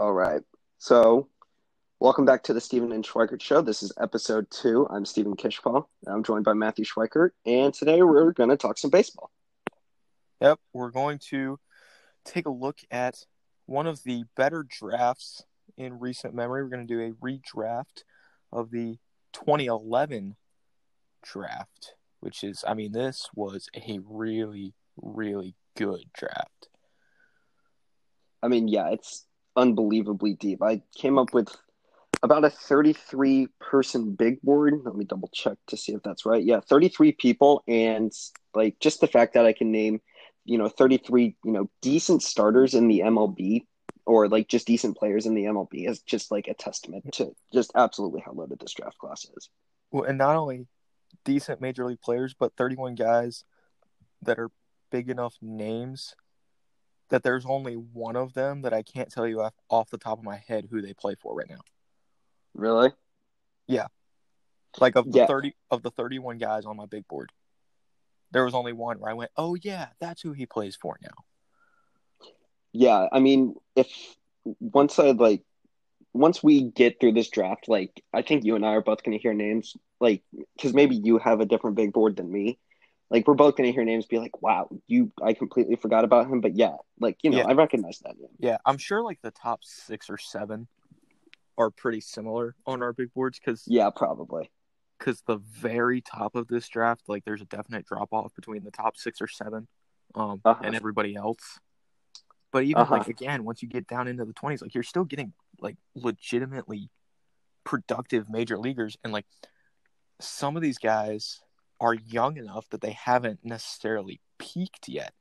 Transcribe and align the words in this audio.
All 0.00 0.14
right. 0.14 0.40
So, 0.78 1.28
welcome 1.98 2.24
back 2.24 2.42
to 2.44 2.54
the 2.54 2.60
Stephen 2.62 2.90
and 2.90 3.04
Schweikert 3.04 3.42
Show. 3.42 3.60
This 3.60 3.82
is 3.82 3.92
episode 4.00 4.50
two. 4.50 4.86
I'm 4.88 5.04
Stephen 5.04 5.36
Kishpaw. 5.36 5.84
I'm 6.06 6.24
joined 6.24 6.46
by 6.46 6.54
Matthew 6.54 6.86
Schweikert, 6.86 7.32
and 7.44 7.74
today 7.74 8.02
we're 8.02 8.32
going 8.32 8.48
to 8.48 8.56
talk 8.56 8.78
some 8.78 8.90
baseball. 8.90 9.30
Yep, 10.40 10.58
we're 10.72 10.90
going 10.90 11.18
to 11.28 11.60
take 12.24 12.46
a 12.46 12.50
look 12.50 12.78
at 12.90 13.26
one 13.66 13.86
of 13.86 14.02
the 14.02 14.24
better 14.38 14.66
drafts 14.66 15.44
in 15.76 15.98
recent 15.98 16.34
memory. 16.34 16.62
We're 16.62 16.70
going 16.70 16.86
to 16.86 16.94
do 16.94 17.02
a 17.02 17.12
redraft 17.22 18.04
of 18.50 18.70
the 18.70 18.96
2011 19.34 20.34
draft, 21.22 21.94
which 22.20 22.42
is, 22.42 22.64
I 22.66 22.72
mean, 22.72 22.92
this 22.92 23.28
was 23.34 23.68
a 23.76 24.00
really, 24.08 24.72
really 24.96 25.56
good 25.76 26.04
draft. 26.14 26.70
I 28.42 28.48
mean, 28.48 28.66
yeah, 28.66 28.88
it's 28.88 29.26
unbelievably 29.56 30.34
deep. 30.34 30.62
I 30.62 30.82
came 30.96 31.18
up 31.18 31.32
with 31.32 31.54
about 32.22 32.44
a 32.44 32.50
33 32.50 33.48
person 33.60 34.14
big 34.14 34.40
board. 34.42 34.74
Let 34.84 34.94
me 34.94 35.04
double 35.04 35.30
check 35.32 35.56
to 35.68 35.76
see 35.76 35.92
if 35.92 36.02
that's 36.02 36.26
right. 36.26 36.42
Yeah, 36.42 36.60
33 36.60 37.12
people. 37.12 37.62
And 37.66 38.12
like 38.54 38.78
just 38.80 39.00
the 39.00 39.06
fact 39.06 39.34
that 39.34 39.46
I 39.46 39.52
can 39.52 39.70
name, 39.70 40.00
you 40.44 40.58
know, 40.58 40.68
33, 40.68 41.36
you 41.44 41.52
know, 41.52 41.70
decent 41.80 42.22
starters 42.22 42.74
in 42.74 42.88
the 42.88 43.00
MLB 43.00 43.64
or 44.06 44.28
like 44.28 44.48
just 44.48 44.66
decent 44.66 44.96
players 44.96 45.26
in 45.26 45.34
the 45.34 45.44
MLB 45.44 45.88
is 45.88 46.00
just 46.00 46.30
like 46.30 46.48
a 46.48 46.54
testament 46.54 47.12
to 47.12 47.32
just 47.52 47.72
absolutely 47.74 48.22
how 48.24 48.32
loaded 48.32 48.58
this 48.58 48.72
draft 48.72 48.98
class 48.98 49.24
is. 49.36 49.48
Well, 49.90 50.04
and 50.04 50.18
not 50.18 50.36
only 50.36 50.66
decent 51.24 51.60
major 51.60 51.86
league 51.86 52.00
players, 52.00 52.34
but 52.38 52.56
31 52.56 52.94
guys 52.94 53.44
that 54.22 54.38
are 54.38 54.50
big 54.90 55.08
enough 55.08 55.36
names 55.40 56.14
that 57.10 57.22
there's 57.22 57.44
only 57.46 57.74
one 57.74 58.16
of 58.16 58.34
them 58.34 58.62
that 58.62 58.72
I 58.72 58.82
can't 58.82 59.10
tell 59.10 59.26
you 59.26 59.42
off, 59.42 59.54
off 59.68 59.90
the 59.90 59.98
top 59.98 60.18
of 60.18 60.24
my 60.24 60.36
head 60.36 60.68
who 60.70 60.80
they 60.80 60.94
play 60.94 61.14
for 61.20 61.34
right 61.34 61.48
now. 61.48 61.60
Really? 62.54 62.90
Yeah. 63.66 63.86
Like 64.78 64.96
of 64.96 65.10
the 65.10 65.18
Yeah. 65.18 65.26
30 65.26 65.54
of 65.70 65.82
the 65.82 65.90
31 65.90 66.38
guys 66.38 66.64
on 66.64 66.76
my 66.76 66.86
big 66.86 67.06
board. 67.08 67.30
There 68.32 68.44
was 68.44 68.54
only 68.54 68.72
one 68.72 69.00
where 69.00 69.10
I 69.10 69.14
went, 69.14 69.32
"Oh 69.36 69.56
yeah, 69.56 69.88
that's 69.98 70.22
who 70.22 70.32
he 70.32 70.46
plays 70.46 70.76
for 70.76 70.96
now." 71.02 71.24
Yeah, 72.72 73.08
I 73.10 73.18
mean, 73.18 73.56
if 73.74 74.16
once 74.60 74.98
I 75.00 75.10
like 75.10 75.42
once 76.12 76.42
we 76.42 76.62
get 76.62 77.00
through 77.00 77.12
this 77.12 77.28
draft, 77.28 77.68
like 77.68 78.02
I 78.12 78.22
think 78.22 78.44
you 78.44 78.54
and 78.54 78.64
I 78.64 78.74
are 78.74 78.82
both 78.82 79.02
going 79.02 79.16
to 79.16 79.22
hear 79.22 79.34
names, 79.34 79.76
like 80.00 80.22
because 80.56 80.74
maybe 80.74 80.96
you 80.96 81.18
have 81.18 81.40
a 81.40 81.46
different 81.46 81.76
big 81.76 81.92
board 81.92 82.16
than 82.16 82.30
me. 82.30 82.58
Like 83.10 83.26
we're 83.26 83.34
both 83.34 83.56
going 83.56 83.66
to 83.66 83.72
hear 83.72 83.84
names, 83.84 84.06
be 84.06 84.18
like, 84.18 84.40
"Wow, 84.40 84.68
you!" 84.86 85.10
I 85.22 85.32
completely 85.32 85.74
forgot 85.76 86.04
about 86.04 86.28
him, 86.28 86.40
but 86.40 86.54
yeah, 86.56 86.76
like 87.00 87.18
you 87.22 87.30
know, 87.30 87.38
Yeah. 87.38 87.44
I 87.44 87.54
recognize 87.54 87.98
that 88.00 88.16
name. 88.18 88.30
Yeah, 88.38 88.58
I'm 88.64 88.78
sure 88.78 89.02
like 89.02 89.20
the 89.22 89.32
top 89.32 89.64
6 89.64 90.08
or 90.08 90.16
7 90.16 90.68
are 91.58 91.70
pretty 91.70 92.00
similar 92.00 92.54
on 92.66 92.82
our 92.82 92.92
big 92.92 93.12
boards 93.12 93.38
cuz 93.40 93.64
Yeah, 93.66 93.90
probably. 93.90 94.50
cuz 95.00 95.22
the 95.26 95.38
very 95.38 96.00
top 96.00 96.36
of 96.36 96.46
this 96.48 96.68
draft, 96.68 97.08
like 97.08 97.24
there's 97.24 97.42
a 97.42 97.46
definite 97.46 97.84
drop 97.84 98.12
off 98.12 98.32
between 98.34 98.62
the 98.62 98.70
top 98.70 98.96
6 98.96 99.20
or 99.20 99.26
7 99.28 99.66
um 100.14 100.40
Uh-huh. 100.44 100.64
and 100.64 100.74
everybody 100.76 101.16
else. 101.16 101.58
But 102.52 102.64
even 102.64 102.82
Uh-huh. 102.82 102.94
like 102.94 103.08
again, 103.08 103.44
once 103.44 103.60
you 103.62 103.68
get 103.68 103.86
down 103.88 104.06
into 104.06 104.24
the 104.24 104.32
20s, 104.34 104.62
like 104.62 104.74
you're 104.74 104.82
still 104.84 105.04
getting 105.04 105.32
like 105.58 105.76
legitimately 105.96 106.90
productive 107.64 108.28
major 108.30 108.56
leaguers 108.56 108.96
and 109.02 109.12
like 109.12 109.26
some 110.20 110.54
of 110.56 110.62
these 110.62 110.78
guys 110.78 111.40
are 111.80 111.94
young 111.94 112.36
enough 112.36 112.68
that 112.70 112.80
they 112.80 112.92
haven't 112.92 113.40
necessarily 113.42 114.20
peaked 114.38 114.88
yet. 114.88 115.12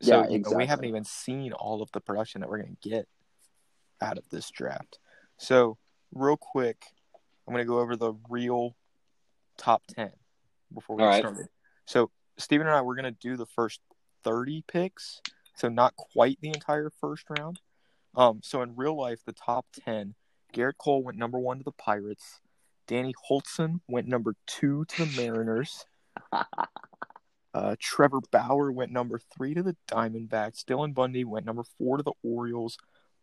So 0.00 0.22
Yeah, 0.22 0.28
you 0.28 0.38
know, 0.40 0.50
we 0.56 0.66
haven't 0.66 0.86
even 0.86 1.04
seen 1.04 1.52
all 1.52 1.80
of 1.80 1.90
the 1.92 2.00
production 2.00 2.40
that 2.40 2.50
we're 2.50 2.58
going 2.62 2.76
to 2.80 2.88
get 2.88 3.08
out 4.02 4.18
of 4.18 4.28
this 4.30 4.50
draft. 4.50 4.98
So, 5.38 5.78
real 6.12 6.36
quick, 6.36 6.84
I'm 7.46 7.54
going 7.54 7.64
to 7.64 7.68
go 7.68 7.78
over 7.78 7.96
the 7.96 8.14
real 8.28 8.76
top 9.56 9.82
10 9.88 10.10
before 10.74 10.96
we 10.96 11.02
All 11.02 11.08
get 11.08 11.14
right. 11.14 11.20
started. 11.20 11.48
So, 11.86 12.10
Steven 12.36 12.66
and 12.66 12.76
I, 12.76 12.82
we're 12.82 12.96
going 12.96 13.04
to 13.04 13.10
do 13.12 13.36
the 13.36 13.46
first 13.46 13.80
30 14.24 14.64
picks. 14.66 15.20
So, 15.56 15.68
not 15.68 15.96
quite 15.96 16.38
the 16.40 16.48
entire 16.48 16.90
first 17.00 17.26
round. 17.30 17.60
Um, 18.14 18.40
so, 18.42 18.62
in 18.62 18.76
real 18.76 18.96
life, 18.96 19.20
the 19.24 19.32
top 19.32 19.66
10, 19.84 20.14
Gerrit 20.52 20.78
Cole 20.78 21.02
went 21.02 21.18
number 21.18 21.38
one 21.38 21.58
to 21.58 21.64
the 21.64 21.72
Pirates. 21.72 22.40
Danny 22.86 23.14
Hultzen 23.28 23.80
went 23.88 24.08
number 24.08 24.34
two 24.46 24.84
to 24.86 25.04
the 25.04 25.16
Mariners. 25.16 25.84
Uh, 27.54 27.76
Trevor 27.78 28.20
Bauer 28.30 28.72
went 28.72 28.92
number 28.92 29.20
three 29.36 29.52
to 29.54 29.62
the 29.62 29.76
Diamondbacks. 29.86 30.64
Dylan 30.64 30.94
Bundy 30.94 31.24
went 31.24 31.44
number 31.44 31.64
four 31.78 31.98
to 31.98 32.02
the 32.02 32.14
Orioles. 32.22 32.78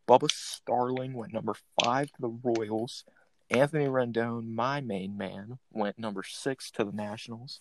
Bubba 0.07 0.31
Starling 0.31 1.13
went 1.13 1.33
number 1.33 1.55
five 1.83 2.11
to 2.11 2.21
the 2.21 2.39
Royals. 2.43 3.05
Anthony 3.49 3.85
Rendon, 3.85 4.53
my 4.53 4.81
main 4.81 5.17
man, 5.17 5.57
went 5.71 5.97
number 5.97 6.21
six 6.23 6.69
to 6.71 6.83
the 6.83 6.91
Nationals. 6.91 7.59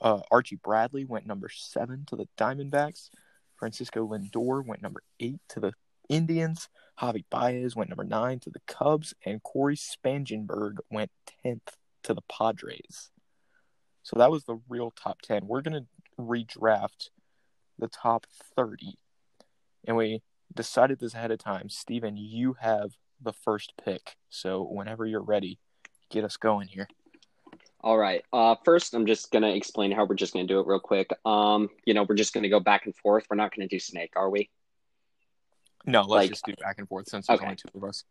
Uh, 0.00 0.20
Archie 0.30 0.60
Bradley 0.62 1.04
went 1.04 1.26
number 1.26 1.48
seven 1.48 2.04
to 2.06 2.16
the 2.16 2.28
Diamondbacks. 2.36 3.08
Francisco 3.56 4.06
Lindor 4.06 4.66
went 4.66 4.82
number 4.82 5.02
eight 5.20 5.40
to 5.48 5.60
the 5.60 5.72
Indians. 6.08 6.68
Javi 7.00 7.24
Baez 7.30 7.74
went 7.74 7.90
number 7.90 8.04
nine 8.04 8.38
to 8.40 8.50
the 8.50 8.60
Cubs. 8.66 9.14
And 9.24 9.42
Cory 9.42 9.76
Spangenberg 9.76 10.78
went 10.90 11.10
10th 11.44 11.76
to 12.04 12.14
the 12.14 12.22
Padres. 12.22 13.10
So 14.02 14.18
that 14.18 14.30
was 14.30 14.44
the 14.44 14.60
real 14.68 14.92
top 14.92 15.22
10. 15.22 15.46
We're 15.46 15.62
going 15.62 15.84
to 15.84 15.86
redraft 16.20 17.10
the 17.78 17.88
top 17.88 18.26
30. 18.56 18.98
And 19.86 19.96
we 19.96 20.22
decided 20.54 20.98
this 20.98 21.14
ahead 21.14 21.30
of 21.30 21.38
time. 21.38 21.68
Steven, 21.68 22.16
you 22.16 22.56
have 22.60 22.92
the 23.20 23.32
first 23.32 23.72
pick. 23.82 24.16
So 24.28 24.62
whenever 24.62 25.06
you're 25.06 25.22
ready, 25.22 25.58
get 26.10 26.24
us 26.24 26.36
going 26.36 26.68
here. 26.68 26.88
All 27.80 27.98
right. 27.98 28.22
Uh, 28.32 28.54
first, 28.64 28.94
I'm 28.94 29.06
just 29.06 29.32
gonna 29.32 29.50
explain 29.50 29.90
how 29.90 30.04
we're 30.04 30.14
just 30.14 30.32
gonna 30.32 30.46
do 30.46 30.60
it 30.60 30.66
real 30.66 30.78
quick. 30.78 31.10
Um, 31.24 31.68
you 31.84 31.94
know, 31.94 32.06
we're 32.08 32.14
just 32.14 32.32
gonna 32.32 32.48
go 32.48 32.60
back 32.60 32.86
and 32.86 32.94
forth. 32.94 33.26
We're 33.28 33.36
not 33.36 33.54
gonna 33.54 33.66
do 33.66 33.80
snake, 33.80 34.12
are 34.14 34.30
we? 34.30 34.50
No, 35.86 36.00
let's 36.02 36.08
Like- 36.10 36.30
just 36.30 36.44
do 36.44 36.54
back 36.60 36.78
and 36.78 36.88
forth 36.88 37.08
since 37.08 37.26
there's 37.26 37.38
Okay. 37.38 37.46
only 37.46 37.56
two 37.56 37.68
of 37.74 37.84
us. 37.84 38.04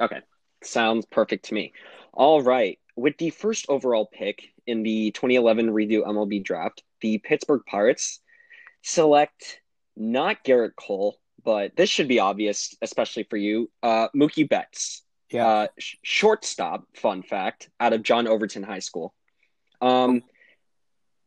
Okay. 0.00 0.20
Sounds 0.62 1.06
perfect 1.06 1.46
to 1.46 1.54
me. 1.54 1.72
All 2.12 2.42
right. 2.42 2.78
With 2.96 3.16
the 3.18 3.30
first 3.30 3.66
overall 3.68 4.06
pick 4.06 4.52
in 4.66 4.82
the 4.82 5.10
2011 5.12 5.68
redo 5.70 6.04
MLB 6.06 6.40
draft, 6.42 6.82
the 7.00 7.18
Pittsburgh 7.18 7.62
Pirates 7.66 8.20
select 8.82 9.60
not 9.96 10.44
Gerrit 10.44 10.74
Cole, 10.76 11.18
but 11.44 11.74
this 11.76 11.90
should 11.90 12.08
be 12.08 12.18
obvious, 12.20 12.74
especially 12.82 13.24
for 13.24 13.36
you, 13.36 13.70
uh, 13.82 14.08
Mookie 14.10 14.48
Betts, 14.48 15.02
Yeah. 15.30 15.46
uh, 15.46 15.66
sh- 15.78 15.96
shortstop. 16.02 16.84
Fun 16.96 17.22
fact 17.22 17.70
out 17.80 17.92
of 17.92 18.02
John 18.02 18.26
Overton 18.26 18.62
High 18.62 18.78
School. 18.80 19.14
Um, 19.80 20.22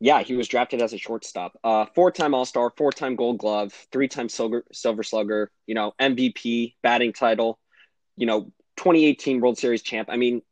yeah, 0.02 0.20
he 0.24 0.34
was 0.34 0.48
drafted 0.48 0.82
as 0.82 0.92
a 0.92 0.98
shortstop. 0.98 1.56
Uh, 1.62 1.86
four-time 1.94 2.34
All-Star, 2.34 2.72
four-time 2.76 3.14
Gold 3.14 3.38
Glove, 3.38 3.72
three-time 3.92 4.28
Silver 4.28 4.64
Silver 4.72 5.04
Slugger. 5.04 5.52
You 5.66 5.76
know, 5.76 5.92
MVP, 6.00 6.74
batting 6.82 7.12
title. 7.12 7.60
You 8.16 8.26
know, 8.26 8.52
2018 8.78 9.40
World 9.40 9.58
Series 9.58 9.80
champ. 9.80 10.08
I 10.10 10.16
mean, 10.16 10.42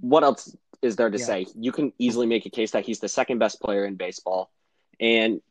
what 0.00 0.22
else 0.22 0.56
is 0.82 0.94
there 0.94 1.10
to 1.10 1.18
Yeah. 1.18 1.24
say? 1.24 1.46
You 1.56 1.72
can 1.72 1.92
easily 1.98 2.26
make 2.26 2.46
a 2.46 2.50
case 2.50 2.70
that 2.70 2.86
he's 2.86 3.00
the 3.00 3.08
second 3.08 3.38
best 3.40 3.60
player 3.60 3.84
in 3.84 3.96
baseball, 3.96 4.52
and 5.00 5.42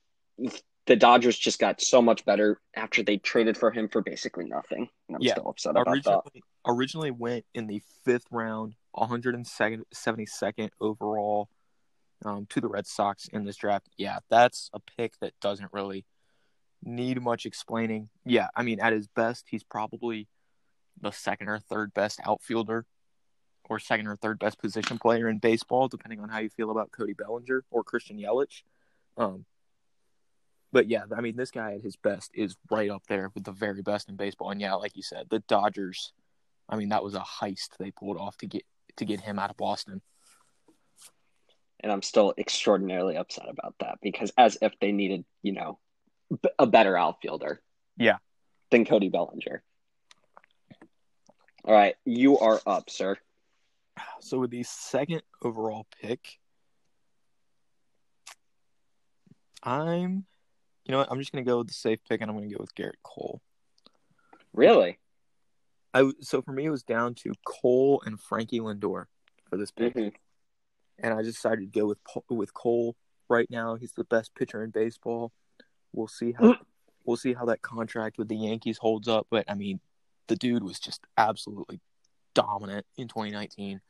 the 0.85 0.95
Dodgers 0.95 1.37
just 1.37 1.59
got 1.59 1.81
so 1.81 2.01
much 2.01 2.23
better 2.23 2.61
after 2.73 3.03
they 3.03 3.17
traded 3.17 3.57
for 3.57 3.69
him 3.69 3.89
for 3.89 4.01
basically 4.01 4.45
nothing. 4.45 4.87
And 5.09 5.17
I'm 5.17 5.21
Yeah. 5.21 5.33
still 5.33 5.49
upset 5.49 5.71
about 5.71 5.85
that. 5.87 5.91
originally, 5.91 6.43
originally 6.65 7.11
went 7.11 7.45
in 7.53 7.67
the 7.67 7.81
fifth 8.05 8.27
round, 8.31 8.75
172nd 8.95 10.71
overall 10.79 11.49
um, 12.25 12.45
to 12.49 12.61
the 12.61 12.67
Red 12.67 12.87
Sox 12.87 13.27
in 13.27 13.43
this 13.43 13.57
draft. 13.57 13.89
Yeah, 13.97 14.19
that's 14.29 14.69
a 14.73 14.79
pick 14.79 15.13
that 15.19 15.33
doesn't 15.41 15.73
really 15.73 16.05
need 16.83 17.21
much 17.21 17.45
explaining. 17.45 18.09
Yeah, 18.25 18.47
I 18.55 18.63
mean, 18.63 18.79
at 18.79 18.93
his 18.93 19.07
best, 19.07 19.45
he's 19.49 19.63
probably 19.63 20.27
the 20.99 21.11
second 21.11 21.49
or 21.49 21.59
third 21.59 21.93
best 21.93 22.19
outfielder 22.25 22.85
or 23.69 23.79
second 23.79 24.07
or 24.07 24.15
third 24.15 24.39
best 24.39 24.59
position 24.59 24.99
player 24.99 25.29
in 25.29 25.37
baseball, 25.37 25.87
depending 25.87 26.19
on 26.19 26.29
how 26.29 26.39
you 26.39 26.49
feel 26.49 26.71
about 26.71 26.91
Cody 26.91 27.13
Bellinger 27.13 27.63
or 27.71 27.83
Christian 27.83 28.17
Yelich. 28.17 28.63
Um, 29.17 29.45
but 30.71 30.87
yeah, 30.87 31.03
I 31.15 31.21
mean, 31.21 31.35
this 31.35 31.51
guy 31.51 31.73
at 31.73 31.81
his 31.81 31.95
best 31.95 32.31
is 32.33 32.55
right 32.69 32.89
up 32.89 33.03
there 33.07 33.31
with 33.33 33.43
the 33.43 33.51
very 33.51 33.81
best 33.81 34.09
in 34.09 34.15
baseball. 34.15 34.51
And 34.51 34.61
yeah, 34.61 34.73
like 34.75 34.95
you 34.95 35.03
said, 35.03 35.27
the 35.29 35.39
Dodgers. 35.39 36.13
I 36.69 36.77
mean, 36.77 36.89
that 36.89 37.03
was 37.03 37.15
a 37.15 37.19
heist 37.19 37.77
they 37.77 37.91
pulled 37.91 38.17
off 38.17 38.37
to 38.37 38.47
get 38.47 38.63
to 38.97 39.05
get 39.05 39.21
him 39.21 39.39
out 39.39 39.49
of 39.49 39.57
Boston. 39.57 40.01
And 41.81 41.91
I'm 41.91 42.01
still 42.01 42.33
extraordinarily 42.37 43.17
upset 43.17 43.49
about 43.49 43.75
that 43.79 43.97
because 44.01 44.31
as 44.37 44.57
if 44.61 44.73
they 44.79 44.91
needed, 44.91 45.25
you 45.41 45.51
know, 45.53 45.79
b- 46.29 46.49
a 46.59 46.67
better 46.67 46.95
outfielder. 46.97 47.61
Yeah. 47.97 48.17
Than 48.69 48.85
Cody 48.85 49.09
Bellinger. 49.09 49.63
All 51.65 51.73
right, 51.73 51.95
you 52.05 52.39
are 52.39 52.59
up, 52.65 52.89
sir. 52.89 53.17
So 54.21 54.39
with 54.39 54.51
the 54.51 54.63
second 54.63 55.21
overall 55.43 55.85
pick, 56.01 56.39
I'm, 59.63 60.25
you 60.85 60.91
know 60.91 60.99
what? 60.99 61.11
I'm 61.11 61.19
just 61.19 61.31
gonna 61.31 61.43
go 61.43 61.59
with 61.59 61.67
the 61.67 61.73
safe 61.73 61.99
pick, 62.07 62.21
and 62.21 62.29
I'm 62.31 62.37
gonna 62.37 62.49
go 62.49 62.57
with 62.59 62.73
Gerrit 62.75 62.93
Cole. 63.03 63.41
Really? 64.53 64.99
I 65.93 66.11
so 66.21 66.41
for 66.41 66.51
me 66.51 66.65
it 66.65 66.69
was 66.69 66.83
down 66.83 67.15
to 67.15 67.33
Cole 67.45 68.01
and 68.05 68.19
Frankie 68.19 68.59
Lindor 68.59 69.05
for 69.49 69.57
this 69.57 69.71
pick, 69.71 69.93
Mhm. 69.93 70.13
And 71.01 71.13
I 71.13 71.21
decided 71.21 71.73
to 71.73 71.79
go 71.79 71.87
with 71.87 71.99
with 72.29 72.53
Cole 72.53 72.95
right 73.29 73.49
now. 73.49 73.75
He's 73.75 73.93
the 73.93 74.03
best 74.03 74.33
pitcher 74.35 74.63
in 74.63 74.69
baseball. 74.69 75.31
We'll 75.91 76.07
see 76.07 76.31
how 76.31 76.55
we'll 77.05 77.17
see 77.17 77.33
how 77.33 77.45
that 77.45 77.61
contract 77.61 78.17
with 78.17 78.27
the 78.27 78.35
Yankees 78.35 78.77
holds 78.77 79.07
up, 79.07 79.27
but 79.29 79.45
I 79.49 79.55
mean, 79.55 79.79
the 80.27 80.35
dude 80.35 80.63
was 80.63 80.79
just 80.79 81.01
absolutely 81.17 81.79
dominant 82.33 82.85
in 82.97 83.07
2019. 83.07 83.81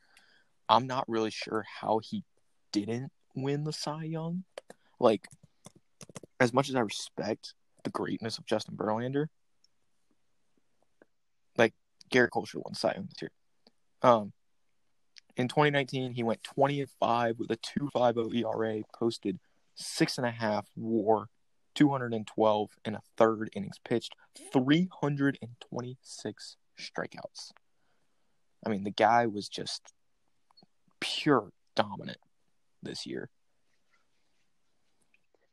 I'm 0.68 0.86
not 0.86 1.08
really 1.08 1.30
sure 1.30 1.64
how 1.80 2.00
he 2.02 2.24
didn't 2.72 3.12
win 3.34 3.64
the 3.64 3.72
Cy 3.72 4.04
Young. 4.04 4.44
Like, 4.98 5.28
as 6.40 6.52
much 6.52 6.68
as 6.68 6.74
I 6.74 6.80
respect 6.80 7.54
the 7.84 7.90
greatness 7.90 8.38
of 8.38 8.46
Justin 8.46 8.76
Verlander, 8.76 9.26
like 11.56 11.74
Gerrit 12.10 12.30
Cole 12.30 12.46
should 12.46 12.58
have 12.58 12.64
won 12.64 12.74
Cy 12.74 12.94
Young 12.94 13.08
this 13.08 13.22
year. 13.22 13.30
Um, 14.02 14.32
in 15.36 15.48
2019, 15.48 16.12
he 16.12 16.22
went 16.22 16.44
20 16.44 16.80
and 16.80 16.90
five 17.00 17.38
with 17.38 17.50
a 17.50 17.56
2.50 17.56 18.34
ERA, 18.34 18.82
posted 18.94 19.38
six 19.74 20.18
and 20.18 20.26
a 20.26 20.30
half 20.30 20.68
WAR, 20.76 21.30
212 21.74 22.70
and 22.84 22.96
a 22.96 23.00
third 23.16 23.48
innings 23.54 23.78
pitched, 23.84 24.14
326 24.52 26.56
strikeouts. 26.78 27.52
I 28.64 28.68
mean, 28.68 28.84
the 28.84 28.90
guy 28.90 29.26
was 29.26 29.48
just 29.48 29.92
pure 31.00 31.50
dominant 31.74 32.18
this 32.82 33.06
year. 33.06 33.30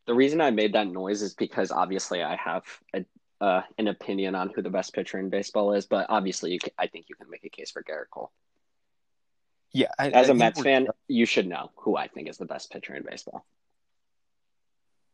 The 0.05 0.13
reason 0.13 0.41
I 0.41 0.51
made 0.51 0.73
that 0.73 0.87
noise 0.87 1.21
is 1.21 1.35
because 1.35 1.71
obviously 1.71 2.21
I 2.23 2.35
have 2.35 2.65
a, 2.93 3.05
uh, 3.39 3.61
an 3.77 3.87
opinion 3.87 4.35
on 4.35 4.49
who 4.49 4.61
the 4.61 4.69
best 4.69 4.93
pitcher 4.93 5.17
in 5.19 5.29
baseball 5.29 5.71
is, 5.73 5.85
but 5.85 6.07
obviously 6.09 6.59
can, 6.59 6.73
I 6.77 6.87
think 6.87 7.05
you 7.09 7.15
can 7.15 7.29
make 7.29 7.45
a 7.45 7.49
case 7.49 7.71
for 7.71 7.81
Gerrit 7.83 8.09
Cole. 8.11 8.33
Yeah, 9.73 9.87
I, 9.99 10.09
As 10.09 10.29
a 10.29 10.31
a 10.31 10.35
Mets 10.35 10.61
fan, 10.61 10.87
you 11.07 11.25
should 11.25 11.47
know 11.47 11.71
who 11.75 11.95
I 11.95 12.07
think 12.07 12.27
is 12.27 12.37
the 12.37 12.45
best 12.45 12.71
pitcher 12.71 12.95
in 12.95 13.03
baseball. 13.03 13.45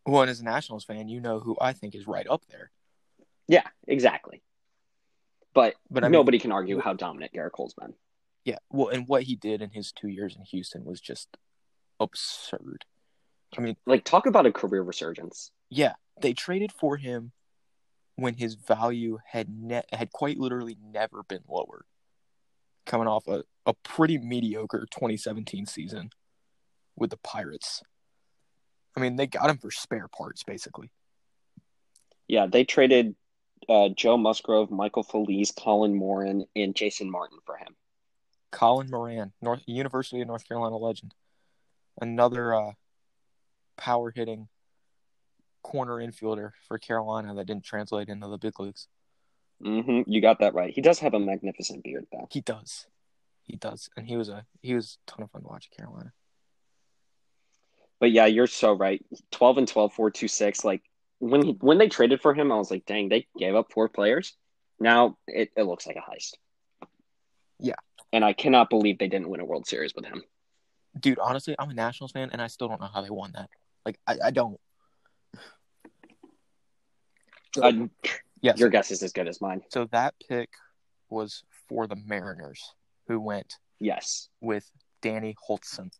well, 0.05 0.21
and 0.21 0.29
as 0.31 0.39
a 0.39 0.43
Nationals 0.43 0.85
fan, 0.85 1.07
you 1.09 1.19
know 1.19 1.39
who 1.39 1.57
I 1.59 1.73
think 1.73 1.95
is 1.95 2.07
right 2.07 2.27
up 2.29 2.43
there. 2.49 2.71
Yeah, 3.47 3.63
exactly. 3.87 4.41
But, 5.53 5.75
But 5.89 6.03
I 6.03 6.07
mean, 6.07 6.13
nobody 6.13 6.39
can 6.39 6.51
argue 6.51 6.79
how 6.79 6.93
dominant 6.93 7.33
Gerrit 7.33 7.51
Cole's 7.51 7.73
been. 7.73 7.93
Yeah, 8.43 8.57
well, 8.71 8.89
and 8.89 9.07
what 9.07 9.23
he 9.23 9.35
did 9.35 9.61
in 9.61 9.71
his 9.71 9.91
two 9.91 10.07
years 10.07 10.35
in 10.35 10.43
Houston 10.43 10.85
was 10.85 11.01
just 11.01 11.37
absurd. 11.99 12.85
I 13.57 13.61
mean, 13.61 13.75
Like, 13.85 14.03
talk 14.03 14.25
about 14.25 14.45
a 14.45 14.51
career 14.51 14.83
resurgence. 14.83 15.51
yeah, 15.69 15.93
they 16.21 16.33
traded 16.33 16.71
for 16.71 16.97
him 16.97 17.31
when 18.15 18.35
his 18.35 18.55
value 18.55 19.17
had 19.25 19.49
ne- 19.49 19.83
had 19.91 20.11
quite 20.11 20.37
literally 20.37 20.77
never 20.81 21.23
been 21.23 21.43
lower, 21.47 21.85
coming 22.85 23.07
off 23.07 23.27
a, 23.27 23.43
a 23.65 23.73
pretty 23.83 24.17
mediocre 24.17 24.87
2017 24.91 25.65
season 25.65 26.09
with 26.95 27.09
the 27.09 27.17
Pirates. 27.17 27.81
I 28.95 28.99
mean, 28.99 29.15
they 29.15 29.27
got 29.27 29.49
him 29.49 29.57
for 29.57 29.71
spare 29.71 30.07
parts, 30.07 30.43
basically. 30.43 30.89
Yeah, 32.27 32.47
they 32.47 32.63
traded 32.63 33.15
uh, 33.67 33.89
Joe 33.89 34.17
Musgrove, 34.17 34.71
Michael 34.71 35.03
Feliz, 35.03 35.51
Colin 35.51 35.95
Moran, 35.95 36.45
and 36.55 36.75
Jason 36.75 37.09
Martin 37.09 37.39
for 37.45 37.57
him. 37.57 37.75
Colin 38.51 38.89
Moran, 38.89 39.33
North 39.41 39.63
University 39.65 40.21
of 40.21 40.27
North 40.27 40.47
Carolina 40.47 40.77
legend, 40.77 41.13
another 41.99 42.55
uh, 42.55 42.71
power 43.77 44.11
hitting 44.15 44.47
corner 45.61 45.95
infielder 45.95 46.51
for 46.67 46.77
Carolina 46.77 47.33
that 47.33 47.47
didn't 47.47 47.65
translate 47.65 48.07
into 48.07 48.27
the 48.27 48.37
big 48.37 48.59
leagues. 48.59 48.87
Hmm 49.61 50.01
You 50.07 50.21
got 50.21 50.39
that 50.39 50.53
right. 50.53 50.73
He 50.73 50.81
does 50.81 50.99
have 50.99 51.13
a 51.13 51.19
magnificent 51.19 51.83
beard, 51.83 52.07
though. 52.11 52.27
He 52.31 52.41
does, 52.41 52.87
he 53.43 53.55
does, 53.57 53.89
and 53.95 54.07
he 54.07 54.17
was 54.17 54.29
a 54.29 54.45
he 54.61 54.73
was 54.73 54.97
a 55.07 55.11
ton 55.11 55.23
of 55.23 55.31
fun 55.31 55.41
to 55.41 55.47
watch 55.47 55.69
at 55.71 55.77
Carolina. 55.77 56.11
But 57.99 58.11
yeah, 58.11 58.25
you're 58.25 58.47
so 58.47 58.73
right. 58.73 59.03
12 59.31 59.57
and 59.59 59.67
12, 59.67 59.93
4 59.93 60.11
2 60.11 60.27
6. 60.27 60.65
Like 60.65 60.83
when 61.19 61.41
he, 61.43 61.51
when 61.61 61.77
they 61.77 61.87
traded 61.87 62.21
for 62.21 62.33
him, 62.33 62.51
I 62.51 62.55
was 62.55 62.69
like, 62.69 62.85
dang, 62.85 63.09
they 63.09 63.27
gave 63.37 63.55
up 63.55 63.71
four 63.71 63.89
players. 63.89 64.33
Now 64.79 65.17
it, 65.27 65.51
it 65.55 65.63
looks 65.63 65.87
like 65.87 65.95
a 65.95 65.99
heist. 65.99 66.33
Yeah. 67.59 67.75
And 68.11 68.23
I 68.23 68.33
cannot 68.33 68.69
believe 68.69 68.97
they 68.97 69.07
didn't 69.07 69.29
win 69.29 69.39
a 69.39 69.45
World 69.45 69.67
Series 69.67 69.93
with 69.95 70.05
him. 70.05 70.23
Dude, 70.99 71.19
honestly, 71.19 71.55
I'm 71.59 71.69
a 71.69 71.73
Nationals 71.73 72.11
fan, 72.11 72.29
and 72.31 72.41
I 72.41 72.47
still 72.47 72.67
don't 72.67 72.79
know 72.79 72.89
how 72.93 73.01
they 73.01 73.09
won 73.09 73.31
that. 73.33 73.49
Like, 73.85 73.99
I, 74.07 74.17
I 74.25 74.31
don't. 74.31 74.59
Uh, 77.61 77.87
Yes. 78.41 78.59
your 78.59 78.69
guess 78.69 78.91
is 78.91 79.01
as 79.03 79.11
good 79.13 79.27
as 79.27 79.41
mine. 79.41 79.63
So 79.69 79.85
that 79.85 80.13
pick 80.27 80.49
was 81.09 81.43
for 81.67 81.87
the 81.87 81.95
Mariners, 81.95 82.73
who 83.07 83.19
went 83.19 83.55
Yes. 83.79 84.29
with 84.41 84.69
Danny 85.01 85.35
Hultzen, 85.47 85.91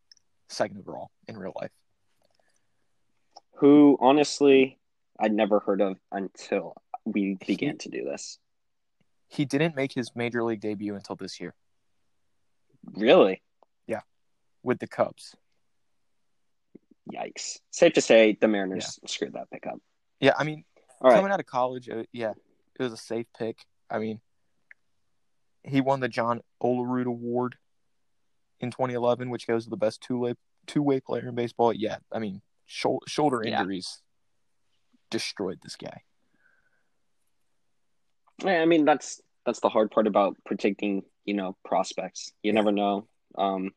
second 0.50 0.80
overall 0.80 1.10
in 1.28 1.38
real 1.38 1.54
life. 1.60 1.72
Who 3.58 3.98
honestly 4.02 4.80
I'd 5.20 5.34
never 5.34 5.60
heard 5.60 5.82
of 5.82 5.98
until 6.12 6.76
we 7.06 7.38
began 7.46 7.78
to 7.80 7.90
do 7.90 8.04
this. 8.04 8.38
He 9.28 9.46
didn't 9.46 9.76
make 9.76 9.94
his 9.94 10.12
major 10.16 10.44
league 10.44 10.60
debut 10.62 10.96
until 10.96 11.16
this 11.16 11.40
year 11.40 11.54
Really? 12.94 13.42
Yeah. 13.88 14.02
With 14.62 14.80
the 14.80 14.88
Cubs. 14.88 15.36
Yikes. 17.12 17.60
Safe 17.72 17.94
to 17.94 18.02
say 18.02 18.38
the 18.40 18.48
Mariners 18.48 19.00
screwed 19.08 19.34
that 19.34 19.50
pick 19.52 19.66
up. 19.68 19.80
Yeah, 20.20 20.34
I 20.38 20.44
mean, 20.44 20.64
All 21.06 21.12
right. 21.12 21.18
coming 21.18 21.32
out 21.32 21.40
of 21.40 21.46
college, 21.46 21.88
uh, 21.88 22.04
yeah, 22.12 22.32
it 22.80 22.84
was 22.84 22.92
a 22.92 22.98
safe 22.98 23.28
pick. 23.38 23.60
I 23.92 24.00
mean, 24.00 24.22
he 25.64 25.80
won 25.80 26.00
the 26.00 26.08
John 26.10 26.42
Olerud 26.64 27.06
Award 27.06 27.58
in 28.60 28.72
2011, 28.72 29.30
which 29.30 29.46
goes 29.46 29.66
to 29.66 29.70
the 29.70 29.78
best 29.78 30.02
two 30.02 30.18
way 30.18 30.34
two 30.66 30.82
way 30.82 31.00
player 31.00 31.28
in 31.30 31.36
baseball. 31.36 31.72
Yeah, 31.74 31.98
I 32.12 32.18
mean, 32.18 32.42
shou- 32.66 33.02
shoulder 33.08 33.44
Yeah. 33.46 33.60
injuries 33.60 34.02
destroyed 35.12 35.60
this 35.62 35.76
guy. 35.76 36.02
Yeah, 38.44 38.62
I 38.62 38.66
mean 38.66 38.84
that's 38.86 39.22
that's 39.46 39.60
the 39.60 39.70
hard 39.70 39.92
part 39.92 40.08
about 40.08 40.36
predicting, 40.44 41.04
you 41.24 41.36
know, 41.36 41.56
prospects. 41.64 42.34
You 42.42 42.50
Yeah. 42.50 42.56
never 42.56 42.72
know 42.72 43.08
um 43.38 43.76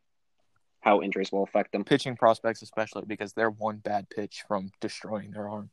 how 0.81 1.03
injuries 1.03 1.31
will 1.31 1.43
affect 1.43 1.73
them. 1.73 1.85
Pitching 1.85 2.17
prospects, 2.17 2.63
especially 2.63 3.05
because 3.07 3.35
they're 3.35 3.51
one 3.51 3.77
bad 3.79 4.08
pitch 4.08 4.44
from 4.49 4.70
destroying 4.81 5.32
their 5.32 5.49
arm. 5.49 5.70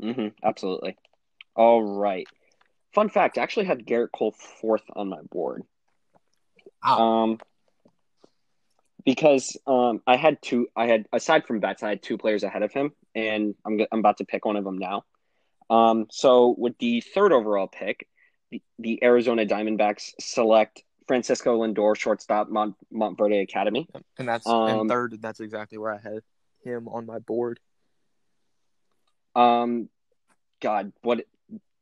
Hmm 0.00 0.28
absolutely. 0.42 0.96
All 1.54 1.82
right. 1.82 2.26
Fun 2.94 3.08
fact, 3.08 3.38
I 3.38 3.42
actually 3.42 3.66
had 3.66 3.86
Gerrit 3.86 4.12
Cole 4.12 4.32
fourth 4.60 4.82
on 4.94 5.08
my 5.08 5.20
board. 5.30 5.62
Ah. 6.82 6.98
Um 6.98 7.38
because 9.04 9.56
um 9.66 10.02
I 10.06 10.16
had 10.16 10.40
two 10.42 10.68
I 10.76 10.86
had 10.86 11.06
aside 11.12 11.46
from 11.46 11.60
Betts, 11.60 11.82
I 11.82 11.90
had 11.90 12.02
two 12.02 12.18
players 12.18 12.42
ahead 12.42 12.62
of 12.62 12.72
him 12.72 12.92
and 13.14 13.54
I'm 13.64 13.80
I'm 13.92 14.00
about 14.00 14.18
to 14.18 14.24
pick 14.24 14.44
one 14.44 14.56
of 14.56 14.64
them 14.64 14.78
now. 14.78 15.04
Um 15.68 16.06
so 16.10 16.54
with 16.58 16.78
the 16.78 17.00
third 17.00 17.32
overall 17.32 17.68
pick, 17.68 18.06
the, 18.50 18.62
the 18.78 19.02
Arizona 19.02 19.46
Diamondbacks 19.46 20.12
select 20.20 20.82
Francisco 21.06 21.60
Lindor, 21.60 21.96
shortstop, 21.96 22.48
Mont- 22.48 22.76
Montverde 22.92 23.42
Academy. 23.42 23.88
And 24.16 24.28
that's 24.28 24.46
Um, 24.46 24.68
and 24.68 24.88
third, 24.88 25.18
that's 25.20 25.40
exactly 25.40 25.76
where 25.76 25.92
I 25.92 25.98
had 25.98 26.20
him 26.62 26.86
on 26.86 27.04
my 27.04 27.18
board. 27.18 27.58
Um, 29.34 29.88
God, 30.60 30.92
what? 31.02 31.24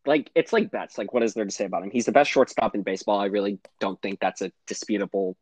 Like 0.07 0.31
it's 0.35 0.53
like 0.53 0.71
Betts. 0.71 0.97
Like, 0.97 1.13
what 1.13 1.23
is 1.23 1.35
there 1.35 1.45
to 1.45 1.51
say 1.51 1.65
about 1.65 1.83
him? 1.83 1.91
He's 1.91 2.07
the 2.07 2.13
best 2.13 2.31
shortstop 2.31 2.75
in 2.75 2.83
baseball. 2.83 3.21
I 3.21 3.27
really 3.27 3.59
don't 3.81 4.01
think 4.01 4.21
that's 4.21 4.41
a 4.41 4.53
disputable, 4.67 5.37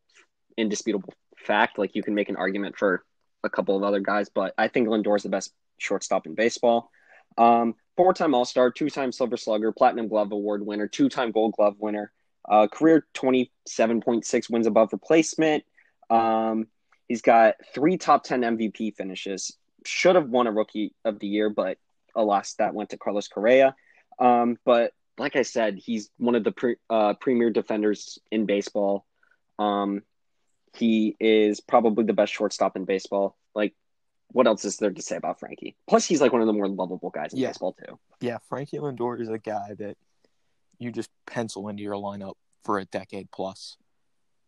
indisputable 0.56 1.12
fact. 1.38 1.78
Like, 1.78 1.94
you 1.94 2.02
can 2.02 2.14
make 2.14 2.28
an 2.28 2.36
argument 2.36 2.76
for 2.76 3.04
a 3.44 3.50
couple 3.50 3.76
of 3.76 3.82
other 3.82 4.00
guys, 4.00 4.28
but 4.28 4.54
I 4.58 4.68
think 4.68 4.88
Lindor's 4.88 5.22
the 5.22 5.28
best 5.28 5.52
shortstop 5.78 6.26
in 6.26 6.34
baseball. 6.34 6.90
Um, 7.38 7.74
four-time 7.96 8.34
All-Star, 8.34 8.70
two-time 8.70 9.12
Silver 9.12 9.36
Slugger, 9.36 9.72
Platinum 9.72 10.08
Glove 10.08 10.32
Award 10.32 10.64
winner, 10.64 10.88
two-time 10.88 11.30
Gold 11.32 11.54
Glove 11.54 11.76
winner, 11.78 12.12
uh, 12.48 12.68
career 12.68 13.06
twenty-seven 13.14 14.00
point 14.00 14.24
six 14.24 14.48
wins 14.48 14.66
above 14.66 14.92
replacement. 14.92 15.64
Um, 16.10 16.68
he's 17.08 17.22
got 17.22 17.56
three 17.74 17.98
top 17.98 18.24
ten 18.24 18.42
MVP 18.42 18.96
finishes. 18.96 19.56
Should 19.84 20.16
have 20.16 20.28
won 20.28 20.46
a 20.46 20.52
Rookie 20.52 20.94
of 21.04 21.18
the 21.18 21.26
Year, 21.26 21.50
but 21.50 21.78
alas, 22.16 22.54
that 22.54 22.74
went 22.74 22.90
to 22.90 22.98
Carlos 22.98 23.28
Correa. 23.28 23.74
Um, 24.18 24.56
but 24.64 24.92
like 25.18 25.36
I 25.36 25.42
said, 25.42 25.76
he's 25.76 26.10
one 26.18 26.34
of 26.34 26.44
the 26.44 26.52
pre- 26.52 26.76
uh, 26.90 27.14
premier 27.14 27.50
defenders 27.50 28.18
in 28.30 28.46
baseball. 28.46 29.06
Um, 29.58 30.02
he 30.74 31.16
is 31.20 31.60
probably 31.60 32.04
the 32.04 32.12
best 32.12 32.32
shortstop 32.34 32.76
in 32.76 32.84
baseball. 32.84 33.36
Like, 33.54 33.74
what 34.32 34.46
else 34.46 34.64
is 34.64 34.76
there 34.76 34.90
to 34.90 35.02
say 35.02 35.16
about 35.16 35.40
Frankie? 35.40 35.76
Plus, 35.88 36.04
he's 36.04 36.20
like 36.20 36.32
one 36.32 36.42
of 36.42 36.46
the 36.46 36.52
more 36.52 36.68
lovable 36.68 37.10
guys 37.10 37.32
in 37.32 37.38
Yeah. 37.38 37.48
baseball 37.48 37.72
too. 37.74 37.98
Yeah, 38.20 38.38
Frankie 38.48 38.78
Lindor 38.78 39.20
is 39.20 39.28
a 39.30 39.38
guy 39.38 39.74
that 39.78 39.96
you 40.78 40.90
just 40.92 41.10
pencil 41.26 41.68
into 41.68 41.82
your 41.82 41.94
lineup 41.94 42.34
for 42.64 42.78
a 42.78 42.84
decade 42.84 43.30
plus. 43.30 43.76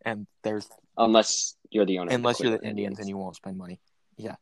And 0.04 0.26
there's 0.42 0.68
Unless 0.98 1.56
you're 1.70 1.86
the 1.86 1.98
owner, 2.00 2.12
unless 2.12 2.38
the 2.38 2.44
you're 2.44 2.50
the 2.52 2.58
Cleveland 2.58 2.78
Indians 2.78 2.98
and 2.98 3.08
you 3.08 3.16
won't 3.16 3.36
spend 3.36 3.56
money. 3.56 3.80
Yeah. 4.16 4.34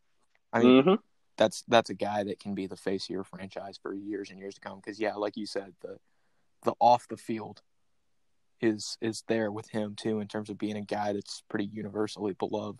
I 0.51 0.59
mean, 0.63 0.83
Mhm. 0.83 0.97
That's 1.37 1.63
that's 1.67 1.89
a 1.89 1.95
guy 1.95 2.23
that 2.23 2.39
can 2.39 2.55
be 2.55 2.67
the 2.67 2.75
face 2.75 3.05
of 3.05 3.09
your 3.11 3.23
franchise 3.23 3.79
for 3.81 3.93
years 3.93 4.29
and 4.29 4.39
years 4.39 4.55
to 4.55 4.61
come. 4.61 4.77
Because 4.77 4.99
yeah, 4.99 5.15
like 5.15 5.37
you 5.37 5.45
said, 5.45 5.73
the 5.81 5.97
the 6.63 6.73
off 6.79 7.07
the 7.07 7.17
field 7.17 7.61
is 8.59 8.97
is 9.01 9.23
there 9.27 9.51
with 9.51 9.69
him 9.69 9.95
too 9.95 10.19
in 10.19 10.27
terms 10.27 10.49
of 10.49 10.57
being 10.57 10.77
a 10.77 10.81
guy 10.81 11.13
that's 11.13 11.43
pretty 11.49 11.69
universally 11.71 12.33
beloved. 12.33 12.79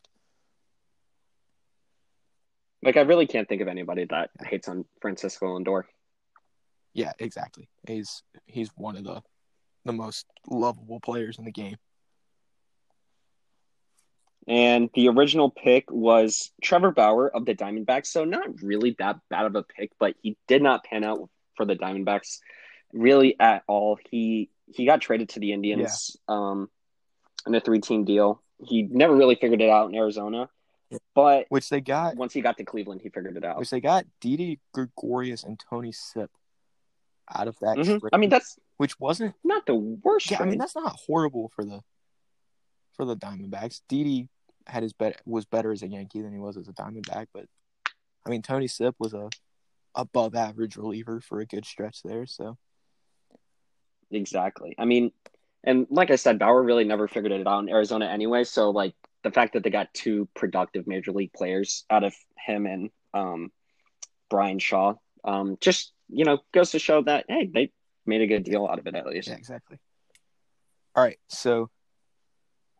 Like 2.84 2.98
I 2.98 3.02
really 3.02 3.28
can't 3.28 3.48
think 3.48 3.62
of 3.62 3.68
anybody 3.68 4.06
that 4.06 4.30
hates 4.44 4.68
on 4.68 4.86
Francisco 5.02 5.58
Lindor. 5.58 5.84
Yeah, 6.94 7.12
exactly. 7.20 7.70
He's 7.88 8.24
he's 8.46 8.70
one 8.76 8.98
of 8.98 9.04
the 9.04 9.22
the 9.86 9.94
most 9.94 10.26
lovable 10.50 11.00
players 11.00 11.38
in 11.38 11.46
the 11.46 11.52
game. 11.52 11.78
And 14.48 14.90
the 14.94 15.10
original 15.10 15.50
pick 15.52 15.92
was 15.92 16.52
Trevor 16.64 16.92
Bauer 16.92 17.28
of 17.28 17.46
the 17.46 17.54
Diamondbacks. 17.54 18.08
So 18.08 18.24
not 18.24 18.62
really 18.62 18.96
that 19.00 19.20
bad 19.30 19.46
of 19.46 19.56
a 19.56 19.64
pick, 19.64 19.92
but 20.00 20.16
he 20.22 20.38
did 20.48 20.62
not 20.62 20.86
pan 20.86 21.04
out 21.04 21.30
for 21.56 21.66
the 21.66 21.76
Diamondbacks 21.76 22.40
really 22.94 23.36
at 23.40 23.64
all. 23.68 24.00
He 24.10 24.50
he 24.68 24.86
got 24.86 25.02
traded 25.02 25.30
to 25.30 25.40
the 25.40 25.52
Indians 25.54 26.16
yeah. 26.30 26.36
um, 26.36 26.70
in 27.46 27.56
a 27.56 27.60
three 27.60 27.80
team 27.80 28.06
deal. 28.06 28.42
He 28.66 28.84
never 28.84 29.16
really 29.16 29.36
figured 29.36 29.62
it 29.62 29.70
out 29.70 29.90
in 29.90 29.96
Arizona. 29.96 30.50
But 31.14 31.48
which 31.50 31.68
they 31.70 31.82
got 31.82 32.16
once 32.16 32.34
he 32.34 32.42
got 32.42 32.58
to 32.58 32.64
Cleveland, 32.64 33.02
he 33.02 33.10
figured 33.10 33.36
it 33.36 33.44
out. 33.44 33.60
Which 33.60 33.70
they 33.70 33.82
got 33.82 34.06
Didi 34.22 34.60
Gregorius 34.74 35.44
and 35.44 35.62
Tony 35.70 35.92
Sipp 35.92 36.32
out 37.34 37.50
of 37.50 37.60
that. 37.60 37.78
Mm-hmm. 37.78 38.08
I 38.14 38.18
mean, 38.18 38.30
that's 38.30 38.58
which 38.78 38.98
wasn't 39.00 39.36
not 39.44 39.66
the 39.66 39.76
worst. 39.76 40.32
Yeah, 40.32 40.38
trade. 40.38 40.48
I 40.48 40.50
mean 40.50 40.60
that's 40.60 40.76
not 40.76 40.96
horrible 41.06 41.52
for 41.54 41.66
the 41.66 41.82
for 42.94 43.04
the 43.04 43.18
Diamondbacks. 43.18 43.82
Didi 43.90 44.30
had 44.68 44.84
his 44.84 44.94
bet 44.94 45.22
was 45.26 45.46
better 45.46 45.72
as 45.72 45.84
a 45.84 45.88
Yankee 45.88 46.22
than 46.22 46.34
he 46.34 46.40
was 46.40 46.58
as 46.58 46.68
a 46.68 46.74
Diamondback, 46.74 47.28
but 47.34 47.46
I 48.26 48.30
mean 48.30 48.42
Tony 48.42 48.68
Sipp 48.68 48.96
was 49.00 49.14
a 49.14 49.30
above 49.96 50.36
average 50.36 50.78
reliever 50.78 51.20
for 51.20 51.40
a 51.40 51.46
good 51.46 51.66
stretch 51.66 52.04
there. 52.04 52.26
So 52.26 52.58
exactly. 54.12 54.76
I 54.78 54.86
mean, 54.86 55.12
and 55.64 55.88
like 55.90 56.12
I 56.12 56.16
said, 56.16 56.40
Bauer 56.40 56.62
really 56.62 56.84
never 56.84 57.08
figured 57.08 57.32
it 57.32 57.48
out 57.48 57.60
in 57.60 57.70
Arizona 57.70 58.06
anyway. 58.06 58.44
So 58.44 58.70
like 58.70 58.94
the 59.24 59.32
fact 59.32 59.54
that 59.54 59.64
they 59.64 59.70
got 59.70 59.94
two 59.94 60.28
productive 60.36 60.88
major 60.88 61.12
league 61.12 61.34
players 61.34 61.86
out 61.90 62.04
of 62.04 62.14
him 62.38 62.66
and 62.66 62.90
um, 63.14 63.52
Bryan 64.30 64.60
Shaw, 64.60 64.94
um, 65.24 65.58
just 65.60 65.92
you 66.10 66.24
know, 66.24 66.40
goes 66.54 66.72
to 66.72 66.80
show 66.80 67.02
that 67.04 67.26
hey, 67.28 67.50
they 67.54 67.72
made 68.06 68.22
a 68.22 68.28
good 68.28 68.44
deal 68.44 68.66
out 68.66 68.80
of 68.80 68.88
it 68.88 68.96
at 68.96 69.06
least. 69.06 69.28
Yeah, 69.28 69.36
exactly. 69.36 69.78
All 70.96 71.04
right, 71.04 71.20
so 71.28 71.70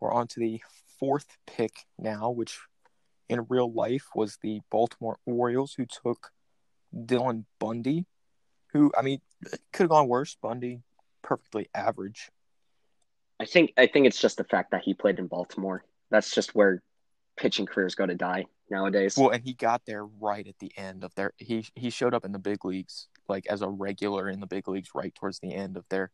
we're 0.00 0.12
on 0.12 0.26
to 0.28 0.40
the 0.40 0.60
fourth 0.98 1.26
pick 1.46 1.72
now, 1.98 2.30
which 2.30 2.58
in 3.28 3.46
real 3.48 3.72
life 3.72 4.06
was 4.14 4.38
the 4.42 4.60
Baltimore 4.70 5.18
Orioles, 5.26 5.74
who 5.76 5.86
took 5.86 6.30
Dylan 6.94 7.44
Bundy, 7.58 8.06
who 8.72 8.92
I 8.96 9.02
mean 9.02 9.20
could 9.72 9.84
have 9.84 9.90
gone 9.90 10.08
worse. 10.08 10.36
Bundy, 10.40 10.82
perfectly 11.22 11.68
average. 11.74 12.30
I 13.40 13.44
think 13.44 13.72
I 13.76 13.86
think 13.86 14.06
it's 14.06 14.20
just 14.20 14.36
the 14.36 14.44
fact 14.44 14.70
that 14.72 14.82
he 14.84 14.94
played 14.94 15.18
in 15.18 15.26
Baltimore. 15.26 15.84
That's 16.10 16.34
just 16.34 16.54
where 16.54 16.82
pitching 17.36 17.66
careers 17.66 17.94
go 17.94 18.06
to 18.06 18.14
die 18.14 18.46
nowadays. 18.70 19.16
Well, 19.16 19.30
and 19.30 19.42
he 19.42 19.54
got 19.54 19.82
there 19.86 20.04
right 20.04 20.46
at 20.46 20.58
the 20.58 20.72
end 20.76 21.04
of 21.04 21.14
their 21.14 21.32
he 21.36 21.66
he 21.74 21.90
showed 21.90 22.14
up 22.14 22.24
in 22.24 22.32
the 22.32 22.38
big 22.38 22.64
leagues 22.64 23.08
like 23.28 23.46
as 23.48 23.62
a 23.62 23.68
regular 23.68 24.28
in 24.28 24.40
the 24.40 24.46
big 24.46 24.68
leagues 24.68 24.90
right 24.94 25.14
towards 25.14 25.38
the 25.38 25.54
end 25.54 25.76
of 25.76 25.84
their 25.88 26.10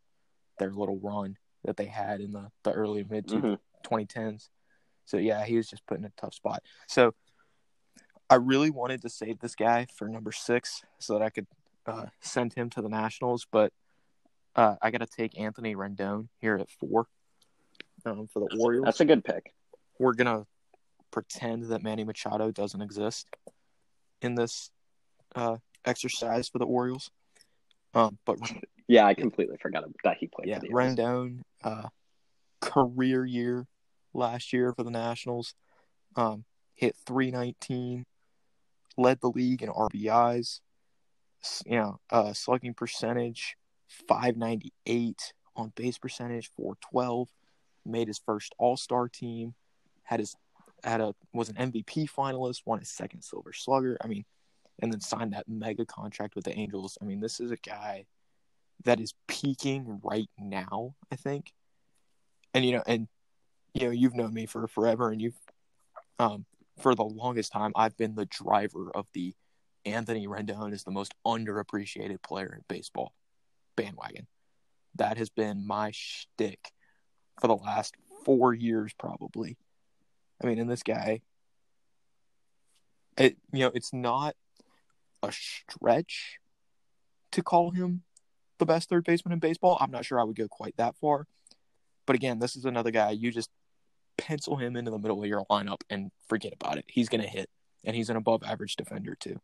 their 0.59 0.71
little 0.71 0.99
run 0.99 1.37
that 1.65 1.77
they 1.77 1.87
had 1.87 2.21
in 2.21 2.33
the 2.33 2.51
the 2.63 2.73
early 2.73 3.05
mid 3.09 3.29
mm-hmm. 3.29 3.55
2010s. 3.85 4.49
So 5.05 5.17
yeah, 5.17 5.45
he 5.45 5.57
was 5.57 5.69
just 5.69 5.87
put 5.87 5.99
in 5.99 6.05
a 6.05 6.13
tough 6.17 6.35
spot. 6.35 6.63
So 6.89 7.15
I 8.31 8.37
really 8.37 8.71
wanted 8.71 9.03
to 9.03 9.09
save 9.09 9.39
this 9.41 9.55
guy 9.55 9.87
for 9.97 10.09
number 10.09 10.33
six 10.33 10.83
so 10.99 11.15
that 11.15 11.23
I 11.23 11.31
could 11.31 11.47
uh, 11.87 12.07
send 12.21 12.55
him 12.55 12.71
to 12.71 12.83
the 12.83 12.89
Nationals, 12.89 13.47
but 13.51 13.73
uh, 14.57 14.77
I 14.81 14.91
got 14.91 14.99
to 14.99 15.07
take 15.07 15.39
Anthony 15.39 15.75
Rendon 15.75 16.29
here 16.41 16.57
at 16.57 16.71
four 16.71 17.07
um, 18.07 18.27
for 18.33 18.41
the 18.41 18.57
Orioles. 18.59 18.85
That's 18.87 19.01
a 19.01 19.05
good 19.05 19.25
pick. 19.25 19.53
We're 19.99 20.15
gonna 20.15 20.47
pretend 21.11 21.67
that 21.67 21.83
Manny 21.83 22.05
Machado 22.05 22.51
doesn't 22.51 22.81
exist 22.81 23.29
in 24.23 24.35
this 24.35 24.71
uh, 25.35 25.57
exercise 25.85 26.49
for 26.49 26.59
the 26.59 26.67
Orioles. 26.67 27.11
Um, 27.95 28.19
but 28.25 28.39
yeah, 28.89 29.07
I 29.07 29.15
completely 29.15 29.57
forgot 29.61 29.85
that 30.05 30.17
he 30.19 30.27
played. 30.27 30.49
Yeah, 30.49 30.61
Rendon, 30.61 31.43
uh, 31.63 31.89
career 32.61 33.25
year 33.25 33.67
last 34.15 34.53
year 34.53 34.73
for 34.73 34.83
the 34.83 34.91
Nationals. 34.91 35.55
Um, 36.17 36.45
hit 36.75 36.97
319, 37.07 38.05
led 38.97 39.21
the 39.21 39.31
league 39.31 39.63
in 39.63 39.69
RBIs. 39.69 40.61
You 41.67 41.77
know, 41.77 42.01
uh, 42.11 42.33
slugging 42.33 42.75
percentage 42.75 43.57
598, 44.09 45.35
on 45.57 45.73
base 45.77 45.99
percentage 45.99 46.51
412. 46.57 47.29
Made 47.87 48.09
his 48.09 48.19
first 48.19 48.55
All 48.59 48.77
Star 48.77 49.09
team. 49.09 49.55
Had 50.05 50.21
his 50.21 50.37
had 50.83 51.01
a 51.01 51.15
was 51.33 51.49
an 51.51 51.57
MVP 51.57 52.11
finalist. 52.11 52.63
Won 52.65 52.79
his 52.79 52.89
second 52.89 53.23
Silver 53.23 53.53
Slugger. 53.53 53.99
I 54.03 54.07
mean, 54.07 54.25
and 54.81 54.93
then 54.93 55.01
signed 55.01 55.33
that 55.33 55.49
mega 55.49 55.85
contract 55.85 56.35
with 56.35 56.45
the 56.45 56.59
Angels. 56.59 56.99
I 57.01 57.05
mean, 57.05 57.21
this 57.21 57.41
is 57.41 57.51
a 57.51 57.57
guy 57.57 58.07
that 58.85 59.01
is 59.01 59.15
peaking 59.29 60.01
right 60.03 60.29
now. 60.39 60.95
I 61.13 61.17
think, 61.17 61.53
and 62.53 62.65
you 62.65 62.73
know, 62.73 62.83
and 62.87 63.09
you 63.75 63.87
know, 63.87 63.91
you've 63.91 64.15
known 64.15 64.33
me 64.33 64.47
for 64.47 64.67
forever, 64.69 65.11
and 65.11 65.21
you've, 65.21 65.39
um, 66.19 66.47
for 66.81 66.95
the 66.95 67.05
longest 67.05 67.53
time, 67.53 67.73
I've 67.75 67.97
been 67.97 68.15
the 68.15 68.27
driver 68.27 68.91
of 68.95 69.07
the 69.13 69.35
Anthony 69.85 70.27
Rendon 70.27 70.73
is 70.73 70.85
the 70.85 70.91
most 70.91 71.15
underappreciated 71.27 72.23
player 72.23 72.55
in 72.55 72.65
baseball 72.69 73.13
bandwagon. 73.77 74.27
That 74.95 75.19
has 75.19 75.29
been 75.29 75.67
my 75.67 75.91
shtick 75.93 76.73
for 77.41 77.49
the 77.49 77.57
last 77.57 77.97
four 78.25 78.55
years, 78.55 78.93
probably. 78.99 79.57
I 80.43 80.47
mean, 80.47 80.59
and 80.59 80.71
this 80.71 80.83
guy, 80.83 81.21
it 83.19 83.37
you 83.53 83.61
know, 83.61 83.73
it's 83.75 83.93
not 83.93 84.37
a 85.23 85.33
stretch 85.33 86.39
to 87.33 87.43
call 87.43 87.73
him 87.73 88.03
the 88.59 88.67
best 88.67 88.89
third 88.89 89.05
baseman 89.05 89.33
in 89.33 89.39
baseball. 89.41 89.77
I'm 89.81 89.91
not 89.91 90.05
sure 90.05 90.21
I 90.21 90.25
would 90.25 90.37
go 90.37 90.49
quite 90.49 90.77
that 90.77 90.97
far. 90.97 91.27
But 92.07 92.17
again, 92.17 92.39
this 92.39 92.57
is 92.57 92.65
another 92.65 92.91
guy 92.91 93.11
you 93.11 93.33
just 93.33 93.51
pencil 94.17 94.57
him 94.57 94.77
into 94.77 94.91
the 94.91 94.99
middle 94.99 95.23
of 95.23 95.29
your 95.29 95.45
lineup 95.51 95.83
and 95.91 96.11
forget 96.29 96.53
about 96.53 96.79
it. 96.79 96.85
He's 96.89 97.09
going 97.09 97.23
to 97.23 97.29
hit, 97.29 97.49
and 97.85 97.95
he's 97.95 98.11
an 98.11 98.17
above 98.17 98.43
average 98.43 98.77
defender, 98.77 99.15
too. 99.15 99.41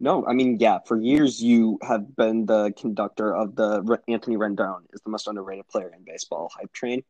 No, 0.00 0.26
I 0.26 0.32
mean, 0.32 0.58
yeah, 0.58 0.80
for 0.86 1.00
years 1.00 1.42
you 1.42 1.78
have 1.82 2.16
been 2.16 2.46
the 2.46 2.72
conductor 2.76 3.34
of 3.34 3.54
the 3.54 3.98
Anthony 4.08 4.36
Rendon 4.36 4.82
is 4.92 5.00
the 5.02 5.10
most 5.10 5.28
underrated 5.28 5.68
player 5.68 5.90
in 5.96 6.04
baseball 6.04 6.50
hype 6.54 6.72
train. 6.72 7.02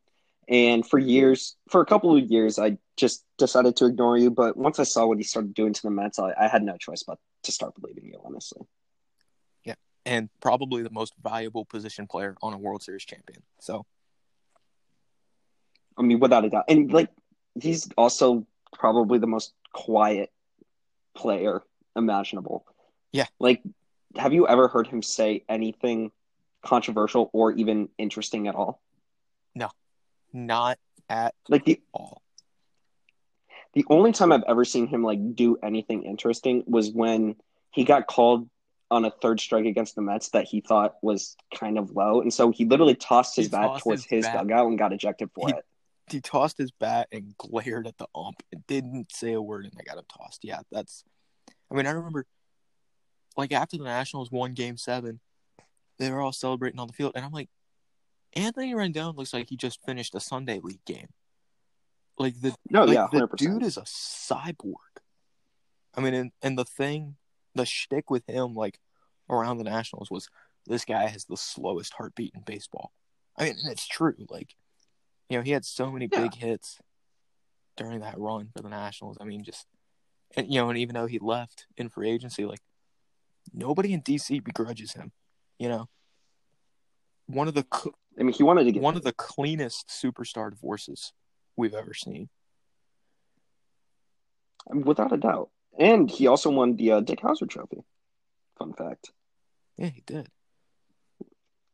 And 0.46 0.86
for 0.86 0.98
years, 0.98 1.56
for 1.70 1.80
a 1.80 1.86
couple 1.86 2.14
of 2.14 2.30
years, 2.30 2.58
I 2.58 2.76
just 2.96 3.24
decided 3.38 3.76
to 3.76 3.86
ignore 3.86 4.18
you. 4.18 4.30
But 4.30 4.56
once 4.56 4.78
I 4.78 4.82
saw 4.82 5.06
what 5.06 5.16
he 5.16 5.24
started 5.24 5.54
doing 5.54 5.72
to 5.72 5.82
the 5.82 5.90
Mets, 5.90 6.18
I, 6.18 6.34
I 6.38 6.48
had 6.48 6.62
no 6.62 6.76
choice 6.76 7.02
but 7.02 7.18
to 7.44 7.52
start 7.52 7.74
believing 7.80 8.04
you, 8.04 8.20
honestly. 8.22 8.62
Yeah, 9.64 9.76
and 10.04 10.28
probably 10.42 10.82
the 10.82 10.90
most 10.90 11.14
valuable 11.22 11.64
position 11.64 12.06
player 12.06 12.36
on 12.42 12.52
a 12.52 12.58
World 12.58 12.82
Series 12.82 13.04
champion. 13.04 13.42
So 13.58 13.86
I 15.96 16.02
mean, 16.02 16.20
without 16.20 16.44
a 16.44 16.50
doubt. 16.50 16.64
And 16.68 16.92
like, 16.92 17.10
he's 17.60 17.88
also 17.96 18.46
probably 18.72 19.18
the 19.18 19.26
most 19.26 19.52
quiet 19.72 20.30
player 21.14 21.62
imaginable. 21.96 22.66
Yeah. 23.12 23.26
Like, 23.38 23.62
have 24.16 24.32
you 24.32 24.46
ever 24.48 24.68
heard 24.68 24.86
him 24.86 25.02
say 25.02 25.44
anything 25.48 26.10
controversial 26.62 27.30
or 27.32 27.52
even 27.52 27.88
interesting 27.98 28.48
at 28.48 28.54
all? 28.54 28.80
No, 29.54 29.70
not 30.32 30.78
at 31.08 31.34
like 31.48 31.64
the 31.64 31.80
all. 31.92 32.22
The 33.74 33.84
only 33.90 34.12
time 34.12 34.32
I've 34.32 34.44
ever 34.46 34.64
seen 34.64 34.86
him 34.86 35.02
like 35.02 35.34
do 35.34 35.56
anything 35.62 36.04
interesting 36.04 36.62
was 36.66 36.90
when 36.90 37.36
he 37.70 37.84
got 37.84 38.06
called 38.06 38.48
on 38.90 39.04
a 39.04 39.10
third 39.10 39.40
strike 39.40 39.64
against 39.64 39.96
the 39.96 40.02
Mets 40.02 40.28
that 40.30 40.46
he 40.46 40.60
thought 40.60 40.94
was 41.02 41.36
kind 41.52 41.78
of 41.78 41.90
low, 41.90 42.20
and 42.20 42.32
so 42.32 42.50
he 42.50 42.64
literally 42.64 42.94
tossed 42.94 43.34
his 43.36 43.46
he 43.46 43.50
bat 43.50 43.80
towards 43.80 44.04
his, 44.04 44.24
his 44.24 44.26
bat. 44.26 44.46
dugout 44.46 44.68
and 44.68 44.78
got 44.78 44.92
ejected 44.92 45.30
for 45.34 45.48
he, 45.48 45.54
it 45.54 45.64
he 46.10 46.20
tossed 46.20 46.58
his 46.58 46.70
bat 46.70 47.08
and 47.12 47.36
glared 47.38 47.86
at 47.86 47.98
the 47.98 48.06
ump 48.14 48.42
and 48.52 48.66
didn't 48.66 49.12
say 49.12 49.32
a 49.32 49.40
word 49.40 49.64
and 49.64 49.72
they 49.74 49.84
got 49.84 49.98
him 49.98 50.04
tossed. 50.08 50.44
Yeah, 50.44 50.60
that's. 50.70 51.04
I 51.70 51.74
mean, 51.74 51.86
I 51.86 51.90
remember, 51.90 52.26
like 53.36 53.52
after 53.52 53.76
the 53.76 53.84
Nationals 53.84 54.30
won 54.30 54.52
Game 54.52 54.76
Seven, 54.76 55.20
they 55.98 56.10
were 56.10 56.20
all 56.20 56.32
celebrating 56.32 56.78
on 56.78 56.86
the 56.86 56.92
field, 56.92 57.12
and 57.14 57.24
I'm 57.24 57.32
like, 57.32 57.48
Anthony 58.34 58.74
Rendon 58.74 59.16
looks 59.16 59.32
like 59.32 59.48
he 59.48 59.56
just 59.56 59.84
finished 59.86 60.14
a 60.14 60.20
Sunday 60.20 60.60
League 60.62 60.84
game. 60.84 61.08
Like 62.18 62.40
the 62.40 62.54
no, 62.70 62.84
like 62.84 62.94
yeah, 62.94 63.08
100%. 63.12 63.30
the 63.30 63.36
dude 63.36 63.62
is 63.62 63.76
a 63.76 63.82
cyborg. 63.82 64.74
I 65.96 66.00
mean, 66.00 66.14
and, 66.14 66.32
and 66.42 66.58
the 66.58 66.64
thing, 66.64 67.16
the 67.54 67.64
shtick 67.64 68.10
with 68.10 68.28
him, 68.28 68.54
like 68.54 68.78
around 69.30 69.58
the 69.58 69.64
Nationals, 69.64 70.10
was 70.10 70.28
this 70.66 70.84
guy 70.84 71.06
has 71.06 71.24
the 71.24 71.36
slowest 71.36 71.94
heartbeat 71.94 72.32
in 72.34 72.42
baseball. 72.42 72.92
I 73.36 73.44
mean, 73.44 73.56
and 73.62 73.72
it's 73.72 73.86
true. 73.86 74.14
Like 74.28 74.54
you 75.28 75.38
know, 75.38 75.42
he 75.42 75.52
had 75.52 75.64
so 75.64 75.90
many 75.90 76.08
yeah. 76.10 76.22
big 76.22 76.34
hits 76.34 76.78
during 77.76 78.00
that 78.00 78.18
run 78.18 78.48
for 78.54 78.62
the 78.62 78.68
Nationals. 78.68 79.16
I 79.20 79.24
mean, 79.24 79.42
just 79.42 79.66
and 80.36 80.52
you 80.52 80.60
know, 80.60 80.68
and 80.68 80.78
even 80.78 80.94
though 80.94 81.06
he 81.06 81.18
left 81.18 81.66
in 81.76 81.88
free 81.88 82.10
agency, 82.10 82.44
like 82.44 82.60
nobody 83.52 83.92
in 83.92 84.02
DC 84.02 84.42
begrudges 84.42 84.92
him. 84.92 85.12
You 85.58 85.68
know. 85.68 85.88
one 87.26 87.48
of 87.48 87.54
the 87.54 87.66
cl- 87.72 87.94
I 88.18 88.22
mean, 88.22 88.32
he 88.32 88.42
wanted 88.42 88.64
to 88.64 88.72
get 88.72 88.82
one 88.82 88.96
of 88.96 89.02
the 89.02 89.12
cleanest 89.12 89.88
superstar 89.88 90.50
divorces 90.50 91.12
we've 91.56 91.74
ever 91.74 91.94
seen. 91.94 92.28
without 94.70 95.12
a 95.12 95.16
doubt, 95.16 95.50
and 95.78 96.10
he 96.10 96.26
also 96.26 96.50
won 96.50 96.76
the 96.76 96.92
uh, 96.92 97.00
Dick 97.00 97.20
Howser 97.20 97.48
Trophy. 97.48 97.82
Fun 98.58 98.72
fact. 98.72 99.12
Yeah, 99.76 99.88
he 99.88 100.02
did. 100.06 100.28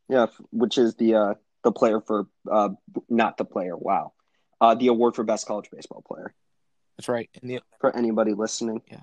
Yeah, 0.09 0.27
which 0.51 0.77
is 0.77 0.95
the 0.95 1.15
uh, 1.15 1.33
the 1.63 1.71
player 1.71 2.01
for 2.01 2.27
uh, 2.51 2.69
not 3.09 3.37
the 3.37 3.45
player. 3.45 3.75
Wow, 3.75 4.13
uh, 4.61 4.75
the 4.75 4.87
award 4.87 5.15
for 5.15 5.23
best 5.23 5.47
college 5.47 5.69
baseball 5.71 6.03
player 6.07 6.33
That's 6.97 7.09
right. 7.09 7.29
And 7.41 7.49
the 7.49 7.61
for 7.79 7.95
anybody 7.95 8.33
listening. 8.33 8.81
Yeah. 8.89 9.01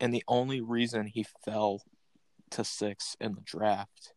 And 0.00 0.14
the 0.14 0.22
only 0.28 0.60
reason 0.60 1.06
he 1.06 1.26
fell 1.44 1.82
to 2.50 2.62
six 2.62 3.16
in 3.20 3.34
the 3.34 3.40
draft 3.40 4.12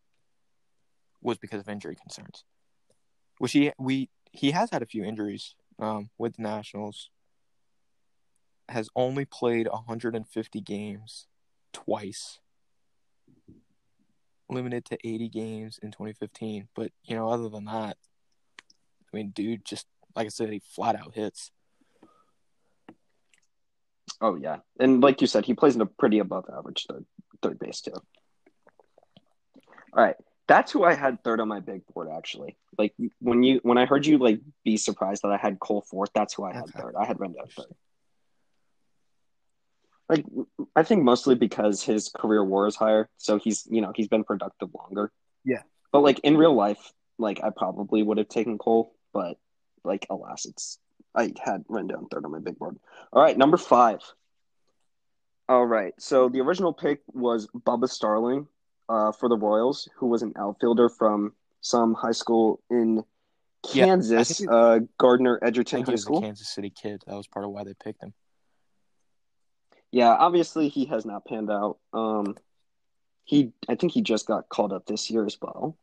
was 1.22 1.38
because 1.38 1.62
of 1.62 1.70
injury 1.70 1.96
concerns. 1.96 2.44
Which 3.38 3.54
he 3.54 3.72
we 3.80 4.10
he 4.32 4.52
has 4.52 4.70
had 4.72 4.82
a 4.82 4.88
few 4.88 5.04
injuries 5.04 5.56
um, 5.80 6.10
with 6.18 6.36
the 6.36 6.44
Nationals. 6.44 7.10
Has 8.70 8.90
only 8.96 9.26
played 9.26 9.68
150 9.68 10.62
games 10.62 11.28
twice. 11.74 12.40
Limited 14.52 14.86
to 14.86 14.98
80 15.08 15.30
games 15.30 15.80
in 15.82 15.92
2015, 15.92 16.68
but 16.76 16.92
you 17.06 17.16
know, 17.16 17.30
other 17.30 17.48
than 17.48 17.66
that, 17.66 17.96
I 19.14 19.16
mean, 19.18 19.30
dude, 19.30 19.64
just 19.66 19.88
like 20.16 20.26
I 20.26 20.30
said, 20.30 20.50
he 20.52 20.60
flat 20.60 20.96
out 20.96 21.16
hits. 21.16 21.52
Oh 24.20 24.36
yeah, 24.36 24.58
and 24.80 25.02
like 25.02 25.22
you 25.22 25.28
said, 25.28 25.46
he 25.46 25.54
plays 25.54 25.76
in 25.76 25.82
a 25.82 25.86
pretty 25.86 26.20
above 26.20 26.46
average 26.56 26.86
third 26.88 27.06
third 27.42 27.60
base 27.60 27.82
too. 27.82 27.94
All 29.94 30.04
right, 30.04 30.16
that's 30.48 30.72
who 30.72 30.84
I 30.84 30.94
had 30.94 31.24
third 31.24 31.40
on 31.40 31.48
my 31.48 31.60
big 31.62 31.82
board 31.94 32.10
actually. 32.16 32.58
Like 32.78 32.94
when 33.20 33.44
you 33.44 33.62
when 33.64 33.78
I 33.78 33.86
heard 33.86 34.06
you 34.06 34.18
like 34.18 34.42
be 34.66 34.76
surprised 34.78 35.24
that 35.24 35.32
I 35.32 35.38
had 35.38 35.60
Cole 35.60 35.82
fourth, 35.90 36.12
that's 36.14 36.34
who 36.34 36.44
I 36.44 36.54
had 36.54 36.64
Okay. 36.64 36.82
third. 36.82 36.96
I 37.00 37.06
had 37.06 37.18
Rendon 37.18 37.52
third. 37.56 37.74
Like 40.12 40.26
I 40.76 40.84
think 40.84 41.04
mostly 41.04 41.36
because 41.36 41.82
his 41.82 42.10
career 42.10 42.44
WAR 42.44 42.68
is 42.68 42.76
higher, 42.76 43.10
so 43.18 43.40
he's 43.40 43.66
you 43.72 43.82
know 43.82 43.94
he's 43.96 44.10
been 44.10 44.24
productive 44.26 44.70
longer. 44.78 45.12
Yeah. 45.46 45.62
but 45.92 46.02
like 46.02 46.20
in 46.20 46.38
real 46.38 46.54
life, 46.54 46.92
like 47.18 47.44
I 47.44 47.50
probably 47.50 48.04
would 48.04 48.18
have 48.20 48.28
taken 48.30 48.58
Cole, 48.60 48.94
but 49.14 49.38
like 49.84 50.06
alas, 50.10 50.46
it's 50.46 50.78
I 51.16 51.32
had 51.44 51.66
Rendon 51.68 52.12
third 52.12 52.26
on 52.26 52.32
my 52.32 52.40
big 52.40 52.60
board. 52.60 52.78
All 53.14 53.24
right, 53.24 53.38
number 53.38 53.58
five. 53.58 54.02
All 55.50 55.66
right, 55.66 55.94
so 55.98 56.30
the 56.30 56.40
original 56.42 56.72
pick 56.74 57.02
was 57.14 57.48
Bubba 57.58 57.90
Starling 57.90 58.48
uh, 58.88 59.12
for 59.12 59.28
the 59.28 59.36
Royals, 59.38 59.90
who 59.96 60.08
was 60.08 60.22
an 60.22 60.34
outfielder 60.38 60.88
from 60.90 61.34
some 61.62 61.94
high 61.94 62.12
school 62.14 62.62
in 62.70 63.04
Kansas, 63.64 64.38
think 64.40 64.50
he- 64.50 64.56
uh, 64.56 64.80
Gardner 64.98 65.40
Edgerton 65.42 65.80
he 65.80 65.84
High 65.86 65.92
was 65.92 66.02
a 66.02 66.04
School. 66.04 66.22
Kansas 66.22 66.48
City 66.50 66.70
kid. 66.70 67.02
That 67.08 67.16
was 67.16 67.28
part 67.28 67.46
of 67.46 67.52
why 67.52 67.64
they 67.64 67.74
picked 67.74 68.02
him. 68.02 68.14
Yeah, 69.92 70.10
obviously 70.10 70.70
he 70.70 70.86
has 70.86 71.06
not 71.06 71.26
panned 71.26 71.52
out. 71.52 71.78
Um, 71.94 72.38
he, 73.26 73.52
I 73.68 73.76
think 73.76 73.92
he 73.92 74.02
just 74.02 74.26
got 74.26 74.50
called 74.50 74.74
up 74.74 74.86
this 74.86 75.10
year 75.10 75.26
as 75.26 75.38
well. 75.42 75.78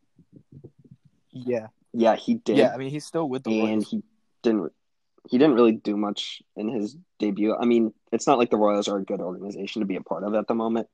Yeah, 1.31 1.69
Yeah, 1.93 2.17
he 2.17 2.35
did. 2.35 2.57
yeah. 2.57 2.73
I 2.75 2.79
mean, 2.79 2.91
he's 2.91 3.05
still 3.07 3.29
with 3.29 3.45
the 3.45 3.61
and 3.61 3.69
Royals. 3.69 3.91
he 3.91 4.03
didn't 4.43 4.73
he 5.29 5.37
didn't 5.37 5.57
really 5.57 5.73
do 5.73 5.97
much 5.97 6.43
in 6.57 6.69
his 6.69 6.97
debut. 7.19 7.55
I 7.55 7.67
mean, 7.67 7.93
it's 8.12 8.27
not 8.27 8.38
like 8.38 8.50
the 8.50 8.57
Royals 8.57 8.88
are 8.88 8.97
a 8.97 9.05
good 9.05 9.21
organization 9.21 9.81
to 9.81 9.87
be 9.87 9.97
a 9.97 10.00
part 10.00 10.25
of 10.25 10.35
at 10.35 10.47
the 10.47 10.54
moment, 10.54 10.89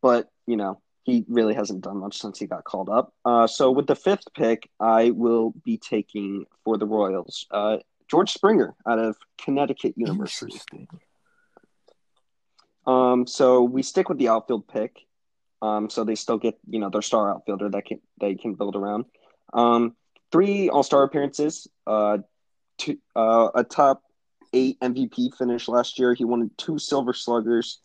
but 0.00 0.28
you 0.46 0.56
know, 0.56 0.80
he 1.02 1.24
really 1.28 1.54
hasn't 1.54 1.82
done 1.82 1.98
much 1.98 2.18
since 2.18 2.38
he 2.38 2.46
got 2.46 2.62
called 2.64 2.88
up. 2.88 3.12
Uh, 3.24 3.46
so 3.46 3.70
with 3.72 3.86
the 3.88 3.96
fifth 3.96 4.32
pick, 4.34 4.68
I 4.78 5.10
will 5.10 5.52
be 5.64 5.78
taking 5.78 6.44
for 6.64 6.78
the 6.78 6.86
Royals 6.86 7.46
uh, 7.50 7.78
George 8.08 8.30
Springer 8.32 8.74
out 8.86 9.00
of 9.00 9.16
Connecticut 9.38 9.94
University. 9.96 10.52
Interesting. 10.52 10.88
Um, 12.86 13.26
so 13.26 13.62
we 13.62 13.82
stick 13.82 14.08
with 14.08 14.18
the 14.18 14.28
outfield 14.28 14.68
pick. 14.68 15.06
Um, 15.62 15.88
so 15.90 16.04
they 16.04 16.14
still 16.14 16.38
get 16.38 16.58
you 16.68 16.78
know 16.78 16.90
their 16.90 17.02
star 17.02 17.32
outfielder 17.32 17.70
that 17.70 17.86
can 17.86 18.00
they 18.20 18.34
can 18.34 18.54
build 18.54 18.76
around. 18.76 19.06
Um, 19.52 19.96
three 20.30 20.68
All 20.68 20.82
Star 20.82 21.02
appearances. 21.02 21.66
Uh, 21.86 22.18
two, 22.78 22.98
uh, 23.14 23.48
a 23.54 23.64
top 23.64 24.02
eight 24.52 24.78
MVP 24.80 25.34
finish 25.36 25.68
last 25.68 25.98
year. 25.98 26.14
He 26.14 26.24
won 26.24 26.50
two 26.56 26.78
Silver 26.78 27.12
Sluggers. 27.12 27.78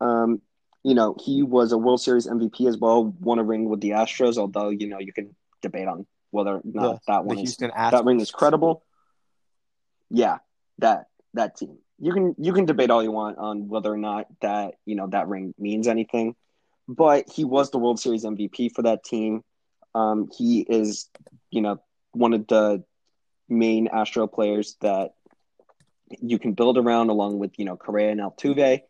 Um, 0.00 0.40
you 0.82 0.94
know 0.94 1.16
he 1.22 1.42
was 1.42 1.72
a 1.72 1.78
World 1.78 2.00
Series 2.00 2.26
MVP 2.26 2.66
as 2.68 2.78
well. 2.78 3.04
Won 3.20 3.38
a 3.38 3.44
ring 3.44 3.68
with 3.68 3.80
the 3.80 3.90
Astros. 3.90 4.36
Although 4.38 4.70
you 4.70 4.88
know 4.88 4.98
you 4.98 5.12
can 5.12 5.34
debate 5.62 5.88
on 5.88 6.06
whether 6.30 6.56
or 6.56 6.62
not 6.64 6.94
The- 7.06 7.12
that 7.12 7.24
one 7.24 7.38
is 7.38 7.56
that 7.56 8.04
ring 8.04 8.20
is 8.20 8.30
credible. 8.30 8.84
Yeah, 10.10 10.38
that 10.78 11.08
that 11.34 11.56
team. 11.56 11.78
You 11.98 12.12
can 12.12 12.34
you 12.38 12.52
can 12.52 12.64
debate 12.64 12.90
all 12.90 13.02
you 13.02 13.12
want 13.12 13.38
on 13.38 13.68
whether 13.68 13.92
or 13.92 13.96
not 13.96 14.26
that 14.40 14.74
you 14.84 14.96
know 14.96 15.06
that 15.08 15.28
ring 15.28 15.54
means 15.58 15.86
anything, 15.86 16.34
but 16.88 17.28
he 17.30 17.44
was 17.44 17.70
the 17.70 17.78
World 17.78 18.00
Series 18.00 18.24
MVP 18.24 18.72
for 18.72 18.82
that 18.82 19.04
team. 19.04 19.42
Um, 19.94 20.28
he 20.36 20.60
is 20.60 21.08
you 21.50 21.62
know 21.62 21.80
one 22.12 22.32
of 22.32 22.46
the 22.46 22.84
main 23.48 23.88
Astro 23.88 24.26
players 24.26 24.76
that 24.80 25.14
you 26.20 26.38
can 26.38 26.52
build 26.52 26.78
around, 26.78 27.10
along 27.10 27.38
with 27.38 27.58
you 27.58 27.64
know 27.64 27.76
Correa 27.76 28.10
and 28.10 28.20
Altuve. 28.20 28.82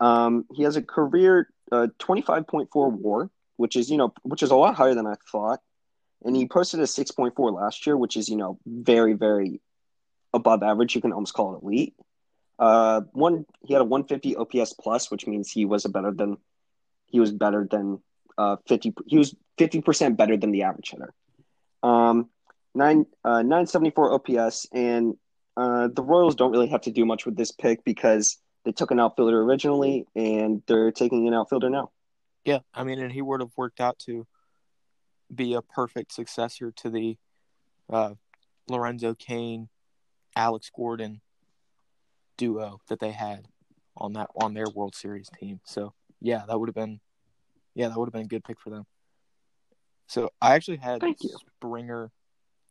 Um, 0.00 0.44
he 0.52 0.64
has 0.64 0.76
a 0.76 0.82
career 0.82 1.48
uh, 1.70 1.88
twenty 1.98 2.22
five 2.22 2.46
point 2.46 2.70
four 2.72 2.88
WAR, 2.90 3.30
which 3.56 3.76
is 3.76 3.90
you 3.90 3.96
know 3.96 4.12
which 4.22 4.42
is 4.42 4.50
a 4.50 4.56
lot 4.56 4.74
higher 4.74 4.94
than 4.94 5.06
I 5.06 5.14
thought, 5.30 5.60
and 6.24 6.34
he 6.36 6.46
posted 6.46 6.80
a 6.80 6.86
six 6.86 7.10
point 7.10 7.36
four 7.36 7.52
last 7.52 7.86
year, 7.86 7.96
which 7.96 8.16
is 8.16 8.28
you 8.28 8.36
know 8.36 8.58
very 8.66 9.12
very 9.12 9.60
above 10.34 10.62
average. 10.62 10.94
You 10.94 11.00
can 11.00 11.12
almost 11.12 11.34
call 11.34 11.56
it 11.56 11.62
elite. 11.62 11.94
Uh, 12.58 13.02
one 13.12 13.44
he 13.62 13.72
had 13.72 13.82
a 13.82 13.84
150 13.84 14.36
OPS 14.36 14.74
plus, 14.74 15.10
which 15.10 15.26
means 15.26 15.50
he 15.50 15.64
was 15.64 15.84
a 15.84 15.88
better 15.88 16.12
than 16.12 16.36
he 17.06 17.20
was 17.20 17.32
better 17.32 17.66
than 17.70 18.00
uh 18.38 18.56
50. 18.68 18.94
He 19.06 19.18
was 19.18 19.34
50 19.58 19.80
percent 19.82 20.16
better 20.16 20.36
than 20.36 20.52
the 20.52 20.62
average 20.62 20.90
hitter. 20.90 21.12
Um, 21.82 22.28
nine 22.74 23.06
uh 23.24 23.42
974 23.42 24.14
OPS, 24.14 24.66
and 24.72 25.14
uh 25.56 25.88
the 25.88 26.02
Royals 26.02 26.34
don't 26.34 26.52
really 26.52 26.68
have 26.68 26.82
to 26.82 26.90
do 26.90 27.04
much 27.04 27.26
with 27.26 27.36
this 27.36 27.52
pick 27.52 27.84
because 27.84 28.38
they 28.64 28.72
took 28.72 28.90
an 28.90 29.00
outfielder 29.00 29.42
originally, 29.42 30.06
and 30.14 30.62
they're 30.66 30.92
taking 30.92 31.26
an 31.26 31.34
outfielder 31.34 31.70
now. 31.70 31.90
Yeah, 32.44 32.58
I 32.74 32.84
mean, 32.84 32.98
and 33.00 33.12
he 33.12 33.22
would 33.22 33.40
have 33.40 33.52
worked 33.56 33.80
out 33.80 33.98
to 34.00 34.26
be 35.34 35.54
a 35.54 35.62
perfect 35.62 36.12
successor 36.12 36.72
to 36.72 36.90
the 36.90 37.16
uh, 37.90 38.14
Lorenzo 38.68 39.14
Cain, 39.14 39.68
Alex 40.36 40.70
Gordon 40.74 41.20
duo 42.36 42.80
that 42.88 43.00
they 43.00 43.12
had 43.12 43.46
on 43.96 44.14
that 44.14 44.30
on 44.36 44.54
their 44.54 44.66
World 44.74 44.94
Series 44.94 45.30
team. 45.38 45.60
So 45.64 45.94
yeah, 46.20 46.42
that 46.46 46.58
would 46.58 46.68
have 46.68 46.74
been 46.74 47.00
yeah, 47.74 47.88
that 47.88 47.98
would 47.98 48.06
have 48.06 48.12
been 48.12 48.22
a 48.22 48.28
good 48.28 48.44
pick 48.44 48.60
for 48.60 48.70
them. 48.70 48.84
So 50.06 50.30
I 50.40 50.54
actually 50.54 50.76
had 50.78 51.00
Thank 51.00 51.22
you. 51.22 51.34
Springer. 51.56 52.10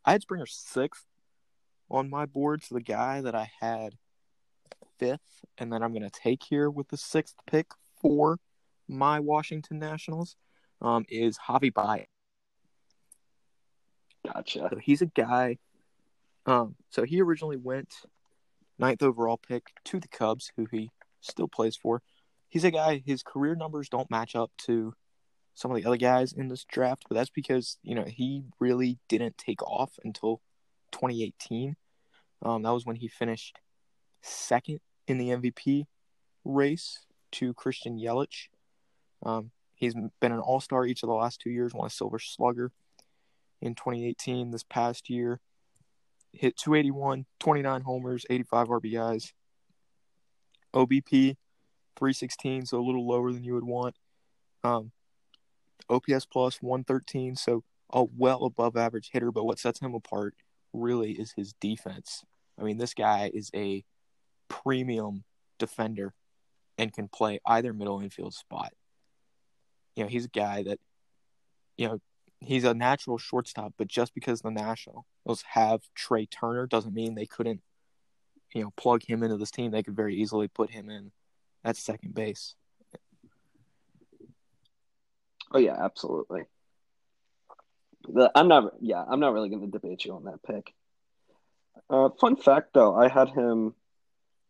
I 0.04 0.12
had 0.12 0.22
Springer 0.22 0.46
sixth 0.46 1.06
on 1.90 2.08
my 2.08 2.26
board. 2.26 2.62
So 2.62 2.74
the 2.74 2.82
guy 2.82 3.20
that 3.20 3.34
I 3.34 3.50
had 3.60 3.94
fifth, 4.98 5.44
and 5.58 5.72
then 5.72 5.82
I'm 5.82 5.92
going 5.92 6.08
to 6.08 6.10
take 6.10 6.42
here 6.42 6.70
with 6.70 6.88
the 6.88 6.96
sixth 6.96 7.34
pick 7.46 7.66
for 8.00 8.38
my 8.88 9.20
Washington 9.20 9.78
Nationals, 9.78 10.36
um, 10.80 11.04
is 11.08 11.38
Javi 11.48 11.72
Baez. 11.72 12.06
Gotcha. 14.24 14.68
So 14.70 14.76
he's 14.76 15.02
a 15.02 15.06
guy. 15.06 15.58
Um, 16.46 16.76
so 16.90 17.04
he 17.04 17.20
originally 17.20 17.56
went 17.56 17.92
ninth 18.82 19.02
overall 19.02 19.38
pick 19.38 19.68
to 19.84 20.00
the 20.00 20.08
Cubs, 20.08 20.52
who 20.56 20.66
he 20.70 20.90
still 21.20 21.48
plays 21.48 21.76
for. 21.76 22.02
He's 22.48 22.64
a 22.64 22.70
guy. 22.70 23.02
His 23.06 23.22
career 23.22 23.54
numbers 23.54 23.88
don't 23.88 24.10
match 24.10 24.34
up 24.34 24.50
to 24.66 24.92
some 25.54 25.70
of 25.70 25.76
the 25.76 25.86
other 25.86 25.96
guys 25.96 26.32
in 26.32 26.48
this 26.48 26.64
draft, 26.64 27.04
but 27.08 27.14
that's 27.14 27.30
because 27.30 27.78
you 27.82 27.94
know 27.94 28.04
he 28.04 28.42
really 28.60 28.98
didn't 29.08 29.38
take 29.38 29.62
off 29.62 29.92
until 30.04 30.42
2018. 30.90 31.76
Um, 32.42 32.62
that 32.62 32.72
was 32.72 32.84
when 32.84 32.96
he 32.96 33.08
finished 33.08 33.58
second 34.20 34.80
in 35.06 35.18
the 35.18 35.28
MVP 35.28 35.86
race 36.44 37.06
to 37.32 37.54
Christian 37.54 37.98
Yelich. 37.98 38.48
Um, 39.24 39.52
he's 39.74 39.94
been 39.94 40.32
an 40.32 40.40
All 40.40 40.60
Star 40.60 40.84
each 40.84 41.02
of 41.02 41.08
the 41.08 41.14
last 41.14 41.40
two 41.40 41.50
years, 41.50 41.72
won 41.72 41.86
a 41.86 41.90
Silver 41.90 42.18
Slugger 42.18 42.72
in 43.60 43.74
2018. 43.74 44.50
This 44.50 44.64
past 44.64 45.08
year, 45.08 45.40
hit 46.32 46.56
281, 46.56 47.26
29 47.40 47.80
homers, 47.82 48.26
85 48.28 48.68
RBIs. 48.68 49.32
OBP 50.74 51.36
316, 51.96 52.66
so 52.66 52.78
a 52.78 52.82
little 52.82 53.06
lower 53.06 53.32
than 53.32 53.44
you 53.44 53.54
would 53.54 53.64
want. 53.64 53.94
Um, 54.64 54.92
OPS 55.90 56.24
plus 56.24 56.62
113, 56.62 57.36
so 57.36 57.64
a 57.92 58.04
well 58.04 58.44
above 58.44 58.76
average 58.76 59.10
hitter. 59.12 59.30
But 59.30 59.44
what 59.44 59.58
sets 59.58 59.80
him 59.80 59.94
apart 59.94 60.34
really 60.72 61.12
is 61.12 61.34
his 61.36 61.52
defense. 61.60 62.24
I 62.58 62.62
mean, 62.62 62.78
this 62.78 62.94
guy 62.94 63.30
is 63.32 63.50
a 63.54 63.84
premium 64.48 65.24
defender 65.58 66.14
and 66.78 66.92
can 66.92 67.08
play 67.08 67.40
either 67.46 67.72
middle 67.72 68.00
infield 68.00 68.34
spot. 68.34 68.72
You 69.96 70.04
know, 70.04 70.08
he's 70.08 70.24
a 70.24 70.28
guy 70.28 70.62
that, 70.62 70.78
you 71.76 71.88
know, 71.88 71.98
he's 72.44 72.64
a 72.64 72.74
natural 72.74 73.18
shortstop, 73.18 73.74
but 73.76 73.88
just 73.88 74.14
because 74.14 74.40
the 74.40 74.50
Nationals 74.50 75.06
have 75.50 75.80
Trea 75.94 76.26
Turner 76.26 76.66
doesn't 76.66 76.94
mean 76.94 77.14
they 77.14 77.26
couldn't, 77.26 77.60
you 78.54 78.62
know, 78.62 78.72
plug 78.76 79.02
him 79.04 79.22
into 79.22 79.36
this 79.36 79.50
team. 79.50 79.70
They 79.70 79.82
could 79.82 79.96
very 79.96 80.16
easily 80.16 80.48
put 80.48 80.70
him 80.70 80.90
in 80.90 81.12
at 81.64 81.76
second 81.76 82.14
base. 82.14 82.54
Oh 85.52 85.58
yeah, 85.58 85.76
absolutely. 85.78 86.42
I'm 88.34 88.48
not. 88.48 88.72
Yeah, 88.80 89.04
I'm 89.06 89.20
not 89.20 89.32
really 89.32 89.48
going 89.48 89.62
to 89.62 89.70
debate 89.70 90.04
you 90.04 90.14
on 90.14 90.24
that 90.24 90.42
pick. 90.42 90.72
Uh, 91.88 92.08
fun 92.20 92.36
fact, 92.36 92.70
though, 92.74 92.94
I 92.94 93.08
had 93.08 93.28
him 93.28 93.74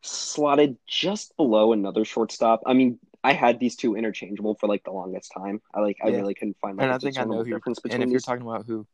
slotted 0.02 0.76
just 0.86 1.36
below 1.36 1.72
another 1.72 2.04
shortstop. 2.04 2.62
I 2.66 2.72
mean, 2.72 2.98
I 3.24 3.32
had 3.34 3.60
these 3.60 3.76
two 3.76 3.94
interchangeable 3.94 4.54
for 4.56 4.66
like 4.68 4.82
the 4.84 4.90
longest 4.90 5.32
time. 5.36 5.60
I 5.74 5.80
like 5.80 5.98
I 6.02 6.08
Yeah. 6.08 6.16
really 6.18 6.34
couldn't 6.34 6.56
find 6.60 6.76
like 6.76 6.84
And 6.84 6.92
I 6.92 6.98
think 6.98 7.18
I 7.18 7.24
know 7.24 7.42
who. 7.42 7.48
You're, 7.48 7.58
difference 7.58 7.78
between 7.80 8.02
and 8.02 8.10
if 8.10 8.12
you're 8.12 8.20
talking 8.20 8.42
about 8.46 8.66
who 8.66 8.86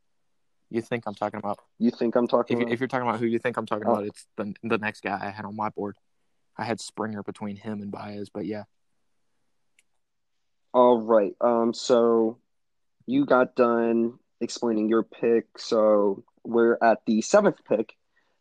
you 0.69 0.81
think 0.81 1.05
I'm 1.07 1.15
talking 1.15 1.39
about, 1.39 1.59
you 1.79 1.89
think 1.89 2.15
I'm 2.15 2.27
talking 2.27 2.57
if, 2.57 2.61
about? 2.63 2.73
if 2.73 2.79
you're 2.79 2.87
talking 2.87 3.07
about 3.07 3.19
who 3.19 3.25
you 3.25 3.39
think 3.39 3.57
I'm 3.57 3.65
talking 3.65 3.87
Oh. 3.87 3.93
about, 3.93 4.05
it's 4.05 4.25
the 4.37 4.53
the 4.63 4.77
next 4.77 5.01
guy 5.01 5.17
I 5.19 5.29
had 5.31 5.45
on 5.45 5.55
my 5.55 5.69
board. 5.69 5.95
I 6.57 6.63
had 6.65 6.79
Springer 6.79 7.23
between 7.23 7.55
him 7.55 7.81
and 7.81 7.91
Baez, 7.91 8.29
but 8.29 8.45
yeah, 8.45 8.63
All 10.73 11.01
right. 11.01 11.35
Um. 11.41 11.73
So 11.73 12.37
you 13.07 13.25
got 13.25 13.55
done 13.55 14.19
explaining 14.41 14.89
your 14.89 15.03
pick. 15.03 15.45
So 15.57 16.23
we're 16.43 16.77
at 16.81 16.99
the 17.05 17.21
seventh 17.21 17.57
pick. 17.67 17.95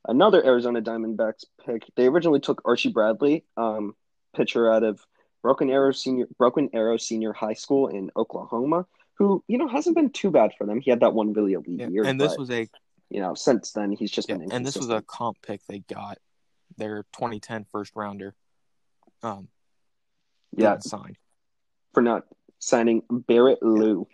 Another 0.06 0.44
Arizona 0.44 0.80
Diamondbacks 0.82 1.44
pick. 1.64 1.82
They 1.96 2.06
originally 2.06 2.40
took 2.40 2.62
Archie 2.64 2.90
Bradley, 2.90 3.44
um, 3.56 3.94
pitcher 4.36 4.70
out 4.70 4.82
of 4.84 5.00
Broken 5.42 5.70
Arrow 5.70 5.92
Senior 5.92 6.26
Broken 6.36 6.70
Arrow 6.72 6.96
Senior 6.96 7.32
High 7.32 7.54
School 7.54 7.88
in 7.88 8.10
Oklahoma, 8.16 8.86
who 9.14 9.42
you 9.48 9.58
know 9.58 9.68
hasn't 9.68 9.96
been 9.96 10.10
too 10.10 10.30
bad 10.30 10.52
for 10.56 10.66
them. 10.66 10.80
He 10.80 10.90
had 10.90 11.00
that 11.00 11.14
one 11.14 11.32
really 11.32 11.52
elite 11.52 11.80
yeah. 11.80 11.88
year, 11.88 12.04
and 12.04 12.20
this 12.20 12.32
but, 12.32 12.40
was 12.40 12.50
a 12.50 12.68
you 13.10 13.20
know 13.20 13.34
since 13.34 13.72
then 13.72 13.92
he's 13.92 14.10
just 14.10 14.28
yeah, 14.28 14.36
been 14.36 14.52
and 14.52 14.66
this 14.66 14.76
was 14.76 14.90
a 14.90 15.02
comp 15.02 15.38
pick 15.42 15.60
they 15.68 15.80
got. 15.80 16.18
Their 16.76 17.04
2010 17.14 17.66
first 17.72 17.92
rounder. 17.96 18.34
Um, 19.22 19.48
yeah 20.56 20.76
didn't 20.76 21.16
for 21.94 22.02
not 22.02 22.24
signing 22.58 23.02
Barret 23.10 23.62
Loux. 23.62 24.06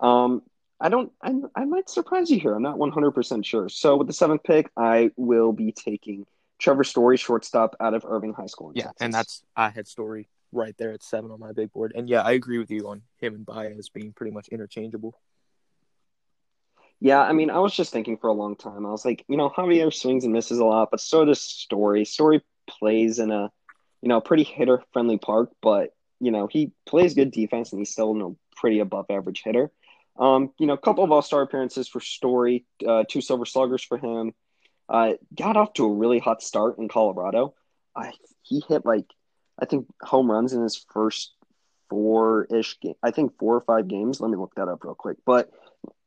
Um, 0.00 0.42
I 0.80 0.88
don't. 0.88 1.12
I, 1.22 1.34
I 1.54 1.64
might 1.64 1.88
surprise 1.88 2.30
you 2.30 2.40
here. 2.40 2.54
I'm 2.54 2.62
not 2.62 2.78
100 2.78 3.10
percent 3.12 3.44
sure. 3.44 3.68
So 3.68 3.96
with 3.96 4.06
the 4.06 4.12
seventh 4.12 4.42
pick, 4.42 4.70
I 4.76 5.10
will 5.16 5.52
be 5.52 5.72
taking 5.72 6.26
Trevor 6.60 6.84
Story, 6.84 7.16
shortstop 7.16 7.74
out 7.80 7.94
of 7.94 8.04
Irving 8.06 8.34
High 8.34 8.46
School. 8.46 8.72
Yeah, 8.74 8.84
Texas. 8.84 8.96
and 9.00 9.14
that's 9.14 9.42
I 9.56 9.70
had 9.70 9.88
Story 9.88 10.28
right 10.52 10.74
there 10.78 10.92
at 10.92 11.02
seven 11.02 11.30
on 11.30 11.40
my 11.40 11.52
big 11.52 11.72
board. 11.72 11.92
And 11.94 12.08
yeah, 12.08 12.22
I 12.22 12.32
agree 12.32 12.58
with 12.58 12.70
you 12.70 12.88
on 12.88 13.02
him 13.18 13.34
and 13.34 13.46
Baez 13.46 13.88
being 13.88 14.12
pretty 14.12 14.32
much 14.32 14.48
interchangeable. 14.48 15.18
yeah. 17.00 17.20
I 17.20 17.32
mean, 17.32 17.50
I 17.50 17.58
was 17.58 17.74
just 17.74 17.92
thinking 17.92 18.16
for 18.18 18.28
a 18.28 18.32
long 18.32 18.56
time. 18.56 18.84
I 18.84 18.90
was 18.90 19.04
like, 19.04 19.24
you 19.28 19.36
know, 19.36 19.48
Javier 19.48 19.92
swings 19.92 20.24
and 20.24 20.32
misses 20.32 20.58
a 20.58 20.64
lot, 20.64 20.90
but 20.90 21.00
so 21.00 21.24
does 21.24 21.40
Story. 21.40 22.04
Story 22.04 22.42
plays 22.68 23.18
in 23.18 23.30
a, 23.30 23.50
you 24.02 24.08
know, 24.08 24.20
pretty 24.20 24.44
hitter 24.44 24.82
friendly 24.92 25.18
park, 25.18 25.50
but 25.62 25.94
you 26.20 26.30
know 26.30 26.46
he 26.46 26.72
plays 26.86 27.14
good 27.14 27.30
defense 27.30 27.72
and 27.72 27.80
he's 27.80 27.90
still 27.90 28.14
a 28.20 28.56
pretty 28.56 28.78
above 28.80 29.06
average 29.10 29.42
hitter. 29.44 29.70
Um, 30.18 30.52
you 30.58 30.66
know, 30.66 30.74
a 30.74 30.78
couple 30.78 31.02
of 31.02 31.10
All 31.10 31.22
Star 31.22 31.42
appearances 31.42 31.88
for 31.88 32.00
Story, 32.00 32.66
uh, 32.86 33.04
two 33.08 33.20
Silver 33.22 33.46
Sluggers 33.46 33.82
for 33.82 33.96
him. 33.96 34.32
Uh, 34.90 35.12
got 35.36 35.56
off 35.56 35.72
to 35.74 35.84
a 35.84 35.94
really 35.94 36.18
hot 36.18 36.42
start 36.42 36.78
in 36.78 36.88
Colorado. 36.88 37.54
I 37.94 38.12
he 38.42 38.62
hit 38.68 38.84
like 38.84 39.06
I 39.60 39.64
think 39.64 39.86
home 40.02 40.30
runs 40.30 40.52
in 40.52 40.62
his 40.62 40.84
first 40.92 41.34
four 41.88 42.46
ish 42.50 42.78
game. 42.80 42.94
I 43.02 43.12
think 43.12 43.38
four 43.38 43.54
or 43.54 43.60
five 43.60 43.86
games. 43.86 44.20
Let 44.20 44.30
me 44.30 44.36
look 44.36 44.54
that 44.56 44.68
up 44.68 44.82
real 44.82 44.94
quick. 44.94 45.18
But 45.24 45.50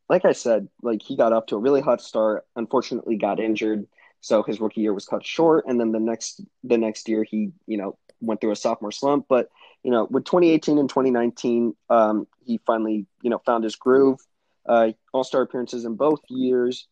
like 0.10 0.26
I 0.26 0.34
said, 0.34 0.68
like 0.82 1.02
he 1.02 1.16
got 1.16 1.32
off 1.32 1.46
to 1.48 1.56
a 1.56 1.60
really 1.60 1.82
hot 1.82 2.02
start. 2.02 2.46
Unfortunately, 2.58 3.16
got 3.16 3.40
injured, 3.40 3.88
so 4.20 4.44
his 4.44 4.60
rookie 4.60 4.82
year 4.82 4.94
was 4.94 5.06
cut 5.06 5.26
short. 5.26 5.66
And 5.68 5.80
then 5.80 5.94
the 5.94 6.00
next 6.00 6.42
the 6.64 6.78
next 6.78 7.08
year, 7.08 7.24
he 7.24 7.52
you 7.68 7.78
know 7.78 7.98
went 8.20 8.42
through 8.42 8.52
a 8.52 8.56
sophomore 8.56 8.92
slump. 8.92 9.28
But 9.30 9.50
you 9.84 9.92
know, 9.92 10.08
with 10.10 10.26
2018 10.26 10.78
and 10.78 10.90
2019, 10.90 11.74
um, 11.90 12.28
he 12.46 12.60
finally 12.66 13.06
you 13.22 13.30
know 13.30 13.42
found 13.46 13.64
his 13.64 13.78
groove. 13.78 14.20
Uh, 14.66 14.92
All 15.14 15.24
Star 15.24 15.42
appearances 15.42 15.86
in 15.86 15.96
both 15.96 16.22
years, 16.30 16.88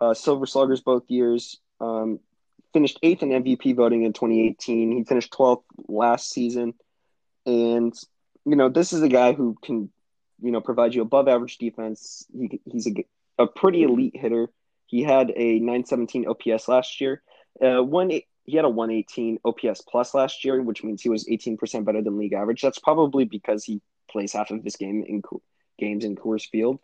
uh, 0.00 0.14
Silver 0.14 0.46
Sluggers 0.46 0.80
both 0.80 1.04
years. 1.08 1.58
Um, 1.80 2.20
finished 2.72 2.98
eighth 3.02 3.22
in 3.22 3.30
MVP 3.30 3.74
voting 3.74 4.02
in 4.04 4.12
2018. 4.12 4.92
He 4.92 5.04
finished 5.04 5.32
12th 5.32 5.62
last 5.88 6.30
season, 6.30 6.74
and 7.46 7.94
you 8.44 8.56
know 8.56 8.68
this 8.68 8.92
is 8.92 9.02
a 9.02 9.08
guy 9.08 9.32
who 9.32 9.56
can 9.62 9.90
you 10.40 10.50
know 10.50 10.60
provide 10.60 10.94
you 10.94 11.02
above 11.02 11.28
average 11.28 11.58
defense. 11.58 12.26
He, 12.32 12.60
he's 12.64 12.86
a, 12.86 12.92
a 13.38 13.46
pretty 13.46 13.82
elite 13.82 14.16
hitter. 14.16 14.50
He 14.86 15.02
had 15.02 15.32
a 15.36 15.58
917 15.58 16.26
OPS 16.28 16.68
last 16.68 17.00
year. 17.00 17.22
Uh, 17.62 17.82
one 17.82 18.10
he 18.48 18.56
had 18.56 18.64
a 18.64 18.70
118 18.70 19.38
OPS 19.44 19.82
plus 19.82 20.14
last 20.14 20.42
year, 20.42 20.62
which 20.62 20.82
means 20.82 21.02
he 21.02 21.10
was 21.10 21.26
18% 21.28 21.84
better 21.84 22.00
than 22.00 22.16
league 22.16 22.32
average. 22.32 22.62
That's 22.62 22.78
probably 22.78 23.26
because 23.26 23.62
he 23.62 23.82
plays 24.10 24.32
half 24.32 24.50
of 24.50 24.64
his 24.64 24.76
game 24.76 25.04
in 25.06 25.20
games 25.78 26.02
in 26.02 26.16
Coors 26.16 26.48
Field. 26.48 26.78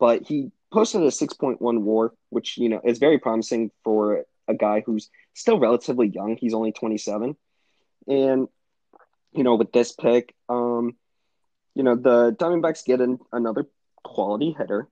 But 0.00 0.26
he 0.26 0.50
posted 0.74 1.02
a 1.02 1.06
6.1 1.06 1.58
WAR, 1.60 2.12
which 2.30 2.58
you 2.58 2.68
know 2.68 2.80
is 2.84 2.98
very 2.98 3.18
promising 3.18 3.70
for 3.84 4.24
a 4.48 4.54
guy 4.54 4.82
who's 4.84 5.08
still 5.32 5.58
relatively 5.58 6.08
young. 6.08 6.36
He's 6.36 6.54
only 6.54 6.72
27, 6.72 7.36
and 8.08 8.48
you 9.32 9.44
know 9.44 9.54
with 9.54 9.72
this 9.72 9.92
pick, 9.92 10.34
um, 10.48 10.96
you 11.74 11.84
know 11.84 11.94
the 11.94 12.32
Diamondbacks 12.32 12.84
get 12.84 13.00
an, 13.00 13.18
another 13.32 13.66
quality 14.02 14.54
hitter. 14.58 14.88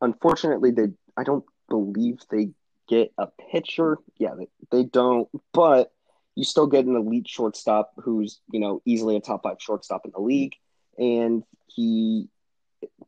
Unfortunately, 0.00 0.70
they 0.70 0.88
I 1.16 1.24
don't 1.24 1.44
believe 1.68 2.20
they 2.30 2.50
get 2.88 3.12
a 3.18 3.28
pitcher. 3.52 3.98
Yeah, 4.18 4.34
they, 4.36 4.48
they 4.70 4.84
don't, 4.84 5.28
but 5.52 5.92
you 6.34 6.44
still 6.44 6.66
get 6.66 6.84
an 6.84 6.96
elite 6.96 7.28
shortstop 7.28 7.92
who's, 7.96 8.40
you 8.52 8.60
know, 8.60 8.82
easily 8.84 9.16
a 9.16 9.20
top 9.20 9.42
five 9.42 9.56
shortstop 9.58 10.04
in 10.04 10.12
the 10.14 10.20
league. 10.20 10.54
And 10.98 11.42
he 11.66 12.28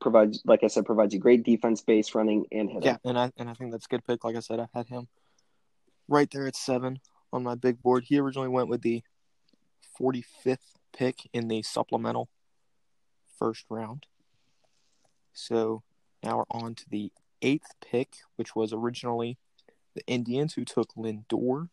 provides, 0.01 0.43
like 0.45 0.65
I 0.65 0.69
said, 0.69 0.87
provides 0.87 1.15
a 1.15 1.19
great 1.19 1.43
defense, 1.43 1.81
base 1.81 2.15
running, 2.15 2.47
and 2.53 2.71
hitting. 2.71 2.85
Yeah, 2.85 2.97
and 3.05 3.19
I 3.19 3.33
and 3.37 3.49
I 3.49 3.55
think 3.55 3.73
that's 3.73 3.87
a 3.87 3.89
good 3.89 4.05
pick. 4.05 4.25
Like 4.25 4.37
I 4.37 4.41
said, 4.41 4.61
I 4.61 4.69
had 4.75 4.89
him 4.89 5.09
right 6.09 6.31
there 6.31 6.47
at 6.47 6.57
seven 6.57 7.01
on 7.33 7.43
my 7.43 7.55
big 7.55 7.83
board. 7.83 8.05
He 8.05 8.19
originally 8.19 8.49
went 8.49 8.69
with 8.69 8.83
the 8.83 9.03
45th 10.01 10.59
pick 10.97 11.29
in 11.33 11.49
the 11.49 11.63
supplemental 11.63 12.29
first 13.39 13.65
round. 13.69 14.07
So 15.33 15.83
now 16.23 16.39
we're 16.39 16.61
on 16.63 16.75
to 16.75 16.85
the 16.91 17.13
eighth 17.43 17.75
pick, 17.81 18.17
which 18.37 18.57
was 18.57 18.73
originally 18.73 19.39
the 19.95 20.05
Indians, 20.07 20.55
who 20.55 20.65
took 20.65 20.95
Lindor, 20.95 21.69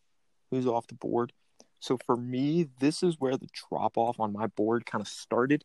who's 0.50 0.66
off 0.66 0.86
the 0.86 0.94
board. 0.94 1.32
So 1.80 1.98
for 2.04 2.16
me, 2.16 2.68
this 2.80 3.02
is 3.02 3.16
where 3.18 3.36
the 3.36 3.48
drop 3.52 3.96
off 3.96 4.18
on 4.18 4.32
my 4.32 4.46
board 4.46 4.86
kind 4.86 5.02
of 5.02 5.08
started. 5.08 5.64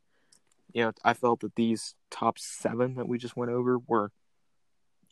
You 0.74 0.86
know, 0.86 0.92
I 1.04 1.14
felt 1.14 1.42
that 1.42 1.56
these 1.56 1.96
top 2.10 2.40
seven 2.40 2.96
that 2.96 3.08
we 3.08 3.18
just 3.18 3.36
went 3.36 3.52
over 3.52 3.78
were 3.80 4.12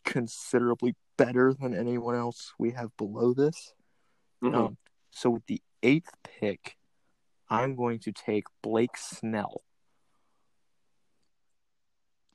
considerably 0.04 0.94
better 1.16 1.52
than 1.52 1.74
anyone 1.74 2.16
else 2.16 2.52
we 2.58 2.70
have 2.72 2.96
below 2.96 3.34
this. 3.34 3.74
Mhm. 4.42 4.54
Um, 4.54 4.78
so 5.10 5.30
with 5.30 5.46
the 5.46 5.60
eighth 5.82 6.10
pick, 6.22 6.78
I'm 7.48 7.76
going 7.76 7.98
to 8.00 8.12
take 8.12 8.44
Blake 8.62 8.96
Snell. 8.96 9.62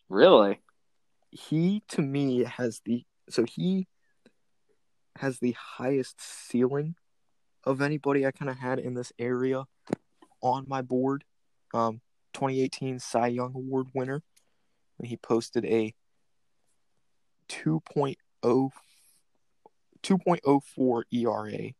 really? 0.07 0.61
He 1.31 1.81
to 1.89 2.01
me 2.01 2.43
has 2.43 2.81
the 2.85 3.05
so 3.29 3.43
he 3.43 3.88
has 5.17 5.39
the 5.39 5.53
highest 5.53 6.21
ceiling 6.21 6.95
of 7.63 7.81
anybody 7.81 8.25
I 8.25 8.31
kind 8.31 8.51
of 8.51 8.57
had 8.57 8.79
in 8.79 8.93
this 8.93 9.11
area 9.17 9.65
on 10.41 10.65
my 10.67 10.81
board. 10.81 11.23
Um, 11.73 12.01
2018 12.35 12.99
Cy 12.99 13.27
Young 13.27 13.53
Award 13.55 13.87
winner. 13.93 14.21
And 14.99 15.07
he 15.07 15.17
posted 15.17 15.65
a 15.65 15.93
2.0 17.49 18.15
2.04 20.03 21.03
ERA. 21.11 21.71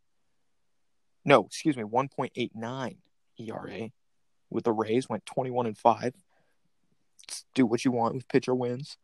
No, 1.24 1.46
excuse 1.46 1.78
me, 1.78 1.84
1.89 1.84 2.98
ERA 3.40 3.90
with 4.50 4.64
the 4.64 4.72
Rays 4.72 5.08
went 5.08 5.26
21 5.26 5.68
and 5.68 5.78
5. 5.78 6.14
Do 7.54 7.66
what 7.66 7.86
you 7.86 7.92
want 7.92 8.16
with 8.16 8.28
pitcher 8.28 8.56
wins. 8.56 8.98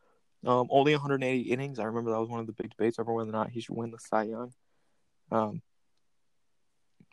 Um, 0.44 0.66
only 0.70 0.92
180 0.92 1.40
innings. 1.40 1.78
I 1.78 1.84
remember 1.84 2.10
that 2.10 2.20
was 2.20 2.28
one 2.28 2.40
of 2.40 2.46
the 2.46 2.52
big 2.52 2.70
debates 2.70 2.98
over 2.98 3.12
whether 3.12 3.30
or 3.30 3.32
not 3.32 3.50
he 3.50 3.60
should 3.60 3.76
win 3.76 3.92
the 3.92 3.98
Cy 3.98 4.24
Young. 4.24 4.52
Um, 5.30 5.62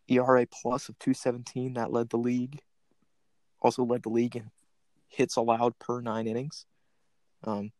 ERA 0.07 0.47
plus 0.47 0.89
of 0.89 0.97
217 0.97 1.73
that 1.73 1.91
led 1.91 2.09
the 2.09 2.17
league. 2.17 2.59
Also 3.61 3.83
led 3.83 4.03
the 4.03 4.09
league 4.09 4.35
in 4.35 4.51
hits 5.09 5.35
allowed 5.35 5.77
per 5.79 6.01
nine 6.01 6.27
innings. 6.27 6.65
Um, 7.43 7.71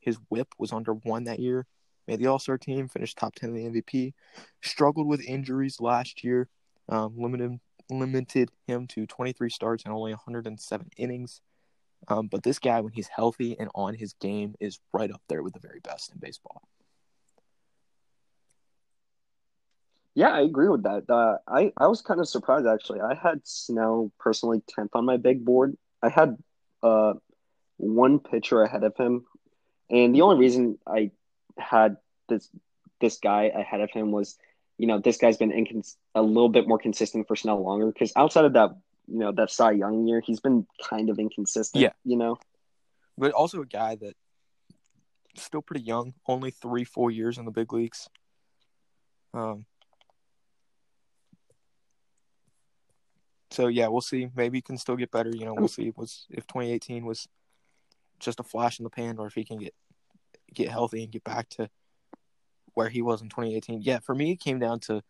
his 0.00 0.18
WHIP 0.28 0.54
was 0.58 0.72
under 0.72 0.94
one 0.94 1.24
that 1.24 1.40
year. 1.40 1.66
Made 2.06 2.20
the 2.20 2.28
All 2.28 2.38
Star 2.38 2.56
team, 2.56 2.88
finished 2.88 3.18
top 3.18 3.34
10 3.34 3.54
in 3.54 3.72
the 3.72 3.82
MVP. 3.82 4.14
Struggled 4.62 5.06
with 5.06 5.20
injuries 5.20 5.80
last 5.80 6.24
year. 6.24 6.48
Um, 6.88 7.14
limited 7.18 7.58
limited 7.90 8.50
him 8.66 8.86
to 8.86 9.06
23 9.06 9.50
starts 9.50 9.84
and 9.84 9.92
only 9.92 10.12
107 10.12 10.90
innings. 10.96 11.40
Um, 12.06 12.28
but 12.28 12.42
this 12.42 12.58
guy, 12.58 12.80
when 12.80 12.92
he's 12.92 13.08
healthy 13.08 13.58
and 13.58 13.70
on 13.74 13.94
his 13.94 14.12
game, 14.14 14.54
is 14.60 14.78
right 14.92 15.10
up 15.10 15.22
there 15.28 15.42
with 15.42 15.54
the 15.54 15.60
very 15.60 15.80
best 15.80 16.12
in 16.12 16.18
baseball. 16.18 16.62
Yeah, 20.18 20.30
I 20.30 20.40
agree 20.40 20.68
with 20.68 20.82
that. 20.82 21.08
Uh, 21.08 21.36
I 21.46 21.72
I 21.76 21.86
was 21.86 22.02
kind 22.02 22.18
of 22.18 22.28
surprised 22.28 22.66
actually. 22.66 23.00
I 23.00 23.14
had 23.14 23.40
Snell 23.44 24.10
personally 24.18 24.60
tenth 24.68 24.90
on 24.94 25.04
my 25.04 25.16
big 25.16 25.44
board. 25.44 25.76
I 26.02 26.08
had 26.08 26.36
uh 26.82 27.14
one 27.76 28.18
pitcher 28.18 28.60
ahead 28.62 28.82
of 28.82 28.96
him, 28.96 29.26
and 29.88 30.12
the 30.12 30.22
only 30.22 30.36
reason 30.36 30.76
I 30.84 31.12
had 31.56 31.98
this 32.28 32.50
this 33.00 33.18
guy 33.18 33.44
ahead 33.44 33.80
of 33.80 33.92
him 33.92 34.10
was, 34.10 34.36
you 34.76 34.88
know, 34.88 34.98
this 34.98 35.18
guy's 35.18 35.36
been 35.36 35.52
incons- 35.52 35.94
a 36.16 36.22
little 36.22 36.48
bit 36.48 36.66
more 36.66 36.80
consistent 36.80 37.28
for 37.28 37.36
Snell 37.36 37.62
longer 37.62 37.86
because 37.86 38.12
outside 38.16 38.44
of 38.44 38.54
that, 38.54 38.70
you 39.06 39.20
know, 39.20 39.30
that 39.30 39.52
Cy 39.52 39.70
Young 39.70 40.08
year, 40.08 40.20
he's 40.20 40.40
been 40.40 40.66
kind 40.82 41.10
of 41.10 41.20
inconsistent. 41.20 41.80
Yeah. 41.80 41.92
you 42.04 42.16
know. 42.16 42.38
But 43.16 43.30
also 43.30 43.62
a 43.62 43.66
guy 43.66 43.94
that 43.94 44.16
still 45.36 45.62
pretty 45.62 45.84
young, 45.84 46.14
only 46.26 46.50
three, 46.50 46.82
four 46.82 47.12
years 47.12 47.38
in 47.38 47.44
the 47.44 47.52
big 47.52 47.72
leagues. 47.72 48.08
Um, 49.32 49.64
so 53.58 53.66
yeah, 53.66 53.88
we'll 53.88 54.00
see. 54.00 54.28
Maybe 54.36 54.58
he 54.58 54.62
can 54.62 54.78
still 54.78 54.94
get 54.94 55.10
better. 55.10 55.30
You 55.30 55.44
know, 55.44 55.54
we'll 55.54 55.66
see. 55.66 55.92
Was 55.96 56.26
if 56.30 56.46
2018 56.46 57.04
was 57.04 57.26
just 58.20 58.38
a 58.38 58.44
flash 58.44 58.78
in 58.78 58.84
the 58.84 58.90
pan, 58.90 59.16
or 59.18 59.26
if 59.26 59.34
he 59.34 59.42
can 59.42 59.58
get 59.58 59.74
get 60.54 60.68
healthy 60.68 61.02
and 61.02 61.10
get 61.10 61.24
back 61.24 61.48
to 61.48 61.68
where 62.74 62.88
he 62.88 63.02
was 63.02 63.20
in 63.20 63.28
2018. 63.28 63.82
Yeah, 63.82 63.98
for 63.98 64.14
me, 64.14 64.30
it 64.30 64.38
came 64.38 64.60
down 64.60 64.78
to 64.82 65.02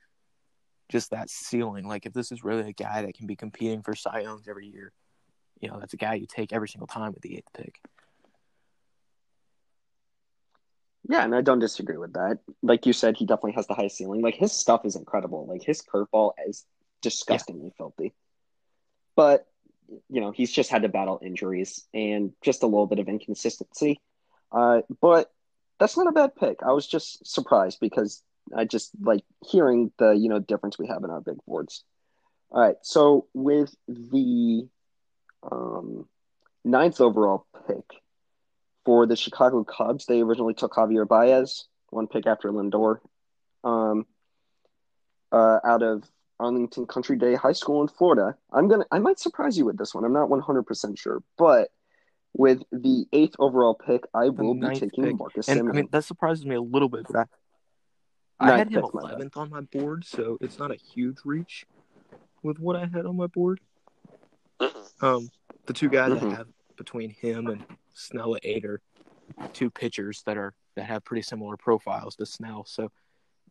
just 0.88 1.10
that 1.10 1.28
ceiling. 1.28 1.86
Like, 1.86 2.06
if 2.06 2.14
this 2.14 2.32
is 2.32 2.42
really 2.42 2.70
a 2.70 2.72
guy 2.72 3.02
that 3.02 3.12
can 3.12 3.26
be 3.26 3.36
competing 3.36 3.82
for 3.82 3.94
Cy 3.94 4.20
Youngs 4.20 4.48
every 4.48 4.66
year, 4.66 4.92
you 5.60 5.68
know, 5.68 5.78
that's 5.78 5.92
a 5.92 5.98
guy 5.98 6.14
you 6.14 6.26
take 6.26 6.50
every 6.50 6.70
single 6.70 6.86
time 6.86 7.12
with 7.12 7.20
the 7.20 7.36
eighth 7.36 7.52
pick. 7.52 7.78
Yeah, 11.06 11.22
and 11.22 11.34
I 11.34 11.42
don't 11.42 11.58
disagree 11.58 11.98
with 11.98 12.14
that. 12.14 12.38
Like 12.62 12.86
you 12.86 12.94
said, 12.94 13.18
he 13.18 13.26
definitely 13.26 13.52
has 13.52 13.66
the 13.66 13.74
high 13.74 13.88
ceiling. 13.88 14.22
Like 14.22 14.36
his 14.36 14.52
stuff 14.52 14.86
is 14.86 14.96
incredible. 14.96 15.46
Like 15.46 15.62
his 15.62 15.82
curveball 15.82 16.32
is 16.48 16.64
disgustingly 17.02 17.74
filthy. 17.76 18.14
But 19.18 19.48
you 20.08 20.20
know, 20.20 20.30
he's 20.30 20.52
just 20.52 20.70
had 20.70 20.82
to 20.82 20.88
battle 20.88 21.18
injuries 21.20 21.84
and 21.92 22.32
just 22.40 22.62
a 22.62 22.66
little 22.66 22.86
bit 22.86 23.00
of 23.00 23.08
inconsistency. 23.08 24.00
Uh, 24.52 24.82
but 25.00 25.32
that's 25.80 25.96
not 25.96 26.06
a 26.06 26.12
bad 26.12 26.36
pick. 26.36 26.62
I 26.62 26.70
was 26.70 26.86
just 26.86 27.26
surprised 27.26 27.80
because 27.80 28.22
I 28.56 28.64
just 28.64 28.92
like 29.00 29.24
hearing 29.44 29.90
the 29.98 30.12
you 30.12 30.28
know 30.28 30.38
difference 30.38 30.78
we 30.78 30.86
have 30.86 31.02
in 31.02 31.10
our 31.10 31.20
big 31.20 31.38
boards. 31.48 31.82
All 32.50 32.60
right, 32.60 32.76
so 32.82 33.26
with 33.34 33.74
the 33.88 34.68
um, 35.42 36.06
ninth 36.64 37.00
overall 37.00 37.44
pick 37.66 37.84
for 38.84 39.04
the 39.04 39.16
Chicago 39.16 39.64
Cubs, 39.64 40.06
they 40.06 40.20
originally 40.20 40.54
took 40.54 40.74
Javier 40.74 41.08
Baez, 41.08 41.66
one 41.90 42.06
pick 42.06 42.28
after 42.28 42.52
Lindor, 42.52 43.00
um, 43.64 44.06
uh, 45.32 45.58
out 45.64 45.82
of 45.82 46.04
Arlington 46.40 46.86
Country 46.86 47.16
Day 47.16 47.34
High 47.34 47.52
School 47.52 47.82
in 47.82 47.88
Florida. 47.88 48.36
I'm 48.52 48.68
gonna, 48.68 48.84
I 48.90 48.98
might 48.98 49.18
surprise 49.18 49.58
you 49.58 49.64
with 49.64 49.76
this 49.78 49.94
one. 49.94 50.04
I'm 50.04 50.12
not 50.12 50.28
100 50.28 50.62
percent 50.64 50.98
sure, 50.98 51.22
but 51.36 51.70
with 52.34 52.62
the 52.70 53.06
eighth 53.12 53.34
overall 53.38 53.74
pick, 53.74 54.04
I 54.14 54.28
will 54.28 54.54
be 54.54 54.60
ninth 54.60 54.80
taking 54.80 55.04
pick. 55.04 55.18
Marcus 55.18 55.48
And 55.48 55.68
I 55.68 55.72
mean, 55.72 55.88
that 55.90 56.04
surprises 56.04 56.46
me 56.46 56.54
a 56.54 56.60
little 56.60 56.88
bit. 56.88 57.06
But 57.10 57.28
I, 58.38 58.52
I 58.54 58.58
had 58.58 58.68
him 58.70 58.82
pick, 58.82 58.94
my 58.94 59.14
11th 59.14 59.36
on 59.36 59.50
my 59.50 59.60
board, 59.62 60.04
so 60.04 60.38
it's 60.40 60.58
not 60.58 60.70
a 60.70 60.76
huge 60.76 61.18
reach 61.24 61.66
with 62.42 62.58
what 62.58 62.76
I 62.76 62.86
had 62.86 63.06
on 63.06 63.16
my 63.16 63.26
board. 63.26 63.60
Um, 65.00 65.30
the 65.66 65.72
two 65.72 65.88
guys 65.88 66.12
Mhm. 66.12 66.32
I 66.32 66.36
have 66.36 66.48
between 66.76 67.10
him 67.10 67.48
and 67.48 67.64
Snell 67.94 68.36
at 68.36 68.44
eight 68.44 68.64
are 68.64 68.80
two 69.52 69.70
pitchers 69.70 70.22
that 70.22 70.36
are 70.36 70.54
that 70.74 70.84
have 70.84 71.04
pretty 71.04 71.22
similar 71.22 71.56
profiles 71.56 72.14
to 72.16 72.26
Snell. 72.26 72.64
So, 72.64 72.90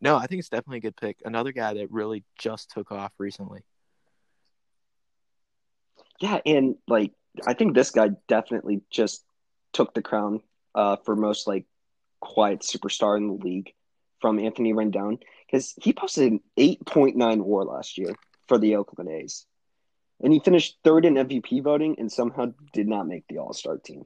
no, 0.01 0.17
I 0.17 0.27
think 0.27 0.39
it's 0.39 0.49
definitely 0.49 0.77
a 0.77 0.81
good 0.81 0.97
pick. 0.97 1.17
Another 1.25 1.51
guy 1.51 1.73
that 1.73 1.91
really 1.91 2.23
just 2.38 2.71
took 2.71 2.91
off 2.91 3.12
recently. 3.17 3.62
Yeah, 6.19 6.39
and 6.45 6.75
like 6.88 7.13
I 7.45 7.53
think 7.53 7.75
this 7.75 7.91
guy 7.91 8.10
definitely 8.27 8.81
just 8.89 9.23
took 9.73 9.93
the 9.93 10.01
crown 10.01 10.41
uh, 10.73 10.97
for 11.05 11.15
most 11.15 11.47
like 11.47 11.65
quiet 12.19 12.62
superstar 12.62 13.17
in 13.17 13.27
the 13.27 13.33
league 13.33 13.73
from 14.19 14.39
Anthony 14.39 14.73
Rendon 14.73 15.19
because 15.45 15.73
he 15.81 15.93
posted 15.93 16.31
an 16.31 16.39
8.9 16.57 17.41
WAR 17.41 17.65
last 17.65 17.97
year 17.97 18.15
for 18.47 18.57
the 18.57 18.75
Oakland 18.77 19.12
A's, 19.12 19.45
and 20.21 20.33
he 20.33 20.39
finished 20.39 20.77
third 20.83 21.05
in 21.05 21.15
MVP 21.15 21.63
voting 21.63 21.95
and 21.99 22.12
somehow 22.12 22.53
did 22.73 22.88
not 22.88 23.07
make 23.07 23.25
the 23.27 23.38
All 23.38 23.53
Star 23.53 23.77
team. 23.77 24.03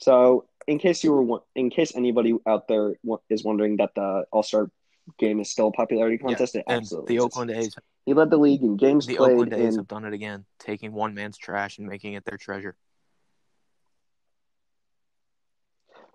So, 0.00 0.46
in 0.66 0.78
case 0.78 1.02
you 1.02 1.12
were 1.12 1.40
in 1.54 1.70
case 1.70 1.94
anybody 1.94 2.34
out 2.46 2.68
there 2.68 2.94
is 3.30 3.44
wondering 3.44 3.76
that 3.78 3.94
the 3.94 4.24
All 4.32 4.42
Star 4.42 4.70
game 5.18 5.40
is 5.40 5.50
still 5.50 5.68
a 5.68 5.72
popularity 5.72 6.18
contest, 6.18 6.54
it 6.54 6.64
And 6.66 6.78
absolutely 6.78 7.16
the. 7.16 7.22
Oakland 7.22 7.50
A's, 7.50 7.74
He 8.06 8.14
led 8.14 8.30
the 8.30 8.36
league 8.38 8.62
in 8.62 8.76
games 8.76 9.06
the 9.06 9.16
played 9.16 9.30
The 9.30 9.34
Oakland 9.34 9.52
A's 9.54 9.60
and 9.60 9.76
have 9.76 9.88
done 9.88 10.04
it 10.04 10.12
again, 10.12 10.44
taking 10.58 10.92
one 10.92 11.14
man's 11.14 11.38
trash 11.38 11.78
and 11.78 11.86
making 11.86 12.14
it 12.14 12.24
their 12.24 12.38
treasure. 12.38 12.76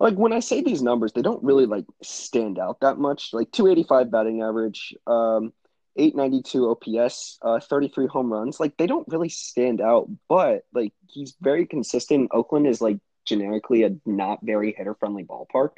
like 0.00 0.14
when 0.14 0.32
I 0.32 0.40
say 0.40 0.60
these 0.60 0.82
numbers, 0.82 1.12
they 1.12 1.22
don't 1.22 1.42
really 1.42 1.66
like 1.66 1.84
stand 2.02 2.58
out 2.58 2.80
that 2.80 2.98
much. 2.98 3.30
Like 3.32 3.50
285 3.52 4.10
batting 4.10 4.42
average, 4.42 4.94
um, 5.06 5.52
892 5.96 6.70
OPS, 6.70 7.38
uh, 7.42 7.60
33 7.60 8.06
home 8.08 8.32
runs. 8.32 8.58
Like 8.58 8.76
they 8.76 8.86
don't 8.86 9.06
really 9.08 9.28
stand 9.28 9.80
out, 9.80 10.08
but 10.28 10.62
like 10.72 10.92
he's 11.08 11.34
very 11.40 11.66
consistent. 11.66 12.30
Oakland 12.32 12.66
is 12.66 12.80
like 12.80 12.98
generically 13.24 13.84
a 13.84 13.90
not 14.04 14.40
very 14.42 14.74
hitter 14.76 14.94
friendly 14.94 15.24
ballpark. 15.24 15.70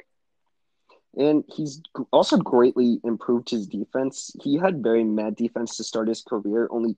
And 1.17 1.43
he's 1.47 1.81
also 2.11 2.37
greatly 2.37 2.99
improved 3.03 3.49
his 3.49 3.67
defense. 3.67 4.31
He 4.43 4.55
had 4.57 4.83
very 4.83 5.03
mad 5.03 5.35
defense 5.35 5.75
to 5.77 5.83
start 5.83 6.07
his 6.07 6.21
career, 6.21 6.67
only 6.69 6.95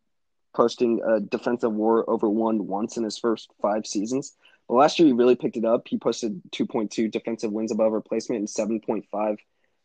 posting 0.54 1.02
a 1.08 1.22
defensive 1.22 1.72
war 1.72 2.08
over 2.10 2.30
one 2.30 2.68
once 2.68 2.98
in 2.98 3.04
his 3.04 3.18
first 3.18 3.50
five 3.62 3.88
seasons. 3.88 4.36
But 4.68 4.76
last 4.76 5.00
year 5.00 5.08
he 5.08 5.14
really 5.14 5.36
picked 5.36 5.56
it 5.56 5.64
up. 5.64 5.88
He 5.88 5.98
posted 5.98 6.42
2.2 6.52 7.10
defensive 7.10 7.52
wins 7.52 7.72
above 7.72 7.94
replacement 7.94 8.40
and 8.40 8.82
7.5, 8.82 9.38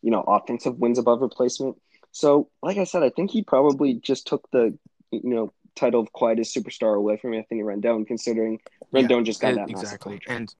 you 0.02 0.10
know, 0.10 0.22
offensive 0.22 0.78
wins 0.78 0.98
above 0.98 1.20
replacement. 1.22 1.80
So, 2.10 2.48
like 2.62 2.76
I 2.76 2.84
said, 2.84 3.02
I 3.02 3.10
think 3.10 3.30
he 3.30 3.42
probably 3.42 3.94
just 3.94 4.26
took 4.26 4.48
the, 4.50 4.76
you 5.10 5.20
know, 5.34 5.52
title 5.76 6.00
of 6.00 6.12
quietest 6.12 6.56
superstar 6.56 6.96
away 6.96 7.16
from 7.16 7.34
Anthony 7.34 7.62
Rendon, 7.62 8.06
considering 8.06 8.60
Rendon 8.92 9.24
just 9.24 9.40
got 9.40 9.48
And- 9.48 9.58
that 9.58 9.70
exactly. 9.70 10.20
And 10.26 10.52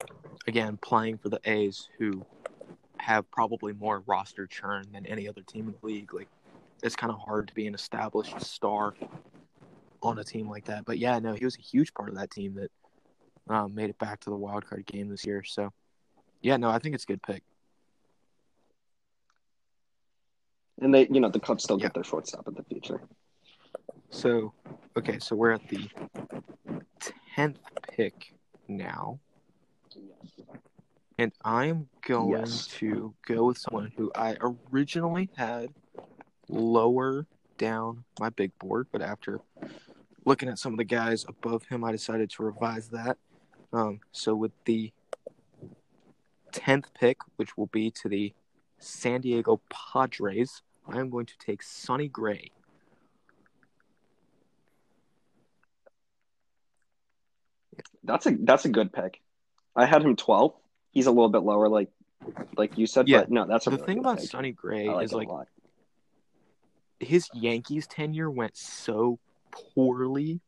again, 0.47 0.77
playing 0.77 1.17
for 1.17 1.29
the 1.29 1.39
A's, 1.45 1.89
who 1.97 2.25
have 2.97 3.29
probably 3.31 3.73
more 3.73 4.03
roster 4.07 4.47
churn 4.47 4.85
than 4.93 5.05
any 5.05 5.27
other 5.27 5.41
team 5.41 5.67
in 5.67 5.75
the 5.79 5.85
league, 5.85 6.13
like 6.13 6.27
it's 6.83 6.95
kind 6.95 7.11
of 7.11 7.19
hard 7.19 7.47
to 7.47 7.53
be 7.53 7.67
an 7.67 7.75
established 7.75 8.39
star 8.41 8.93
on 10.01 10.19
a 10.19 10.23
team 10.23 10.49
like 10.49 10.65
that. 10.65 10.85
But 10.85 10.97
yeah, 10.99 11.19
no, 11.19 11.33
he 11.33 11.45
was 11.45 11.57
a 11.57 11.61
huge 11.61 11.93
part 11.93 12.09
of 12.09 12.15
that 12.15 12.31
team 12.31 12.55
that 12.55 12.71
um, 13.53 13.75
made 13.75 13.89
it 13.89 13.97
back 13.97 14.19
to 14.21 14.29
the 14.29 14.35
wild 14.35 14.65
card 14.65 14.85
game 14.85 15.09
this 15.09 15.25
year. 15.25 15.43
So 15.43 15.71
yeah, 16.41 16.57
no, 16.57 16.69
I 16.69 16.79
think 16.79 16.95
it's 16.95 17.03
a 17.03 17.07
good 17.07 17.21
pick. 17.21 17.43
And 20.81 20.93
they, 20.93 21.07
you 21.09 21.21
know, 21.21 21.29
the 21.29 21.39
Cubs 21.39 21.63
still 21.63 21.77
Yeah. 21.77 21.83
get 21.83 21.93
their 21.93 22.03
shortstop 22.03 22.47
in 22.47 22.53
the 22.53 22.63
future. 22.63 23.01
So 24.09 24.53
okay, 24.97 25.19
so 25.19 25.35
we're 25.35 25.51
at 25.51 25.67
the 25.67 25.89
tenth 27.35 27.59
pick 27.91 28.33
now. 28.67 29.19
And 31.17 31.31
I 31.43 31.65
am 31.67 31.87
going 32.05 32.31
Yes. 32.31 32.67
to 32.79 33.15
go 33.25 33.45
with 33.45 33.57
someone 33.57 33.91
who 33.95 34.11
I 34.15 34.35
originally 34.71 35.29
had 35.35 35.73
lower 36.49 37.25
down 37.57 38.03
my 38.19 38.29
big 38.29 38.51
board, 38.59 38.87
but 38.91 39.01
after 39.01 39.39
looking 40.25 40.49
at 40.49 40.59
some 40.59 40.73
of 40.73 40.77
the 40.77 40.83
guys 40.83 41.25
above 41.27 41.63
him, 41.65 41.83
I 41.83 41.91
decided 41.93 42.29
to 42.31 42.43
revise 42.43 42.89
that. 42.89 43.17
Um, 43.71 44.01
so 44.11 44.35
with 44.35 44.51
the 44.65 44.91
tenth 46.51 46.93
pick, 46.93 47.19
which 47.37 47.57
will 47.57 47.67
be 47.67 47.91
to 47.91 48.09
the 48.09 48.33
San 48.79 49.21
Diego 49.21 49.61
Padres, 49.69 50.61
I 50.87 50.99
am 50.99 51.09
going 51.09 51.25
to 51.27 51.37
take 51.37 51.63
Sonny 51.63 52.09
Gray. 52.09 52.51
That's 58.03 58.25
a 58.27 58.35
that's 58.39 58.65
a 58.65 58.69
good 58.69 58.93
pick. 58.93 59.21
I 59.75 59.85
had 59.85 60.03
him 60.03 60.15
12. 60.15 60.53
He's 60.95 61.05
a 61.07 61.11
little 61.11 61.29
bit 61.29 61.43
lower, 61.43 61.67
like 61.67 61.89
like 62.57 62.77
you 62.77 62.87
said, 62.87 63.07
Yeah. 63.07 63.19
but 63.19 63.29
no, 63.29 63.45
that's 63.45 63.67
a 63.67 63.69
The 63.69 63.75
really 63.75 63.85
thing 63.85 63.99
about 63.99 64.17
pick. 64.19 64.29
Sonny 64.29 64.53
Gray 64.53 64.87
like 64.87 65.03
is 65.03 65.11
like 65.13 65.27
lot. 65.27 65.47
his 66.99 67.29
Yankees 67.33 67.85
tenure 67.85 68.31
went 68.31 68.55
so 68.57 69.19
poorly 69.51 70.39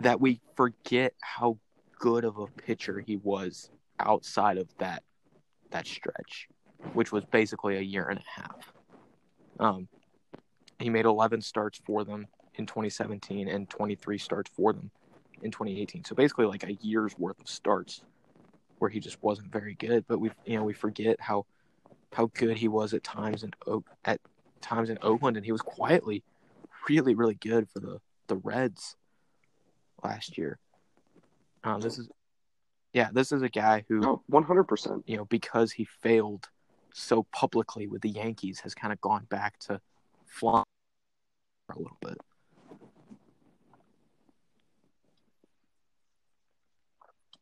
that 0.00 0.20
we 0.20 0.40
forget 0.56 1.12
how 1.20 1.58
good 1.98 2.24
of 2.24 2.38
a 2.38 2.46
pitcher 2.46 2.98
he 2.98 3.16
was 3.16 3.70
outside 4.00 4.56
of 4.56 4.68
that 4.78 5.02
that 5.70 5.86
stretch, 5.86 6.48
which 6.94 7.12
was 7.12 7.24
basically 7.26 7.76
a 7.76 7.80
year 7.82 8.08
and 8.08 8.18
a 8.18 8.40
half. 8.40 8.72
Um, 9.60 9.88
he 10.78 10.88
made 10.88 11.04
11 11.04 11.42
starts 11.42 11.78
for 11.84 12.04
them 12.04 12.26
in 12.54 12.64
2017 12.66 13.48
and 13.48 13.68
23 13.68 14.16
starts 14.18 14.50
for 14.54 14.72
them 14.72 14.90
in 15.42 15.50
2018. 15.50 16.04
So 16.04 16.14
basically, 16.14 16.46
like 16.46 16.64
a 16.64 16.72
year's 16.80 17.18
worth 17.18 17.38
of 17.38 17.48
starts 17.48 18.02
where 18.78 18.90
he 18.90 19.00
just 19.00 19.22
wasn't 19.22 19.52
very 19.52 19.74
good. 19.74 20.04
But 20.06 20.20
we, 20.20 20.30
you 20.44 20.56
know, 20.56 20.64
we 20.64 20.72
forget 20.72 21.20
how 21.20 21.46
how 22.12 22.30
good 22.34 22.56
he 22.56 22.68
was 22.68 22.94
at 22.94 23.04
times 23.04 23.42
in 23.42 23.52
at 24.04 24.20
times 24.60 24.90
in 24.90 24.98
Oakland, 25.02 25.36
and 25.36 25.44
he 25.44 25.52
was 25.52 25.62
quietly 25.62 26.22
really, 26.88 27.14
really 27.14 27.34
good 27.34 27.68
for 27.68 27.80
the 27.80 28.00
the 28.26 28.36
Reds 28.36 28.96
last 30.02 30.36
year. 30.38 30.58
Um, 31.64 31.80
this 31.80 31.98
is, 31.98 32.08
yeah, 32.92 33.08
this 33.12 33.32
is 33.32 33.42
a 33.42 33.48
guy 33.48 33.84
who, 33.88 34.20
one 34.26 34.44
hundred 34.44 34.64
percent. 34.64 35.02
You 35.06 35.16
know, 35.16 35.24
because 35.24 35.72
he 35.72 35.84
failed 35.84 36.48
so 36.92 37.24
publicly 37.32 37.86
with 37.86 38.02
the 38.02 38.10
Yankees, 38.10 38.60
has 38.60 38.74
kind 38.74 38.92
of 38.92 39.00
gone 39.00 39.26
back 39.28 39.58
to 39.60 39.80
flying 40.26 40.64
a 41.74 41.78
little 41.78 41.98
bit. 42.00 42.18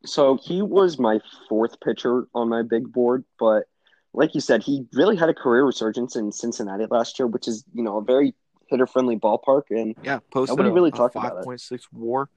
So 0.04 0.38
he 0.42 0.62
was 0.62 0.98
my 0.98 1.20
fourth 1.48 1.80
pitcher 1.80 2.26
on 2.34 2.48
my 2.48 2.62
big 2.62 2.92
board, 2.92 3.24
but 3.38 3.64
like 4.12 4.34
you 4.34 4.40
said, 4.40 4.62
he 4.62 4.86
really 4.92 5.16
had 5.16 5.28
a 5.28 5.34
career 5.34 5.64
resurgence 5.64 6.14
in 6.16 6.30
Cincinnati 6.30 6.86
last 6.90 7.18
year, 7.18 7.26
which 7.26 7.48
is 7.48 7.64
you 7.74 7.82
know 7.82 7.98
a 7.98 8.02
very 8.02 8.34
hitter 8.68 8.86
friendly 8.86 9.16
ballpark, 9.16 9.62
and 9.70 9.94
yeah, 10.02 10.20
posted 10.30 10.56
nobody 10.56 10.74
really 10.74 10.90
a, 10.90 10.92
talked 10.92 11.16
about 11.16 11.38
it. 11.38 11.44
5.6 11.44 11.80
WAR, 11.92 12.28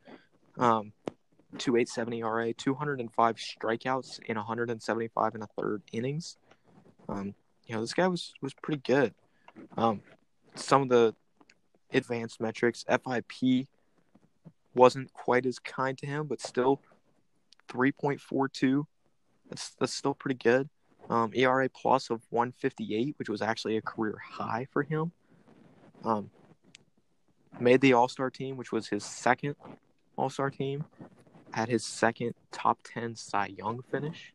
um, 0.58 0.91
2.87 1.56 2.19
ERA, 2.19 2.53
205 2.53 3.36
strikeouts 3.36 4.19
in 4.23 4.38
175 4.38 5.36
and 5.36 5.43
a 5.43 5.47
third 5.60 5.84
innings. 5.91 6.38
Um, 7.08 7.36
you 7.65 7.75
know, 7.75 7.82
this 7.82 7.93
guy 7.93 8.08
was 8.08 8.34
was 8.41 8.53
pretty 8.53 8.82
good. 8.86 9.13
Um, 9.77 10.01
some 10.56 10.82
of 10.82 10.89
the 10.89 11.15
advanced 11.93 12.39
metrics, 12.39 12.86
FIP 12.88 13.67
wasn't 14.73 15.12
quite 15.13 15.45
as 15.45 15.60
kind 15.60 15.97
to 15.97 16.06
him, 16.06 16.27
but 16.27 16.41
still 16.41 16.82
3.42. 17.67 18.84
That's 19.49 19.75
that's 19.80 19.93
still 19.93 20.13
pretty 20.13 20.38
good. 20.38 20.69
Um, 21.10 21.32
ERA 21.34 21.69
plus 21.69 22.10
of 22.10 22.21
158, 22.30 23.15
which 23.17 23.30
was 23.30 23.41
actually 23.41 23.77
a 23.77 23.82
career 23.82 24.17
high 24.30 24.67
for 24.71 24.84
him. 24.84 25.12
Um, 26.03 26.30
made 27.60 27.82
the 27.82 27.93
All 27.93 28.08
Star 28.10 28.30
team, 28.30 28.58
which 28.58 28.71
was 28.71 28.88
his 28.88 29.03
second 29.03 29.56
All 30.17 30.30
Star 30.30 30.49
team. 30.49 30.86
Had 31.51 31.69
his 31.69 31.86
second 31.86 32.34
top 32.51 32.80
10 32.84 33.15
Cy 33.15 33.47
Young 33.58 33.82
finish. 33.89 34.34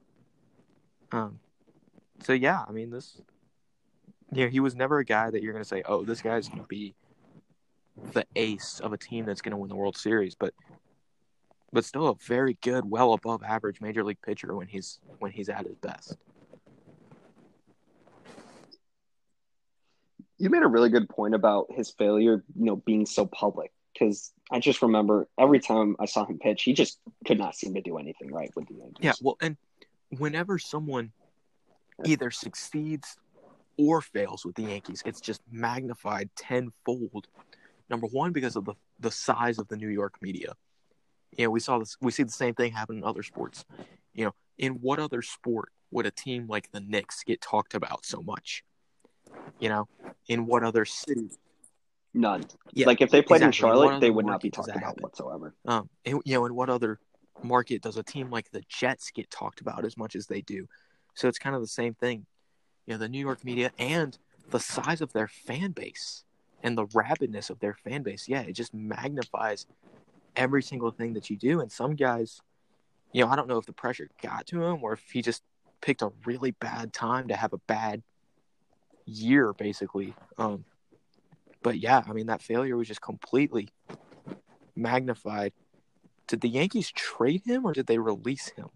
Um, 1.12 1.40
so 2.23 2.33
yeah, 2.33 2.64
I 2.66 2.73
mean 2.73 2.90
this. 2.90 3.21
You 4.33 4.45
know, 4.45 4.51
he 4.51 4.61
was 4.61 4.75
never 4.75 4.99
a 4.99 5.05
guy 5.05 5.31
that 5.31 5.42
you're 5.42 5.53
going 5.53 5.62
to 5.64 5.68
say, 5.68 5.83
"Oh, 5.85 6.05
this 6.05 6.23
guy's 6.23 6.49
going 6.49 6.62
to 6.62 6.68
be 6.68 6.95
the 8.14 8.25
ace 8.35 8.81
of 8.81 8.95
a 8.95 8.97
team 8.97 9.27
that's 9.27 9.42
going 9.42 9.51
to 9.51 9.59
win 9.59 9.68
the 9.68 9.77
World 9.77 9.97
Series," 9.97 10.35
but 10.35 10.55
but 11.73 11.85
still 11.85 12.09
a 12.09 12.15
very 12.15 12.59
good, 12.61 12.89
well 12.89 13.13
above 13.15 13.43
average 13.43 13.81
major 13.81 14.05
league 14.05 14.21
pitcher 14.23 14.55
when 14.55 14.69
he's 14.69 14.99
when 15.19 15.33
he's 15.33 15.49
at 15.49 15.67
his 15.67 15.77
best. 15.77 16.17
You 20.39 20.51
made 20.51 20.63
a 20.63 20.69
really 20.69 20.91
good 20.91 21.09
point 21.09 21.35
about 21.35 21.67
his 21.71 21.91
failure, 21.91 22.45
you 22.57 22.65
know, 22.65 22.77
being 22.77 23.07
so 23.07 23.27
public. 23.27 23.73
Because 23.93 24.33
I 24.51 24.59
just 24.59 24.83
remember 24.83 25.29
every 25.39 25.61
time 25.61 25.97
I 26.01 26.07
saw 26.07 26.25
him 26.25 26.39
pitch, 26.39 26.63
he 26.63 26.73
just 26.73 26.99
could 27.27 27.39
not 27.39 27.55
seem 27.55 27.75
to 27.75 27.81
do 27.81 27.99
anything 27.99 28.33
right 28.33 28.51
with 28.57 28.67
the 28.67 28.75
Yankees. 28.75 29.05
Yeah, 29.05 29.13
well, 29.21 29.37
and 29.41 29.57
whenever 30.19 30.59
someone 30.59 31.13
either 32.05 32.31
succeeds 32.31 33.17
or 33.79 34.01
fails 34.01 34.45
with 34.45 34.57
the 34.57 34.63
Yankees, 34.63 35.03
it's 35.05 35.21
just 35.21 35.43
magnified 35.51 36.31
tenfold. 36.37 37.29
Number 37.91 38.07
one, 38.07 38.33
because 38.33 38.57
of 38.57 38.65
the 38.65 38.75
the 38.99 39.11
size 39.11 39.59
of 39.59 39.69
the 39.69 39.77
New 39.77 39.89
York 39.89 40.15
media. 40.23 40.55
You 41.37 41.47
know, 41.47 41.51
we 41.51 41.61
saw 41.61 41.79
this. 41.79 41.97
We 42.01 42.12
see 42.12 42.23
the 42.23 42.33
same 42.33 42.55
thing 42.55 42.73
happen 42.73 42.99
in 42.99 43.05
other 43.05 43.23
sports. 43.23 43.64
You 44.14 44.27
know, 44.27 44.35
in 44.59 44.75
what 44.75 44.99
other 44.99 45.23
sport 45.23 45.71
would 45.90 46.07
a 46.07 46.11
team 46.11 46.47
like 46.49 46.71
the 46.73 46.81
Knicks 46.81 47.23
get 47.25 47.40
talked 47.40 47.75
about 47.75 48.05
so 48.05 48.21
much? 48.23 48.64
You 49.59 49.68
know, 49.68 49.88
in 50.29 50.47
what 50.47 50.62
other 50.62 50.85
city? 50.85 51.31
None. 52.14 52.45
Yeah, 52.73 52.87
like 52.87 53.01
if 53.01 53.11
they 53.11 53.23
played 53.23 53.38
exactly. 53.38 53.47
in 53.47 53.53
Charlotte, 53.53 53.92
What 53.92 54.01
they 54.01 54.11
would 54.11 54.27
not 54.27 54.40
be 54.40 54.51
talked 54.51 54.68
about 54.68 54.83
happen? 54.83 55.03
whatsoever. 55.03 55.55
Um, 55.66 55.88
and, 56.05 56.21
you 56.25 56.35
know, 56.35 56.45
in 56.45 56.55
what 56.55 56.68
other 56.68 56.99
market 57.42 57.81
does 57.81 57.97
a 57.97 58.03
team 58.03 58.31
like 58.31 58.51
the 58.51 58.62
Jets 58.68 59.11
get 59.11 59.31
talked 59.31 59.62
about 59.62 59.85
as 59.87 59.97
much 59.97 60.14
as 60.14 60.27
they 60.27 60.42
do? 60.42 60.68
So 61.14 61.29
it's 61.29 61.38
kind 61.38 61.57
of 61.57 61.62
the 61.62 61.68
same 61.68 61.95
thing. 61.95 62.27
You 62.87 62.95
know, 62.95 62.99
the 62.99 63.09
New 63.09 63.21
York 63.21 63.45
media 63.45 63.71
and 63.79 64.18
the 64.51 64.61
size 64.61 65.01
of 65.01 65.12
their 65.12 65.29
fan 65.29 65.71
base 65.71 66.25
and 66.62 66.77
the 66.77 66.87
rabidness 66.87 67.49
of 67.49 67.61
their 67.61 67.75
fan 67.75 68.03
base. 68.03 68.29
Yeah, 68.29 68.42
it 68.42 68.53
just 68.53 68.75
magnifies 68.75 69.66
every 70.37 70.62
single 70.62 70.90
thing 70.90 71.12
that 71.14 71.31
you 71.31 71.37
do. 71.37 71.61
And 71.61 71.71
some 71.71 71.95
guys, 71.95 72.40
you 73.12 73.25
know, 73.25 73.31
I 73.31 73.37
don't 73.37 73.49
know 73.49 73.59
if 73.59 73.66
the 73.66 73.73
pressure 73.73 74.09
got 74.23 74.47
to 74.49 74.62
him 74.62 74.83
or 74.83 74.92
if 74.95 75.01
he 75.12 75.23
just 75.23 75.42
picked 75.81 76.03
a 76.03 76.12
really 76.25 76.53
bad 76.53 76.92
time 76.92 77.29
to 77.29 77.37
have 77.37 77.53
a 77.53 77.59
bad 77.59 78.03
year, 79.05 79.53
basically. 79.53 80.14
Um, 80.38 80.64
but 81.62 81.79
yeah, 81.79 82.03
I 82.09 82.12
mean, 82.12 82.27
that 82.27 82.42
failure 82.42 82.77
was 82.77 82.88
just 82.88 83.03
completely 83.03 83.68
magnified. 84.75 85.53
Did 86.29 86.40
the 86.40 86.49
Yankees 86.49 86.90
trade 86.90 87.42
him 87.45 87.64
or 87.66 87.73
did 87.73 87.87
they 87.87 87.99
release 87.99 88.49
him? 88.51 88.68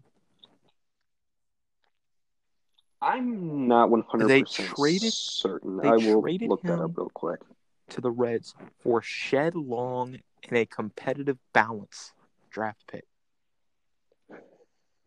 I'm 3.01 3.67
not 3.67 3.89
100% 3.89 4.27
They 4.27 4.41
traded- 4.43 5.13
certain. 5.13 5.77
they 5.77 5.87
I 5.87 5.95
will 5.95 6.21
traded 6.21 6.49
look 6.49 6.63
that 6.63 6.79
up 6.79 6.97
real 6.97 7.11
quick. 7.13 7.41
To 7.89 8.01
the 8.01 8.11
Reds 8.11 8.53
for 8.79 9.01
Shed 9.01 9.55
Long 9.55 10.19
and 10.47 10.57
a 10.57 10.65
competitive 10.65 11.37
balance 11.53 12.13
draft 12.49 12.83
pick. 12.91 13.05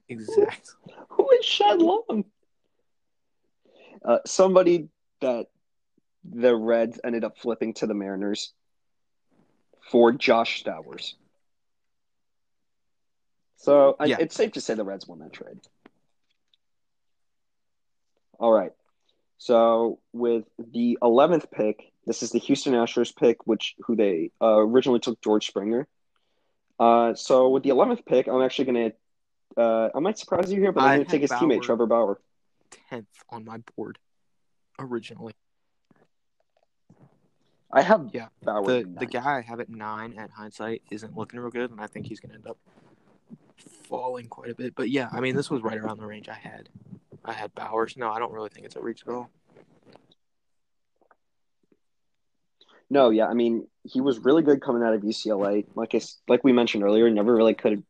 Exactly. 0.08 0.74
Who 1.10 1.30
is 1.30 1.44
Shed 1.44 1.80
Long? 1.80 2.24
Uh, 4.04 4.18
somebody 4.26 4.88
that 5.20 5.46
the 6.24 6.54
Reds 6.54 6.98
ended 7.04 7.24
up 7.24 7.38
flipping 7.38 7.74
to 7.74 7.86
the 7.86 7.94
Mariners 7.94 8.52
for 9.90 10.12
Josh 10.12 10.62
Stowers. 10.64 11.14
So 13.56 13.96
I, 14.00 14.06
it's 14.18 14.34
safe 14.34 14.52
to 14.52 14.60
say 14.60 14.74
the 14.74 14.84
Reds 14.84 15.06
won 15.06 15.18
that 15.20 15.32
trade. 15.32 15.58
All 18.38 18.52
right. 18.52 18.72
So 19.38 20.00
with 20.12 20.44
the 20.58 20.98
eleventh 21.02 21.50
pick, 21.50 21.92
this 22.10 22.24
is 22.24 22.32
the 22.32 22.40
Houston 22.40 22.72
Astros 22.72 23.14
pick, 23.14 23.46
which 23.46 23.76
who 23.86 23.94
they 23.94 24.32
uh, 24.42 24.58
originally 24.58 24.98
took 24.98 25.20
George 25.22 25.46
Springer. 25.46 25.86
Uh, 26.80 27.14
so 27.14 27.50
with 27.50 27.62
the 27.62 27.68
eleventh 27.68 28.04
pick, 28.04 28.26
I'm 28.26 28.42
actually 28.42 28.64
gonna. 28.64 28.92
Uh, 29.56 29.90
I 29.94 30.00
might 30.00 30.18
surprise 30.18 30.50
you 30.50 30.60
here, 30.60 30.72
but 30.72 30.82
I'm 30.82 30.88
I 30.88 30.96
gonna 30.96 31.04
take 31.04 31.20
had 31.20 31.30
his 31.30 31.30
teammate 31.30 31.62
Trevor 31.62 31.86
Bauer. 31.86 32.20
10th 32.90 33.06
on 33.28 33.44
my 33.44 33.58
board 33.76 34.00
originally. 34.80 35.34
I 37.70 37.82
have 37.82 38.10
Yeah, 38.12 38.26
Bauer. 38.42 38.64
The 38.66 38.92
the 38.98 39.06
guy 39.06 39.36
I 39.36 39.42
have 39.42 39.60
at 39.60 39.68
nine 39.68 40.18
at 40.18 40.30
hindsight 40.30 40.82
isn't 40.90 41.16
looking 41.16 41.38
real 41.38 41.50
good, 41.50 41.70
and 41.70 41.80
I 41.80 41.86
think 41.86 42.06
he's 42.08 42.18
going 42.18 42.30
to 42.30 42.36
end 42.38 42.48
up 42.48 42.58
falling 43.88 44.26
quite 44.26 44.50
a 44.50 44.54
bit. 44.56 44.74
But 44.74 44.90
yeah, 44.90 45.08
I 45.12 45.20
mean, 45.20 45.36
this 45.36 45.48
was 45.48 45.62
right 45.62 45.78
around 45.78 45.98
the 45.98 46.06
range 46.06 46.28
I 46.28 46.34
had. 46.34 46.70
I 47.24 47.34
had 47.34 47.54
Bowers. 47.54 47.96
No, 47.96 48.10
I 48.10 48.18
don't 48.18 48.32
really 48.32 48.48
think 48.48 48.66
it's 48.66 48.74
a 48.74 48.80
reach 48.80 49.02
at 49.06 49.12
all. 49.14 49.30
No, 52.90 53.10
yeah, 53.10 53.26
I 53.26 53.34
mean 53.34 53.66
he 53.84 54.00
was 54.00 54.18
really 54.18 54.42
good 54.42 54.60
coming 54.60 54.82
out 54.82 54.94
of 54.94 55.02
UCLA. 55.02 55.64
Like 55.74 55.94
I, 55.94 56.00
like 56.28 56.44
we 56.44 56.52
mentioned 56.52 56.82
earlier, 56.82 57.08
never 57.08 57.34
really 57.34 57.54
could 57.54 57.84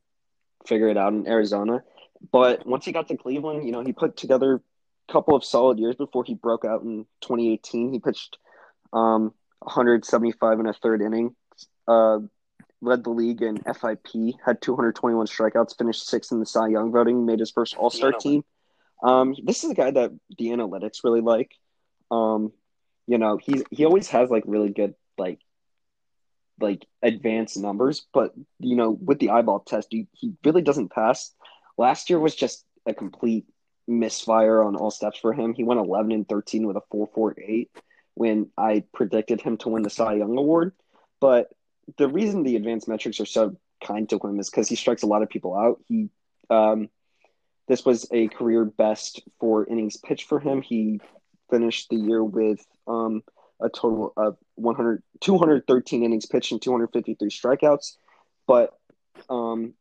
figure 0.67 0.89
it 0.89 0.97
out 0.97 1.13
in 1.13 1.27
Arizona. 1.27 1.83
But 2.33 2.67
once 2.67 2.85
he 2.85 2.93
got 2.93 3.09
to 3.09 3.17
Cleveland, 3.17 3.65
you 3.65 3.73
know, 3.73 3.83
he 3.83 3.93
put 3.93 4.16
together 4.16 4.61
a 5.09 5.12
couple 5.12 5.35
of 5.35 5.45
solid 5.45 5.79
years 5.79 5.97
before 5.97 6.24
he 6.24 6.35
broke 6.35 6.64
out 6.66 6.83
in 6.83 7.07
2018. 7.22 7.93
He 7.93 7.99
pitched 7.99 8.37
um, 8.93 9.33
175 9.61 10.59
and 10.59 10.68
a 10.68 10.72
third 10.74 11.01
inning, 11.01 11.35
uh, 11.89 12.18
led 12.83 13.05
the 13.05 13.11
league 13.11 13.43
in 13.43 13.57
FIP, 13.57 14.35
had 14.45 14.61
221 14.61 15.27
strikeouts, 15.27 15.79
finished 15.79 16.07
sixth 16.07 16.33
in 16.33 16.41
the 16.41 16.47
Cy 16.47 16.68
Young 16.68 16.93
voting, 16.93 17.24
made 17.24 17.41
his 17.41 17.51
first 17.51 17.74
All 17.77 17.91
Star 17.91 18.12
team. 18.12 18.45
Um, 19.03 19.35
this 19.43 19.64
is 19.64 19.70
a 19.70 19.74
guy 19.74 19.91
that 19.91 20.12
the 20.37 20.49
analytics 20.49 21.05
really 21.05 21.22
like. 21.22 21.53
Um, 22.11 22.53
you 23.07 23.18
know, 23.18 23.39
he's 23.39 23.62
he 23.70 23.85
always 23.87 24.09
has 24.09 24.31
like 24.31 24.45
really 24.47 24.70
good 24.70 24.95
like 25.21 25.41
like 26.61 26.87
advanced 27.03 27.57
numbers, 27.57 28.07
but 28.12 28.35
you 28.59 28.77
know, 28.77 28.91
with 28.91 29.18
the 29.18 29.31
eyeball 29.31 29.61
test, 29.61 29.89
he, 29.91 30.09
he 30.12 30.35
really 30.45 30.62
doesn't 30.62 30.91
pass. 30.91 31.33
Last 31.79 32.11
year 32.11 32.18
was 32.18 32.35
just 32.35 32.64
a 32.87 32.93
complete 32.93 33.47
misfire 33.89 34.62
on 34.62 34.77
all 34.77 34.91
steps 34.91 35.18
for 35.18 35.33
him. 35.33 35.55
He 35.55 35.64
went 35.64 35.81
11 35.81 36.12
and 36.12 36.29
13 36.29 36.66
with 36.66 36.77
a 36.77 36.83
4.48 36.93 37.68
when 38.14 38.51
I 38.59 38.85
predicted 38.93 39.41
him 39.41 39.57
to 39.59 39.71
win 39.71 39.83
the 39.83 39.91
Cy 39.91 40.14
Young 40.14 40.37
Award. 40.37 40.73
But 41.21 41.49
the 41.97 42.09
reason 42.09 42.43
the 42.43 42.57
advanced 42.57 42.89
metrics 42.89 43.21
are 43.21 43.27
so 43.27 43.57
kind 43.83 44.09
to 44.11 44.18
him 44.18 44.39
is 44.39 44.51
because 44.51 44.68
he 44.68 44.77
strikes 44.77 45.03
a 45.03 45.07
lot 45.07 45.23
of 45.23 45.31
people 45.31 45.57
out. 45.57 45.81
He 45.89 46.11
um, 46.51 46.89
this 47.68 47.85
was 47.85 48.07
a 48.11 48.29
career 48.29 48.64
best 48.64 49.23
for 49.39 49.64
innings 49.64 49.97
pitched 49.97 50.29
for 50.29 50.41
him. 50.41 50.61
He 50.61 51.01
finished 51.51 51.89
the 51.89 51.97
year 51.97 52.23
with 52.23 52.64
um, 52.87 53.23
a 53.61 53.69
total 53.69 54.13
of 54.17 54.37
100, 54.57 55.03
213 55.21 56.03
innings 56.03 56.27
pitched 56.27 56.53
and 56.53 56.63
253 56.63 57.29
strikeouts. 57.29 57.97
But 58.47 58.77
Um, 59.29 59.75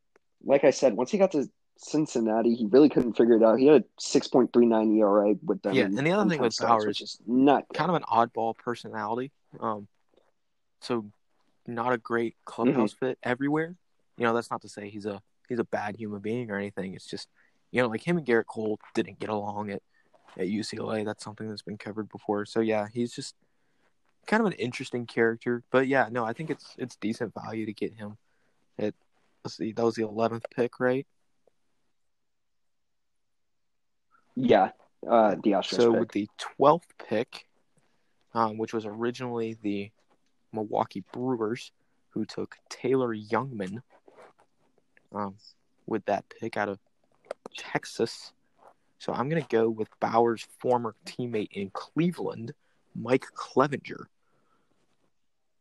like 0.43 0.63
I 0.63 0.71
said, 0.71 0.95
once 0.95 1.11
he 1.11 1.17
got 1.17 1.31
to 1.31 1.49
Cincinnati, 1.77 2.55
he 2.55 2.65
really 2.65 2.89
couldn't 2.89 3.13
figure 3.13 3.35
it 3.37 3.43
out. 3.43 3.57
He 3.57 3.67
had 3.67 3.81
a 3.81 3.85
six 3.99 4.27
point 4.27 4.51
three 4.51 4.65
nine 4.65 4.91
ERA 4.97 5.35
with 5.43 5.61
them. 5.61 5.75
Yeah, 5.75 5.85
and 5.85 5.97
the 5.97 6.11
other 6.11 6.29
thing 6.29 6.39
10 6.39 6.41
with 6.41 6.59
Bauer 6.59 6.89
is 6.89 6.99
is 7.01 7.17
not 7.25 7.65
kind 7.73 7.89
of 7.89 7.95
an 7.95 8.03
oddball 8.03 8.57
personality. 8.57 9.31
Um, 9.59 9.87
so 10.81 11.05
not 11.67 11.93
a 11.93 11.97
great 11.97 12.35
clubhouse 12.45 12.93
Mm-hmm. 12.93 13.05
fit 13.05 13.19
everywhere. 13.23 13.75
You 14.17 14.25
know, 14.25 14.33
that's 14.33 14.51
not 14.51 14.61
to 14.63 14.69
say 14.69 14.89
he's 14.89 15.05
a 15.05 15.21
he's 15.47 15.59
a 15.59 15.63
bad 15.63 15.95
human 15.95 16.19
being 16.19 16.51
or 16.51 16.57
anything. 16.57 16.93
It's 16.93 17.07
just 17.07 17.27
you 17.71 17.81
know, 17.81 17.87
like 17.87 18.05
him 18.05 18.17
and 18.17 18.25
Gerrit 18.25 18.45
Cole 18.47 18.79
didn't 18.93 19.19
get 19.19 19.29
along 19.29 19.71
at 19.71 19.81
at 20.37 20.47
UCLA. 20.47 21.05
That's 21.05 21.23
something 21.23 21.47
that's 21.47 21.61
been 21.61 21.77
covered 21.77 22.09
before. 22.09 22.45
So 22.45 22.59
yeah, 22.59 22.87
he's 22.93 23.13
just 23.13 23.35
kind 24.29 24.41
of 24.41 24.47
an 24.47 24.53
interesting 24.53 25.05
character. 25.05 25.63
But 25.71 25.87
yeah, 25.87 26.07
no, 26.11 26.23
I 26.23 26.33
think 26.33 26.51
it's 26.51 26.75
it's 26.77 26.95
decent 26.95 27.33
value 27.33 27.65
to 27.65 27.73
get 27.73 27.93
him 27.93 28.17
at 28.77 28.93
let's 29.43 29.57
see, 29.57 29.73
that 29.73 29.83
was 29.83 29.95
the 29.95 30.03
eleventh 30.03 30.45
pick, 30.55 30.79
right? 30.79 31.05
Yeah, 34.35 34.69
uh, 35.09 35.35
the 35.43 35.51
Astros 35.51 35.75
So 35.75 35.91
pick. 35.91 35.99
with 35.99 36.11
the 36.11 36.29
twelfth 36.37 36.93
pick, 37.09 37.47
um, 38.33 38.57
which 38.57 38.73
was 38.73 38.85
originally 38.85 39.57
the 39.61 39.91
Milwaukee 40.53 41.03
Brewers, 41.11 41.71
who 42.11 42.23
took 42.25 42.55
Taylor 42.69 43.15
Jungmann 43.15 43.81
um, 45.13 45.35
with 45.87 46.05
that 46.05 46.25
pick 46.39 46.55
out 46.55 46.69
of 46.69 46.77
Texas. 47.57 48.31
So 48.99 49.11
I'm 49.11 49.27
gonna 49.27 49.45
go 49.49 49.69
with 49.69 49.89
Bauer's 49.99 50.45
former 50.59 50.95
teammate 51.05 51.51
in 51.51 51.71
Cleveland, 51.71 52.53
Mike 52.95 53.25
Clevinger, 53.35 54.05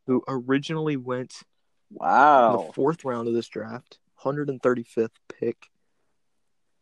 who 0.08 0.24
originally 0.26 0.96
went 0.96 1.42
in 1.90 1.96
Wow. 1.98 2.56
the 2.66 2.72
fourth 2.72 3.04
round 3.04 3.28
of 3.28 3.34
this 3.34 3.46
draft, 3.46 3.98
135th 4.24 5.10
pick 5.28 5.66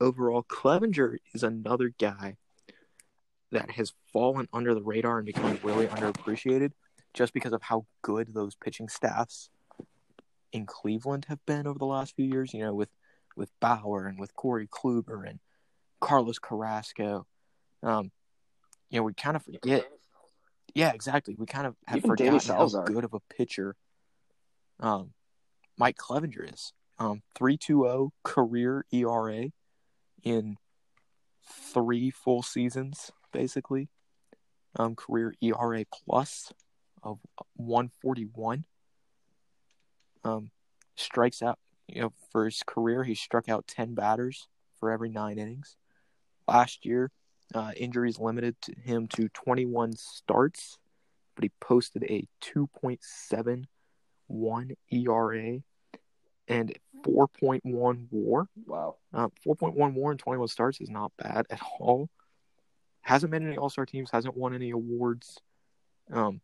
overall. 0.00 0.44
Clevinger 0.44 1.18
is 1.34 1.42
another 1.42 1.92
guy 1.98 2.36
that 3.50 3.72
has 3.72 3.92
fallen 4.12 4.48
under 4.52 4.74
the 4.74 4.82
radar 4.82 5.18
and 5.18 5.26
become 5.26 5.58
really 5.62 5.86
underappreciated 5.88 6.70
just 7.14 7.32
because 7.34 7.52
of 7.52 7.62
how 7.62 7.86
good 8.02 8.32
those 8.32 8.54
pitching 8.54 8.88
staffs 8.88 9.50
in 10.52 10.64
Cleveland 10.64 11.26
have 11.28 11.44
been 11.46 11.66
over 11.66 11.78
the 11.78 11.84
last 11.84 12.14
few 12.14 12.26
years. 12.26 12.54
You 12.54 12.60
know, 12.60 12.74
with 12.74 12.90
with 13.36 13.50
Bauer 13.60 14.06
and 14.06 14.18
with 14.18 14.34
Corey 14.34 14.68
Kluber 14.68 15.28
and 15.28 15.40
Carlos 16.00 16.38
Carrasco. 16.38 17.26
Um, 17.82 18.10
you 18.88 18.98
know, 19.00 19.02
we 19.04 19.14
kind 19.14 19.36
of 19.36 19.42
forget. 19.44 19.90
Yeah, 20.76 20.92
exactly. 20.92 21.34
We 21.38 21.46
kind 21.46 21.66
of 21.66 21.74
have 21.86 21.98
Even 21.98 22.10
forgotten 22.10 22.54
how 22.54 22.82
good 22.84 23.04
of 23.04 23.14
a 23.14 23.20
pitcher 23.34 23.76
um, 24.78 25.14
Mike 25.78 25.96
Clevinger 25.96 26.52
is. 26.52 26.74
Um, 26.98 27.22
3.20 27.38 28.10
career 28.22 28.84
ERA 28.92 29.46
in 30.22 30.56
three 31.72 32.10
full 32.10 32.42
seasons, 32.42 33.10
basically. 33.32 33.88
Um, 34.78 34.94
career 34.96 35.34
ERA 35.40 35.86
plus 35.90 36.52
of 37.02 37.20
141. 37.54 38.64
Um, 40.24 40.50
strikes 40.94 41.40
out, 41.40 41.58
you 41.88 42.02
know, 42.02 42.12
for 42.30 42.44
his 42.44 42.62
career, 42.66 43.02
he 43.04 43.14
struck 43.14 43.48
out 43.48 43.66
10 43.66 43.94
batters 43.94 44.46
for 44.78 44.90
every 44.90 45.08
nine 45.08 45.38
innings. 45.38 45.76
Last 46.46 46.84
year, 46.84 47.12
uh, 47.54 47.72
injuries 47.76 48.18
limited 48.18 48.60
to 48.62 48.74
him 48.74 49.06
to 49.08 49.28
21 49.28 49.92
starts, 49.94 50.78
but 51.34 51.44
he 51.44 51.50
posted 51.60 52.04
a 52.04 52.26
2.71 52.42 54.76
ERA 54.90 55.60
and 56.48 56.78
4.1 57.04 58.06
WAR. 58.10 58.48
Wow. 58.66 58.96
Uh, 59.12 59.28
4.1 59.46 59.94
WAR 59.94 60.12
in 60.12 60.18
21 60.18 60.48
starts 60.48 60.80
is 60.80 60.90
not 60.90 61.12
bad 61.16 61.46
at 61.50 61.60
all. 61.78 62.08
Hasn't 63.00 63.30
made 63.30 63.42
any 63.42 63.56
All 63.56 63.70
Star 63.70 63.86
teams, 63.86 64.10
hasn't 64.10 64.36
won 64.36 64.54
any 64.54 64.70
awards, 64.70 65.38
um, 66.12 66.40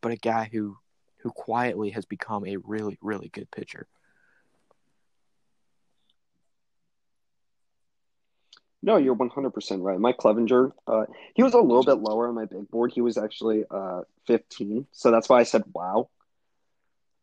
but 0.00 0.10
a 0.10 0.16
guy 0.16 0.48
who 0.52 0.76
who 1.18 1.30
quietly 1.30 1.90
has 1.90 2.04
become 2.04 2.44
a 2.44 2.56
really 2.56 2.98
really 3.00 3.28
good 3.28 3.48
pitcher. 3.52 3.86
No, 8.82 8.96
you're 8.96 9.14
100% 9.14 9.82
right. 9.82 9.98
Mike 9.98 10.18
Clevinger, 10.18 10.72
uh, 10.88 11.04
he 11.34 11.42
was 11.42 11.54
a 11.54 11.58
little 11.58 11.84
bit 11.84 11.98
lower 11.98 12.28
on 12.28 12.34
my 12.34 12.46
big 12.46 12.68
board. 12.68 12.92
He 12.92 13.00
was 13.00 13.16
actually 13.16 13.64
uh, 13.70 14.02
15, 14.26 14.86
so 14.90 15.10
that's 15.12 15.28
why 15.28 15.38
I 15.38 15.44
said 15.44 15.62
wow. 15.72 16.08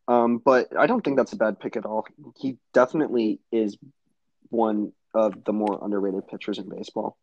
Um, 0.08 0.38
but 0.38 0.76
I 0.76 0.86
don't 0.86 1.04
think 1.04 1.18
that's 1.18 1.34
a 1.34 1.36
bad 1.36 1.60
pick 1.60 1.76
at 1.76 1.84
all. 1.84 2.06
He 2.38 2.56
definitely 2.72 3.40
is 3.52 3.76
one 4.48 4.92
of 5.14 5.44
the 5.44 5.52
more 5.52 5.78
underrated 5.82 6.26
pitchers 6.28 6.58
in 6.58 6.68
baseball. 6.68 7.16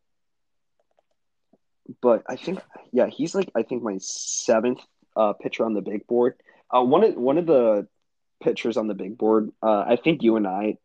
But 2.01 2.23
I 2.29 2.35
think, 2.35 2.59
yeah, 2.91 3.07
he's 3.07 3.33
like 3.33 3.49
I 3.55 3.63
think 3.63 3.81
my 3.81 3.97
seventh 3.99 4.79
uh, 5.15 5.33
pitcher 5.33 5.65
on 5.65 5.73
the 5.73 5.81
big 5.81 6.05
board. 6.05 6.35
Uh, 6.69 6.83
one 6.83 7.03
of 7.03 7.15
one 7.15 7.37
of 7.37 7.45
the 7.45 7.87
pitchers 8.41 8.77
on 8.77 8.87
the 8.87 8.93
big 8.93 9.17
board. 9.17 9.51
Uh, 9.61 9.83
I 9.87 9.95
think 9.95 10.21
you 10.21 10.35
and 10.35 10.47
I 10.47 10.77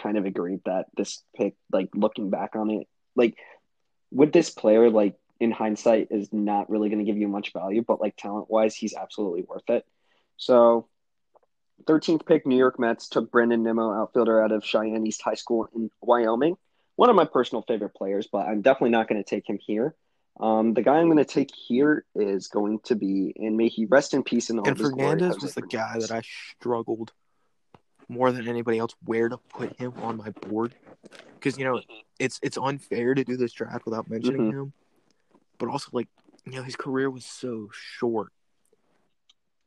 kind 0.00 0.16
of 0.16 0.24
agreed 0.24 0.60
that 0.66 0.86
this 0.96 1.22
pick, 1.36 1.54
like 1.72 1.88
looking 1.94 2.30
back 2.30 2.56
on 2.56 2.70
it, 2.70 2.86
like 3.14 3.36
with 4.10 4.32
this 4.32 4.50
player, 4.50 4.90
like 4.90 5.16
in 5.40 5.50
hindsight, 5.50 6.08
is 6.10 6.32
not 6.32 6.70
really 6.70 6.88
going 6.88 6.98
to 6.98 7.04
give 7.04 7.18
you 7.18 7.28
much 7.28 7.52
value, 7.52 7.84
but 7.86 8.00
like 8.00 8.16
talent 8.16 8.50
wise, 8.50 8.74
he's 8.74 8.94
absolutely 8.94 9.42
worth 9.42 9.68
it. 9.68 9.84
So, 10.36 10.88
13th 11.84 12.26
pick, 12.26 12.46
New 12.46 12.56
York 12.56 12.78
Mets 12.78 13.08
took 13.08 13.30
Brandon 13.30 13.62
Nimmo, 13.62 13.92
outfielder 13.92 14.42
out 14.42 14.52
of 14.52 14.64
Cheyenne 14.64 15.06
East 15.06 15.22
High 15.22 15.34
School 15.34 15.68
in 15.74 15.90
Wyoming. 16.00 16.56
One 16.96 17.10
of 17.10 17.16
my 17.16 17.26
personal 17.26 17.62
favorite 17.62 17.94
players, 17.94 18.28
but 18.30 18.46
I'm 18.46 18.62
definitely 18.62 18.90
not 18.90 19.08
going 19.08 19.22
to 19.22 19.28
take 19.28 19.48
him 19.48 19.58
here. 19.60 19.94
Um, 20.38 20.74
the 20.74 20.82
guy 20.82 20.96
I'm 20.96 21.06
going 21.06 21.18
to 21.18 21.24
take 21.24 21.50
here 21.54 22.04
is 22.14 22.48
going 22.48 22.80
to 22.84 22.94
be, 22.94 23.32
and 23.36 23.56
may 23.56 23.68
he 23.68 23.86
rest 23.86 24.14
in 24.14 24.22
peace 24.22 24.50
in 24.50 24.58
all 24.58 24.68
And 24.68 24.76
glory, 24.76 24.90
Fernandez 24.92 25.40
was 25.40 25.54
the 25.54 25.62
guy 25.62 25.98
that 25.98 26.10
I 26.10 26.22
struggled 26.58 27.12
more 28.08 28.32
than 28.32 28.48
anybody 28.48 28.78
else 28.78 28.94
where 29.04 29.28
to 29.28 29.38
put 29.48 29.72
him 29.78 29.92
on 30.02 30.16
my 30.16 30.30
board. 30.30 30.74
Because 31.34 31.58
you 31.58 31.64
know 31.64 31.80
it's 32.18 32.38
it's 32.42 32.58
unfair 32.58 33.14
to 33.14 33.24
do 33.24 33.36
this 33.36 33.52
draft 33.52 33.84
without 33.84 34.08
mentioning 34.08 34.50
him, 34.50 34.72
but 35.58 35.68
also 35.68 35.90
like 35.92 36.08
you 36.44 36.52
know 36.52 36.62
his 36.62 36.76
career 36.76 37.10
was 37.10 37.24
so 37.24 37.68
short. 37.72 38.32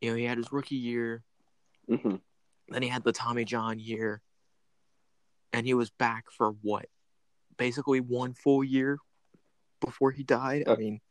You 0.02 0.12
know 0.12 0.16
he 0.16 0.24
had 0.26 0.38
his 0.38 0.52
rookie 0.52 0.76
year, 0.76 1.24
hmm 1.88 2.16
then 2.70 2.84
he 2.84 2.90
had 2.90 3.04
the 3.04 3.12
Tommy 3.12 3.46
John 3.46 3.80
year, 3.80 4.22
and 5.52 5.66
he 5.66 5.74
was 5.74 5.90
back 5.90 6.26
for 6.30 6.52
what, 6.62 6.86
basically 7.58 8.00
one 8.00 8.34
full 8.34 8.64
year 8.64 9.00
before 9.82 10.12
he 10.12 10.24
died. 10.24 10.64
I 10.68 10.72
Uh, 10.72 10.76
mean, 10.76 11.02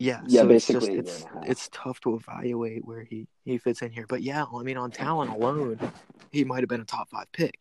yeah, 0.00 0.22
Yeah, 0.26 0.40
so 0.42 0.48
it's 0.50 0.66
just 0.66 0.80
basically 0.80 0.98
it's 0.98 1.24
a 1.24 1.28
half. 1.28 1.48
it's 1.48 1.68
tough 1.72 2.00
to 2.00 2.14
evaluate 2.14 2.86
where 2.86 3.04
he 3.04 3.28
he 3.44 3.58
fits 3.58 3.82
in 3.82 3.92
here. 3.92 4.06
But 4.08 4.22
yeah, 4.22 4.46
I 4.52 4.62
mean, 4.62 4.78
on 4.78 4.90
talent 4.90 5.30
alone, 5.30 5.78
he 6.32 6.42
might 6.42 6.60
have 6.60 6.70
been 6.70 6.80
a 6.80 6.86
top 6.86 7.10
five 7.10 7.30
pick. 7.32 7.54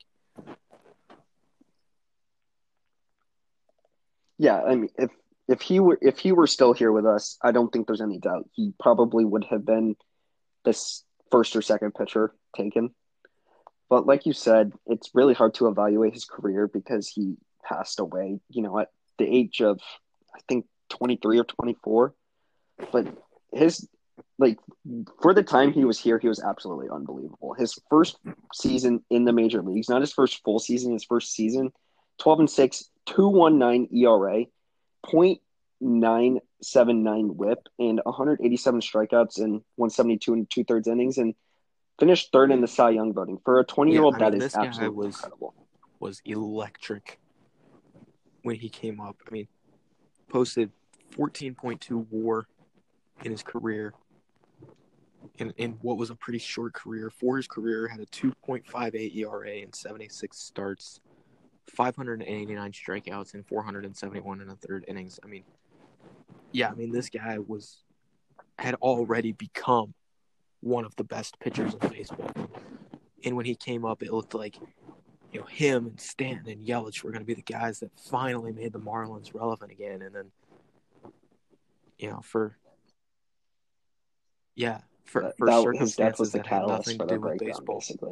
Yeah, 4.37 4.61
I 4.61 4.75
mean, 4.75 4.89
if 4.97 5.11
if 5.49 5.61
he 5.61 5.81
were 5.81 5.99
if 6.01 6.17
he 6.17 6.31
were 6.31 6.47
still 6.47 6.71
here 6.73 6.93
with 6.93 7.05
us, 7.05 7.37
I 7.43 7.51
don't 7.51 7.73
think 7.73 7.87
there's 7.87 7.99
any 8.01 8.19
doubt 8.19 8.49
he 8.53 8.73
probably 8.79 9.25
would 9.25 9.43
have 9.45 9.65
been 9.65 9.97
this 10.63 11.03
first 11.31 11.57
or 11.57 11.61
second 11.61 11.93
pitcher 11.93 12.33
taken. 12.55 12.95
But 13.89 14.05
like 14.05 14.25
you 14.25 14.31
said, 14.33 14.71
it's 14.85 15.09
really 15.13 15.33
hard 15.33 15.55
to 15.55 15.67
evaluate 15.67 16.13
his 16.13 16.23
career 16.23 16.69
because 16.69 17.09
he 17.09 17.35
passed 17.65 17.99
away, 17.99 18.39
you 18.49 18.61
know, 18.61 18.79
at 18.79 18.89
the 19.17 19.25
age 19.25 19.61
of 19.61 19.81
I 20.33 20.39
think 20.47 20.67
23 20.89 21.39
or 21.39 21.43
24. 21.43 22.13
But 22.91 23.07
his 23.51 23.87
like 24.37 24.57
for 25.21 25.33
the 25.33 25.43
time 25.43 25.71
he 25.73 25.85
was 25.85 25.99
here, 25.99 26.19
he 26.19 26.27
was 26.27 26.41
absolutely 26.41 26.89
unbelievable. 26.89 27.53
His 27.53 27.77
first 27.89 28.17
season 28.53 29.03
in 29.09 29.25
the 29.25 29.33
major 29.33 29.61
leagues, 29.61 29.89
not 29.89 30.01
his 30.01 30.13
first 30.13 30.43
full 30.43 30.59
season, 30.59 30.93
his 30.93 31.03
first 31.03 31.33
season, 31.33 31.71
12 32.19 32.39
and 32.39 32.49
6, 32.49 32.89
219 33.05 33.89
ERA, 33.97 34.45
0.979 35.05 37.35
whip, 37.35 37.67
and 37.77 38.01
187 38.03 38.81
strikeouts 38.81 39.37
in 39.39 39.61
172 39.75 40.33
and 40.33 40.49
two 40.49 40.63
thirds 40.63 40.87
innings, 40.87 41.17
and 41.17 41.35
finished 41.99 42.31
third 42.31 42.51
in 42.51 42.61
the 42.61 42.67
Cy 42.67 42.91
Young 42.91 43.13
voting. 43.13 43.39
For 43.43 43.59
a 43.59 43.65
20 43.65 43.91
year 43.91 44.03
old, 44.03 44.15
Yeah, 44.19 44.27
I 44.27 44.29
mean, 44.31 44.41
is 44.41 44.55
absolutely 44.55 45.07
was- 45.07 45.15
incredible. 45.15 45.53
Was 45.99 46.21
electric 46.23 47.19
when 48.43 48.55
he 48.55 48.69
came 48.69 49.01
up. 49.01 49.17
I 49.27 49.31
mean, 49.31 49.49
posted 50.29 50.71
14.2 51.11 52.05
WAR 52.09 52.47
in 53.23 53.31
his 53.31 53.43
career. 53.43 53.93
In, 55.37 55.53
in 55.57 55.71
what 55.81 55.97
was 55.97 56.09
a 56.09 56.15
pretty 56.15 56.39
short 56.39 56.73
career 56.73 57.09
for 57.09 57.37
his 57.37 57.47
career, 57.47 57.87
had 57.87 57.99
a 57.99 58.05
2.58 58.07 59.15
ERA 59.15 59.51
in 59.51 59.71
76 59.71 60.37
starts, 60.37 60.99
589 61.75 62.71
strikeouts, 62.71 63.33
and 63.33 63.45
471 63.47 64.41
and 64.41 64.51
a 64.51 64.55
third 64.55 64.85
innings. 64.87 65.19
I 65.23 65.27
mean, 65.27 65.43
yeah, 66.51 66.69
I 66.69 66.73
mean 66.73 66.91
this 66.91 67.09
guy 67.09 67.37
was 67.39 67.83
had 68.57 68.75
already 68.75 69.31
become 69.31 69.93
one 70.61 70.83
of 70.83 70.95
the 70.97 71.03
best 71.03 71.39
pitchers 71.39 71.73
in 71.73 71.89
baseball. 71.89 72.31
and 73.23 73.35
when 73.35 73.45
he 73.45 73.55
came 73.55 73.85
up, 73.85 74.03
it 74.03 74.11
looked 74.11 74.33
like 74.33 74.57
you 75.31 75.39
know 75.39 75.45
him 75.45 75.87
and 75.87 75.99
Stanton 75.99 76.49
and 76.51 76.65
Yelich 76.65 77.03
were 77.03 77.11
going 77.11 77.21
to 77.21 77.25
be 77.25 77.33
the 77.33 77.41
guys 77.41 77.79
that 77.79 77.91
finally 77.97 78.51
made 78.51 78.73
the 78.73 78.79
Marlins 78.79 79.33
relevant 79.33 79.71
again, 79.71 80.01
and 80.01 80.13
then 80.13 80.31
you 81.97 82.09
know 82.09 82.21
for 82.21 82.57
yeah 84.55 84.79
for, 85.09 85.33
for 85.37 85.47
that, 85.47 85.75
his 85.79 85.95
death 85.95 86.17
circumstances 86.17 86.19
was 86.19 86.31
the 86.31 86.37
that 86.37 86.47
had 86.47 86.55
catalyst 86.57 86.87
nothing 86.87 86.97
for 86.97 87.07
to 87.07 87.15
do 87.15 87.21
with 87.21 87.39
baseball, 87.39 87.79
basically. 87.79 88.11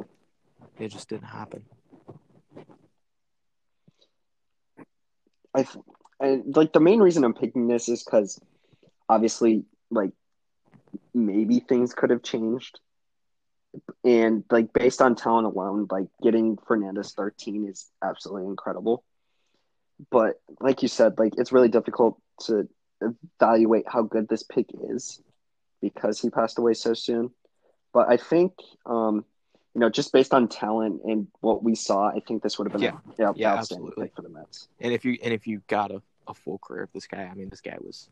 it 0.78 0.88
just 0.88 1.08
didn't 1.08 1.28
happen. 1.28 1.64
I 5.54 5.66
and 6.20 6.56
like 6.56 6.72
the 6.72 6.80
main 6.80 7.00
reason 7.00 7.24
I'm 7.24 7.34
picking 7.34 7.68
this 7.68 7.88
is 7.88 8.02
because 8.02 8.40
obviously, 9.08 9.64
like 9.90 10.10
maybe 11.14 11.60
things 11.60 11.94
could 11.94 12.10
have 12.10 12.22
changed, 12.22 12.80
and 14.04 14.44
like 14.50 14.72
based 14.72 15.00
on 15.00 15.14
talent 15.14 15.46
alone, 15.46 15.86
like 15.90 16.08
getting 16.22 16.58
Fernandez 16.66 17.12
13 17.12 17.68
is 17.68 17.88
absolutely 18.02 18.46
incredible. 18.46 19.04
But 20.10 20.40
like 20.60 20.82
you 20.82 20.88
said, 20.88 21.18
like 21.18 21.34
it's 21.36 21.52
really 21.52 21.68
difficult 21.68 22.20
to 22.46 22.68
evaluate 23.40 23.84
how 23.86 24.02
good 24.02 24.28
this 24.28 24.42
pick 24.42 24.66
is 24.90 25.22
because 25.80 26.20
he 26.20 26.30
passed 26.30 26.58
away 26.58 26.74
so 26.74 26.94
soon. 26.94 27.30
But 27.92 28.08
I 28.10 28.16
think, 28.16 28.52
um, 28.86 29.24
you 29.74 29.80
know, 29.80 29.88
just 29.90 30.12
based 30.12 30.34
on 30.34 30.48
talent 30.48 31.02
and 31.04 31.28
what 31.40 31.62
we 31.62 31.74
saw, 31.74 32.08
I 32.08 32.20
think 32.20 32.42
this 32.42 32.58
would 32.58 32.66
have 32.70 32.72
been 32.72 32.82
Yeah. 32.82 32.90
a, 32.90 33.12
yeah, 33.18 33.32
Yeah, 33.36 33.54
absolutely. 33.54 34.12
for 34.14 34.22
the 34.22 34.28
Mets. 34.28 34.68
And 34.80 34.92
if 34.92 35.04
you 35.04 35.18
and 35.22 35.32
if 35.32 35.46
you 35.46 35.62
got 35.68 35.90
a, 35.90 36.02
a 36.26 36.34
full 36.34 36.58
career 36.58 36.82
of 36.82 36.92
this 36.92 37.06
guy, 37.06 37.22
I 37.24 37.34
mean, 37.34 37.48
this 37.48 37.60
guy 37.60 37.76
was 37.80 38.08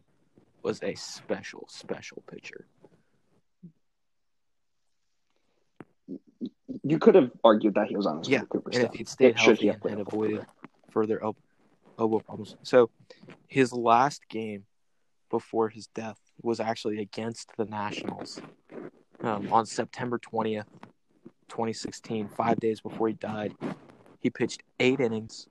was 0.63 0.83
a 0.83 0.95
special 0.95 1.67
special 1.69 2.23
pitcher. 2.31 2.67
You 6.83 6.99
could 6.99 7.15
have 7.15 7.31
argued 7.45 7.75
that 7.75 7.89
he 7.89 7.97
was 7.97 8.07
on 8.07 8.19
his 8.19 8.29
Yeah, 8.29 8.41
to 8.53 8.63
And 8.73 8.83
if 8.85 8.95
he'd 8.95 9.09
stayed 9.09 9.37
he 9.37 9.45
healthy 9.45 9.69
and, 9.69 9.85
and 9.85 10.01
avoided 10.01 10.37
career. 10.37 10.47
further 10.91 11.23
el- 11.23 11.37
elbow 11.99 12.21
problems, 12.21 12.57
so 12.63 12.91
his 13.49 13.73
last 13.73 14.29
game 14.29 14.67
before 15.31 15.69
his 15.69 15.87
death 15.89 16.19
was 16.43 16.61
actually 16.61 17.01
against 17.01 17.51
the 17.57 17.65
Nationals 17.65 18.41
um, 19.23 19.53
on 19.53 19.67
September 19.67 20.19
twentieth, 20.19 20.67
twenty 21.49 21.73
sixteen. 21.73 22.29
Five 22.29 22.61
days 22.61 22.81
before 22.81 23.09
he 23.09 23.15
died, 23.15 23.55
he 24.21 24.31
pitched 24.31 24.63
eight 24.81 25.01
innings, 25.01 25.49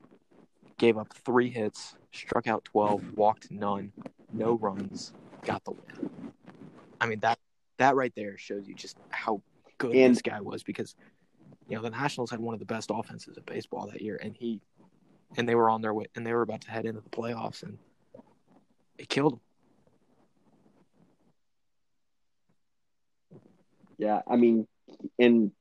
gave 0.77 0.97
up 0.97 1.13
three 1.25 1.49
hits, 1.49 1.95
struck 2.11 2.47
out 2.47 2.63
twelve, 2.65 3.01
walked 3.15 3.51
none, 3.51 3.91
no 4.31 4.53
runs, 4.53 5.13
got 5.43 5.63
the 5.63 5.71
win. 5.71 6.31
I 7.01 7.07
mean 7.07 7.19
that 7.21 7.39
that 7.77 7.95
right 7.95 8.13
there 8.15 8.38
shows 8.38 8.67
you 8.67 8.73
just 8.75 8.97
how 9.09 9.41
good 9.77 9.95
And- 9.95 10.15
this 10.15 10.21
guy 10.21 10.39
was 10.41 10.63
because 10.63 10.95
you 11.67 11.75
know 11.75 11.81
the 11.81 11.89
Nationals 11.89 12.29
had 12.31 12.39
one 12.39 12.53
of 12.53 12.59
the 12.59 12.65
best 12.65 12.91
offenses 12.93 13.38
in 13.38 13.43
baseball 13.43 13.88
that 13.91 14.01
year, 14.01 14.19
and 14.21 14.36
he 14.36 14.61
and 15.38 15.49
they 15.49 15.55
were 15.55 15.69
on 15.69 15.81
their 15.81 15.93
way 15.93 16.05
and 16.15 16.25
they 16.25 16.33
were 16.33 16.43
about 16.43 16.61
to 16.61 16.71
head 16.71 16.86
into 16.86 17.01
the 17.01 17.09
playoffs, 17.09 17.63
and 17.63 17.77
he 18.97 19.05
killed 19.05 19.33
them. 19.33 19.39
Yeah, 23.97 24.21
I 24.27 24.35
mean, 24.35 24.67
in 25.17 25.51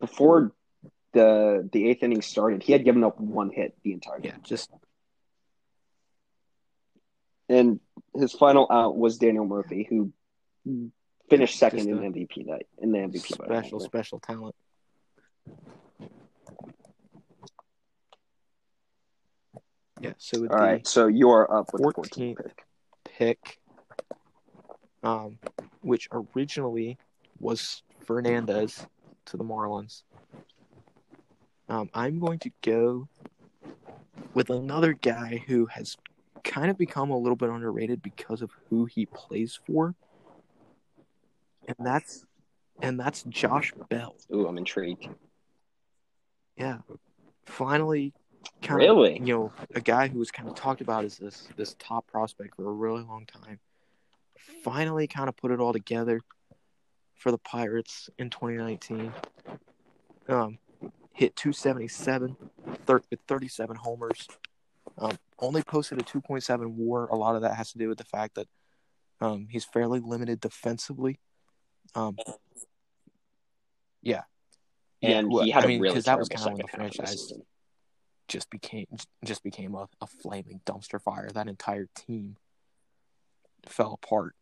before 0.00 0.52
the 1.12 1.68
the 1.72 1.88
eighth 1.88 2.02
inning 2.02 2.22
started, 2.22 2.62
he 2.62 2.72
had 2.72 2.84
given 2.84 3.04
up 3.04 3.18
one 3.18 3.50
hit 3.50 3.76
the 3.82 3.92
entire 3.92 4.18
game, 4.20 4.32
Yeah, 4.34 4.40
just 4.42 4.70
and 7.48 7.80
his 8.14 8.32
final 8.32 8.66
out 8.70 8.96
was 8.96 9.18
Daniel 9.18 9.44
Murphy, 9.44 9.86
who 9.88 10.12
finished 11.28 11.58
second 11.58 11.88
in 11.88 12.12
MVP 12.12 12.46
night 12.46 12.66
in 12.78 12.92
the 12.92 12.98
MVP 12.98 13.26
special 13.26 13.80
special 13.80 14.20
talent. 14.20 14.54
Yeah, 20.00 20.12
so 20.18 20.40
with 20.42 20.50
All 20.50 20.58
the 20.58 20.62
right, 20.64 20.86
so 20.86 21.06
you 21.06 21.30
are 21.30 21.60
up 21.60 21.72
with 21.72 21.82
the 21.82 22.02
14th 22.02 22.36
14th 22.36 22.36
pick. 22.36 22.64
pick, 23.04 23.58
um, 25.04 25.38
which 25.82 26.08
originally 26.10 26.98
was 27.38 27.82
Fernandez 28.04 28.84
to 29.26 29.36
the 29.36 29.44
Marlins. 29.44 30.02
Um, 31.68 31.88
I'm 31.94 32.18
going 32.18 32.40
to 32.40 32.50
go 32.62 33.08
with 34.34 34.50
another 34.50 34.94
guy 34.94 35.42
who 35.46 35.66
has 35.66 35.96
kind 36.42 36.70
of 36.70 36.76
become 36.76 37.10
a 37.10 37.16
little 37.16 37.36
bit 37.36 37.48
underrated 37.48 38.02
because 38.02 38.42
of 38.42 38.50
who 38.68 38.86
he 38.86 39.06
plays 39.06 39.58
for, 39.66 39.94
and 41.68 41.76
that's 41.78 42.24
and 42.82 42.98
that's 42.98 43.22
Josh 43.24 43.72
Bell. 43.88 44.16
Ooh, 44.32 44.46
I'm 44.46 44.58
intrigued. 44.58 45.08
Yeah, 46.56 46.78
finally, 47.46 48.12
kind 48.62 48.78
Really? 48.78 49.16
of 49.18 49.26
you 49.26 49.34
know 49.34 49.52
a 49.74 49.80
guy 49.80 50.08
who 50.08 50.18
was 50.18 50.30
kind 50.30 50.48
of 50.48 50.54
talked 50.54 50.80
about 50.80 51.04
as 51.04 51.16
this 51.16 51.48
this 51.56 51.74
top 51.78 52.06
prospect 52.06 52.56
for 52.56 52.68
a 52.68 52.72
really 52.72 53.02
long 53.02 53.26
time. 53.26 53.58
Finally, 54.62 55.06
kind 55.06 55.28
of 55.28 55.36
put 55.36 55.50
it 55.50 55.60
all 55.60 55.72
together 55.72 56.20
for 57.14 57.30
the 57.30 57.38
Pirates 57.38 58.10
in 58.18 58.30
2019. 58.30 59.12
Um, 60.28 60.58
hit 61.12 61.36
277 61.36 62.36
thir- 62.86 63.02
with 63.10 63.20
37 63.26 63.76
homers. 63.76 64.28
Um, 64.98 65.18
only 65.38 65.62
posted 65.62 66.00
a 66.00 66.04
2.7 66.04 66.74
WAR. 66.76 67.08
A 67.08 67.16
lot 67.16 67.36
of 67.36 67.42
that 67.42 67.54
has 67.54 67.72
to 67.72 67.78
do 67.78 67.88
with 67.88 67.98
the 67.98 68.04
fact 68.04 68.34
that 68.36 68.48
um, 69.20 69.46
he's 69.50 69.64
fairly 69.64 70.00
limited 70.00 70.40
defensively. 70.40 71.18
Um, 71.94 72.16
yeah. 74.02 74.22
Yeah, 75.00 75.18
And 75.18 75.30
well, 75.30 75.44
he 75.44 75.50
had 75.50 75.64
I 75.64 75.66
mean, 75.66 75.78
a 75.78 75.82
really 75.82 76.00
that 76.00 76.18
was 76.18 76.28
kinda 76.28 76.46
when 76.46 76.56
the 76.56 76.62
second 76.68 76.80
half 76.80 76.90
of 76.90 76.96
the 76.96 77.02
franchise- 77.02 77.32
just 78.26 78.48
became 78.48 78.86
just 79.22 79.42
became 79.42 79.74
a, 79.74 79.86
a 80.00 80.06
flaming 80.06 80.60
dumpster 80.64 81.00
fire. 81.00 81.28
That 81.34 81.46
entire 81.46 81.88
team 81.94 82.36
fell 83.68 83.98
apart. 84.02 84.34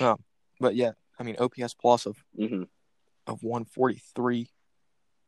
Um, 0.00 0.24
but 0.60 0.74
yeah, 0.74 0.92
I 1.18 1.22
mean 1.22 1.36
OPS 1.38 1.74
plus 1.74 2.06
of 2.06 2.16
hmm 2.36 2.64
of 3.26 3.42
143, 3.42 4.50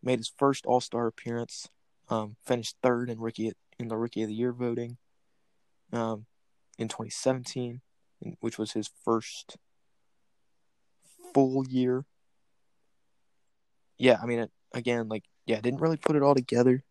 made 0.02 0.18
his 0.20 0.32
first 0.38 0.66
All 0.66 0.80
Star 0.80 1.06
appearance, 1.06 1.68
um, 2.08 2.36
finished 2.44 2.76
third 2.82 3.10
in 3.10 3.18
rookie 3.18 3.52
in 3.78 3.88
the 3.88 3.96
Rookie 3.96 4.22
of 4.22 4.28
the 4.28 4.34
Year 4.34 4.52
voting, 4.52 4.98
um, 5.92 6.26
in 6.78 6.88
2017, 6.88 7.80
which 8.40 8.58
was 8.58 8.72
his 8.72 8.90
first 9.04 9.56
full 11.32 11.66
year. 11.68 12.04
Yeah, 13.98 14.18
I 14.22 14.26
mean, 14.26 14.40
it, 14.40 14.50
again, 14.72 15.08
like, 15.08 15.24
yeah, 15.46 15.60
didn't 15.60 15.80
really 15.80 15.96
put 15.96 16.16
it 16.16 16.22
all 16.22 16.34
together 16.34 16.84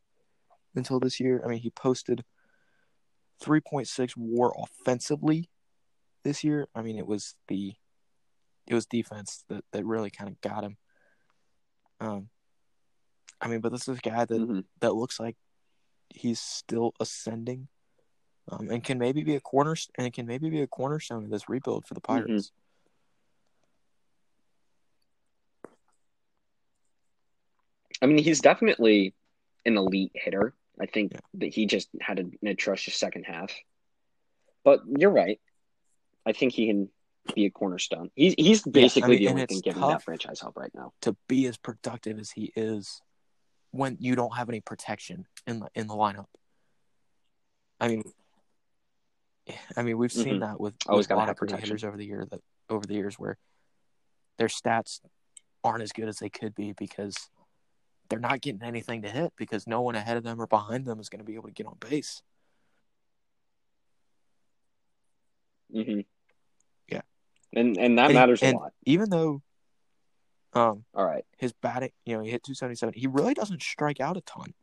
until 0.76 1.00
this 1.00 1.20
year. 1.20 1.42
I 1.44 1.48
mean, 1.48 1.60
he 1.60 1.70
posted 1.70 2.24
3.6 3.44 4.14
WAR 4.18 4.54
offensively 4.58 5.50
this 6.28 6.44
year. 6.44 6.68
I 6.76 6.82
mean, 6.82 6.98
it 6.98 7.08
was 7.08 7.36
the 7.48 7.74
it 8.68 8.74
was 8.74 8.86
defense 8.86 9.46
that, 9.48 9.64
that 9.72 9.86
really 9.86 10.10
kind 10.10 10.30
of 10.30 10.42
got 10.42 10.64
him. 10.66 10.78
Um, 12.02 12.30
I 13.40 13.48
mean, 13.48 13.62
but 13.62 13.72
this 13.72 13.88
is 13.88 13.98
a 13.98 14.02
guy 14.02 14.26
that, 14.26 14.38
hmm 14.38 14.60
that 14.82 14.94
looks 14.94 15.20
like 15.20 15.38
he's 16.10 16.40
still 16.40 16.94
ascending, 17.00 17.70
um, 18.52 18.70
and 18.70 18.84
can 18.84 19.00
maybe 19.00 19.24
be 19.24 19.36
a 19.36 19.40
corner 19.40 19.76
and 19.98 20.12
can 20.14 20.26
maybe 20.26 20.50
be 20.50 20.62
a 20.62 20.68
cornerstone 20.68 21.24
of 21.24 21.30
this 21.30 21.48
rebuild 21.48 21.88
for 21.88 21.94
the 21.94 22.02
Pirates. 22.02 22.52
I 28.02 28.06
mean, 28.06 28.24
he's 28.24 28.42
definitely 28.42 29.16
an 29.66 29.78
elite 29.78 30.12
hitter. 30.14 30.54
I 30.80 30.86
think 30.86 31.14
Yeah. 31.14 31.20
that 31.36 31.54
he 31.54 31.66
just 31.66 31.90
had 32.02 32.20
an 32.20 32.38
atrocious 32.46 32.96
second 32.96 33.24
half. 33.24 33.52
But 34.64 34.82
you're 34.98 35.10
right. 35.10 35.40
I 36.28 36.34
think 36.34 36.52
he 36.52 36.68
can 36.68 36.90
be 37.34 37.46
a 37.46 37.50
cornerstone. 37.50 38.10
He's 38.14 38.36
he's 38.38 38.62
basically 38.64 39.16
mean, 39.16 39.20
the 39.20 39.28
only 39.30 39.46
thing 39.46 39.62
giving 39.62 39.82
that 39.82 40.04
franchise 40.04 40.42
help 40.42 40.58
right 40.58 40.72
now. 40.76 40.92
To 41.04 41.16
be 41.30 41.48
as 41.48 41.58
productive 41.58 42.20
as 42.20 42.32
he 42.32 42.52
is, 42.54 43.02
when 43.72 43.96
you 44.02 44.16
don't 44.16 44.36
have 44.36 44.50
any 44.50 44.60
protection 44.60 45.26
in 45.48 45.62
the 45.62 45.70
in 45.74 45.88
the 45.88 45.94
lineup. 45.94 46.26
I 47.80 47.88
mean, 47.88 48.04
I 49.78 49.84
mean, 49.84 49.98
we've 49.98 50.12
seen 50.12 50.36
Mhm. 50.36 50.40
that 50.42 50.60
with, 50.60 50.74
with 50.90 51.10
a 51.10 51.16
lot 51.16 51.30
of 51.30 51.38
protection. 51.38 51.70
hitters 51.70 51.84
over 51.86 51.96
the 51.96 52.06
year 52.06 52.26
that 52.30 52.42
over 52.70 52.86
the 52.86 52.96
years 52.96 53.18
where 53.18 53.38
their 54.38 54.50
stats 54.50 55.00
aren't 55.64 55.84
as 55.84 55.94
good 55.94 56.10
as 56.10 56.18
they 56.18 56.30
could 56.30 56.54
be 56.56 56.74
because 56.74 57.30
they're 58.10 58.20
not 58.20 58.42
getting 58.42 58.64
anything 58.64 59.02
to 59.04 59.10
hit 59.10 59.32
because 59.38 59.66
no 59.66 59.82
one 59.82 59.96
ahead 59.96 60.18
of 60.18 60.24
them 60.24 60.42
or 60.42 60.48
behind 60.48 60.86
them 60.86 61.00
is 61.00 61.08
going 61.08 61.20
to 61.20 61.26
be 61.26 61.36
able 61.36 61.48
to 61.48 61.54
get 61.54 61.68
on 61.68 61.78
base. 61.80 62.22
hmm 65.72 65.82
Yeah. 65.82 66.17
And 67.54 67.78
and 67.78 67.98
that 67.98 68.06
And 68.08 68.14
matters 68.16 68.42
and 68.42 68.56
a 68.56 68.60
lot. 68.60 68.74
Even 68.86 69.10
though, 69.10 69.42
um, 70.54 70.84
All 70.94 71.06
right, 71.06 71.24
his 71.38 71.54
batting, 71.54 71.92
you 72.06 72.16
know, 72.18 72.24
he 72.24 72.30
hit 72.32 72.44
277. 72.44 72.94
He 72.96 73.08
really 73.08 73.34
doesn't 73.34 73.62
strike 73.62 74.00
out 74.00 74.18
a 74.18 74.22
ton. 74.22 74.54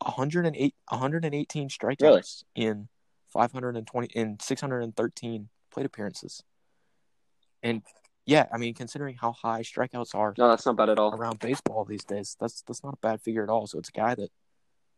108, 0.00 0.74
118 0.88 1.68
strikeouts 1.68 2.00
Really? 2.02 2.22
in 2.54 2.88
520 3.28 4.08
in 4.14 4.38
613 4.40 5.48
plate 5.70 5.86
appearances. 5.86 6.42
And 7.62 7.82
Yeah, 8.24 8.46
I 8.52 8.58
mean, 8.58 8.74
considering 8.74 9.16
how 9.20 9.32
high 9.32 9.62
strikeouts 9.62 10.14
are 10.14 10.34
No, 10.36 10.48
that's 10.48 10.66
not 10.66 10.76
bad 10.76 10.88
at 10.90 10.98
all. 10.98 11.14
around 11.14 11.38
baseball 11.38 11.84
these 11.84 12.04
days, 12.04 12.36
that's 12.38 12.62
that's 12.62 12.82
not 12.84 12.94
a 12.94 12.98
bad 12.98 13.20
figure 13.22 13.42
at 13.42 13.48
all. 13.48 13.66
So 13.66 13.78
it's 13.78 13.88
a 13.88 13.92
guy 13.92 14.14
that 14.14 14.30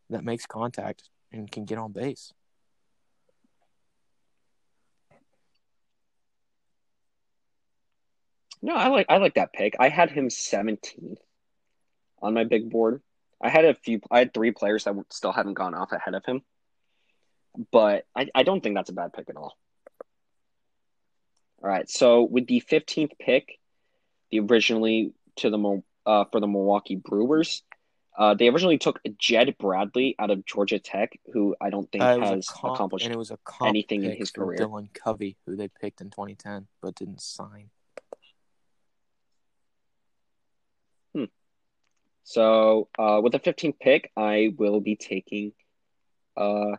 that 0.09 0.23
makes 0.23 0.45
contact 0.45 1.09
and 1.31 1.49
can 1.51 1.65
get 1.65 1.77
on 1.77 1.91
base. 1.91 2.33
No, 8.61 8.75
I 8.75 8.87
like 8.89 9.05
I 9.09 9.17
like 9.17 9.35
that 9.35 9.53
pick. 9.53 9.75
I 9.79 9.89
had 9.89 10.11
him 10.11 10.27
17th 10.27 11.17
on 12.21 12.33
my 12.33 12.43
big 12.43 12.69
board. 12.69 13.01
I 13.41 13.49
had 13.49 13.65
a 13.65 13.73
few. 13.73 14.01
I 14.11 14.19
had 14.19 14.33
three 14.33 14.51
players 14.51 14.83
that 14.83 14.95
still 15.11 15.31
haven't 15.31 15.53
gone 15.53 15.73
off 15.73 15.91
ahead 15.93 16.13
of 16.13 16.25
him, 16.25 16.41
but 17.71 18.05
I, 18.15 18.27
I 18.35 18.43
don't 18.43 18.61
think 18.61 18.75
that's 18.75 18.89
a 18.89 18.93
bad 18.93 19.13
pick 19.13 19.29
at 19.29 19.37
all. 19.37 19.57
All 21.61 21.69
right, 21.69 21.89
so 21.89 22.23
with 22.23 22.47
the 22.47 22.63
15th 22.69 23.11
pick, 23.19 23.59
the 24.31 24.39
originally 24.39 25.13
to 25.37 25.49
the 25.49 25.81
uh, 26.05 26.25
for 26.31 26.39
the 26.39 26.47
Milwaukee 26.47 26.95
Brewers, 26.95 27.63
uh, 28.17 28.33
they 28.33 28.47
originally 28.49 28.77
took 28.77 28.99
Jed 29.17 29.55
Bradley 29.57 30.15
out 30.19 30.31
of 30.31 30.45
Georgia 30.45 30.79
Tech, 30.79 31.19
who 31.33 31.55
I 31.59 31.69
don't 31.69 31.89
think 31.91 32.03
Uh, 32.03 32.07
it 32.07 32.19
was 32.19 32.29
a 32.29 32.35
has 32.35 32.47
comp- 32.47 32.75
accomplished 32.75 33.05
and 33.05 33.13
it 33.13 33.17
was 33.17 33.31
a 33.31 33.37
anything 33.63 34.03
in 34.03 34.15
his 34.15 34.31
career. 34.31 34.59
Dylan 34.59 34.93
Covey, 34.93 35.37
who 35.45 35.55
they 35.55 35.67
picked 35.67 36.01
in 36.01 36.09
2010 36.09 36.67
but 36.81 36.95
didn't 36.95 37.21
sign. 37.21 37.69
So 42.29 42.89
uh, 42.99 43.21
with 43.23 43.31
the 43.31 43.39
15th 43.39 43.79
pick, 43.79 44.11
I 44.15 44.53
will 44.55 44.81
be 44.81 44.95
taking 44.95 45.51
uh, 46.37 46.75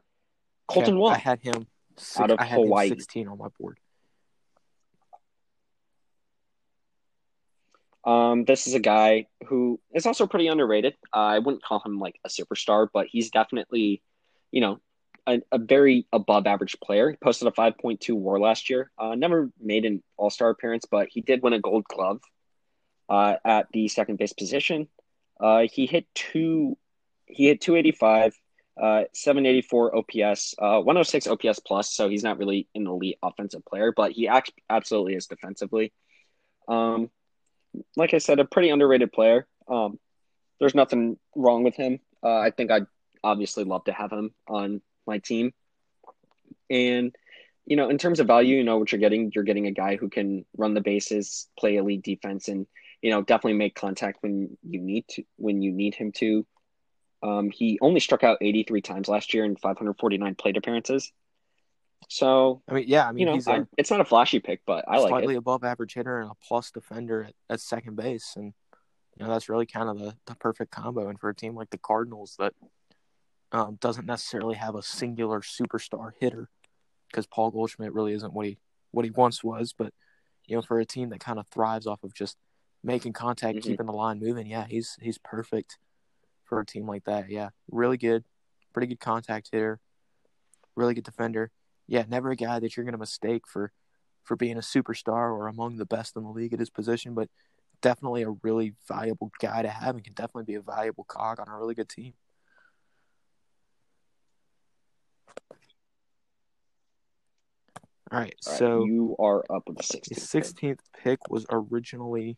Kolten 0.70 0.90
Yeah, 0.90 0.94
Wong. 0.94 1.12
I 1.12 1.18
had 1.18 1.40
him. 1.40 1.66
Six, 1.96 2.20
Out 2.20 2.30
of 2.30 2.38
I 2.38 2.44
had 2.44 2.60
him 2.60 2.66
Hawaii. 2.66 2.88
16 2.90 3.26
on 3.26 3.36
my 3.36 3.48
board. 3.58 3.78
Um, 8.04 8.44
this 8.44 8.68
is 8.68 8.74
a 8.74 8.78
guy 8.78 9.26
who 9.48 9.80
is 9.92 10.06
also 10.06 10.28
pretty 10.28 10.46
underrated. 10.46 10.94
Uh, 11.12 11.16
I 11.16 11.38
wouldn't 11.40 11.64
call 11.64 11.82
him 11.84 11.98
like 11.98 12.20
a 12.24 12.28
superstar, 12.28 12.86
but 12.94 13.08
he's 13.10 13.30
definitely, 13.30 14.02
you 14.52 14.60
know, 14.60 14.78
a, 15.26 15.42
a 15.50 15.58
very 15.58 16.06
above 16.12 16.46
average 16.46 16.76
player. 16.78 17.10
He 17.10 17.16
posted 17.16 17.48
a 17.48 17.50
5.2 17.50 18.14
WAR 18.14 18.38
last 18.38 18.70
year. 18.70 18.92
Uh, 18.96 19.16
never 19.16 19.50
made 19.60 19.84
an 19.84 20.00
All 20.16 20.30
Star 20.30 20.50
appearance, 20.50 20.84
but 20.88 21.08
he 21.10 21.22
did 21.22 21.42
win 21.42 21.54
a 21.54 21.58
Gold 21.58 21.86
Glove 21.86 22.20
uh, 23.08 23.34
at 23.44 23.66
the 23.72 23.88
second 23.88 24.16
base 24.16 24.32
position. 24.32 24.86
Uh, 25.40 25.66
he 25.72 25.86
hit 25.86 26.06
two. 26.14 26.76
He 27.26 27.46
hit 27.46 27.60
285, 27.60 28.34
uh, 28.80 29.04
784 29.14 29.96
OPS, 29.96 30.54
uh, 30.58 30.80
106 30.80 31.28
OPS 31.28 31.60
plus. 31.60 31.94
So 31.94 32.08
he's 32.08 32.24
not 32.24 32.38
really 32.38 32.68
an 32.74 32.86
elite 32.88 33.18
offensive 33.22 33.64
player, 33.64 33.92
but 33.96 34.12
he 34.12 34.28
absolutely 34.68 35.14
is 35.14 35.26
defensively. 35.26 35.92
Um, 36.66 37.08
like 37.96 38.14
I 38.14 38.18
said, 38.18 38.40
a 38.40 38.44
pretty 38.44 38.70
underrated 38.70 39.12
player. 39.12 39.46
Um, 39.68 40.00
there's 40.58 40.74
nothing 40.74 41.18
wrong 41.36 41.62
with 41.62 41.76
him. 41.76 42.00
Uh, 42.22 42.38
I 42.38 42.50
think 42.50 42.72
I'd 42.72 42.86
obviously 43.22 43.64
love 43.64 43.84
to 43.84 43.92
have 43.92 44.12
him 44.12 44.34
on 44.48 44.82
my 45.06 45.18
team. 45.18 45.52
And, 46.68 47.14
you 47.64 47.76
know, 47.76 47.90
in 47.90 47.98
terms 47.98 48.18
of 48.18 48.26
value, 48.26 48.56
you 48.56 48.64
know 48.64 48.78
what 48.78 48.90
you're 48.90 49.00
getting. 49.00 49.30
You're 49.34 49.44
getting 49.44 49.68
a 49.68 49.72
guy 49.72 49.96
who 49.96 50.08
can 50.08 50.44
run 50.56 50.74
the 50.74 50.80
bases, 50.80 51.46
play 51.58 51.76
elite 51.76 52.02
defense, 52.02 52.48
and, 52.48 52.66
you 53.02 53.10
know, 53.10 53.22
definitely 53.22 53.58
make 53.58 53.74
contact 53.74 54.18
when 54.22 54.56
you 54.62 54.80
need 54.80 55.06
to, 55.08 55.24
when 55.36 55.62
you 55.62 55.72
need 55.72 55.94
him 55.94 56.12
to. 56.12 56.46
Um, 57.22 57.50
he 57.50 57.78
only 57.80 58.00
struck 58.00 58.24
out 58.24 58.38
83 58.40 58.80
times 58.80 59.08
last 59.08 59.34
year 59.34 59.44
in 59.44 59.56
549 59.56 60.34
plate 60.36 60.56
appearances. 60.56 61.12
So, 62.08 62.62
I 62.68 62.74
mean, 62.74 62.84
yeah, 62.88 63.06
I 63.06 63.12
mean, 63.12 63.20
you 63.20 63.26
know, 63.26 63.34
he's 63.34 63.46
a 63.46 63.52
I, 63.52 63.64
it's 63.76 63.90
not 63.90 64.00
a 64.00 64.04
flashy 64.04 64.40
pick, 64.40 64.62
but 64.66 64.84
I 64.88 64.98
like 64.98 65.10
slightly 65.10 65.34
it. 65.34 65.38
above 65.38 65.64
average 65.64 65.94
hitter 65.94 66.20
and 66.20 66.30
a 66.30 66.34
plus 66.46 66.70
defender 66.70 67.24
at, 67.24 67.34
at 67.48 67.60
second 67.60 67.96
base. 67.96 68.34
And, 68.36 68.54
you 69.16 69.24
know, 69.24 69.30
that's 69.30 69.48
really 69.48 69.66
kind 69.66 69.88
of 69.88 69.98
the, 69.98 70.16
the 70.26 70.34
perfect 70.36 70.70
combo. 70.70 71.08
And 71.08 71.20
for 71.20 71.28
a 71.28 71.34
team 71.34 71.54
like 71.54 71.70
the 71.70 71.78
Cardinals 71.78 72.36
that 72.38 72.54
um, 73.52 73.76
doesn't 73.80 74.06
necessarily 74.06 74.56
have 74.56 74.74
a 74.74 74.82
singular 74.82 75.40
superstar 75.40 76.12
hitter, 76.18 76.48
because 77.10 77.26
Paul 77.26 77.50
Goldschmidt 77.50 77.92
really 77.92 78.14
isn't 78.14 78.32
what 78.32 78.46
he 78.46 78.58
what 78.92 79.04
he 79.04 79.10
once 79.10 79.44
was. 79.44 79.74
But, 79.76 79.92
you 80.46 80.56
know, 80.56 80.62
for 80.62 80.80
a 80.80 80.86
team 80.86 81.10
that 81.10 81.20
kind 81.20 81.38
of 81.38 81.46
thrives 81.48 81.86
off 81.86 82.02
of 82.02 82.14
just 82.14 82.36
making 82.82 83.12
contact, 83.12 83.58
Mhm. 83.58 83.62
keeping 83.62 83.86
the 83.86 83.92
line 83.92 84.18
moving, 84.18 84.46
yeah, 84.46 84.66
he's 84.66 84.96
he's 85.00 85.18
perfect 85.18 85.78
for 86.44 86.60
a 86.60 86.66
team 86.66 86.86
like 86.86 87.04
that. 87.04 87.28
Yeah, 87.30 87.50
really 87.70 87.96
good, 87.96 88.24
pretty 88.72 88.86
good 88.88 89.00
contact 89.00 89.50
hitter, 89.52 89.80
really 90.74 90.94
good 90.94 91.04
defender. 91.04 91.50
Yeah, 91.86 92.04
never 92.08 92.30
a 92.30 92.36
guy 92.36 92.58
that 92.60 92.76
you're 92.76 92.84
going 92.84 92.92
to 92.92 92.98
mistake 92.98 93.46
for 93.46 93.72
for 94.22 94.36
being 94.36 94.56
a 94.56 94.60
superstar 94.60 95.32
or 95.32 95.48
among 95.48 95.76
the 95.76 95.86
best 95.86 96.16
in 96.16 96.22
the 96.22 96.30
league 96.30 96.52
at 96.52 96.60
his 96.60 96.70
position, 96.70 97.14
but 97.14 97.28
definitely 97.80 98.22
a 98.22 98.30
really 98.42 98.74
valuable 98.86 99.30
guy 99.40 99.62
to 99.62 99.68
have 99.68 99.94
and 99.96 100.04
can 100.04 100.12
definitely 100.12 100.44
be 100.44 100.54
a 100.54 100.60
valuable 100.60 101.04
cog 101.04 101.40
on 101.40 101.48
a 101.48 101.56
really 101.58 101.74
good 101.74 101.88
team. 101.88 102.12
All 108.12 108.18
right, 108.18 108.34
All 108.46 108.52
right, 108.52 108.58
so 108.58 108.84
you 108.84 109.16
are 109.20 109.44
up 109.50 109.68
with 109.68 109.78
the 109.78 109.82
16th. 109.84 110.02
the 110.08 110.14
pick. 110.14 110.24
sixteenth 110.24 110.80
pick 111.02 111.30
was 111.30 111.46
originally 111.50 112.36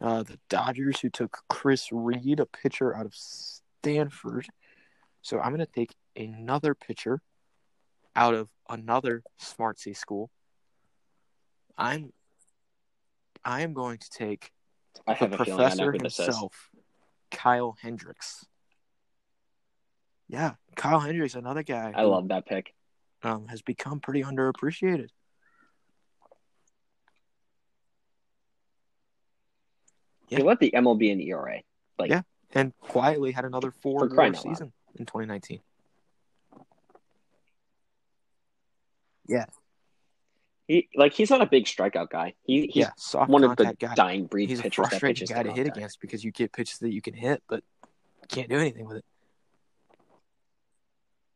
uh, 0.00 0.22
the 0.22 0.38
Dodgers, 0.48 1.00
who 1.00 1.10
took 1.10 1.38
Chris 1.48 1.90
Reed, 1.92 2.40
a 2.40 2.46
pitcher 2.46 2.94
out 2.96 3.06
of 3.06 3.14
Stanford. 3.14 4.46
So 5.22 5.38
I'm 5.38 5.54
going 5.54 5.66
to 5.66 5.66
take 5.72 5.94
another 6.16 6.74
pitcher 6.74 7.20
out 8.16 8.34
of 8.34 8.48
another 8.68 9.22
Smart 9.38 9.78
C 9.78 9.92
school. 9.92 10.30
I'm 11.76 12.12
I 13.44 13.62
am 13.62 13.72
going 13.74 13.98
to 13.98 14.10
take 14.10 14.50
I 15.06 15.12
the 15.12 15.16
have 15.18 15.32
a 15.40 15.44
feeling 15.44 15.60
I 15.66 15.74
know 15.74 15.90
professor 15.90 15.92
who 15.92 15.98
this 15.98 16.18
is. 16.18 16.26
himself, 16.26 16.70
Kyle 17.30 17.76
Hendricks. 17.80 18.44
Yeah, 20.28 20.54
Kyle 20.76 21.00
Hendricks, 21.00 21.34
another 21.34 21.62
guy 21.62 21.92
I 21.94 22.02
who, 22.02 22.08
love 22.08 22.28
that 22.28 22.46
pick. 22.46 22.74
um, 23.22 23.48
has 23.48 23.62
become 23.62 24.00
pretty 24.00 24.22
underappreciated. 24.22 25.08
Yeah. 30.30 30.38
He 30.38 30.44
led 30.44 30.58
the 30.60 30.70
MLB 30.74 31.10
in 31.10 31.20
ERA. 31.20 31.60
Like, 31.98 32.10
Yeah. 32.10 32.22
and 32.54 32.72
quietly 32.80 33.32
had 33.32 33.44
another 33.44 33.70
four 33.70 34.00
For 34.00 34.06
WAR 34.06 34.14
crying 34.14 34.34
out 34.36 34.44
loud. 34.46 34.54
season 34.56 34.72
in 34.96 35.04
2019. 35.06 35.60
Yeah. 39.26 39.46
he 40.66 40.88
like 40.96 41.12
he's 41.12 41.30
not 41.30 41.40
a 41.40 41.46
big 41.46 41.64
strikeout 41.66 42.10
guy. 42.10 42.34
He 42.42 42.62
he's 42.66 42.76
yeah, 42.76 42.90
soft 42.96 43.30
one 43.30 43.44
of 43.44 43.56
the 43.56 43.74
guy. 43.78 43.94
dying 43.94 44.26
breed 44.26 44.48
He's 44.48 44.58
a 44.60 44.62
pitchers 44.64 44.76
that 44.84 44.90
frustrating 44.90 45.14
pitches 45.26 45.30
guy 45.30 45.42
to 45.44 45.52
hit 45.52 45.66
against 45.68 46.00
because 46.00 46.24
you 46.24 46.32
get 46.32 46.52
pitches 46.52 46.78
that 46.78 46.92
you 46.92 47.00
can 47.02 47.14
hit, 47.14 47.42
but 47.48 47.62
can't 48.28 48.48
do 48.48 48.56
anything 48.56 48.86
with 48.86 48.96
it. 48.98 49.04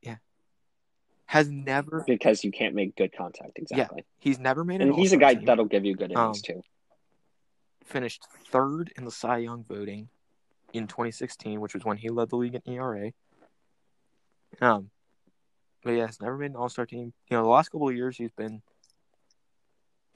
Yeah, 0.03 0.17
has 1.27 1.49
never. 1.49 2.05
because 2.07 2.43
you 2.45 2.51
can't 2.51 2.75
make 2.75 2.97
good 2.97 3.13
contact 3.17 3.59
exactly. 3.59 4.05
He's 4.19 4.39
never 4.41 4.65
made 4.65 4.81
an. 4.81 4.89
and 4.89 4.97
he's 4.99 5.13
a 5.13 5.17
guy 5.17 5.35
team. 5.35 5.45
that'll 5.45 5.65
give 5.67 5.85
you 5.85 5.95
good 5.95 6.11
innings 6.13 6.39
Um, 6.39 6.43
too. 6.43 6.63
Finished 7.85 8.27
third 8.51 8.93
in 8.97 9.05
the 9.05 9.11
Cy 9.11 9.39
Young 9.39 9.65
voting 9.65 10.09
in 10.73 10.87
2016, 10.87 11.61
which 11.61 11.75
was 11.75 11.85
when 11.85 11.97
he 11.97 12.09
led 12.09 12.31
the 12.31 12.37
league 12.37 12.55
in 12.55 12.63
ERA. 12.67 13.13
Um, 14.61 14.91
but 15.83 15.93
yeah, 15.93 16.07
he's 16.07 16.21
never 16.21 16.37
made 16.37 16.51
an 16.51 16.57
All 16.57 16.69
Star 16.69 16.87
team. 16.87 17.13
You 17.31 17.37
know, 17.37 17.43
the 17.43 17.49
last 17.49 17.71
couple 17.71 17.89
of 17.89 17.95
years 17.95 18.17
he's 18.17 18.33
been 18.33 18.63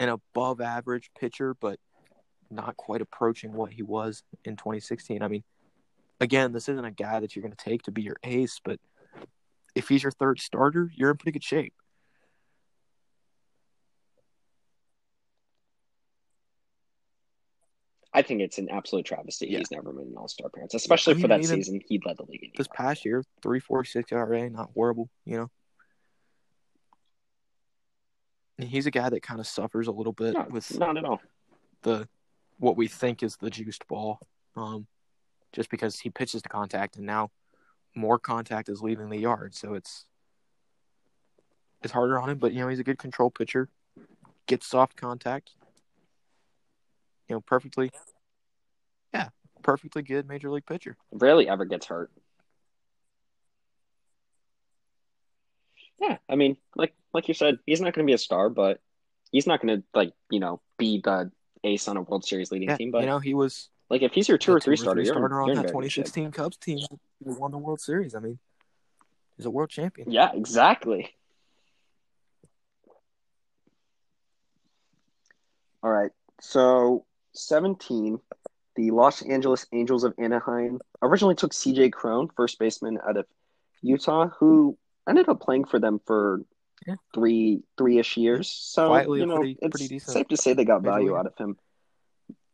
an 0.01 0.09
above 0.09 0.61
average 0.61 1.11
pitcher, 1.19 1.55
but 1.55 1.79
not 2.51 2.77
quite 2.77 3.03
approaching 3.03 3.53
what 3.53 3.73
he 3.73 3.83
was 3.83 4.23
in 4.45 4.57
2016. 4.57 5.23
I 5.23 5.29
mean, 5.29 5.45
again, 6.21 6.53
this 6.53 6.69
isn't 6.69 6.85
a 6.85 6.91
guy 6.91 7.21
that 7.21 7.35
you're 7.35 7.43
going 7.43 7.55
to 7.55 7.65
take 7.65 7.83
to 7.83 7.93
be 7.93 8.03
your 8.03 8.17
ace, 8.25 8.61
but 8.65 8.81
if 9.75 9.89
he's 9.89 10.03
your 10.03 10.13
third 10.13 10.41
starter, 10.41 10.91
you're 10.95 11.11
in 11.11 11.17
pretty 11.17 11.33
good 11.33 11.45
shape. 11.45 11.75
I 18.19 18.23
think 18.23 18.41
it's 18.41 18.59
an 18.59 18.69
absolute 18.69 19.07
travesty. 19.07 19.47
Yeah. 19.47 19.59
He's 19.59 19.71
never 19.71 19.93
made 19.93 20.09
an 20.09 20.15
All 20.17 20.27
Star 20.27 20.49
appearance, 20.49 20.75
especially 20.75 21.15
I 21.15 21.21
for 21.21 21.29
that 21.29 21.45
season. 21.45 21.81
He 21.87 22.01
led 22.05 22.17
the 22.17 22.25
league. 22.25 22.51
This 22.57 22.67
past 22.67 23.05
year, 23.05 23.23
346 23.43 24.11
ERA, 24.11 24.51
not 24.51 24.71
horrible, 24.75 25.09
you 25.25 25.37
know. 25.37 25.51
And 28.59 28.69
he's 28.69 28.87
a 28.87 28.91
guy 28.91 29.09
that 29.09 29.23
kind 29.23 29.39
of 29.39 29.47
suffers 29.47 29.87
a 29.87 29.93
little 29.93 30.13
bit 30.13 30.35
No, 30.35 30.47
with 30.51 30.77
not 30.81 30.97
at 30.97 31.05
all. 31.05 31.21
the 31.83 32.09
what 32.59 32.77
we 32.77 32.89
think 32.89 33.23
is 33.23 33.37
the 33.37 33.51
juiced 33.51 33.87
ball, 33.87 34.19
um, 34.57 34.89
just 35.53 35.71
because 35.71 36.01
he 36.01 36.11
pitches 36.11 36.43
to 36.43 36.49
contact, 36.49 36.97
and 36.97 37.07
now 37.07 37.31
more 37.95 38.19
contact 38.19 38.69
is 38.69 38.83
leaving 38.83 39.11
the 39.11 39.19
yard, 39.19 39.55
so 39.55 39.75
it's 39.75 40.07
it's 41.83 41.93
harder 41.93 42.19
on 42.19 42.31
him. 42.31 42.39
But 42.39 42.53
you 42.53 42.59
know, 42.63 42.67
he's 42.69 42.81
a 42.81 42.85
good 42.85 42.99
control 42.99 43.31
pitcher, 43.31 43.69
gets 44.49 44.67
soft 44.67 44.97
contact, 44.97 45.53
you 47.29 47.37
know, 47.37 47.41
perfectly, 47.41 47.91
yeah, 49.13 49.29
perfectly 49.63 50.03
good 50.03 50.27
major 50.27 50.51
league 50.51 50.67
pitcher. 50.67 50.97
Rarely 51.13 51.49
ever 51.49 51.65
gets 51.65 51.87
hurt. 51.87 52.11
Yeah, 56.01 56.19
I 56.29 56.37
mean, 56.37 56.57
like 56.77 56.95
like 57.13 57.29
you 57.29 57.35
said, 57.35 57.59
he's 57.67 57.81
not 57.81 57.95
going 57.95 58.07
to 58.07 58.11
be 58.11 58.15
a 58.15 58.19
star, 58.19 58.49
but 58.49 58.81
he's 59.33 59.47
not 59.47 59.61
going 59.61 59.79
to 59.79 59.85
like 59.95 60.13
you 60.31 60.41
know 60.41 60.61
be 60.79 61.01
the 61.03 61.31
ace 61.65 61.89
on 61.89 61.97
a 61.97 62.03
World 62.03 62.25
Series 62.25 62.51
leading 62.53 62.69
Yeah, 62.69 62.77
team, 62.77 62.91
but 62.91 63.01
you 63.01 63.07
know 63.07 63.19
he 63.19 63.35
was 63.35 63.69
like 63.91 64.03
if 64.03 64.13
he's 64.13 64.29
your 64.29 64.39
two 64.39 64.53
or 64.53 64.61
three 64.61 64.77
starter, 64.77 65.03
you're, 65.03 65.15
starter 65.15 65.41
on 65.43 65.49
you're 65.49 65.57
that 65.57 65.71
very 65.71 65.83
good 65.83 65.93
shape. 65.93 66.05
2016 66.05 66.33
Cubs 66.33 66.57
team 66.57 66.79
that 67.25 67.39
won 67.39 67.51
the 67.51 67.59
World 67.59 67.81
Series. 67.81 68.15
I 68.15 68.21
mean, 68.21 68.39
he's 69.37 69.47
a 69.47 69.51
world 69.51 69.71
champion. 69.71 70.11
Yeah, 70.11 70.31
exactly. 70.35 71.15
All 75.83 75.91
right. 75.91 76.11
So 76.41 77.05
17, 77.35 78.19
the 78.77 78.91
Los 78.91 79.23
Angeles 79.23 79.67
Angels 79.73 80.05
of 80.05 80.15
Anaheim 80.19 80.81
originally 81.03 81.35
took 81.35 81.53
CJ 81.53 81.93
Cron, 81.93 82.29
first 82.37 82.59
baseman 82.59 82.99
out 83.07 83.17
of 83.17 83.27
Utah, 83.83 84.29
who 84.39 84.77
ended 85.09 85.29
up 85.29 85.41
playing 85.41 85.65
for 85.65 85.79
them 85.79 86.01
for 86.07 86.43
Yeah. 86.87 86.95
three 87.15 87.63
three 87.77 87.99
ish 87.99 88.17
years. 88.17 88.49
So 88.51 88.87
Quietly 88.89 89.21
you 89.21 89.27
know, 89.27 89.37
pretty- 89.37 89.59
it's 89.61 89.77
pretty 89.79 89.99
safe 89.99 90.29
to 90.29 90.37
say 90.37 90.53
they 90.55 90.65
got 90.65 90.83
value 90.83 91.17
out 91.17 91.27
of 91.27 91.37
him. 91.37 91.59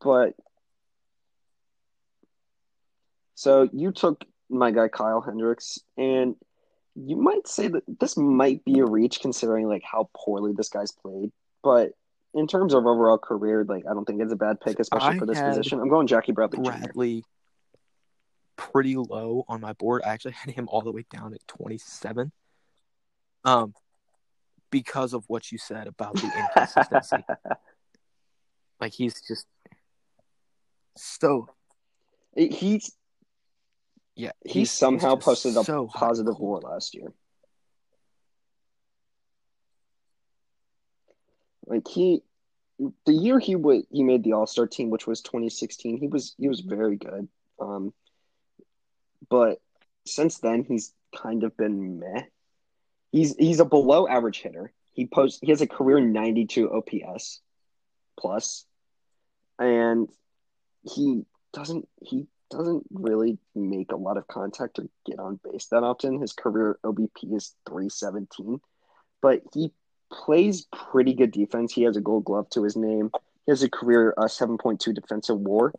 But 0.00 0.34
so 3.34 3.68
you 3.72 3.92
took 3.92 4.24
my 4.48 4.70
guy 4.70 4.88
Kyle 4.88 5.20
Hendricks, 5.20 5.78
and 5.96 6.36
you 6.94 7.16
might 7.16 7.46
say 7.48 7.68
that 7.68 7.82
this 8.00 8.16
might 8.16 8.64
be 8.64 8.78
a 8.78 8.86
reach 8.86 9.20
considering 9.20 9.68
like 9.68 9.82
how 9.82 10.08
poorly 10.14 10.52
this 10.52 10.68
guy's 10.68 10.92
played. 10.92 11.32
But 11.62 11.92
in 12.34 12.46
terms 12.46 12.74
of 12.74 12.86
overall 12.86 13.18
career, 13.18 13.64
like 13.64 13.84
I 13.88 13.94
don't 13.94 14.04
think 14.04 14.20
it's 14.20 14.32
a 14.32 14.36
bad 14.36 14.60
pick, 14.60 14.80
especially 14.80 15.16
I 15.16 15.18
for 15.18 15.26
this 15.26 15.40
position. 15.40 15.80
I'm 15.80 15.88
going 15.88 16.06
Jackie 16.06 16.32
Bradley 16.32 16.58
Jr. 16.58 16.70
Bradley 16.70 17.24
pretty 18.56 18.96
low 18.96 19.44
on 19.48 19.60
my 19.60 19.72
board. 19.72 20.02
I 20.04 20.10
actually 20.10 20.32
had 20.44 20.54
him 20.54 20.68
all 20.68 20.82
the 20.82 20.92
way 20.92 21.04
down 21.10 21.34
at 21.34 21.46
27. 21.48 22.32
Um, 23.44 23.74
because 24.70 25.12
of 25.12 25.24
what 25.28 25.52
you 25.52 25.58
said 25.58 25.86
about 25.86 26.14
the 26.14 26.30
inconsistency. 26.36 27.24
like 28.80 28.92
he's 28.92 29.20
just 29.20 29.46
so 30.96 31.48
He's 32.36 32.96
yeah. 34.16 34.32
he 34.44 34.64
somehow 34.64 35.14
he's 35.16 35.24
posted 35.24 35.56
a 35.56 35.64
so 35.64 35.86
positive. 35.86 36.38
WAR 36.38 36.60
last 36.60 36.94
year. 36.94 37.12
Like 41.66 41.88
he, 41.88 42.22
the 43.06 43.12
year 43.12 43.38
he 43.38 43.56
would 43.56 43.84
he 43.90 44.02
made 44.02 44.24
the 44.24 44.32
All 44.32 44.46
Star 44.46 44.66
team, 44.66 44.90
which 44.90 45.06
was 45.06 45.20
2016. 45.22 45.98
He 45.98 46.06
was 46.08 46.34
he 46.38 46.48
was 46.48 46.60
very 46.60 46.96
good. 46.96 47.28
Um, 47.60 47.92
but 49.28 49.60
since 50.06 50.38
then 50.38 50.64
he's 50.64 50.92
kind 51.16 51.44
of 51.44 51.56
been 51.56 51.98
meh. 51.98 52.22
He's 53.12 53.36
he's 53.36 53.60
a 53.60 53.64
below 53.64 54.08
average 54.08 54.40
hitter. 54.40 54.72
He 54.92 55.06
posts 55.06 55.40
he 55.40 55.50
has 55.50 55.60
a 55.60 55.66
career 55.66 56.00
92 56.00 56.70
OPS 56.70 57.40
plus, 58.18 58.66
and 59.58 60.08
he 60.82 61.24
doesn't 61.52 61.88
he 62.00 62.26
doesn't 62.50 62.84
really 62.92 63.38
make 63.54 63.92
a 63.92 63.96
lot 63.96 64.16
of 64.16 64.26
contact 64.26 64.78
or 64.78 64.86
get 65.06 65.18
on 65.18 65.40
base 65.42 65.66
that 65.66 65.82
often. 65.82 66.20
His 66.20 66.32
career 66.32 66.78
OBP 66.84 67.34
is 67.34 67.54
317, 67.68 68.60
but 69.22 69.42
he 69.52 69.72
plays 70.24 70.66
pretty 70.72 71.14
good 71.14 71.32
defense. 71.32 71.72
He 71.72 71.82
has 71.82 71.96
a 71.96 72.00
gold 72.00 72.24
glove 72.24 72.48
to 72.50 72.62
his 72.62 72.76
name. 72.76 73.10
He 73.46 73.52
has 73.52 73.62
a 73.62 73.68
career 73.68 74.14
uh, 74.16 74.22
7.2 74.24 74.94
defensive 74.94 75.38
war. 75.38 75.72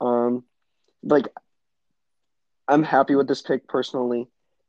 Um, 0.00 0.44
like, 1.02 1.28
I'm 2.68 2.82
happy 2.82 3.14
with 3.14 3.28
this 3.28 3.42
pick 3.42 3.66
personally, 3.68 4.28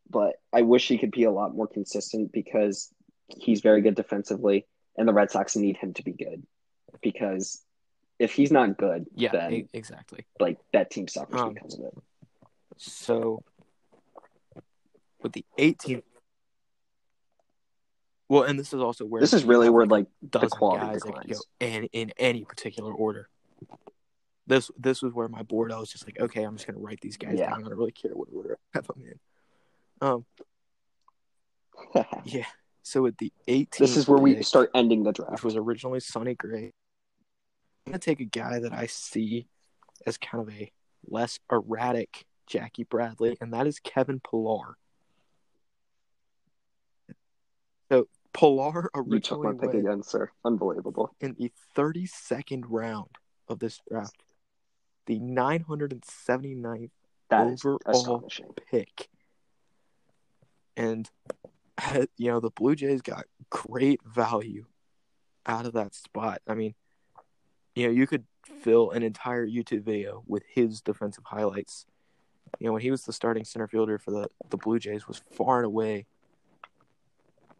but 0.09 0.35
I 0.53 0.61
wish 0.61 0.87
he 0.87 0.97
could 0.97 1.11
be 1.11 1.23
a 1.23 1.31
lot 1.31 1.55
more 1.55 1.67
consistent 1.67 2.31
because 2.31 2.91
he's 3.37 3.61
very 3.61 3.81
good 3.81 3.95
defensively, 3.95 4.65
and 4.97 5.07
the 5.07 5.13
Red 5.13 5.31
Sox 5.31 5.55
need 5.55 5.77
him 5.77 5.93
to 5.93 6.03
be 6.03 6.11
good 6.13 6.45
because 7.01 7.61
if 8.19 8.33
he's 8.33 8.51
not 8.51 8.77
good, 8.77 9.07
Yeah, 9.15 9.31
then 9.31 9.53
e- 9.53 9.67
exactly. 9.73 10.25
like 10.39 10.57
that 10.73 10.89
team 10.91 11.07
suffers 11.07 11.39
Um, 11.41 11.53
because 11.53 11.77
of 11.77 11.85
it. 11.85 11.93
So 12.77 13.43
with 15.21 15.33
the 15.33 15.45
18th 15.57 16.03
well, 18.29 18.43
and 18.43 18.57
this 18.59 18.73
is 18.73 18.81
also 18.81 19.05
where 19.05 19.21
This 19.21 19.33
is 19.33 19.43
really 19.43 19.69
where 19.69 19.85
like, 19.85 20.07
dozen 20.29 20.49
quality 20.49 20.85
guys 20.85 21.01
that 21.03 21.13
go 21.13 21.19
declines. 21.21 21.41
in 21.59 21.83
in 21.93 22.11
any 22.17 22.43
particular 22.43 22.91
order. 22.93 23.29
This 24.47 24.69
this 24.77 25.01
was 25.01 25.13
where 25.13 25.27
my 25.27 25.41
board 25.43 25.71
I 25.71 25.79
was 25.79 25.89
just 25.89 26.05
like, 26.07 26.19
okay, 26.19 26.43
I'm 26.43 26.55
just 26.55 26.67
gonna 26.67 26.79
write 26.79 27.01
these 27.01 27.17
guys 27.17 27.37
Yeah. 27.37 27.49
down. 27.49 27.65
I 27.65 27.69
don't 27.69 27.77
really 27.77 27.91
care 27.91 28.11
what 28.13 28.27
order 28.33 28.57
I 28.73 28.77
have 28.77 28.87
them 28.87 29.01
in. 29.03 29.19
Um, 30.07 30.25
yeah. 32.25 32.45
So 32.83 33.01
with 33.01 33.17
the 33.17 33.33
18th, 33.47 33.77
this 33.77 33.97
is 33.97 34.07
where 34.07 34.19
we 34.19 34.35
pick, 34.35 34.45
start 34.45 34.69
ending 34.75 35.03
the 35.03 35.09
which 35.09 35.17
draft. 35.17 35.43
was 35.43 35.55
originally 35.55 35.99
Sonny 35.99 36.35
Gray. 36.35 36.71
I'm 37.85 37.91
gonna 37.91 37.99
take 37.99 38.19
a 38.19 38.25
guy 38.25 38.59
that 38.59 38.73
I 38.73 38.85
see 38.87 39.47
as 40.05 40.17
kind 40.17 40.47
of 40.47 40.53
a 40.53 40.71
less 41.07 41.39
erratic 41.51 42.25
Jackie 42.47 42.83
Bradley, 42.83 43.37
and 43.41 43.51
that 43.53 43.65
is 43.65 43.79
Kevin 43.79 44.19
Pillar. 44.19 44.77
So 47.91 48.07
Pillar 48.35 48.89
You 49.07 49.19
took 49.19 49.43
my 49.43 49.49
originally 49.49 49.57
pick 49.57 49.73
went 49.73 49.79
again, 49.79 50.03
sir. 50.03 50.29
Unbelievable. 50.43 51.15
in 51.21 51.35
the 51.37 51.51
32nd 51.75 52.65
round 52.67 53.09
of 53.47 53.59
this 53.59 53.79
draft, 53.89 54.23
the 55.05 55.19
979th 55.19 56.89
That 57.29 57.47
overall 57.65 58.29
pick. 58.69 59.09
And 60.75 61.09
you 62.17 62.31
know, 62.31 62.39
the 62.39 62.49
Blue 62.49 62.75
Jays 62.75 63.01
got 63.01 63.25
great 63.49 64.01
value 64.03 64.65
out 65.45 65.65
of 65.65 65.73
that 65.73 65.93
spot. 65.93 66.41
I 66.47 66.55
mean, 66.55 66.73
you 67.75 67.87
know, 67.87 67.93
you 67.93 68.07
could 68.07 68.25
fill 68.61 68.91
an 68.91 69.03
entire 69.03 69.47
YouTube 69.47 69.83
video 69.83 70.23
with 70.27 70.43
his 70.47 70.81
defensive 70.81 71.23
highlights. 71.25 71.85
You 72.59 72.67
know, 72.67 72.73
when 72.73 72.81
he 72.81 72.91
was 72.91 73.03
the 73.03 73.13
starting 73.13 73.43
center 73.43 73.67
fielder 73.67 73.97
for 73.97 74.11
the, 74.11 74.27
the 74.49 74.57
Blue 74.57 74.79
Jays 74.79 75.07
was 75.07 75.21
far 75.35 75.57
and 75.57 75.65
away 75.65 76.05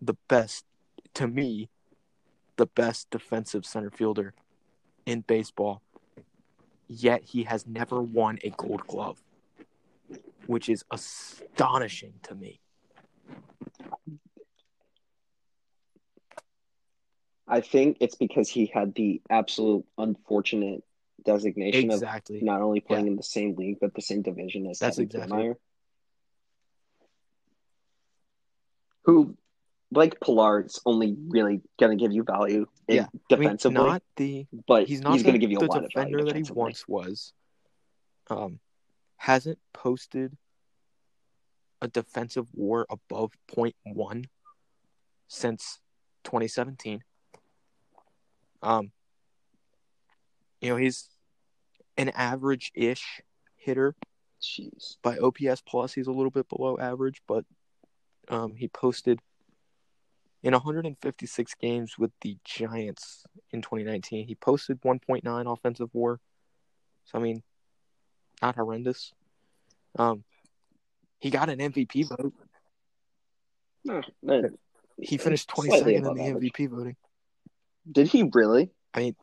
the 0.06 0.16
best 0.28 0.66
to 1.16 1.28
me, 1.28 1.70
the 2.58 2.66
best 2.66 3.10
defensive 3.10 3.66
center 3.66 3.90
fielder 3.90 4.34
in 5.06 5.22
baseball. 5.22 5.82
Yet 6.88 7.24
he 7.24 7.44
has 7.44 7.66
never 7.66 8.02
won 8.02 8.38
a 8.44 8.52
gold 8.52 8.86
glove. 8.88 9.22
Which 10.46 10.70
is 10.70 10.86
astonishing 10.92 12.14
to 12.24 12.36
me. 12.36 12.60
I 17.48 17.62
think 17.62 17.98
it's 18.00 18.16
because 18.16 18.50
he 18.50 18.68
had 18.68 18.94
the 18.96 19.22
absolute 19.30 19.86
unfortunate 19.98 20.84
designation 21.24 21.92
Exactly. 21.92 22.38
of 22.38 22.44
not 22.44 22.62
only 22.62 22.80
playing 22.80 23.08
in 23.08 23.16
the 23.16 23.24
same 23.24 23.56
league 23.56 23.78
but 23.80 23.94
the 23.96 24.02
same 24.02 24.22
division 24.22 24.68
as 24.68 24.80
That's 24.80 24.98
Evan 24.98 25.06
exactly 25.06 25.38
Kiermaier, 25.38 25.56
who, 29.06 29.38
like 29.92 30.20
Pillar, 30.20 30.66
is 30.66 30.80
only 30.86 31.16
really 31.30 31.62
going 31.80 31.98
to 31.98 32.02
give 32.02 32.12
you 32.12 32.24
value 32.24 32.66
in 32.88 32.96
Yeah. 32.96 33.02
I 33.32 33.36
mean, 33.36 33.50
defensively, 33.50 33.76
not 33.76 34.04
the 34.16 34.48
but 34.68 34.88
he's 34.88 35.02
not 35.02 35.14
he's 35.14 35.24
going 35.24 35.34
to 35.34 35.40
give 35.40 35.52
you 35.52 35.60
a 35.60 35.66
lot 35.66 35.84
of 35.84 35.92
value 35.94 36.18
defender 36.18 36.26
that 36.26 36.36
he 36.36 36.54
once 36.54 36.88
was. 36.88 37.34
Um, 38.30 38.60
hasn't 39.18 39.60
posted 39.74 40.36
a 41.82 41.88
defensive 41.88 42.48
WAR 42.54 42.86
above 42.90 43.32
0.1 43.56 44.26
since 45.28 45.80
2017. 46.24 47.04
Um, 48.64 48.92
you 50.62 50.70
know 50.70 50.78
he's 50.78 51.10
an 51.98 52.10
average-ish 52.10 53.22
hitter 53.56 53.96
Jeez. 54.42 54.98
by 55.02 55.18
OPS 55.18 55.62
plus. 55.62 55.94
He's 55.94 56.08
a 56.08 56.12
little 56.12 56.32
bit 56.32 56.50
below 56.50 56.78
average, 56.78 57.22
but 57.28 57.46
um, 58.30 58.56
he 58.56 58.68
posted 58.68 59.20
in 60.46 60.54
156 60.54 61.56
games 61.56 61.98
with 61.98 62.12
the 62.22 62.38
Giants 62.46 63.24
in 63.52 63.64
2019. 63.64 64.28
He 64.28 64.36
posted 64.36 64.80
1.9 64.84 65.52
offensive 65.52 65.90
WAR. 65.92 66.20
So 67.06 67.18
I 67.18 67.22
mean, 67.22 67.42
not 68.44 68.56
horrendous. 68.56 69.12
Um, 69.98 70.24
he 71.20 71.32
got 71.32 71.50
an 71.50 71.58
MVP 71.58 72.08
vote. 72.10 72.34
No, 73.84 74.02
no. 74.22 74.50
He 75.02 75.18
finished 75.18 75.50
Slightly 75.54 75.96
22nd 75.96 75.98
in 75.98 76.04
the 76.04 76.24
average. 76.24 76.54
MVP 76.54 76.70
voting. 76.70 76.96
Did 77.92 78.08
he 78.08 78.30
really? 78.32 78.70
I 78.94 79.00
mean, 79.00 79.16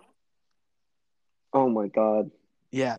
Oh 1.53 1.69
my 1.69 1.87
god. 1.87 2.31
yeah, 2.73 2.97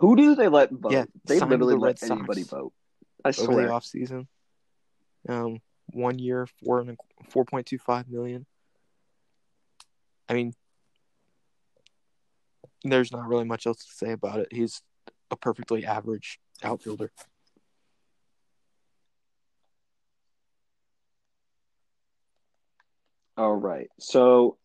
Who 0.00 0.16
do 0.16 0.34
they 0.34 0.48
let 0.48 0.72
vote? 0.72 0.90
Yeah, 0.92 1.04
they 1.26 1.38
literally 1.38 1.74
the 1.74 1.80
let 1.80 2.02
Red 2.02 2.10
anybody 2.10 2.42
Sox 2.42 2.50
vote. 2.50 2.72
I 3.24 3.28
over 3.28 3.34
swear. 3.44 3.66
the 3.68 3.72
offseason. 3.72 4.26
Um, 5.28 5.60
one 5.92 6.18
year, 6.18 6.46
four 6.64 6.80
and 6.80 6.98
four 7.28 7.44
point 7.44 7.66
two 7.66 7.78
five 7.78 8.08
million. 8.08 8.46
I 10.28 10.34
mean, 10.34 10.54
there's 12.82 13.12
not 13.12 13.28
really 13.28 13.44
much 13.44 13.66
else 13.66 13.84
to 13.84 13.92
say 13.92 14.12
about 14.12 14.40
it. 14.40 14.48
He's 14.50 14.82
a 15.30 15.36
perfectly 15.36 15.84
average 15.84 16.38
outfielder. 16.62 17.10
All 23.36 23.56
right. 23.56 23.88
So 23.98 24.58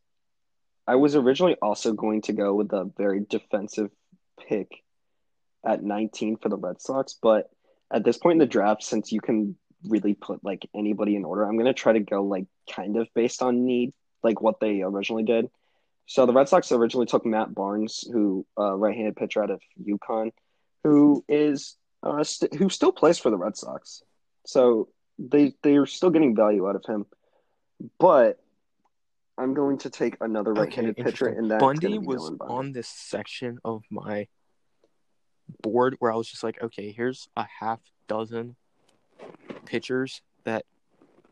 I 0.87 0.95
was 0.95 1.15
originally 1.15 1.55
also 1.61 1.93
going 1.93 2.21
to 2.23 2.33
go 2.33 2.53
with 2.53 2.71
a 2.71 2.89
very 2.97 3.25
defensive 3.27 3.89
pick 4.47 4.83
at 5.65 5.83
19 5.83 6.37
for 6.37 6.49
the 6.49 6.57
Red 6.57 6.81
Sox, 6.81 7.15
but 7.21 7.49
at 7.91 8.03
this 8.03 8.17
point 8.17 8.33
in 8.33 8.39
the 8.39 8.45
draft, 8.45 8.83
since 8.83 9.11
you 9.11 9.21
can 9.21 9.55
really 9.87 10.13
put 10.13 10.43
like 10.43 10.67
anybody 10.75 11.15
in 11.15 11.25
order, 11.25 11.43
I'm 11.43 11.57
gonna 11.57 11.73
try 11.73 11.93
to 11.93 11.99
go 11.99 12.23
like 12.23 12.45
kind 12.73 12.97
of 12.97 13.07
based 13.13 13.41
on 13.41 13.65
need, 13.65 13.93
like 14.23 14.41
what 14.41 14.59
they 14.59 14.81
originally 14.81 15.23
did. 15.23 15.49
So 16.05 16.25
the 16.25 16.33
Red 16.33 16.49
Sox 16.49 16.71
originally 16.71 17.05
took 17.05 17.25
Matt 17.25 17.53
Barnes, 17.53 18.03
who 18.11 18.45
uh, 18.57 18.73
right-handed 18.73 19.15
pitcher 19.15 19.43
out 19.43 19.51
of 19.51 19.61
UConn, 19.79 20.31
who 20.83 21.23
is 21.29 21.77
uh, 22.01 22.23
st- 22.23 22.55
who 22.55 22.69
still 22.69 22.91
plays 22.91 23.19
for 23.19 23.29
the 23.29 23.37
Red 23.37 23.55
Sox. 23.55 24.01
So 24.45 24.89
they 25.19 25.53
they 25.61 25.77
are 25.77 25.85
still 25.85 26.09
getting 26.09 26.35
value 26.35 26.67
out 26.67 26.75
of 26.75 26.83
him, 26.85 27.05
but 27.99 28.39
I'm 29.37 29.53
going 29.53 29.77
to 29.79 29.89
take 29.89 30.17
another 30.19 30.53
right-handed 30.53 30.99
Okay, 30.99 31.03
pitcher, 31.03 31.27
and 31.27 31.49
that's 31.49 31.61
Bundy 31.61 31.97
was 31.97 32.31
on 32.41 32.73
this 32.73 32.89
section 32.89 33.59
of 33.63 33.83
my 33.89 34.27
board 35.61 35.95
where 35.99 36.11
I 36.11 36.15
was 36.15 36.27
just 36.27 36.43
like, 36.43 36.61
okay, 36.61 36.91
here's 36.91 37.27
a 37.37 37.45
half 37.59 37.79
dozen 38.07 38.55
pitchers 39.65 40.21
that 40.43 40.65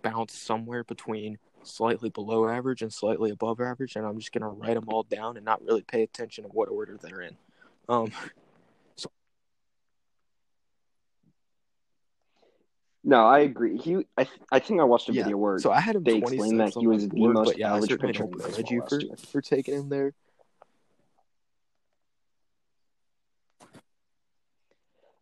bounce 0.02 0.34
somewhere 0.34 0.84
between 0.84 1.38
slightly 1.64 2.10
below 2.10 2.48
average 2.48 2.82
and 2.82 2.94
slightly 2.94 3.32
above 3.32 3.60
average, 3.60 3.96
and 3.96 4.06
I'm 4.06 4.18
just 4.18 4.32
gonna 4.32 4.50
write 4.50 4.76
them 4.76 4.86
all 4.88 5.04
down 5.04 5.38
and 5.38 5.46
not 5.46 5.62
really 5.64 5.82
pay 5.82 6.04
attention 6.04 6.44
to 6.44 6.50
what 6.50 6.70
order 6.70 6.98
they're 7.02 7.22
in. 7.22 7.38
Um, 7.90 8.12
No, 13.08 13.26
I 13.26 13.40
agree. 13.40 13.78
He, 13.78 14.06
I, 14.18 14.26
th- 14.26 14.40
I 14.52 14.60
think 14.60 14.82
I 14.82 14.84
watched 14.84 15.08
a 15.08 15.14
yeah. 15.14 15.24
video 15.24 15.38
where 15.38 15.60
So 15.60 15.72
I 15.72 15.80
had 15.80 15.96
him 15.96 16.04
they 16.04 16.18
explained 16.18 16.60
that 16.60 16.74
he 16.78 16.88
was 16.88 17.08
the 17.08 17.16
board, 17.16 17.36
most 17.36 17.58
yeah, 17.58 17.74
average 17.74 17.90
pitcher 17.90 18.24
don't 18.24 18.34
in 18.34 18.38
blame 18.38 18.52
baseball 18.52 18.70
you 18.70 18.84
for 18.90 19.18
for 19.32 19.42
taking 19.42 19.76
him 19.76 19.88
there. 19.88 20.14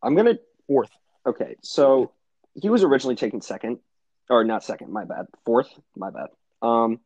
I'm 0.02 0.16
gonna 0.16 0.40
Fourth. 0.66 0.90
okay. 1.28 1.58
So 1.62 2.12
he 2.62 2.70
was 2.70 2.84
originally 2.84 3.16
taken 3.16 3.42
second, 3.42 3.80
or 4.30 4.44
not 4.44 4.64
second. 4.64 4.92
My 4.92 5.04
bad. 5.06 5.26
Fourth. 5.46 5.70
My 5.96 6.10
bad. 6.10 6.28
Um, 6.62 7.00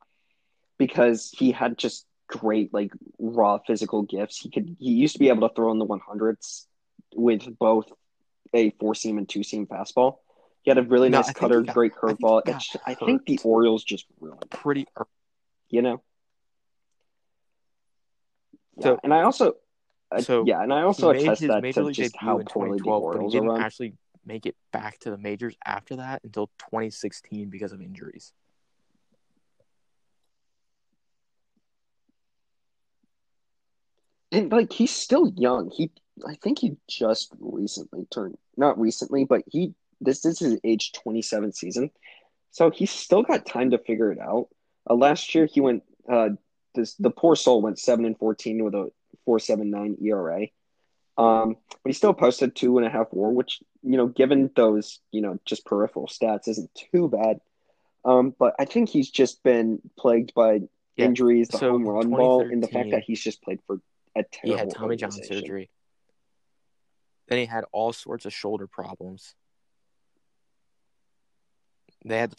because 0.77 1.29
he 1.35 1.51
had 1.51 1.77
just 1.77 2.05
great 2.27 2.73
like 2.73 2.91
raw 3.17 3.57
physical 3.65 4.03
gifts. 4.03 4.37
He 4.37 4.49
could. 4.49 4.77
He 4.79 4.91
used 4.91 5.13
to 5.13 5.19
be 5.19 5.29
able 5.29 5.47
to 5.49 5.53
throw 5.53 5.71
in 5.71 5.79
the 5.79 5.85
100s 5.85 6.65
with 7.15 7.57
both 7.57 7.91
a 8.53 8.69
four 8.79 8.95
seam 8.95 9.17
and 9.17 9.27
two 9.27 9.43
seam 9.43 9.65
fastball. 9.67 10.17
He 10.61 10.71
had 10.71 10.77
a 10.77 10.83
really 10.83 11.09
No, 11.09 11.19
nice 11.19 11.31
cutter, 11.33 11.61
got- 11.61 11.73
great 11.73 11.93
I 12.03 12.07
think 12.07 12.19
curveball. 12.19 12.41
It's- 12.47 12.75
I 12.85 12.93
think 12.93 13.25
the. 13.25 13.39
Orioles 13.43 13.83
just 13.83 14.05
ruined. 14.19 14.43
it, 14.43 14.49
Pretty 14.51 14.85
You 15.69 15.81
know. 15.81 16.01
Yeah, 18.77 18.83
So- 18.83 18.99
and 19.03 19.13
I 19.13 19.23
also. 19.23 19.53
So 20.21 20.43
yeah, 20.47 20.63
and 20.63 20.73
I 20.73 20.81
also 20.83 21.11
attest 21.11 21.41
that 21.41 21.61
to 21.73 21.91
just 21.91 22.15
how 22.17 22.39
poorly 22.39 22.77
the 22.79 22.83
2012, 22.83 22.83
but 22.83 22.85
he 22.85 22.89
Orioles 22.89 23.35
are 23.35 23.37
didn't 23.37 23.49
run. 23.49 23.61
actually 23.61 23.93
make 24.25 24.45
it 24.45 24.55
back 24.71 24.99
to 24.99 25.11
the 25.11 25.17
majors 25.17 25.55
after 25.65 25.97
that 25.97 26.21
until 26.23 26.47
2016 26.59 27.49
because 27.49 27.71
of 27.71 27.81
injuries. 27.81 28.33
And 34.31 34.51
like 34.51 34.71
he's 34.71 34.91
still 34.91 35.27
young. 35.35 35.71
He 35.71 35.91
I 36.27 36.35
think 36.35 36.59
he 36.59 36.77
just 36.87 37.33
recently 37.39 38.05
turned 38.11 38.37
not 38.57 38.79
recently, 38.79 39.25
but 39.25 39.43
he 39.47 39.73
this 40.01 40.25
is 40.25 40.39
his 40.39 40.59
age 40.63 40.91
27 40.93 41.51
season. 41.53 41.91
So 42.51 42.69
he's 42.69 42.91
still 42.91 43.23
got 43.23 43.45
time 43.45 43.71
to 43.71 43.77
figure 43.77 44.11
it 44.11 44.19
out. 44.19 44.47
Uh, 44.89 44.95
last 44.95 45.33
year 45.33 45.47
he 45.51 45.61
went 45.61 45.83
uh 46.11 46.29
this 46.75 46.93
the 46.95 47.09
poor 47.09 47.35
soul 47.35 47.61
went 47.61 47.79
7 47.79 48.05
and 48.05 48.17
14 48.17 48.63
with 48.63 48.75
a 48.75 48.91
479 49.25 49.97
ERA. 50.03 50.47
Um, 51.19 51.57
but 51.83 51.89
he 51.89 51.93
still 51.93 52.13
posted 52.13 52.55
two 52.55 52.77
and 52.77 52.87
a 52.87 52.89
half 52.89 53.07
war, 53.11 53.31
which, 53.33 53.59
you 53.83 53.97
know, 53.97 54.07
given 54.07 54.49
those, 54.55 55.01
you 55.11 55.21
know, 55.21 55.37
just 55.43 55.65
peripheral 55.65 56.07
stats 56.07 56.47
isn't 56.47 56.73
too 56.73 57.09
bad. 57.09 57.41
Um, 58.05 58.33
but 58.39 58.55
I 58.57 58.63
think 58.63 58.87
he's 58.87 59.09
just 59.09 59.43
been 59.43 59.81
plagued 59.97 60.33
by 60.33 60.61
Yeah, 60.95 61.05
injuries, 61.05 61.49
the 61.49 61.57
so 61.57 61.71
home 61.71 61.85
run 61.85 62.09
ball, 62.09 62.41
and 62.41 62.63
the 62.63 62.67
fact 62.67 62.91
that 62.91 63.03
he's 63.03 63.21
just 63.21 63.41
played 63.43 63.59
for 63.67 63.81
a 64.15 64.23
terrible. 64.23 64.55
He 64.55 64.67
had 64.67 64.73
Tommy 64.73 64.95
John 64.95 65.11
surgery. 65.11 65.69
Then 67.27 67.37
he 67.37 67.45
had 67.45 67.65
all 67.73 67.91
sorts 67.91 68.25
of 68.25 68.33
shoulder 68.33 68.65
problems. 68.65 69.35
They 72.05 72.17
had 72.17 72.31
the 72.31 72.37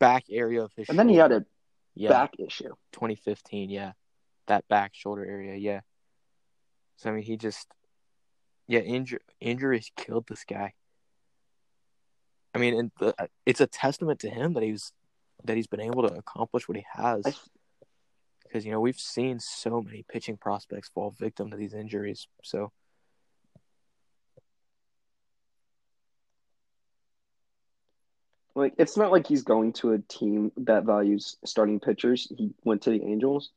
back 0.00 0.24
area 0.28 0.62
of 0.62 0.72
his 0.76 0.88
And 0.88 0.98
then 0.98 1.08
he 1.08 1.14
had 1.14 1.30
a 1.30 1.46
yeah, 1.94 2.10
back 2.10 2.34
issue. 2.40 2.74
2015, 2.92 3.70
yeah. 3.70 3.92
That 4.46 4.66
back 4.68 4.92
shoulder 4.94 5.24
area, 5.24 5.56
yeah. 5.56 5.80
So 6.96 7.10
I 7.10 7.12
mean, 7.12 7.22
he 7.22 7.36
just 7.36 7.66
yeah, 8.66 8.80
injur- 8.80 9.18
injuries 9.40 9.90
killed 9.96 10.26
this 10.28 10.44
guy. 10.44 10.74
I 12.54 12.58
mean, 12.58 12.78
and 12.78 12.90
the, 12.98 13.14
it's 13.46 13.60
a 13.60 13.66
testament 13.66 14.20
to 14.20 14.30
him 14.30 14.54
that 14.54 14.62
he's 14.62 14.92
that 15.44 15.56
he's 15.56 15.66
been 15.66 15.80
able 15.80 16.06
to 16.08 16.14
accomplish 16.14 16.68
what 16.68 16.76
he 16.76 16.84
has. 16.92 17.24
Because 18.42 18.64
you 18.64 18.72
know 18.72 18.80
we've 18.80 18.98
seen 18.98 19.38
so 19.38 19.80
many 19.80 20.04
pitching 20.08 20.36
prospects 20.36 20.90
fall 20.92 21.14
victim 21.18 21.50
to 21.50 21.56
these 21.56 21.74
injuries. 21.74 22.26
So 22.42 22.72
Like 28.54 28.74
it's 28.78 28.96
not 28.96 29.12
like 29.12 29.26
he's 29.26 29.42
going 29.42 29.72
to 29.74 29.92
a 29.92 29.98
team 29.98 30.52
that 30.58 30.84
values 30.84 31.36
starting 31.44 31.80
pitchers. 31.80 32.30
He 32.36 32.50
went 32.64 32.82
to 32.82 32.90
the 32.90 33.02
Angels, 33.02 33.50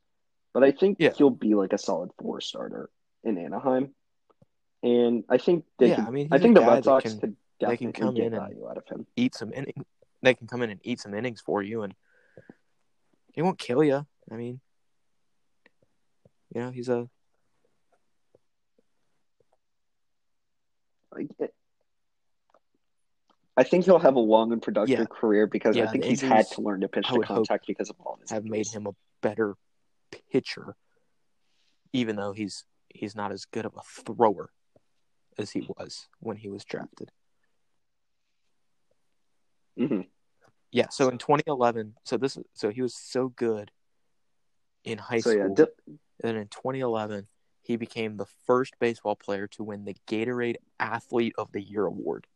but 0.54 0.62
I 0.64 0.70
think 0.70 0.96
Yeah. 1.00 1.12
he'll 1.12 1.28
be 1.30 1.54
like 1.54 1.72
a 1.74 1.78
solid 1.78 2.10
four 2.18 2.40
starter 2.40 2.88
in 3.24 3.36
Anaheim. 3.36 3.94
And 4.82 5.24
I 5.28 5.36
think 5.38 5.64
they 5.78 5.88
Yeah, 5.88 5.96
could, 5.96 6.04
I 6.06 6.10
mean, 6.10 6.28
I 6.30 6.38
think 6.38 6.54
the 6.54 6.60
Red 6.62 6.84
Sox 6.84 7.02
can- 7.10 7.20
could 7.20 7.36
they 7.60 7.76
can 7.76 7.90
definitely 7.90 8.00
come 8.06 8.14
get 8.14 8.26
in 8.26 8.34
and- 8.34 8.42
value 8.42 8.68
out 8.68 8.78
of 8.78 8.86
him. 8.86 9.06
eat 9.16 9.34
some 9.34 9.52
innings. 9.52 9.84
They 10.22 10.34
can 10.34 10.46
come 10.46 10.62
in 10.62 10.70
and 10.70 10.80
eat 10.84 11.00
some 11.00 11.12
innings 11.14 11.40
for 11.40 11.62
you, 11.62 11.82
and 11.82 11.94
he 13.34 13.42
won't 13.42 13.58
kill 13.58 13.82
you. 13.84 14.06
I 14.30 14.36
mean, 14.36 14.60
you 16.54 16.60
know, 16.62 16.70
he's 16.70 16.88
a 16.88 17.10
I 23.56 23.62
think 23.62 23.84
he'll 23.84 24.00
have 24.00 24.16
a 24.16 24.20
long 24.20 24.52
and 24.52 24.60
productive 24.60 24.98
Yeah. 24.98 25.04
career 25.06 25.46
because 25.46 25.76
Yeah, 25.76 25.84
I 25.84 25.86
think 25.86 26.04
he's 26.04 26.20
had 26.20 26.46
to 26.52 26.60
learn 26.60 26.80
to 26.80 26.88
pitch 26.88 27.06
to 27.08 27.20
contact 27.20 27.66
because 27.66 27.88
of 27.88 28.00
all 28.00 28.16
this. 28.16 28.30
his 28.30 28.30
have 28.32 28.44
made 28.44 28.66
him 28.66 28.86
a 28.86 28.94
better 29.20 29.56
pitcher, 30.32 30.76
even 31.92 32.16
though 32.16 32.32
he's 32.32 32.64
he's 32.88 33.14
not 33.16 33.32
as 33.32 33.44
good 33.44 33.64
of 33.66 33.74
a 33.76 33.82
thrower 33.82 34.50
as 35.38 35.50
he 35.50 35.66
was 35.76 36.08
when 36.20 36.36
he 36.36 36.48
was 36.48 36.64
drafted. 36.64 37.10
Mhm. 39.78 40.08
Yeah, 40.70 40.88
so 40.90 41.08
in 41.08 41.18
2011, 41.18 41.94
so 42.04 42.16
this 42.16 42.38
so 42.52 42.70
he 42.70 42.82
was 42.82 42.94
so 42.94 43.28
good 43.28 43.70
in 44.84 44.98
high 44.98 45.20
So 45.20 45.30
yeah, 45.30 45.44
school. 45.44 45.54
Di- 45.54 45.98
And 46.22 46.36
in 46.36 46.48
2011, 46.48 47.28
he 47.62 47.76
became 47.76 48.16
the 48.16 48.26
first 48.46 48.74
baseball 48.78 49.16
player 49.16 49.46
to 49.48 49.64
win 49.64 49.84
the 49.84 49.96
Gatorade 50.06 50.56
Athlete 50.78 51.34
of 51.38 51.52
the 51.52 51.62
Year 51.62 51.86
award. 51.86 52.26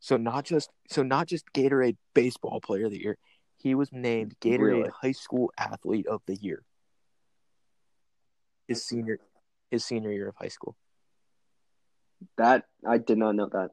So 0.00 0.16
not 0.16 0.44
just 0.44 0.70
so 0.88 1.02
not 1.02 1.26
just 1.26 1.52
Gatorade 1.52 1.96
Baseball 2.14 2.60
Player 2.60 2.84
of 2.86 2.92
the 2.92 3.00
Year, 3.02 3.18
he 3.56 3.74
was 3.74 3.92
named 3.92 4.34
Gatorade 4.40 4.58
Really? 4.60 4.90
High 5.02 5.12
School 5.12 5.52
Athlete 5.58 6.06
of 6.06 6.22
the 6.26 6.36
Year. 6.36 6.62
His 8.68 8.84
senior 8.84 9.18
his 9.70 9.84
senior 9.84 10.12
year 10.12 10.28
of 10.28 10.36
high 10.36 10.48
school. 10.48 10.76
that 12.38 12.64
I 12.86 12.98
did 12.98 13.18
not 13.18 13.34
know 13.34 13.48
that. 13.52 13.70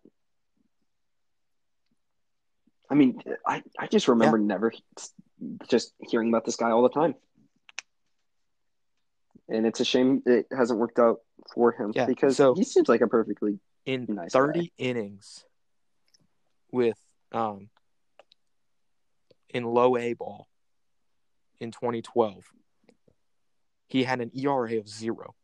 I 2.89 2.95
mean, 2.95 3.21
I, 3.47 3.63
I 3.79 3.87
just 3.87 4.07
remember 4.07 4.37
never 4.37 4.71
just 5.67 5.93
hearing 5.99 6.29
about 6.29 6.45
this 6.45 6.55
guy 6.55 6.71
all 6.71 6.83
the 6.83 6.89
time. 6.89 7.15
And 9.49 9.65
it's 9.65 9.79
a 9.79 9.85
shame 9.85 10.21
it 10.25 10.47
hasn't 10.55 10.79
worked 10.79 10.99
out 10.99 11.19
for 11.53 11.71
him 11.71 11.91
Yeah, 11.95 12.05
because 12.05 12.37
so- 12.37 12.53
he 12.53 12.63
seems 12.63 12.87
like 12.87 13.01
a 13.01 13.07
perfectly 13.07 13.59
In 13.85 14.05
Nice 14.09 14.31
30 14.31 14.71
innings 14.77 15.45
with 16.71 16.97
um 17.31 17.69
in 19.53 19.63
low 19.63 19.95
A 19.95 20.13
ball 20.13 20.47
in 21.59 21.71
2012, 21.71 22.43
he 23.87 24.03
had 24.03 24.19
an 24.19 24.31
ERA 24.33 24.77
of 24.77 24.89
zero. 24.89 25.35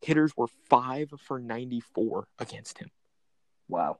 Hitters 0.00 0.36
were 0.36 0.48
five 0.68 1.12
for 1.18 1.38
94 1.38 2.26
against 2.38 2.78
him. 2.78 2.90
wow. 3.68 3.98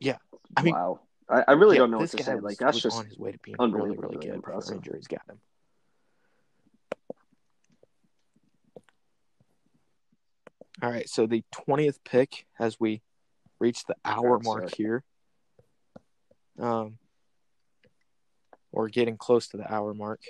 Yeah. 0.00 0.16
I 0.56 0.62
mean, 0.62 0.74
wow. 0.74 1.00
I, 1.28 1.44
I 1.48 1.52
really 1.52 1.76
yeah, 1.76 1.80
don't 1.80 1.90
know 1.92 1.98
what 1.98 2.10
this 2.10 2.20
to 2.20 2.22
say. 2.22 2.34
Like 2.34 2.58
that's 2.58 2.80
just 2.80 2.98
on 2.98 3.06
his 3.06 3.18
way 3.18 3.32
to 3.32 3.38
being 3.38 3.56
really, 3.58 3.96
really 3.96 4.16
good. 4.16 4.34
impressive. 4.34 4.76
Injuries 4.76 5.06
got 5.06 5.22
him. 5.28 5.38
All 10.82 10.90
right, 10.90 11.08
so 11.08 11.26
the 11.26 11.44
20th 11.54 11.98
pick, 12.04 12.46
as 12.58 12.78
we 12.80 13.02
reach 13.60 13.84
the 13.84 13.96
hour 14.04 14.40
mark 14.40 14.74
here. 14.74 15.04
Um, 16.58 16.98
or 18.74 18.88
getting 18.88 19.16
close 19.16 19.46
to 19.48 19.56
the 19.56 19.72
hour 19.72 19.94
mark. 19.94 20.20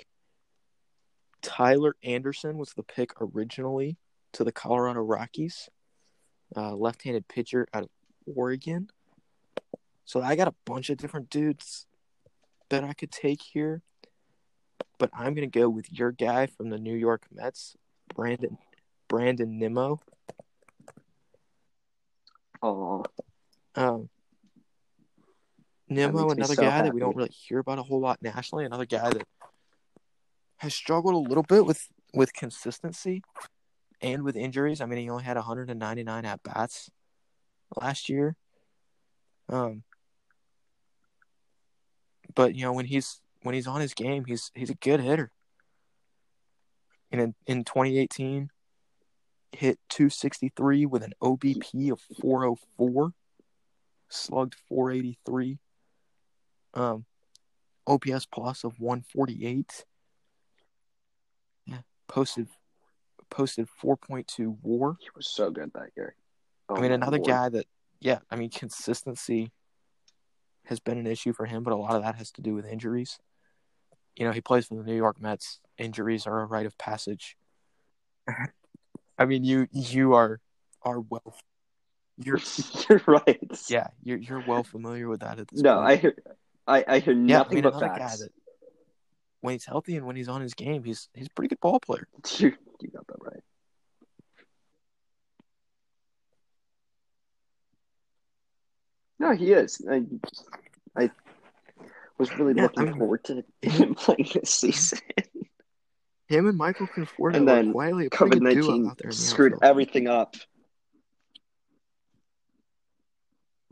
Tyler 1.41 1.95
Anderson 2.03 2.57
was 2.57 2.73
the 2.73 2.83
pick 2.83 3.11
originally 3.19 3.97
to 4.33 4.43
the 4.43 4.51
Colorado 4.51 5.01
Rockies, 5.01 5.69
uh, 6.55 6.75
left-handed 6.75 7.27
pitcher 7.27 7.67
out 7.73 7.83
of 7.83 7.89
Oregon. 8.35 8.89
So 10.05 10.21
I 10.21 10.35
got 10.35 10.47
a 10.47 10.55
bunch 10.65 10.89
of 10.89 10.97
different 10.97 11.29
dudes 11.29 11.87
that 12.69 12.83
I 12.83 12.93
could 12.93 13.11
take 13.11 13.41
here, 13.41 13.81
but 14.99 15.09
I'm 15.13 15.33
gonna 15.33 15.47
go 15.47 15.67
with 15.67 15.91
your 15.91 16.11
guy 16.11 16.45
from 16.45 16.69
the 16.69 16.77
New 16.77 16.95
York 16.95 17.25
Mets, 17.31 17.75
Brandon 18.13 18.57
Brandon 19.07 19.57
Nimmo. 19.57 20.01
Oh, 22.65 23.05
Um, 23.75 24.09
Nimmo, 25.87 26.23
makes 26.23 26.25
me 26.25 26.31
another 26.41 26.55
so 26.55 26.61
guy 26.63 26.81
that 26.81 26.93
we 26.93 26.99
don't 26.99 27.15
really 27.15 27.29
hear 27.29 27.59
about 27.59 27.77
a 27.77 27.83
whole 27.83 27.99
lot 27.99 28.19
nationally. 28.23 28.65
Another 28.65 28.87
guy 28.87 29.07
that 29.07 29.23
has 30.57 30.73
struggled 30.73 31.13
a 31.13 31.29
little 31.29 31.43
bit 31.43 31.63
with 31.63 31.87
with 32.11 32.33
consistency 32.33 33.21
and 34.01 34.23
with 34.23 34.35
injuries. 34.35 34.81
I 34.81 34.87
mean, 34.87 34.97
he 34.97 35.09
only 35.11 35.23
had 35.23 35.37
199 35.37 36.25
at 36.25 36.41
bats 36.41 36.89
last 37.79 38.09
year. 38.09 38.35
Um, 39.47 39.83
but 42.33 42.55
you 42.55 42.63
know 42.63 42.73
when 42.73 42.85
he's 42.85 43.21
when 43.43 43.53
he's 43.53 43.67
on 43.67 43.79
his 43.79 43.93
game, 43.93 44.25
he's 44.25 44.49
he's 44.55 44.71
a 44.71 44.75
good 44.75 45.01
hitter. 45.01 45.31
And 47.11 47.21
in, 47.21 47.35
in 47.45 47.63
2018, 47.63 48.49
hit 49.55 49.79
263 49.89 50.85
with 50.85 51.03
an 51.03 51.13
OBP 51.21 51.91
of 51.91 51.99
404, 52.21 53.13
slugged 54.09 54.55
483, 54.67 55.57
um, 56.73 57.05
OPS 57.87 58.25
plus 58.25 58.63
of 58.63 58.79
148. 58.79 59.85
Yeah, 61.65 61.79
posted 62.07 62.47
posted 63.29 63.67
4.2 63.83 64.57
WAR. 64.61 64.97
he 64.99 65.09
was 65.15 65.27
so 65.27 65.51
good 65.51 65.71
that 65.73 65.89
year. 65.97 66.15
Oh, 66.69 66.75
I 66.75 66.81
mean, 66.81 66.91
another 66.91 67.17
Lord. 67.17 67.27
guy 67.27 67.49
that, 67.49 67.65
yeah, 67.99 68.19
I 68.29 68.35
mean, 68.35 68.49
consistency 68.49 69.51
has 70.65 70.79
been 70.79 70.97
an 70.97 71.07
issue 71.07 71.33
for 71.33 71.45
him, 71.45 71.63
but 71.63 71.73
a 71.73 71.75
lot 71.75 71.95
of 71.95 72.03
that 72.03 72.15
has 72.15 72.31
to 72.31 72.41
do 72.41 72.53
with 72.53 72.65
injuries. 72.65 73.19
You 74.15 74.25
know, 74.25 74.31
he 74.31 74.41
plays 74.41 74.67
for 74.67 74.75
the 74.75 74.83
New 74.83 74.95
York 74.95 75.21
Mets. 75.21 75.59
Injuries 75.77 76.25
are 76.25 76.41
a 76.41 76.45
rite 76.45 76.65
of 76.65 76.77
passage. 76.77 77.35
I 79.17 79.25
mean, 79.25 79.43
you 79.43 79.67
you 79.71 80.13
are 80.13 80.39
are 80.83 80.99
well, 80.99 81.35
you're 82.17 82.39
You're 82.89 83.01
right. 83.07 83.61
yeah, 83.69 83.87
you're 84.03 84.17
you're 84.17 84.43
well 84.47 84.63
familiar 84.63 85.07
with 85.07 85.21
that 85.21 85.39
at 85.39 85.47
this 85.47 85.61
No, 85.61 85.75
point. 85.75 85.87
I 85.87 85.95
hear, 85.95 86.15
I, 86.67 86.85
I 86.87 86.99
hear 86.99 87.13
yeah, 87.13 87.35
I 87.35 87.39
nothing 87.39 87.55
mean, 87.55 87.63
but 87.63 87.79
facts. 87.79 88.19
that 88.19 88.29
when 89.41 89.53
he's 89.53 89.65
healthy 89.65 89.95
and 89.97 90.05
when 90.05 90.15
he's 90.15 90.29
on 90.29 90.41
his 90.41 90.53
game, 90.53 90.83
he's 90.83 91.09
he's 91.13 91.27
a 91.27 91.29
pretty 91.31 91.49
good 91.49 91.59
ball 91.61 91.79
player. 91.79 92.07
You, 92.39 92.53
you 92.81 92.89
got 92.89 93.07
that 93.07 93.17
right. 93.21 93.43
No, 99.19 99.31
he 99.33 99.53
is. 99.53 99.81
I, 99.89 100.03
I 100.95 101.09
was 102.17 102.35
really 102.37 102.53
Yeah, 102.53 102.63
looking 102.63 102.83
I 102.83 102.85
mean- 102.91 102.97
forward 102.97 103.23
to 103.25 103.43
him 103.61 103.95
playing 103.95 104.27
this 104.33 104.53
season. 104.53 104.99
Him 106.27 106.47
and 106.47 106.57
Michael 106.57 106.87
Conforto 106.87 107.35
And 107.35 107.47
then 107.47 107.71
quietly 107.71 108.09
COVID 108.09 108.39
good 108.41 108.53
duo 108.55 108.67
nineteen 108.71 108.87
out 108.89 108.97
there 108.97 109.09
in 109.11 109.15
the 109.15 109.21
screwed 109.21 109.53
outfield. 109.53 109.69
everything 109.69 110.07
up. 110.07 110.35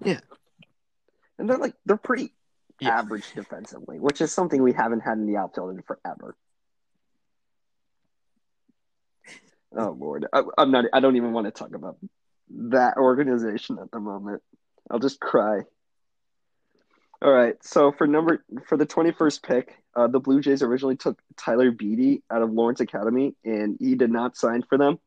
Yeah. 0.03 0.19
And 1.39 1.49
they're 1.49 1.57
like 1.57 1.73
they're 1.85 1.97
pretty 1.97 2.33
Yeah. 2.79 2.97
average 2.99 3.31
defensively, 3.33 3.99
which 3.99 4.21
is 4.21 4.31
something 4.31 4.61
we 4.61 4.73
haven't 4.73 4.99
had 5.01 5.17
in 5.17 5.25
the 5.25 5.37
outfield 5.37 5.75
in 5.75 5.81
forever. 5.81 6.35
Oh 9.75 9.95
Lord, 9.99 10.27
I, 10.31 10.43
I'm 10.57 10.69
not. 10.71 10.85
I 10.93 10.99
don't 10.99 11.15
even 11.15 11.33
want 11.33 11.45
to 11.47 11.51
talk 11.51 11.73
about 11.73 11.97
that 12.69 12.97
organization 12.97 13.79
at 13.81 13.89
the 13.91 13.99
moment. 13.99 14.43
I'll 14.91 14.99
just 14.99 15.19
cry. 15.19 15.61
All 17.23 17.31
right, 17.31 17.55
so 17.63 17.91
for 17.91 18.05
number 18.05 18.43
for 18.67 18.77
the 18.77 18.85
21st 18.85 19.41
pick, 19.43 19.82
uh, 19.95 20.07
the 20.07 20.19
Blue 20.19 20.41
Jays 20.41 20.61
originally 20.63 20.95
took 20.95 21.21
Tyler 21.37 21.71
Beede 21.71 22.23
out 22.31 22.41
of 22.41 22.51
Lawrence 22.51 22.79
Academy, 22.79 23.35
and 23.45 23.77
he 23.79 23.95
did 23.95 24.11
not 24.11 24.35
sign 24.37 24.63
for 24.63 24.77
them. 24.77 24.99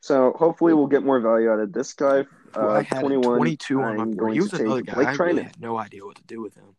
So 0.00 0.32
hopefully 0.32 0.74
we'll 0.74 0.88
get 0.88 1.04
more 1.04 1.20
value 1.20 1.50
out 1.50 1.60
of 1.60 1.72
this 1.72 1.92
guy. 1.94 2.24
Well, 2.56 2.70
Uh, 2.70 2.78
I 2.78 2.82
had 2.82 3.00
21. 3.00 3.36
22 3.38 3.80
on 3.82 3.96
my 3.96 4.02
I'm 4.02 4.10
board. 4.10 4.16
going 4.18 4.34
He 4.34 4.40
was 4.40 4.50
to 4.50 4.56
another 4.56 4.80
take 4.82 4.86
guy. 4.86 4.94
Blake 4.94 5.08
I 5.08 5.24
really 5.24 5.42
had 5.44 5.60
no 5.60 5.78
idea 5.78 6.04
what 6.04 6.16
to 6.16 6.24
do 6.24 6.40
with 6.42 6.54
him. 6.54 6.76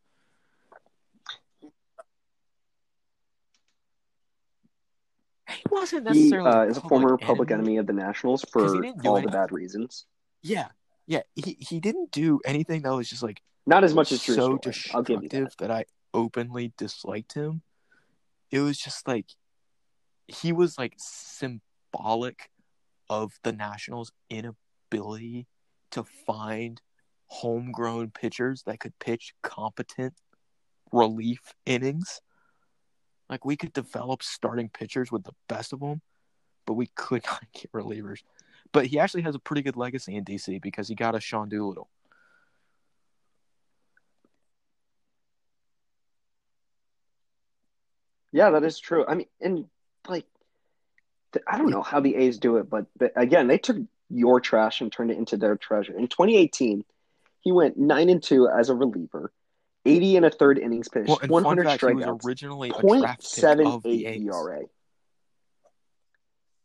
He 5.50 5.64
wasn't 5.70 6.08
He 6.08 6.14
necessarily 6.32 6.50
uh, 6.50 6.64
is 6.66 6.78
a 6.78 6.82
public 6.82 7.02
former 7.02 7.18
public 7.18 7.52
enemy 7.52 7.78
of 7.78 7.86
the 7.88 7.94
Nationals 7.94 8.44
'Cause 8.46 8.74
he 8.74 8.92
for 8.94 9.08
all 9.10 9.18
any- 9.18 9.26
the 9.28 9.32
bad 9.32 9.52
reasons. 9.52 10.06
Yeah, 10.42 10.70
yeah. 11.06 11.22
He 11.36 11.58
he 11.60 11.80
didn't 11.80 12.12
do 12.12 12.40
anything 12.46 12.82
that 12.84 12.94
was 12.94 13.10
just 13.10 13.24
like 13.24 13.42
Not 13.66 13.84
as 13.84 13.94
much 13.94 14.12
as 14.12 14.22
Drew 14.24 14.36
so 14.36 14.58
Story. 14.58 14.76
I'll 14.94 15.04
give 15.04 15.24
you 15.24 15.30
destructive 15.30 15.58
that. 15.60 15.68
that. 15.68 15.72
I 15.72 15.86
openly 16.14 16.74
disliked 16.78 17.34
him. 17.34 17.62
It 18.52 18.60
was 18.60 18.78
just 18.78 19.08
like 19.08 19.28
he 20.28 20.52
was 20.52 20.78
like 20.78 20.94
symbolic 20.98 22.50
of 23.10 23.34
the 23.44 23.52
Nationals' 23.52 24.12
inability 24.30 25.48
to 25.92 26.04
find 26.04 26.82
homegrown 27.28 28.12
pitchers 28.12 28.64
that 28.64 28.80
could 28.80 28.98
pitch 29.00 29.34
competent 29.42 30.14
relief 30.92 31.54
innings. 31.66 32.22
Like 33.30 33.46
we 33.46 33.58
could 33.58 33.74
develop 33.74 34.24
starting 34.24 34.70
pitchers 34.70 35.12
with 35.12 35.24
the 35.24 35.34
best 35.48 35.74
of 35.74 35.80
them, 35.80 36.02
but 36.66 36.74
we 36.74 36.88
could 36.96 37.24
not 37.28 37.44
get 37.54 37.72
relievers. 37.72 38.20
But 38.72 38.88
he 38.88 39.00
actually 39.00 39.24
has 39.24 39.36
a 39.36 39.40
pretty 39.40 39.62
good 39.62 39.76
legacy 39.76 40.16
in 40.16 40.26
DC 40.26 40.62
because 40.62 40.88
he 40.88 40.96
got 40.96 41.16
a 41.16 41.20
Sean 41.20 41.50
Doolittle. 41.50 41.90
Yeah, 48.34 48.50
that 48.50 48.64
is 48.64 48.80
true. 48.80 49.06
I 49.08 49.14
mean, 49.14 49.28
and 49.40 49.66
like, 50.10 50.26
I 51.48 51.58
don't 51.58 51.70
know 51.70 51.84
how 51.84 52.00
the 52.00 52.16
A's 52.16 52.40
do 52.40 52.58
it, 52.58 52.70
but 52.70 52.88
but 52.98 53.14
again, 53.16 53.48
they 53.48 53.60
took 53.60 53.78
your 54.10 54.42
trash 54.42 54.82
and 54.82 54.92
turned 54.92 55.12
it 55.12 55.18
into 55.18 55.38
their 55.38 55.56
treasure. 55.56 55.98
In 55.98 56.08
2018, 56.08 56.84
he 57.42 57.52
went 57.52 57.78
nine 57.78 58.10
and 58.10 58.22
two 58.22 58.50
as 58.50 58.70
a 58.70 58.76
reliever, 58.76 59.32
80 59.86 60.18
and 60.18 60.26
a 60.26 60.30
third 60.30 60.58
innings 60.58 60.90
pitched, 60.90 61.08
Well, 61.08 61.20
100 61.28 61.66
fact, 61.66 61.82
he 61.82 61.94
was 61.94 62.04
strikeouts, 62.04 62.26
originally 62.26 62.70
a 62.70 62.82
draft 62.82 63.36
pick 63.36 63.44
of 63.44 63.84
the 63.84 64.04
.78 64.04 64.08
A's. 64.08 64.22
ERA. 64.26 64.62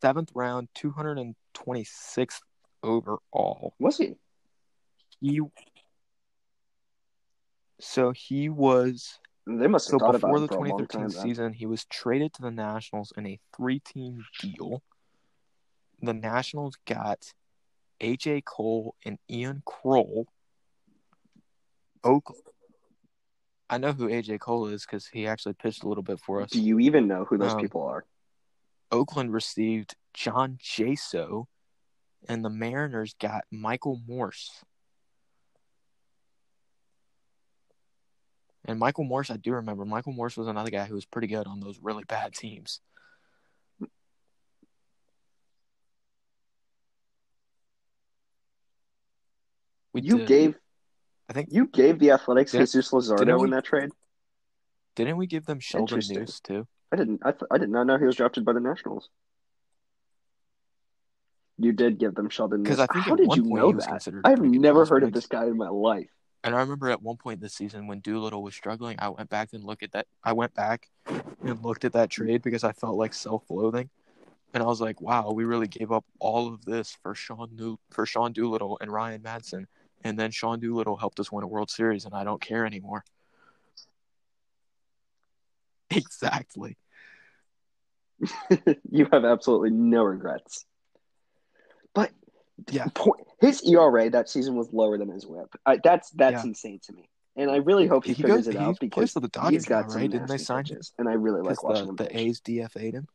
Seventh 0.01 0.31
round, 0.35 0.69
226th 0.75 2.41
overall. 2.83 3.75
Was 3.79 3.99
he? 3.99 4.15
He 5.21 5.41
so 7.81 8.11
he 8.13 8.49
was 8.49 9.19
They 9.49 9.67
must 9.67 9.87
so 9.87 9.93
have 9.93 10.01
thought 10.01 10.13
before 10.13 10.41
the 10.41 10.49
for 10.49 10.57
a 10.57 10.69
long 10.69 10.79
2013 10.87 11.01
time. 11.01 11.11
then. 11.11 11.11
season, 11.11 11.53
he 11.55 11.65
was 11.65 11.87
traded 11.87 12.35
to 12.35 12.43
the 12.43 12.51
Nationals 12.51 13.13
in 13.17 13.27
a 13.27 13.41
three-team 13.57 14.25
deal. 14.41 14.83
The 16.03 16.13
Nationals 16.13 16.77
got 16.87 17.33
AJ 18.01 18.45
Cole 18.45 18.95
and 19.07 19.19
Ian 19.31 19.63
Krol. 19.67 20.27
Oakland. 22.05 22.43
I 23.71 23.79
know 23.79 23.93
who 23.93 24.09
AJ 24.09 24.41
Cole 24.41 24.67
is 24.67 24.85
because 24.85 25.07
he 25.07 25.27
actually 25.27 25.55
pitched 25.55 25.83
a 25.83 25.89
little 25.89 26.03
bit 26.03 26.21
for 26.21 26.43
us. 26.43 26.51
Do 26.51 26.61
you 26.61 26.79
even 26.79 27.07
know 27.07 27.25
who 27.25 27.39
those 27.39 27.55
Um, 27.55 27.61
people 27.61 27.83
are? 27.83 28.05
Oakland 28.91 29.33
received 29.33 29.97
John 30.13 30.59
Jaso, 30.63 31.47
and 32.29 32.45
the 32.45 32.51
Mariners 32.51 33.15
got 33.19 33.45
Michael 33.51 34.01
Morse. 34.07 34.63
And 38.69 38.79
Michael 38.79 39.05
Morse, 39.05 39.31
I 39.31 39.39
do 39.39 39.53
remember. 39.55 39.87
Michael 39.87 40.13
Morse 40.13 40.37
was 40.37 40.47
another 40.47 40.71
guy 40.71 40.85
who 40.85 40.95
was 40.95 41.07
pretty 41.07 41.27
good 41.27 41.47
on 41.47 41.59
those 41.59 41.79
really 41.83 42.05
bad 42.05 42.35
teams. 42.35 42.81
We 49.95 50.03
You 50.03 50.19
did. 50.19 50.29
gave 50.29 50.55
I 51.31 51.33
think 51.33 51.49
you 51.51 51.67
gave 51.67 51.99
the 51.99 52.11
Athletics 52.11 52.53
Did- 52.53 52.61
Jesus 52.61 52.91
Luzardo 52.91 53.19
didn't 53.19 53.39
we- 53.39 53.45
in 53.47 53.51
that 53.53 53.65
trade. 53.65 53.91
didn't 54.97 55.17
we 55.17 55.27
give 55.27 55.47
them 55.47 55.61
Sheldon. 55.61 56.01
Neuse 56.07 56.41
too? 56.41 56.69
I 56.93 56.97
didn't. 56.97 57.21
I, 57.25 57.33
th- 57.33 57.43
I 57.51 57.57
did 57.59 57.71
not 57.71 57.87
know 57.87 57.97
he 57.99 58.05
was 58.05 58.17
drafted 58.17 58.45
by 58.45 58.53
the 58.53 58.61
Nationals. 58.61 59.09
You 61.57 61.73
did 61.73 61.99
give 61.99 62.15
them 62.15 62.29
Sheldon. 62.29 62.63
Because 62.63 62.79
Neuse. 62.79 62.89
I 62.91 62.93
think 62.93 63.07
How 63.07 63.17
did 63.17 63.35
you 63.35 63.43
know 63.45 63.73
that? 63.73 64.09
I've 64.25 64.43
never 64.43 64.85
heard 64.85 65.05
of 65.05 65.13
this 65.13 65.27
guy 65.27 65.45
in 65.47 65.57
my 65.57 65.69
life. 65.71 66.11
And 66.45 66.55
I 66.55 66.61
remember 66.61 66.89
at 66.91 67.03
one 67.03 67.17
point 67.17 67.41
this 67.41 67.55
season 67.55 67.87
when 67.87 68.01
Doolittle 68.01 68.43
was 68.43 68.55
struggling, 68.55 68.97
I 69.01 69.09
went 69.11 69.29
back 69.29 69.51
and 69.53 69.65
looked 69.65 69.83
at 69.83 69.93
that. 69.93 70.07
I 70.25 70.33
went 70.33 70.55
back 70.55 70.89
and 71.07 71.63
looked 71.63 71.85
at 71.85 71.93
that 71.95 72.11
trade 72.11 72.43
because 72.43 72.65
I 72.65 72.73
felt 72.73 72.97
like 72.97 73.15
self-loathing. 73.15 73.91
and 74.55 74.63
I 74.63 74.67
was 74.67 74.81
like, 74.81 75.01
wow, 75.01 75.33
we 75.33 75.45
really 75.45 75.69
gave 75.69 75.93
up 75.93 76.05
all 76.21 76.49
of 76.53 76.65
this 76.65 76.97
for 77.03 77.15
Sean 77.15 77.51
New- 77.57 77.79
for 77.91 78.07
Sean 78.07 78.33
Doolittle 78.33 78.79
and 78.81 78.93
Ryan 78.93 79.23
Madson, 79.23 79.67
and 80.05 80.19
then 80.19 80.31
Sean 80.31 80.61
Doolittle 80.61 80.97
helped 80.97 81.21
us 81.21 81.31
win 81.33 81.45
a 81.45 81.49
World 81.49 81.71
Series, 81.71 82.05
and 82.07 82.15
I 82.15 82.25
don't 82.25 82.41
care 82.41 82.67
anymore. 82.67 83.05
Exactly. 85.91 86.77
you 88.91 89.07
have 89.13 89.25
absolutely 89.25 89.71
no 89.71 90.03
regrets. 90.03 90.67
But 91.95 92.11
Yeah. 92.71 92.87
his 93.41 93.63
ERA 93.63 94.11
that 94.11 94.29
season 94.29 94.57
was 94.57 94.73
lower 94.73 94.99
than 94.99 95.09
his 95.09 95.27
WHIP. 95.27 95.55
I, 95.65 95.79
that's 95.83 96.11
that's 96.11 96.43
Yeah. 96.45 96.49
insane 96.49 96.81
to 96.85 96.93
me, 96.93 97.09
and 97.37 97.51
I 97.51 97.57
really 97.57 97.87
hope 97.87 98.05
he, 98.05 98.13
He 98.13 98.23
figures 98.23 98.47
goes- 98.47 98.55
it 98.55 98.57
out 98.57 98.79
because 98.81 99.13
the 99.15 99.21
he's 99.21 99.31
Dodgers 99.31 99.65
got 99.67 99.83
now, 99.83 99.89
some 99.91 100.01
right? 100.03 100.11
Didn't 100.11 100.27
they 100.29 100.39
sign 100.39 100.65
pitches, 100.65 100.93
and 100.99 101.09
I 101.09 101.13
really 101.13 101.41
like 101.43 101.63
watching 101.63 101.85
the, 101.85 101.91
him. 101.91 101.97
the 101.97 102.05
pitch. 102.07 102.17
A's 102.17 102.41
DFA'd 102.41 102.95
him. 102.95 103.07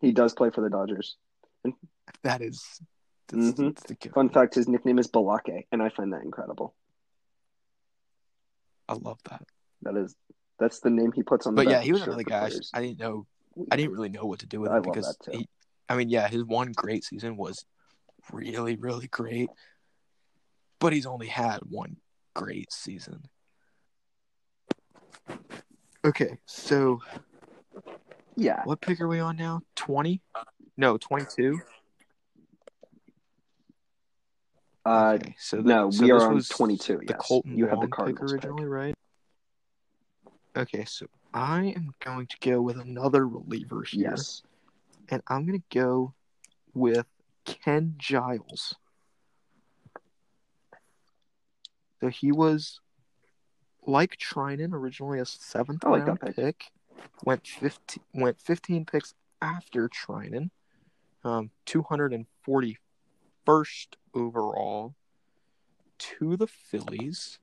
He 0.00 0.12
does 0.12 0.34
play 0.34 0.50
for 0.50 0.60
the 0.60 0.70
Dodgers. 0.70 1.16
That 2.22 2.40
is. 2.40 2.64
That's, 3.28 3.58
Mhm. 3.58 3.74
that's 3.74 3.82
the, 3.84 4.10
Fun 4.10 4.28
fact: 4.28 4.54
his 4.54 4.68
nickname 4.68 4.98
is 5.00 5.08
Balake, 5.08 5.66
and 5.72 5.82
I 5.82 5.88
find 5.88 6.12
that 6.12 6.22
incredible. 6.22 6.74
I 8.88 8.94
love 8.94 9.18
that. 9.28 9.42
That 9.82 9.96
is 9.96 10.14
that's 10.58 10.80
the 10.80 10.90
name 10.90 11.12
he 11.12 11.22
puts 11.22 11.46
on 11.46 11.54
the 11.54 11.64
But 11.64 11.70
yeah, 11.70 11.80
he 11.80 11.92
was 11.92 12.02
the 12.02 12.08
another 12.08 12.22
guy. 12.22 12.46
I. 12.74 12.78
I 12.78 12.82
didn't 12.82 13.00
know. 13.00 13.26
I 13.70 13.76
didn't 13.76 13.92
really 13.92 14.08
know 14.10 14.24
what 14.26 14.38
to 14.40 14.46
do 14.46 14.60
with 14.60 14.70
I 14.70 14.76
him 14.76 14.82
because 14.82 15.16
he. 15.32 15.48
I 15.88 15.96
mean, 15.96 16.08
yeah, 16.08 16.28
his 16.28 16.44
one 16.44 16.72
great 16.72 17.04
season 17.04 17.36
was 17.36 17.64
really, 18.32 18.76
really 18.76 19.06
great, 19.06 19.48
but 20.80 20.92
he's 20.92 21.06
only 21.06 21.28
had 21.28 21.60
one 21.68 21.96
great 22.34 22.72
season. 22.72 23.24
Okay, 26.04 26.38
so 26.46 27.00
Yeah, 28.36 28.62
what 28.64 28.80
pick 28.80 29.00
are 29.00 29.08
we 29.08 29.18
on 29.20 29.36
now? 29.36 29.62
Twenty? 29.74 30.22
No, 30.76 30.98
twenty-two. 30.98 31.60
uh, 34.84 35.18
okay, 35.20 35.34
so 35.38 35.56
the- 35.56 35.62
no, 35.62 35.90
so 35.90 36.02
we 36.04 36.12
this 36.12 36.22
are 36.22 36.28
on 36.28 36.34
was 36.34 36.48
22, 36.48 36.98
The 36.98 37.04
yes. 37.08 37.16
Kolten 37.28 37.56
You 37.56 37.64
have 37.66 37.72
the 37.80 37.86
Wong 37.86 37.90
Cardinals 37.90 38.32
pick 38.32 38.42
pick. 38.42 38.50
originally, 38.50 38.66
right? 38.66 38.94
Okay, 40.56 40.84
so 40.84 41.06
I 41.34 41.72
am 41.76 41.92
going 42.00 42.26
to 42.28 42.36
go 42.40 42.60
with 42.62 42.78
another 42.78 43.26
reliever 43.26 43.82
here. 43.82 44.10
yes. 44.10 44.42
And 45.08 45.22
I'm 45.28 45.46
gonna 45.46 45.58
go 45.72 46.14
with 46.74 47.06
Ken 47.44 47.94
Giles. 47.98 48.74
So 52.00 52.08
he 52.08 52.32
was 52.32 52.80
like 53.86 54.16
Treinen, 54.18 54.72
originally 54.72 55.18
a 55.18 55.24
seventh 55.24 55.84
I 55.84 55.90
like 55.90 56.04
that 56.06 56.08
round 56.08 56.20
pick. 56.20 56.36
pick. 56.36 56.64
Went 57.24 57.46
fifteen 57.46 58.02
went 58.14 58.40
fifteen 58.40 58.84
picks 58.84 59.14
after 59.40 59.88
Treinen. 59.88 60.50
Um, 61.24 61.50
two 61.64 61.82
hundred 61.82 62.12
and 62.12 62.26
forty 62.42 62.78
first 63.44 63.96
overall 64.14 64.94
to 65.98 66.36
the 66.36 66.46
Phillies. 66.46 67.38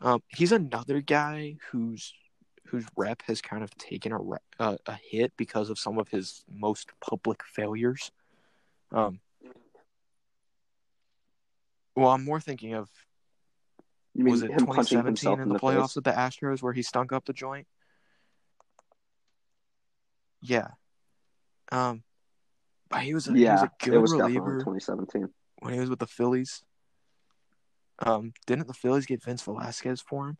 Um, 0.00 0.22
he's 0.28 0.52
another 0.52 1.00
guy 1.00 1.56
who's 1.70 2.12
whose 2.66 2.84
rep 2.96 3.22
has 3.26 3.40
kind 3.40 3.62
of 3.62 3.70
taken 3.76 4.12
a 4.12 4.18
re- 4.18 4.38
uh, 4.58 4.76
a 4.86 4.94
hit 4.94 5.32
because 5.36 5.70
of 5.70 5.78
some 5.78 5.98
of 5.98 6.08
his 6.08 6.44
most 6.52 6.90
public 7.00 7.42
failures. 7.44 8.10
Um, 8.92 9.20
well, 11.94 12.10
I'm 12.10 12.24
more 12.24 12.40
thinking 12.40 12.74
of 12.74 12.88
You 14.14 14.24
mean 14.24 14.32
was 14.32 14.42
it 14.42 14.48
2017 14.58 15.40
in 15.40 15.48
the, 15.48 15.54
the 15.54 15.60
playoffs 15.60 15.88
face? 15.88 15.96
with 15.96 16.04
the 16.04 16.12
Astros 16.12 16.62
where 16.62 16.72
he 16.72 16.82
stunk 16.82 17.12
up 17.12 17.24
the 17.24 17.32
joint? 17.32 17.66
Yeah. 20.42 20.68
Um, 21.72 22.02
but 22.88 23.00
he 23.00 23.14
was 23.14 23.26
a, 23.26 23.32
he 23.32 23.38
was 23.40 23.62
Yeah, 23.62 23.64
a 23.64 23.70
good 23.84 24.00
was 24.00 24.12
reliever 24.12 24.58
2017. 24.58 25.28
when 25.60 25.74
he 25.74 25.80
was 25.80 25.90
with 25.90 25.98
the 25.98 26.06
Phillies. 26.06 26.62
Um, 27.98 28.32
didn't 28.46 28.68
the 28.68 28.74
Phillies 28.74 29.06
get 29.06 29.24
Vince 29.24 29.42
Velasquez 29.42 30.00
for 30.02 30.28
him? 30.28 30.38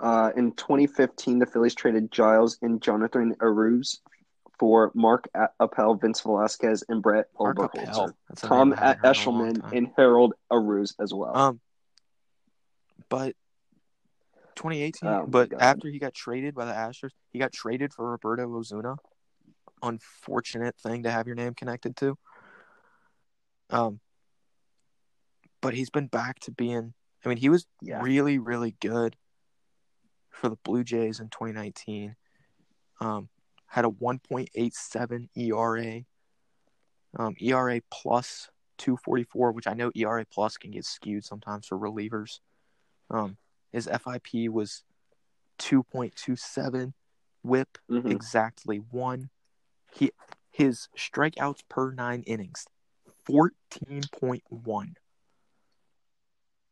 Uh, 0.00 0.32
in 0.36 0.52
2015, 0.52 1.38
the 1.38 1.46
Phillies 1.46 1.74
traded 1.74 2.10
Giles 2.10 2.58
and 2.62 2.80
Jonathan 2.80 3.34
Arauz 3.36 3.98
for 4.58 4.90
Mark 4.94 5.28
Appel, 5.60 5.94
Vince 5.94 6.20
Velasquez, 6.22 6.84
and 6.88 7.02
Brett 7.02 7.26
Oberholtzer. 7.38 7.82
Appel. 7.88 8.16
That's 8.28 8.44
a 8.44 8.46
Tom 8.46 8.70
name 8.70 8.78
I 8.80 8.86
haven't 8.86 9.04
heard 9.04 9.26
in 9.28 9.28
a 9.28 9.30
long 9.38 9.54
Eshelman 9.56 9.76
and 9.76 9.92
Harold 9.96 10.34
Arauz 10.50 10.94
as 11.00 11.12
well. 11.12 11.36
Um, 11.36 11.60
but 13.10 13.34
2018. 14.56 15.08
Oh, 15.08 15.26
but 15.26 15.52
after 15.58 15.88
he 15.88 15.98
got 15.98 16.14
traded 16.14 16.54
by 16.54 16.64
the 16.64 16.72
Astros, 16.72 17.10
he 17.30 17.38
got 17.38 17.52
traded 17.52 17.92
for 17.92 18.10
Roberto 18.10 18.50
Osuna. 18.54 18.96
Unfortunate 19.82 20.76
thing 20.78 21.02
to 21.02 21.10
have 21.10 21.26
your 21.26 21.36
name 21.36 21.54
connected 21.54 21.96
to. 21.96 22.16
Um, 23.70 24.00
but 25.60 25.74
he's 25.74 25.90
been 25.90 26.06
back 26.06 26.38
to 26.40 26.50
being. 26.50 26.94
I 27.24 27.28
mean, 27.28 27.38
he 27.38 27.48
was 27.50 27.66
Yeah. 27.82 28.02
really, 28.02 28.38
really 28.38 28.76
good 28.80 29.16
for 30.30 30.48
the 30.48 30.56
Blue 30.56 30.84
Jays 30.84 31.20
in 31.20 31.28
2019. 31.28 32.16
Um, 33.00 33.28
had 33.66 33.84
a 33.84 33.88
1.87 33.88 35.28
ERA. 35.36 36.04
Um, 37.16 37.34
ERA 37.40 37.80
plus 37.90 38.48
244, 38.78 39.52
which 39.52 39.66
I 39.66 39.74
know 39.74 39.90
ERA 39.94 40.24
plus 40.24 40.56
can 40.56 40.70
get 40.70 40.84
skewed 40.84 41.24
sometimes 41.24 41.66
for 41.66 41.76
relievers. 41.78 42.40
Um, 43.10 43.36
his 43.72 43.86
FIP 43.86 44.48
was 44.50 44.84
2.27, 45.58 46.94
WHIP 47.42 47.78
Mhm. 47.88 48.10
exactly 48.10 48.78
one. 48.78 49.30
He 49.92 50.12
his 50.50 50.88
strikeouts 50.96 51.62
per 51.68 51.92
nine 51.92 52.22
innings, 52.22 52.66
14.1. 53.24 54.96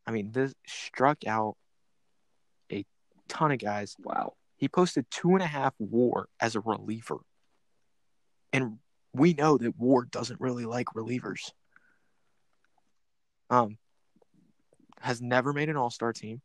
I 0.07 0.11
mean, 0.11 0.33
this 0.33 0.55
struck 0.67 1.27
out 1.27 1.57
ton 3.29 3.53
of 3.53 3.59
guys. 3.59 3.97
Wow. 4.03 4.35
He 4.57 4.69
posted 4.69 5.07
two 5.11 5.33
and 5.35 5.43
a 5.43 5.47
half 5.47 5.75
WAR 5.79 6.29
as 6.41 6.57
a 6.57 6.61
reliever, 6.61 7.19
and 8.53 8.79
we 9.13 9.35
know 9.35 9.57
that 9.57 9.79
WAR 9.79 10.05
doesn't 10.05 10.41
really 10.41 10.65
like 10.65 10.87
relievers. 10.97 11.53
Um, 13.51 13.79
has 15.01 15.23
never 15.23 15.53
made 15.53 15.69
an 15.69 15.77
All 15.77 15.91
Star 15.91 16.13
team. 16.13 16.41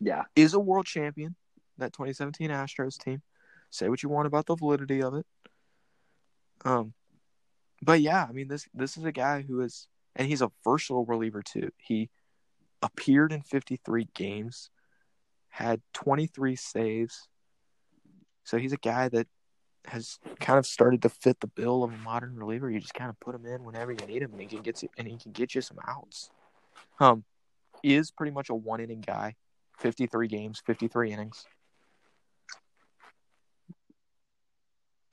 Yeah. 0.00 0.22
Is 0.34 0.54
a 0.54 0.60
world 0.60 0.86
champion. 0.86 1.34
That 1.78 1.92
2017 1.92 2.50
Astros 2.50 2.96
team. 2.96 3.22
Say 3.70 3.88
what 3.88 4.02
you 4.02 4.08
want 4.08 4.26
about 4.26 4.46
the 4.46 4.56
validity 4.56 5.02
of 5.02 5.14
it. 5.14 5.26
Um, 6.64 6.94
but 7.82 8.00
yeah, 8.00 8.26
I 8.28 8.32
mean 8.32 8.48
this 8.48 8.66
this 8.72 8.96
is 8.96 9.04
a 9.04 9.12
guy 9.12 9.42
who 9.42 9.60
is, 9.60 9.88
and 10.14 10.26
he's 10.26 10.40
a 10.40 10.50
versatile 10.64 11.04
reliever 11.04 11.42
too. 11.42 11.70
He 11.76 12.08
appeared 12.82 13.32
in 13.32 13.42
53 13.42 14.08
games, 14.14 14.70
had 15.56 15.80
23 15.94 16.54
saves. 16.54 17.28
So 18.44 18.58
he's 18.58 18.74
a 18.74 18.76
guy 18.76 19.08
that 19.08 19.26
has 19.86 20.18
kind 20.38 20.58
of 20.58 20.66
started 20.66 21.00
to 21.02 21.08
fit 21.08 21.40
the 21.40 21.46
bill 21.46 21.82
of 21.82 21.94
a 21.94 21.96
modern 21.96 22.36
reliever. 22.36 22.70
You 22.70 22.78
just 22.78 22.92
kind 22.92 23.08
of 23.08 23.18
put 23.20 23.34
him 23.34 23.46
in 23.46 23.64
whenever 23.64 23.90
you 23.90 24.06
need 24.06 24.20
him, 24.20 24.32
and 24.32 24.40
he 24.40 24.46
can 24.46 24.60
get 24.60 24.82
you, 24.82 24.90
and 24.98 25.08
he 25.08 25.16
can 25.16 25.32
get 25.32 25.54
you 25.54 25.62
some 25.62 25.78
outs. 25.88 26.30
Um, 27.00 27.24
is 27.82 28.10
pretty 28.10 28.32
much 28.32 28.50
a 28.50 28.54
one 28.54 28.80
inning 28.80 29.00
guy, 29.00 29.36
53 29.78 30.28
games, 30.28 30.62
53 30.66 31.12
innings. 31.12 31.46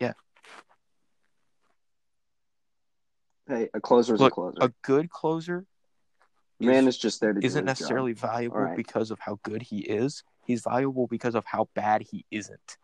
Yeah. 0.01 0.11
Hey, 3.47 3.69
a 3.73 3.79
closer 3.79 4.15
is 4.15 4.19
Look, 4.19 4.33
a 4.33 4.35
closer. 4.35 4.57
A 4.59 4.73
good 4.81 5.09
closer 5.09 5.65
Man 6.59 6.87
is 6.87 6.97
just 6.97 7.19
there 7.21 7.33
to 7.33 7.45
isn't 7.45 7.65
necessarily 7.65 8.13
job. 8.13 8.29
valuable 8.29 8.59
right. 8.59 8.77
because 8.77 9.11
of 9.11 9.19
how 9.19 9.39
good 9.43 9.61
he 9.61 9.79
is. 9.79 10.23
He's 10.45 10.61
valuable 10.61 11.07
because 11.07 11.35
of 11.35 11.45
how 11.45 11.69
bad 11.73 12.01
he 12.01 12.25
isn't. 12.31 12.77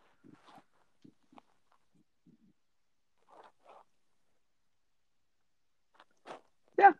Yeah, 6.77 6.91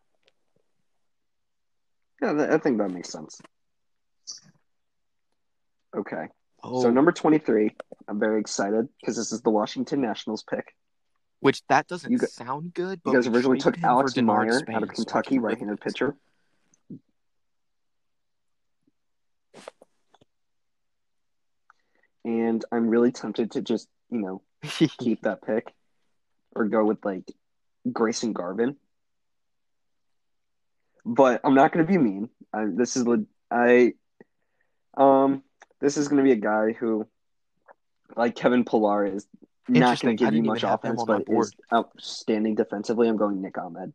Yeah, 2.22 2.48
I 2.52 2.58
think 2.58 2.78
that 2.80 2.90
makes 2.92 3.10
sense. 3.10 3.40
Okay. 5.96 6.28
Oh, 6.62 6.82
So 6.84 6.90
number 6.92 7.12
23, 7.12 7.76
I'm 8.08 8.20
very 8.20 8.42
excited 8.42 8.90
because 9.00 9.16
this 9.16 9.32
is 9.32 9.42
the 9.42 9.50
Washington 9.50 10.02
Nationals 10.02 10.44
pick. 10.44 10.76
which 11.40 11.66
that 11.68 11.88
doesn't 11.88 12.18
gu- 12.18 12.28
sound 12.28 12.74
good. 12.74 13.02
But 13.02 13.12
You 13.12 13.18
guys 13.18 13.28
originally 13.28 13.60
took 13.60 13.82
Alex 13.82 14.18
Meyer 14.18 14.60
out 14.74 14.84
of 14.84 14.90
Kentucky, 14.90 15.40
right-handed 15.40 15.80
pitcher. 15.80 16.18
And 22.26 22.64
I'm 22.72 22.90
really 22.90 23.12
tempted 23.12 23.52
to 23.52 23.62
just, 23.62 23.88
you 24.10 24.20
know, 24.20 24.42
keep 25.00 25.22
that 25.24 25.42
pick 25.42 25.74
or 26.56 26.66
go 26.66 26.84
with 26.84 27.04
like 27.04 27.32
Grayson 27.92 28.34
Garvin. 28.34 28.76
But 31.06 31.42
I'm 31.44 31.56
not 31.56 31.72
going 31.72 31.86
to 31.86 31.92
be 31.92 31.98
mean. 31.98 32.30
I, 32.54 32.66
this 32.66 32.98
is 32.98 33.06
I 33.50 33.94
Um, 34.98 35.44
this 35.80 35.98
is 35.98 36.08
going 36.08 36.18
to 36.18 36.24
be 36.24 36.34
a 36.34 36.36
guy 36.36 36.74
who, 36.74 37.08
like 38.16 38.36
Kevin 38.36 38.66
Pillar, 38.66 39.06
is 39.06 39.26
not 39.68 40.00
going 40.02 40.18
to 40.18 40.24
give 40.24 40.34
you 40.34 40.44
much 40.44 40.60
even 40.60 40.70
have 40.70 40.84
him 40.84 40.96
offense, 40.96 41.04
but 41.28 41.34
is 41.34 41.54
outstanding 41.74 42.56
defensively. 42.56 43.08
I'm 43.08 43.18
going 43.18 43.42
Nick 43.42 43.58
Ahmed. 43.58 43.94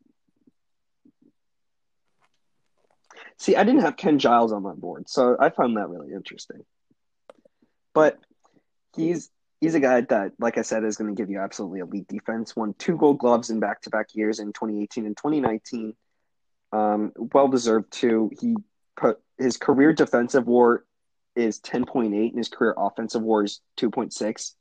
See, 3.39 3.57
I 3.57 3.65
didn't 3.65 3.83
have 3.83 3.97
Ken 3.97 4.19
Giles 4.19 4.53
on 4.53 4.63
my 4.63 4.73
board, 4.73 5.09
so 5.09 5.37
I 5.39 5.51
found 5.51 5.77
that 5.77 5.89
really 5.89 6.13
interesting. 6.13 6.65
But 7.95 8.19
he's 8.97 9.31
he's 9.61 9.75
a 9.75 9.81
guy 9.81 10.03
that, 10.03 10.33
like 10.39 10.59
I 10.59 10.63
said, 10.63 10.85
is 10.85 10.97
going 10.97 11.15
to 11.15 11.21
give 11.21 11.31
you 11.31 11.39
absolutely 11.39 11.81
elite 11.81 12.09
defense. 12.09 12.55
Won 12.55 12.75
two 12.79 12.97
Gold 12.97 13.19
Gloves 13.19 13.51
in 13.51 13.61
back 13.61 13.83
to 13.83 13.91
back 13.91 14.09
years 14.15 14.41
in 14.41 14.49
2018 14.53 15.07
and 15.07 15.17
2019. 15.17 15.95
Um, 16.73 17.13
well 17.33 17.49
deserved 17.49 17.93
too. 17.93 18.31
He 18.41 18.57
put 18.97 19.21
his 19.39 19.57
career 19.57 19.93
defensive 19.93 20.47
WAR 20.47 20.85
is 21.37 21.61
10.8 21.61 22.07
and 22.07 22.39
his 22.39 22.49
career 22.49 22.75
offensive 22.77 23.23
WAR 23.23 23.45
is 23.45 23.61
2.6. 23.79 24.55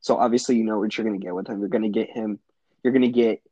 So 0.00 0.16
obviously, 0.16 0.56
you 0.56 0.64
know 0.64 0.78
what 0.78 0.96
you're 0.96 1.06
going 1.06 1.18
to 1.18 1.24
get 1.24 1.34
with 1.34 1.48
him. 1.48 1.60
You're 1.60 1.68
going 1.68 1.82
to 1.82 1.88
get 1.88 2.10
him. 2.10 2.38
You're 2.82 2.92
going 2.92 3.02
to 3.02 3.08
get 3.08 3.42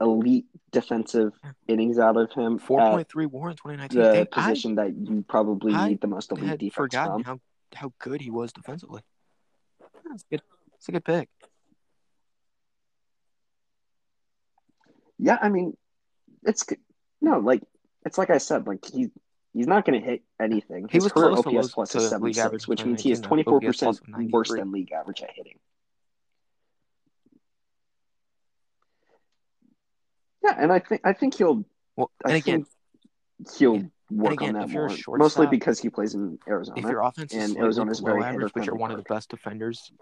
elite 0.00 0.46
defensive 0.72 1.32
innings 1.68 1.98
out 1.98 2.16
of 2.16 2.32
him 2.32 2.58
Four 2.58 2.80
at 2.80 2.92
point 2.92 3.08
three 3.08 3.26
WAR 3.26 3.50
in 3.50 3.56
2019. 3.56 4.02
the 4.02 4.10
And 4.10 4.28
I 4.32 4.42
position 4.42 4.74
that 4.76 4.96
you 4.96 5.24
probably 5.28 5.74
I 5.74 5.88
need 5.88 6.00
the 6.00 6.06
most 6.06 6.32
elite 6.32 6.58
defense 6.58 6.74
forgotten 6.74 7.22
from. 7.22 7.24
how 7.24 7.40
how 7.74 7.92
good 7.98 8.20
he 8.20 8.30
was 8.30 8.52
defensively. 8.52 9.02
That's 10.08 10.24
good. 10.24 10.42
It's 10.76 10.88
a 10.88 10.92
good 10.92 11.04
pick. 11.04 11.28
Yeah, 15.18 15.38
I 15.40 15.50
mean, 15.50 15.76
it's 16.44 16.64
no 17.20 17.38
like 17.38 17.62
it's 18.06 18.16
like 18.16 18.30
I 18.30 18.38
said, 18.38 18.66
like 18.66 18.84
he 18.84 19.10
he's 19.52 19.66
not 19.66 19.84
going 19.84 20.00
to 20.00 20.06
hit 20.06 20.22
anything. 20.40 20.88
He 20.88 20.96
His 20.96 21.04
was 21.04 21.12
career 21.12 21.32
OPS 21.32 21.72
plus 21.72 21.94
is 21.94 22.08
six, 22.08 22.66
which 22.66 22.84
means 22.84 23.02
he 23.02 23.12
is 23.12 23.20
2019, 23.20 23.22
twenty 23.22 23.42
four 23.42 23.60
percent 23.60 24.00
worse 24.32 24.48
than 24.48 24.72
league 24.72 24.92
average 24.92 25.22
at 25.22 25.30
hitting. 25.34 25.58
Yeah, 30.42 30.56
and 30.58 30.72
I 30.72 30.78
think 30.78 31.02
I 31.04 31.12
think 31.12 31.34
he'll 31.34 31.64
Well, 31.96 32.10
I 32.24 32.36
again, 32.36 32.64
think 33.38 33.48
he'll 33.56 33.76
yeah. 33.76 33.82
Work 34.10 34.34
again, 34.34 34.56
on 34.56 34.62
that 34.62 34.70
more. 34.70 34.90
Mostly 35.16 35.46
because 35.46 35.78
he 35.78 35.88
plays 35.88 36.14
in 36.14 36.38
Arizona. 36.48 36.78
if 36.78 36.84
your 36.84 37.02
offense 37.02 37.32
is 37.32 37.38
and 37.38 37.50
slightly 37.52 37.64
Arizona's 37.64 38.00
below 38.00 38.12
very 38.12 38.24
average, 38.24 38.52
but 38.54 38.66
you're 38.66 38.74
one 38.74 38.90
of 38.90 38.96
the 38.96 39.04
best 39.04 39.30
defenders 39.30 39.92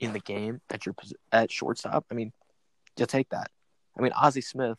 in 0.00 0.12
the 0.12 0.20
game 0.20 0.60
at 0.70 0.86
your 0.86 0.94
at 1.32 1.50
shortstop, 1.50 2.04
I 2.10 2.14
mean, 2.14 2.32
you 2.98 3.06
take 3.06 3.28
that. 3.30 3.50
I 3.98 4.02
mean, 4.02 4.12
Ozzie 4.12 4.40
Smith, 4.40 4.78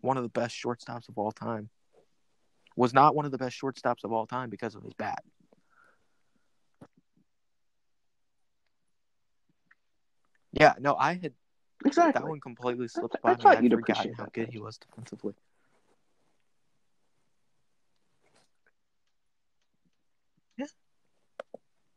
one 0.00 0.16
of 0.16 0.22
the 0.22 0.28
best 0.28 0.54
shortstops 0.54 1.08
of 1.08 1.18
all 1.18 1.32
time, 1.32 1.70
was 2.76 2.94
not 2.94 3.14
one 3.14 3.24
of 3.24 3.32
the 3.32 3.38
best 3.38 3.60
shortstops 3.60 4.04
of 4.04 4.12
all 4.12 4.26
time 4.26 4.50
because 4.50 4.74
of 4.74 4.82
his 4.82 4.94
bat. 4.94 5.22
Yeah, 10.52 10.74
no, 10.78 10.94
I 10.96 11.14
had 11.14 11.32
Exactly. 11.84 12.20
that 12.20 12.28
one 12.28 12.40
completely 12.40 12.88
slipped 12.88 13.16
I 13.22 13.34
by 13.34 13.36
me. 13.36 13.56
I'd 13.56 13.62
you'd 13.62 13.72
forgotten 13.72 14.14
how 14.14 14.26
good 14.32 14.48
he 14.48 14.58
was 14.58 14.78
defensively. 14.78 15.34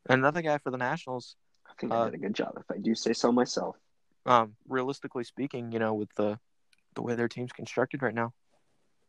Another 0.10 0.42
guy 0.42 0.58
for 0.58 0.72
the 0.72 0.78
Nationals. 0.78 1.36
I 1.68 1.74
think 1.80 1.92
uh, 1.92 2.02
I 2.02 2.06
did 2.06 2.16
a 2.16 2.18
good 2.18 2.36
job, 2.36 2.54
if 2.60 2.70
I 2.70 2.78
do 2.78 2.96
say 2.96 3.14
so 3.14 3.32
myself. 3.32 3.78
Um, 4.26 4.56
realistically 4.68 5.24
speaking, 5.24 5.72
you 5.72 5.80
know, 5.80 5.94
with 5.94 6.14
the 6.16 6.40
the 6.96 7.02
way 7.02 7.16
their 7.16 7.28
team's 7.30 7.52
constructed 7.54 8.02
right 8.02 8.14
now, 8.14 8.34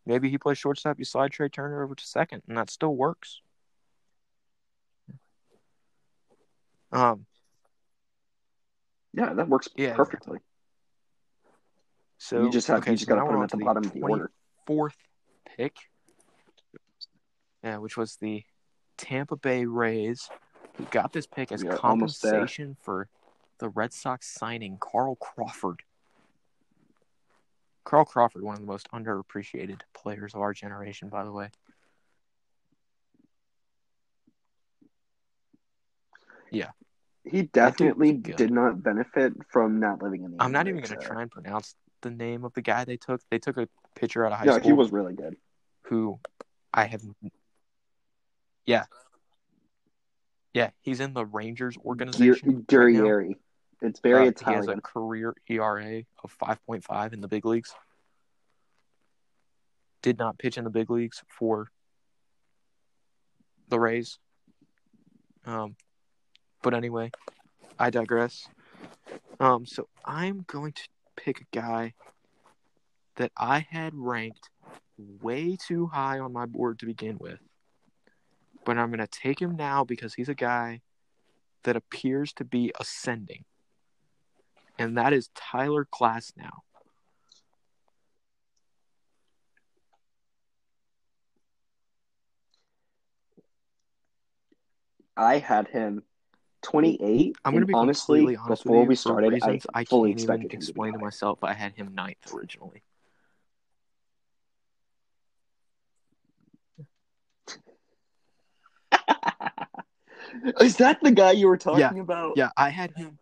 maybe 0.06 0.30
he 0.30 0.38
plays 0.38 0.58
shortstop. 0.58 0.98
You 0.98 1.04
slide 1.04 1.32
Trea 1.32 1.48
Turner 1.48 1.82
over 1.82 1.94
to 1.94 2.04
second, 2.06 2.42
and 2.48 2.56
that 2.56 2.70
still 2.70 2.94
works. 2.94 3.40
Um, 6.92 7.26
Yeah, 9.14 9.32
that 9.34 9.48
works 9.48 9.68
Yeah, 9.76 9.94
perfectly. 9.94 10.38
so 12.18 12.44
you 12.44 12.50
just 12.50 12.68
have 12.68 12.78
okay, 12.78 12.92
you 12.92 12.96
just 12.96 13.08
so 13.08 13.14
got 13.14 13.20
to 13.22 13.26
put 13.26 13.36
him 13.36 13.42
at 13.42 13.50
to 13.50 13.56
the 13.56 13.64
bottom 13.64 13.84
of 13.84 13.92
the 13.92 14.02
order. 14.02 14.30
fourth 14.66 14.96
pick. 15.56 15.74
Yeah, 17.64 17.78
which 17.78 17.96
was 17.96 18.16
the 18.16 18.44
Tampa 18.98 19.36
Bay 19.36 19.64
Rays, 19.64 20.28
who 20.74 20.84
got 20.84 21.12
this 21.12 21.26
pick 21.26 21.52
as 21.52 21.62
We 21.62 21.70
are 21.70 21.78
almost 21.78 22.22
there. 22.22 22.32
compensation 22.32 22.76
for 22.80 23.08
the 23.58 23.68
Red 23.68 23.92
Sox 23.92 24.26
signing 24.26 24.78
Carl 24.80 25.16
Crawford. 25.16 25.82
Carl 27.84 28.04
Crawford, 28.04 28.42
one 28.42 28.54
of 28.54 28.60
the 28.60 28.66
most 28.66 28.90
underappreciated 28.92 29.80
players 29.94 30.34
of 30.34 30.40
our 30.40 30.52
generation, 30.52 31.08
by 31.08 31.24
the 31.24 31.32
way. 31.32 31.50
Yeah. 36.50 36.70
He 37.24 37.42
definitely 37.42 38.12
did 38.14 38.50
not 38.50 38.82
benefit 38.82 39.32
from 39.50 39.78
not 39.80 40.02
living 40.02 40.24
in 40.24 40.32
the. 40.32 40.42
I'm 40.42 40.52
not 40.52 40.66
even 40.66 40.80
going 40.80 40.98
to 40.98 41.06
try 41.06 41.22
and 41.22 41.30
pronounce 41.30 41.76
the 42.02 42.10
name 42.10 42.44
of 42.44 42.52
the 42.54 42.62
guy 42.62 42.84
they 42.84 42.96
took. 42.96 43.20
They 43.30 43.38
took 43.38 43.56
a 43.56 43.68
pitcher 43.94 44.26
out 44.26 44.32
of 44.32 44.38
high 44.38 44.44
school 44.46 44.56
Yeah, 44.56 44.64
he 44.64 44.72
was 44.72 44.90
really 44.92 45.14
good. 45.14 45.36
who 45.82 46.18
I 46.74 46.86
have. 46.86 47.02
Yeah. 48.66 48.84
Yeah, 50.54 50.70
he's 50.82 51.00
in 51.00 51.14
the 51.14 51.24
Rangers 51.24 51.76
organization. 51.84 52.48
right 52.48 53.36
It's 53.80 54.00
very 54.00 54.28
Uh, 54.28 54.32
He 54.46 54.52
has 54.54 54.68
a 54.68 54.80
career 54.80 55.34
ERA 55.48 56.02
of 56.22 56.38
5.5 56.38 57.12
in 57.12 57.20
the 57.20 57.28
big 57.28 57.44
leagues. 57.44 57.74
Did 60.02 60.18
not 60.18 60.38
pitch 60.38 60.58
in 60.58 60.64
the 60.64 60.70
big 60.70 60.90
leagues 60.90 61.22
for 61.28 61.70
the 63.68 63.80
Rays. 63.80 64.18
Um, 65.46 65.76
but 66.62 66.74
anyway, 66.74 67.10
I 67.78 67.90
digress. 67.90 68.46
Um, 69.40 69.66
so 69.66 69.88
I'm 70.04 70.44
going 70.46 70.72
to 70.72 70.82
pick 71.16 71.40
a 71.40 71.56
guy 71.56 71.94
that 73.16 73.32
I 73.36 73.66
had 73.70 73.94
ranked 73.94 74.50
way 74.98 75.56
too 75.56 75.86
high 75.86 76.18
on 76.18 76.32
my 76.32 76.46
board 76.46 76.78
to 76.80 76.86
begin 76.86 77.16
with. 77.18 77.40
But 78.64 78.78
I'm 78.78 78.88
going 78.88 79.00
to 79.00 79.06
take 79.06 79.40
him 79.40 79.56
now 79.56 79.84
because 79.84 80.14
he's 80.14 80.28
a 80.28 80.34
guy 80.34 80.82
that 81.64 81.76
appears 81.76 82.32
to 82.34 82.44
be 82.44 82.72
ascending. 82.78 83.44
And 84.78 84.96
that 84.96 85.12
is 85.12 85.30
Tyler 85.34 85.86
Glasnow. 85.92 86.50
I 95.16 95.38
had 95.38 95.68
him 95.68 96.02
28. 96.62 97.36
I'm 97.44 97.52
going 97.52 97.60
to 97.60 97.66
be 97.66 97.74
honestly, 97.74 98.20
completely 98.20 98.36
honest 98.36 98.64
before 98.64 98.78
with 98.78 98.84
you. 98.84 98.88
we 98.88 98.94
started, 98.94 99.26
I 99.42 99.48
reasons 99.48 99.66
I, 99.74 99.84
fully 99.84 100.10
can't 100.10 100.22
even 100.22 100.34
expected 100.34 100.50
to 100.50 100.56
be 100.56 100.56
explain 100.56 100.92
to 100.92 100.98
higher. 100.98 101.06
myself. 101.06 101.38
I 101.42 101.52
had 101.52 101.74
him 101.74 101.94
ninth 101.94 102.32
originally. 102.32 102.82
Is 110.60 110.76
that 110.76 111.00
the 111.02 111.10
guy 111.10 111.32
you 111.32 111.48
were 111.48 111.56
talking 111.56 112.00
about? 112.00 112.36
Yeah, 112.36 112.50
I 112.56 112.70
had 112.70 112.92
him. 112.96 113.18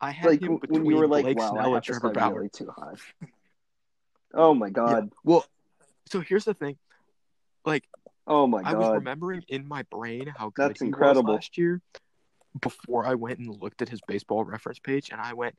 I 0.00 0.10
had 0.10 0.30
Like 0.30 0.42
him 0.42 0.58
between 0.58 0.82
when 0.82 0.90
you 0.90 0.96
were 0.96 1.08
like, 1.08 1.24
Blake 1.24 1.38
"Wow, 1.38 1.50
Snell 1.50 1.74
and 1.74 1.84
Trevor 1.84 2.10
Bauer. 2.10 2.34
really 2.34 2.48
too 2.50 2.70
high." 2.76 2.94
Oh 4.34 4.52
my 4.54 4.70
god! 4.70 5.10
Well, 5.22 5.44
so 6.06 6.20
here's 6.20 6.44
the 6.44 6.54
thing. 6.54 6.76
Like 7.64 7.84
Oh 8.26 8.46
my 8.46 8.62
god, 8.62 8.74
I 8.74 8.74
was 8.74 8.88
remembering 8.94 9.44
in 9.48 9.66
my 9.68 9.82
brain 9.84 10.32
how 10.36 10.50
good 10.50 10.70
That's 10.70 10.80
he 10.80 10.86
incredible. 10.86 11.34
was 11.34 11.38
last 11.38 11.58
year 11.58 11.80
before 12.60 13.06
I 13.06 13.14
went 13.14 13.38
and 13.38 13.48
looked 13.60 13.82
at 13.82 13.88
his 13.88 14.00
baseball 14.06 14.44
reference 14.44 14.78
page 14.78 15.10
and 15.10 15.20
I 15.20 15.34
went, 15.34 15.56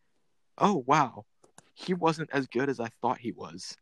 "Oh, 0.58 0.84
wow. 0.88 1.26
He 1.74 1.94
wasn't 1.94 2.30
as 2.32 2.48
good 2.48 2.70
as 2.70 2.80
I 2.80 2.90
thought 3.02 3.20
he 3.20 3.32
was." 3.32 3.78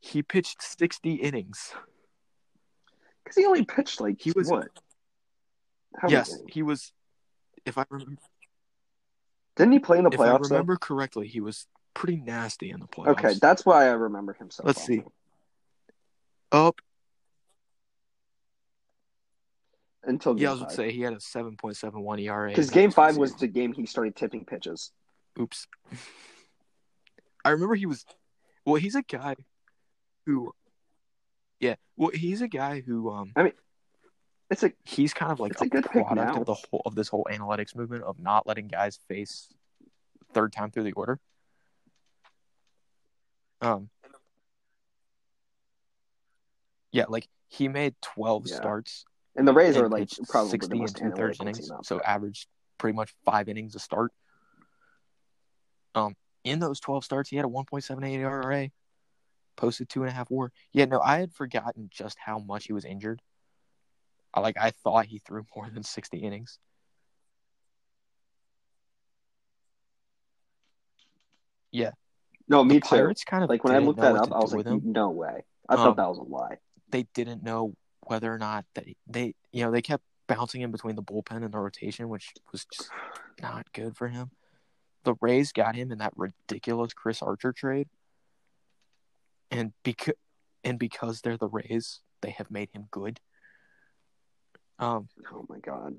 He 0.00 0.22
pitched 0.22 0.62
60 0.62 1.14
innings. 1.14 1.74
Because 3.24 3.36
he 3.36 3.46
only 3.46 3.64
pitched 3.64 4.00
like 4.00 4.20
He 4.20 4.32
was- 4.32 4.48
what? 4.48 4.68
How 5.96 6.08
yes, 6.08 6.38
he 6.48 6.62
was 6.62 6.92
if 7.66 7.76
I 7.76 7.84
remember 7.90 8.16
Didn't 9.56 9.72
he 9.72 9.78
play 9.78 9.98
in 9.98 10.04
the 10.04 10.10
playoffs? 10.10 10.14
if 10.14 10.20
I 10.20 10.24
playoffs? 10.26 10.48
though? 10.48 10.54
remember 10.56 10.76
correctly, 10.76 11.28
he 11.28 11.40
was 11.40 11.66
pretty 11.94 12.16
nasty 12.16 12.70
in 12.70 12.80
the 12.80 12.86
playoffs. 12.86 13.08
Okay, 13.18 13.34
that's 13.40 13.66
why 13.66 13.84
I 13.86 13.90
remember 13.90 14.32
him 14.32 14.50
so. 14.50 14.62
Let's 14.64 14.78
fondly. 14.80 15.04
see. 15.04 15.10
Up, 16.50 16.80
Until 20.04 20.34
game 20.34 20.42
yeah, 20.42 20.48
I 20.48 20.52
was 20.52 20.60
five. 20.60 20.68
gonna 20.68 20.76
say 20.88 20.92
he 20.92 21.02
had 21.02 21.12
a 21.12 21.16
7.71 21.16 22.20
ERA. 22.22 22.48
Because 22.48 22.70
game 22.70 22.90
five 22.90 23.16
was 23.16 23.34
the 23.36 23.46
game 23.46 23.72
he 23.72 23.86
started 23.86 24.16
tipping 24.16 24.44
pitches. 24.44 24.90
Oops. 25.38 25.66
I 27.44 27.50
remember 27.50 27.74
he 27.74 27.86
was. 27.86 28.04
Well, 28.64 28.76
he's 28.76 28.94
a 28.94 29.02
guy 29.02 29.36
who. 30.26 30.52
Yeah, 31.62 31.76
well, 31.96 32.10
he's 32.12 32.42
a 32.42 32.48
guy 32.48 32.80
who. 32.80 33.08
Um, 33.12 33.32
I 33.36 33.44
mean, 33.44 33.52
It's 34.50 34.64
a 34.64 34.72
he's 34.84 35.14
kind 35.14 35.30
of 35.30 35.38
like 35.38 35.52
It's 35.52 35.62
a, 35.62 35.64
a 35.64 35.68
good 35.68 35.84
product 35.84 36.36
of 36.36 36.44
the 36.44 36.54
whole 36.54 36.82
of 36.84 36.96
this 36.96 37.06
whole 37.06 37.24
analytics 37.30 37.76
movement 37.76 38.02
of 38.02 38.18
not 38.18 38.48
letting 38.48 38.66
guys 38.66 38.98
face 39.08 39.48
third 40.34 40.52
time 40.52 40.72
through 40.72 40.82
the 40.82 40.92
order. 40.92 41.20
Um. 43.60 43.90
Yeah, 46.90 47.04
like 47.08 47.28
he 47.48 47.68
made 47.68 47.94
12 48.02 48.48
Yeah. 48.48 48.56
starts 48.56 49.04
And 49.36 49.46
the 49.46 49.52
Rays 49.52 49.76
and 49.76 49.86
are 49.86 49.88
like 49.88 50.10
probably 50.28 50.50
60 50.50 50.78
and 50.80 50.96
two 50.96 51.10
thirds 51.12 51.40
innings, 51.40 51.70
so 51.84 52.00
averaged 52.00 52.48
pretty 52.76 52.96
much 52.96 53.14
five 53.24 53.48
innings 53.48 53.76
a 53.76 53.78
start. 53.78 54.10
Um, 55.94 56.16
in 56.42 56.58
those 56.58 56.80
12 56.80 57.04
starts, 57.04 57.30
he 57.30 57.36
had 57.36 57.44
a 57.44 57.48
1.78 57.48 58.18
ERA, 58.18 58.68
posted 59.56 59.88
two 59.88 60.02
and 60.02 60.10
a 60.10 60.14
half 60.14 60.30
WAR. 60.30 60.52
Yeah, 60.72 60.86
no, 60.86 61.00
I 61.00 61.18
had 61.18 61.32
forgotten 61.32 61.88
just 61.90 62.18
how 62.18 62.38
much 62.38 62.66
he 62.66 62.72
was 62.72 62.84
injured. 62.84 63.20
I 64.34 64.40
like 64.40 64.56
I 64.58 64.70
thought 64.70 65.06
he 65.06 65.18
threw 65.18 65.44
more 65.54 65.68
than 65.68 65.82
60 65.82 66.18
innings. 66.18 66.58
Yeah. 71.70 71.90
No, 72.48 72.64
me 72.64 72.74
the 72.76 72.80
too. 72.80 72.88
Pirates 72.88 73.24
kind 73.24 73.42
of 73.44 73.50
Like 73.50 73.64
when 73.64 73.74
I 73.74 73.78
looked 73.78 74.00
that 74.00 74.16
up, 74.16 74.32
I 74.32 74.38
was 74.38 74.52
like, 74.52 74.66
no 74.66 75.10
way. 75.10 75.44
I 75.68 75.74
Um, 75.74 75.78
thought 75.80 75.96
that 75.96 76.08
was 76.08 76.18
a 76.18 76.22
lie. 76.22 76.58
They 76.90 77.04
didn't 77.14 77.42
know 77.42 77.74
whether 78.06 78.32
or 78.32 78.38
not 78.38 78.64
they 78.74 78.96
they 79.06 79.34
you 79.52 79.64
know 79.64 79.70
they 79.70 79.80
kept 79.80 80.02
bouncing 80.26 80.60
in 80.60 80.70
between 80.70 80.96
the 80.96 81.02
bullpen 81.02 81.44
and 81.44 81.52
the 81.52 81.58
rotation, 81.58 82.08
which 82.08 82.32
was 82.50 82.66
just 82.66 82.90
not 83.40 83.72
good 83.72 83.96
for 83.96 84.08
him. 84.08 84.30
The 85.04 85.14
Rays 85.20 85.52
got 85.52 85.74
him 85.74 85.90
in 85.90 85.98
that 85.98 86.12
ridiculous 86.16 86.92
Chris 86.92 87.22
Archer 87.22 87.52
trade, 87.52 87.88
and 89.52 89.72
because 89.84 90.14
and 90.64 90.78
because 90.78 91.20
they're 91.20 91.36
the 91.36 91.48
Rays, 91.48 92.00
they 92.22 92.30
have 92.30 92.50
made 92.50 92.70
him 92.72 92.86
good. 92.90 93.20
Um, 94.78 95.08
Oh 95.32 95.44
my 95.48 95.58
god. 95.58 95.96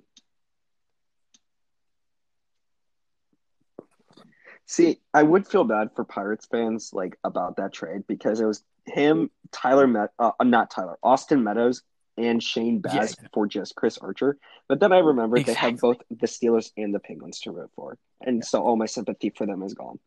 See, 4.65 4.99
I 5.13 5.23
would 5.23 5.45
feel 5.45 5.65
bad 5.65 5.89
for 5.95 6.05
Pirates 6.05 6.47
fans 6.49 6.91
like 6.93 7.17
about 7.23 7.57
that 7.57 7.73
trade 7.73 8.03
because 8.07 8.39
it 8.39 8.45
was 8.45 8.63
him, 8.85 9.29
Tyler 9.51 9.87
Met, 9.87 10.11
uh, 10.19 10.31
not 10.41 10.71
Tyler, 10.71 10.97
Austin 11.03 11.43
Meadows, 11.43 11.83
and 12.17 12.41
Shane 12.41 12.79
Baz 12.79 13.15
Yeah, 13.19 13.27
for 13.33 13.45
just 13.45 13.75
Chris 13.75 13.97
Archer. 13.97 14.37
But 14.69 14.79
then 14.79 14.93
I 14.93 14.99
remembered 14.99 15.45
they 15.45 15.53
have 15.53 15.79
both 15.79 15.97
the 16.09 16.27
Steelers 16.27 16.71
and 16.77 16.93
the 16.93 16.99
Penguins 16.99 17.39
to 17.41 17.51
root 17.51 17.71
for, 17.75 17.97
and 18.21 18.37
Yeah. 18.37 18.43
so 18.43 18.61
all 18.63 18.77
my 18.77 18.85
sympathy 18.85 19.31
for 19.31 19.45
them 19.45 19.63
is 19.63 19.73
gone. 19.73 19.99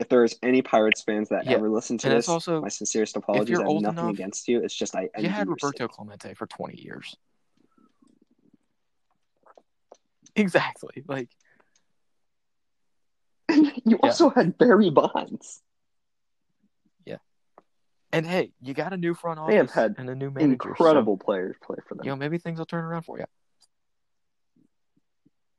If 0.00 0.08
there's 0.08 0.36
any 0.44 0.62
Pirates 0.62 1.02
fans 1.02 1.28
that 1.30 1.44
Yeah, 1.46 1.52
ever 1.54 1.68
listen 1.68 1.98
to 1.98 2.08
and 2.08 2.16
this, 2.18 2.28
also- 2.28 2.60
my 2.60 2.68
sincerest 2.68 3.16
apologies. 3.16 3.50
you're 3.50 3.68
I 3.68 3.72
have 3.72 3.82
nothing 3.82 3.98
enough- 3.98 4.12
against 4.14 4.46
you. 4.48 4.62
It's 4.62 4.74
just 4.74 4.94
I 4.94 5.08
you 5.18 5.28
had 5.28 5.48
Roberto. 5.48 5.88
Clemente 5.88 6.34
for 6.34 6.46
twenty 6.46 6.80
years. 6.80 7.16
Exactly, 10.36 11.02
like 11.08 11.28
you 13.84 13.98
also 14.02 14.30
had 14.30 14.56
Barry 14.56 14.90
Bonds. 14.90 15.62
Yeah. 17.04 17.16
And 18.12 18.24
hey, 18.24 18.52
you 18.60 18.72
got 18.72 18.92
a 18.92 18.96
new 18.96 19.14
front 19.14 19.40
office 19.40 19.50
They 19.52 19.56
have 19.56 19.70
had 19.72 19.94
and 19.98 20.08
a 20.08 20.14
new 20.14 20.30
manager. 20.30 20.58
so- 20.62 20.68
Incredible 20.68 21.16
players 21.16 21.56
play 21.60 21.78
for 21.88 21.96
them. 21.96 22.04
you 22.04 22.10
know, 22.12 22.16
maybe 22.16 22.38
things 22.38 22.58
will 22.60 22.66
turn 22.66 22.84
around 22.84 23.02
for 23.02 23.18
you. 23.18 23.24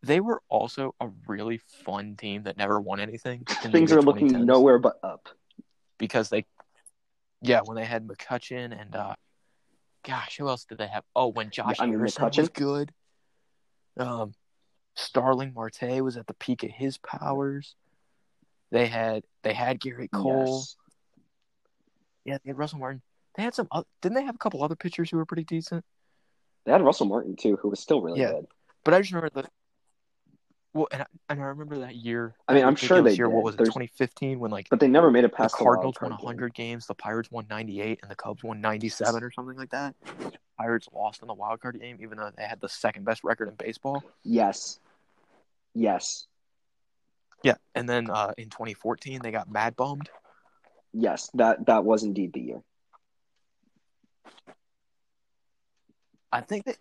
They 0.02 0.20
were 0.22 0.42
also 0.48 0.96
a 1.00 1.10
really 1.28 1.58
fun 1.58 2.16
team 2.16 2.44
that 2.44 2.58
never 2.58 2.80
won 2.80 3.00
anything. 3.00 3.44
Things 3.46 3.92
are 3.92 4.02
looking 4.02 4.46
nowhere 4.46 4.80
but 4.80 5.00
up. 5.04 5.30
because 5.98 6.30
they, 6.30 6.46
yeah, 7.42 7.62
when 7.66 7.76
they 7.76 7.84
had 7.86 8.08
McCutchen 8.08 8.80
and, 8.80 8.96
uh, 8.96 9.16
gosh, 10.04 10.38
who 10.38 10.48
else 10.48 10.64
did 10.64 10.78
they 10.78 10.88
have? 10.88 11.04
Oh, 11.16 11.28
when 11.28 11.50
Josh 11.50 11.78
I 11.80 11.86
mean, 11.86 11.96
Harrison 12.00 12.32
was 12.36 12.50
good. 12.50 12.94
Um, 13.98 14.34
Starling 14.96 15.54
Marte 15.54 16.02
was 16.02 16.16
at 16.16 16.28
the 16.28 16.34
peak 16.36 16.64
of 16.64 16.72
his 16.72 16.98
powers. 16.98 17.76
They 18.72 18.88
had 18.88 19.24
they 19.44 19.54
had 19.54 19.80
Gerrit 19.80 20.12
Cole. 20.12 20.60
Yes. 20.60 20.76
Yeah, 22.26 22.38
they 22.44 22.50
had 22.52 22.58
Russell 22.58 22.80
Martin. 22.80 23.02
They 23.36 23.44
had 23.44 23.56
some. 23.56 23.68
oth- 23.72 23.88
Didn't 24.02 24.16
they 24.16 24.24
have 24.24 24.36
a 24.36 24.38
couple 24.40 24.64
other 24.64 24.76
pitchers 24.76 25.10
who 25.10 25.18
were 25.18 25.26
pretty 25.26 25.44
decent? 25.44 25.84
They 26.66 26.72
had 26.72 26.82
Russell 26.84 27.08
Martin 27.08 27.36
too, 27.36 27.58
who 27.62 27.70
was 27.70 27.80
still 27.80 28.02
really 28.02 28.20
Yeah. 28.20 28.32
good. 28.34 28.48
But 28.84 28.94
I 28.94 29.02
just 29.02 29.12
remember 29.12 29.42
the. 29.42 29.50
Well, 30.74 30.88
and 30.92 31.02
I, 31.02 31.06
and 31.30 31.42
I 31.42 31.46
remember 31.46 31.80
that 31.80 31.96
year. 31.96 32.36
I 32.48 32.54
mean, 32.54 32.64
I'm 32.64 32.76
sure 32.76 33.02
they 33.02 33.14
year. 33.14 33.26
did. 33.28 33.34
What 33.34 33.44
was 33.44 33.56
it? 33.56 33.58
There's- 33.58 33.70
2015 33.70 34.40
when 34.40 34.52
like 34.52 34.70
But 34.70 34.80
they 34.80 34.88
never 34.88 35.10
made 35.10 35.24
it 35.24 35.34
past 35.34 35.58
the, 35.58 35.64
Cardinals 35.64 35.96
wild 36.00 36.12
won 36.12 36.20
card 36.20 36.24
100 36.26 36.54
games, 36.54 36.86
the 36.86 36.94
Pirates 36.94 37.32
won 37.32 37.48
98, 37.50 38.00
and 38.02 38.12
the 38.12 38.16
Cubs 38.16 38.44
won 38.44 38.62
97 38.62 39.24
or 39.24 39.32
something 39.32 39.58
like 39.58 39.72
that. 39.72 39.96
Pirates 40.58 40.88
lost 40.94 41.22
in 41.22 41.28
the 41.28 41.34
wild 41.34 41.60
card 41.62 41.80
game, 41.80 41.98
even 42.02 42.18
though 42.18 42.30
they 42.36 42.44
had 42.44 42.62
the 42.62 42.70
second 42.70 43.04
best 43.04 43.24
record 43.24 43.48
in 43.48 43.56
baseball. 43.56 44.04
Yes. 44.24 44.80
Yes. 45.74 46.28
Yeah, 47.42 47.56
and 47.74 47.88
then 47.88 48.10
uh, 48.10 48.34
in 48.38 48.50
2014 48.50 49.22
they 49.24 49.32
got 49.32 49.50
mad 49.50 49.76
bummed. 49.76 50.10
Yes. 50.94 51.30
That 51.34 51.66
that 51.68 51.84
was 51.86 52.04
indeed 52.04 52.34
the 52.34 52.42
year. 52.42 52.62
I 56.32 56.42
think 56.42 56.66
that 56.66 56.78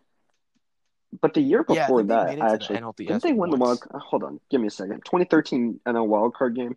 But 1.21 1.35
the 1.35 1.41
year 1.41 1.65
before 1.65 2.03
they 2.03 2.09
that, 2.09 2.43
I 2.43 2.53
actually 2.55 2.81
the 2.81 2.93
didn't 3.05 3.23
they 3.23 3.33
win 3.33 3.51
the 3.51 3.57
wild? 3.57 3.83
Hold 3.93 4.25
on, 4.25 4.41
give 4.51 4.61
me 4.61 4.67
a 4.67 4.71
second. 4.71 5.05
2013 5.05 5.81
NL 5.87 6.07
wild 6.07 6.35
card 6.35 6.55
game. 6.55 6.77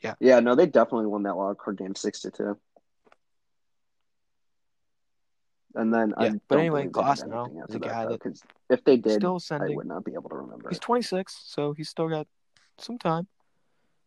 Yeah. 0.00 0.14
Yeah. 0.20 0.40
No, 0.40 0.54
they 0.54 0.66
definitely 0.66 1.06
won 1.06 1.24
that 1.24 1.36
wild 1.36 1.58
card 1.58 1.76
game 1.78 1.94
six 1.94 2.20
to 2.20 2.30
two. 2.30 2.56
And 5.74 5.92
then 5.92 6.14
I 6.16 6.26
Yeah, 6.26 6.32
but 6.48 6.58
anyway, 6.58 6.84
did 6.84 6.92
Glasnow 6.92 7.68
is 7.68 7.74
a 7.74 7.78
guy 7.78 8.06
that 8.06 8.20
if 8.68 8.84
they 8.84 8.96
did, 8.96 9.12
Still 9.12 9.34
I 9.34 9.36
ascending. 9.36 9.76
would 9.76 9.86
not 9.86 10.04
be 10.04 10.12
able 10.14 10.28
to 10.30 10.36
remember. 10.36 10.68
He's 10.68 10.78
26, 10.78 11.42
so 11.46 11.72
he's 11.72 11.88
still 11.88 12.08
got 12.08 12.26
some 12.78 12.98
time. 12.98 13.28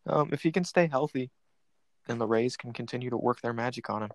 Um, 0.06 0.30
if 0.32 0.42
he 0.42 0.52
can 0.52 0.64
stay 0.64 0.86
healthy, 0.86 1.30
and 2.08 2.20
the 2.20 2.26
Rays 2.26 2.56
can 2.56 2.72
continue 2.72 3.10
to 3.10 3.16
work 3.16 3.40
their 3.40 3.52
magic 3.52 3.90
on 3.90 4.04
him, 4.04 4.10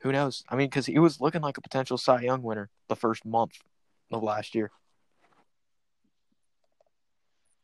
who 0.00 0.12
knows? 0.12 0.44
I 0.48 0.56
mean, 0.56 0.68
because 0.68 0.86
he 0.86 0.98
was 0.98 1.20
looking 1.20 1.42
like 1.42 1.58
a 1.58 1.62
potential 1.62 1.98
Cy 1.98 2.22
Young 2.22 2.42
winner 2.42 2.70
the 2.88 2.96
first 2.96 3.24
month 3.24 3.52
of 4.10 4.22
last 4.22 4.54
year. 4.54 4.70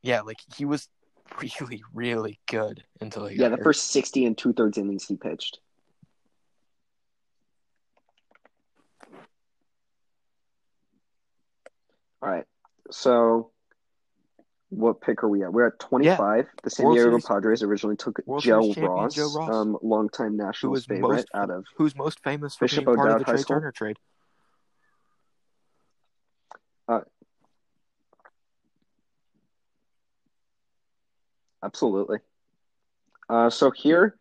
Yeah, 0.02 0.20
like 0.20 0.38
he 0.56 0.64
was 0.64 0.88
really, 1.40 1.82
really 1.92 2.38
good 2.46 2.84
until 3.00 3.26
he 3.26 3.36
Yeah, 3.36 3.48
the 3.48 3.56
hurt. 3.56 3.64
first 3.64 3.90
60 3.90 4.24
and 4.24 4.38
two 4.38 4.52
thirds 4.52 4.78
innings 4.78 5.06
he 5.06 5.16
pitched. 5.16 5.58
All 12.22 12.30
right. 12.30 12.44
So, 12.90 13.50
what 14.70 15.00
pick 15.00 15.22
are 15.22 15.28
we 15.28 15.42
at? 15.44 15.52
We're 15.52 15.68
at 15.68 15.78
25. 15.78 16.46
The 16.62 16.70
San 16.70 16.86
World 16.86 16.96
Diego 16.96 17.10
Series- 17.10 17.24
Padres 17.24 17.62
originally 17.62 17.96
took 17.96 18.18
Joe 18.40 18.72
Ross, 18.76 19.14
Joe 19.14 19.32
Ross, 19.34 19.54
um, 19.54 19.78
longtime 19.82 20.36
Nationals 20.36 20.72
was 20.78 20.86
favorite 20.86 21.08
most- 21.08 21.28
out 21.34 21.50
of. 21.50 21.64
Who's 21.76 21.94
most 21.96 22.20
famous 22.22 22.56
for 22.56 22.64
Bishop 22.64 22.84
being 22.84 22.96
part 22.96 23.10
of 23.10 23.18
the 23.20 23.24
High 23.24 23.32
Trea 23.32 23.42
School? 23.42 23.56
Turner 23.56 23.72
trade? 23.72 23.98
Absolutely. 31.62 32.18
Uh, 33.28 33.50
so 33.50 33.70
here, 33.70 34.18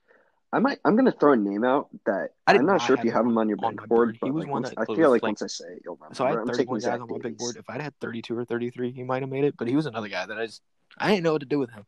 I 0.56 0.60
might. 0.60 0.80
I'm 0.86 0.96
going 0.96 1.04
to 1.04 1.12
throw 1.12 1.34
a 1.34 1.36
name 1.36 1.66
out 1.66 1.90
that 2.06 2.30
I 2.48 2.54
I'm 2.54 2.66
not 2.66 2.82
sure 2.82 2.96
if 2.96 3.04
you 3.04 3.12
have 3.12 3.26
him 3.26 3.38
on 3.38 3.50
your 3.50 3.58
on 3.62 3.74
big 3.74 3.90
board. 3.90 3.90
board. 3.90 4.14
He 4.14 4.20
but 4.22 4.34
was 4.34 4.44
like, 4.46 4.52
one 4.54 4.62
once, 4.64 4.74
that 4.74 4.90
I 4.90 4.96
feel 4.96 5.10
like 5.10 5.22
once 5.22 5.42
I 5.42 5.48
say 5.48 5.66
it, 5.66 5.82
you'll 5.84 5.96
remember. 5.96 6.16
So 6.16 6.24
I 6.24 6.30
had 6.30 6.38
I'm 6.38 6.48
31 6.48 6.80
taking 6.80 6.92
guys 6.92 7.02
on 7.02 7.10
my 7.10 7.18
big 7.22 7.38
board. 7.38 7.58
If 7.58 7.70
I'd 7.70 7.82
had 7.82 7.94
32 8.00 8.38
or 8.38 8.46
33, 8.46 8.94
he 8.94 9.04
might 9.04 9.22
have 9.22 9.30
made 9.30 9.44
it. 9.44 9.56
But 9.58 9.68
he 9.68 9.76
was 9.76 9.86
another 9.86 10.08
guy 10.08 10.26
that 10.26 10.38
I 10.38 10.46
just 10.46 10.62
I 10.98 11.10
didn't 11.10 11.26
know 11.26 11.34
what 11.34 11.42
to 11.42 11.46
do 11.46 11.60
with 11.60 11.72
him. 11.72 11.84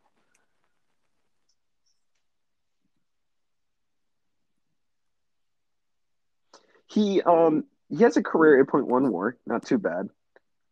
He 6.88 7.22
um 7.22 7.64
he 7.88 8.04
has 8.04 8.18
a 8.18 8.24
career 8.24 8.66
8.1 8.66 9.12
WAR, 9.12 9.38
not 9.46 9.66
too 9.66 9.78
bad. 9.78 10.10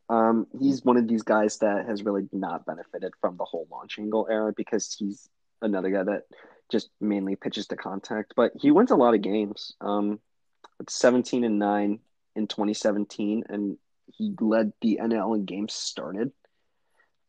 Um, 0.10 0.48
he's 0.60 0.84
one 0.84 0.98
of 0.98 1.08
these 1.08 1.24
guys 1.24 1.60
that 1.60 1.86
has 1.88 2.04
really 2.04 2.28
not 2.34 2.66
benefited 2.66 3.14
from 3.22 3.38
the 3.38 3.46
whole 3.46 3.70
launch 3.72 3.98
angle 4.00 4.28
era 4.30 4.52
because 4.56 4.94
he's 5.00 5.30
another 5.62 5.90
guy 5.92 6.04
that 6.04 6.24
just 6.72 6.90
mainly 7.00 7.36
pitches 7.36 7.68
to 7.68 7.76
contact. 7.76 8.34
But 8.36 8.52
he 8.60 8.72
wins 8.72 8.92
a 8.92 8.96
lot 8.96 9.14
of 9.14 9.22
games. 9.22 9.74
Um, 9.82 10.20
it's 10.80 10.96
17 10.96 11.44
and 11.44 11.60
nine 11.60 12.00
in 12.36 12.48
2017, 12.48 13.44
and 13.50 13.78
he 14.14 14.36
led 14.40 14.74
the 14.82 15.00
NL 15.02 15.36
in 15.36 15.46
games 15.46 15.74
started. 15.74 16.32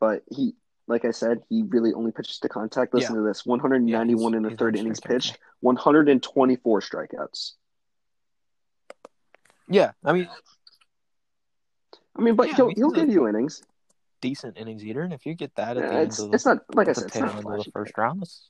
But 0.00 0.22
he, 0.30 0.54
like 0.86 1.04
I 1.04 1.10
said, 1.10 1.38
he 1.48 1.62
really 1.62 1.92
only 1.92 2.12
pitches 2.12 2.38
to 2.40 2.48
contact. 2.48 2.94
Listen 2.94 3.16
to 3.16 3.22
this: 3.22 3.46
191 3.46 4.32
Yeah, 4.32 4.36
in 4.36 4.42
the 4.42 4.50
third 4.50 4.76
innings 4.76 5.00
pitched, 5.00 5.38
124 5.60 6.80
strikeouts. 6.80 7.52
Yeah, 9.68 9.92
I 10.04 10.12
mean, 10.12 10.28
I 12.16 12.22
mean, 12.22 12.36
but 12.36 12.48
Yeah, 12.48 12.56
he'll 12.56 12.74
he'll 12.74 12.90
give 12.90 13.10
you 13.10 13.28
innings. 13.28 13.62
decent 14.20 14.56
innings 14.56 14.84
eater, 14.84 15.02
and 15.02 15.12
if 15.12 15.26
you 15.26 15.34
get 15.34 15.54
that 15.56 15.76
at 15.76 15.82
Yeah, 15.82 15.90
the 15.90 15.94
end 15.96 16.06
it's 16.08 16.18
of 16.18 16.28
the, 16.28 16.34
it's 16.34 16.46
not 16.46 16.74
like 16.74 16.88
I 16.88 16.92
said, 16.92 17.06
it's 17.06 17.20
not 17.20 17.64
the 17.64 17.70
first 17.72 17.96
round, 17.98 18.20
that's 18.20 18.48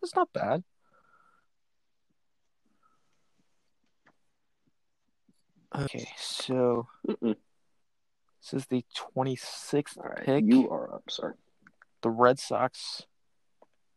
that's 0.00 0.14
not 0.16 0.32
bad. 0.32 0.62
Okay, 5.74 6.08
so 6.16 6.88
Mm-mm. 7.06 7.36
this 8.40 8.54
is 8.54 8.66
the 8.66 8.84
26th 8.96 9.98
All 9.98 10.04
right, 10.04 10.24
pick. 10.24 10.44
you 10.46 10.68
are 10.70 10.92
up, 10.94 11.04
sir. 11.10 11.34
The 12.02 12.10
Red 12.10 12.38
Sox 12.38 13.02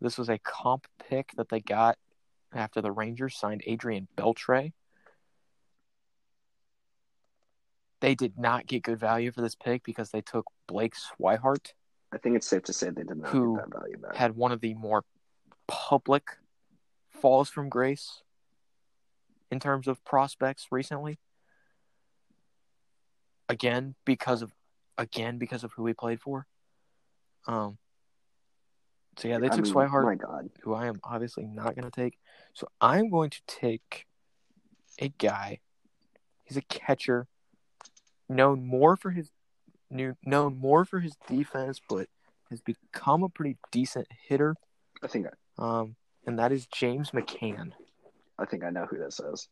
This 0.02 0.18
was 0.18 0.30
a 0.30 0.38
comp 0.40 0.88
pick 1.10 1.32
that 1.38 1.49
they 1.49 1.60
got 1.61 1.98
after 2.53 2.82
the 2.82 2.91
Rangers 2.91 3.38
signed 3.38 3.64
Adrian 3.65 4.07
Beltre. 4.18 4.73
They 8.02 8.15
did 8.15 8.38
not 8.38 8.65
get 8.65 8.84
good 8.84 8.99
value 8.99 9.32
for 9.32 9.41
this 9.41 9.56
pick 9.56 9.84
because 9.84 10.10
they 10.10 10.22
took 10.22 10.45
Blake 10.68 10.94
Swihart, 10.95 11.72
I 12.11 12.18
think 12.18 12.36
it's 12.36 12.48
safe 12.48 12.64
to 12.64 12.73
say 12.73 12.90
they 12.90 13.03
did 13.03 13.18
not 13.18 13.30
Who 13.30 13.56
get 13.57 13.69
that 13.72 13.80
value 13.80 13.98
back. 13.98 14.15
had 14.15 14.36
one 14.36 14.52
of 14.52 14.60
the 14.60 14.73
more 14.73 15.03
public 15.72 16.38
falls 17.10 17.49
from 17.49 17.69
grace 17.69 18.23
in 19.49 19.60
terms 19.60 19.88
of 19.88 20.03
prospects 20.03 20.68
recently. 20.69 21.18
Again, 23.48 23.95
because 24.06 24.41
of 24.41 24.52
again 24.98 25.38
because 25.38 25.64
of 25.64 25.72
who 25.72 25.88
he 25.88 25.93
played 25.93 26.19
for. 26.19 26.45
Um. 27.48 27.77
So 29.18 29.30
yeah, 29.30 29.39
they 29.39 29.48
I 29.48 29.49
took 29.49 29.65
mean, 29.65 29.73
Swihart, 29.73 30.03
My 30.03 30.15
God, 30.15 30.49
who 30.61 30.73
I 30.73 30.88
am 30.88 30.99
obviously 31.03 31.45
not 31.45 31.76
going 31.76 31.89
to 31.89 31.91
take. 31.91 32.18
So 32.53 32.68
I'm 32.81 33.10
going 33.10 33.30
to 33.30 33.41
take 33.48 34.07
a 34.99 35.10
guy. 35.10 35.60
He's 36.43 36.57
a 36.57 36.61
catcher, 36.61 37.27
known 38.27 38.65
more 38.65 38.98
for 38.98 39.11
his 39.11 39.31
new 39.89 40.15
known 40.26 40.57
more 40.57 40.84
for 40.84 40.99
his 40.99 41.15
defense, 41.27 41.80
but 41.88 42.07
has 42.49 42.60
become 42.61 43.23
a 43.23 43.30
pretty 43.30 43.57
decent 43.72 44.07
hitter. 44.27 44.56
I 45.02 45.07
think 45.07 45.27
Um, 45.57 45.95
and 46.26 46.40
that 46.40 46.52
is 46.52 46.65
James 46.68 47.11
McCann. 47.11 47.72
I 48.38 48.45
think 48.45 48.64
I 48.64 48.69
know 48.69 48.86
who 48.86 48.98
this 48.98 49.19
is. 49.19 49.48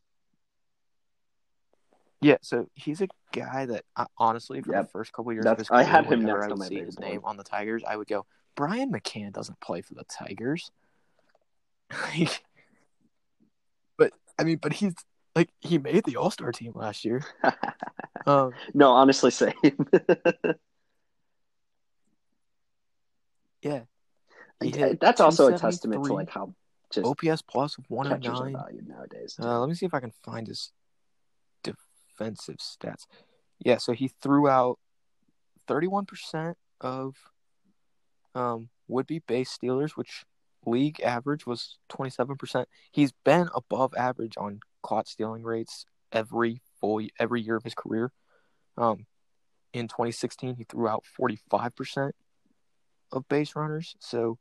Yeah, 2.21 2.37
so 2.41 2.67
he's 2.73 3.01
a 3.01 3.07
guy 3.31 3.65
that 3.67 3.85
I, 3.95 4.05
honestly, 4.17 4.61
for 4.61 4.73
Yep. 4.73 4.81
the 4.85 4.89
first 4.91 5.13
couple 5.13 5.31
years 5.31 5.45
That's- 5.45 5.69
of 5.69 5.77
his 5.77 5.79
I 5.79 5.83
had 5.89 6.05
him 6.05 6.21
next 6.21 6.45
I 6.45 6.47
would 6.49 6.59
my 6.59 6.67
see 6.67 6.79
his 6.79 6.99
name 6.99 7.21
on 7.23 7.37
the 7.37 7.43
Tigers, 7.43 7.83
I 7.87 7.95
would 7.95 8.07
go, 8.07 8.25
Brian 8.55 8.91
McCann 8.91 9.31
doesn't 9.31 9.59
play 9.61 9.81
for 9.81 9.93
the 9.95 10.03
Tigers. 10.05 10.71
Like, 11.91 12.43
but 13.97 14.13
I 14.37 14.43
mean, 14.43 14.57
but 14.57 14.73
he's 14.73 14.93
like 15.35 15.49
he 15.59 15.79
made 15.79 16.03
the 16.03 16.17
All 16.17 16.29
Star 16.29 16.51
team 16.51 16.73
last 16.75 17.03
year. 17.05 17.23
Um, 18.27 18.51
no, 18.75 18.91
honestly, 18.91 19.31
same. 19.31 19.53
yeah, 23.61 23.81
That's 24.61 25.21
also 25.21 25.47
a 25.47 25.57
testament 25.57 26.05
to 26.05 26.13
like 26.13 26.29
how 26.29 26.53
just 26.91 27.05
OPS 27.05 27.43
one 27.51 27.65
of 27.77 27.85
one 27.87 28.07
hundred 28.07 28.33
nine. 28.33 28.53
valued 28.53 28.87
nowadays. 28.87 29.35
Uh, 29.41 29.59
let 29.59 29.69
me 29.69 29.75
see 29.75 29.85
if 29.85 29.93
I 29.93 29.99
can 29.99 30.11
find 30.23 30.47
his 30.47 30.71
defensive 31.63 32.57
stats. 32.57 33.05
Yeah, 33.59 33.77
so 33.77 33.93
he 33.93 34.07
threw 34.07 34.47
out 34.47 34.79
31% 35.67 36.55
of 36.81 37.15
um, 38.33 38.69
would 38.87 39.05
be 39.05 39.19
base 39.19 39.51
stealers, 39.51 39.95
which 39.95 40.25
league 40.65 41.01
average 41.01 41.45
was 41.45 41.77
27%. 41.91 42.65
He's 42.91 43.11
been 43.23 43.49
above 43.53 43.93
average 43.95 44.35
on 44.37 44.59
caught 44.81 45.07
stealing 45.07 45.43
rates 45.43 45.85
every 46.11 46.61
full 46.79 47.01
every 47.19 47.41
year 47.41 47.55
of 47.55 47.63
his 47.63 47.75
career. 47.75 48.11
Um, 48.77 49.05
in 49.73 49.87
2016, 49.87 50.55
he 50.55 50.63
threw 50.63 50.87
out 50.87 51.03
45% 51.19 52.11
of 53.11 53.27
base 53.27 53.55
runners. 53.55 53.95
So, 53.99 54.39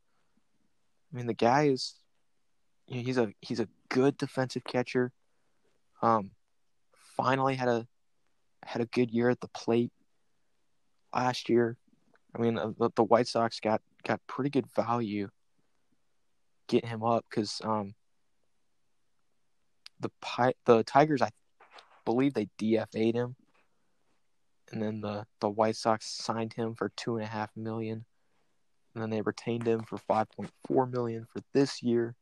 I 1.11 1.17
mean, 1.17 1.27
the 1.27 1.33
guy 1.33 1.67
is 1.67 1.95
you 2.87 2.97
know, 2.97 3.03
he's 3.03 3.17
a 3.17 3.31
he's 3.41 3.59
a 3.59 3.67
good 3.89 4.17
defensive 4.17 4.63
catcher. 4.63 5.11
Um, 6.01 6.31
finally 7.17 7.55
had 7.55 7.67
a 7.67 7.87
had 8.63 8.81
a 8.81 8.85
good 8.85 9.11
year 9.11 9.29
at 9.29 9.39
the 9.39 9.47
plate 9.49 9.91
last 11.13 11.49
year. 11.49 11.77
I 12.35 12.39
mean, 12.39 12.57
uh, 12.57 12.71
the, 12.77 12.89
the 12.95 13.03
White 13.03 13.27
Sox 13.27 13.59
got 13.59 13.81
got 14.03 14.25
pretty 14.27 14.49
good 14.49 14.67
value 14.75 15.29
getting 16.67 16.89
him 16.89 17.03
up 17.03 17.25
because 17.29 17.61
um 17.63 17.95
the 19.99 20.09
the 20.65 20.83
Tigers 20.83 21.21
I 21.21 21.29
believe 22.05 22.33
they 22.33 22.47
DFA'd 22.57 23.15
him, 23.15 23.35
and 24.71 24.81
then 24.81 25.01
the 25.01 25.25
the 25.41 25.49
White 25.49 25.75
Sox 25.75 26.07
signed 26.07 26.53
him 26.53 26.75
for 26.75 26.89
two 26.95 27.17
and 27.17 27.23
a 27.25 27.27
half 27.27 27.49
million, 27.55 28.05
and 28.93 29.01
then 29.01 29.09
they 29.09 29.21
retained 29.21 29.67
him 29.67 29.83
for 29.83 29.97
five 29.97 30.29
point 30.31 30.51
four 30.67 30.85
million 30.85 31.25
for 31.31 31.41
this 31.53 31.81
year. 31.83 32.15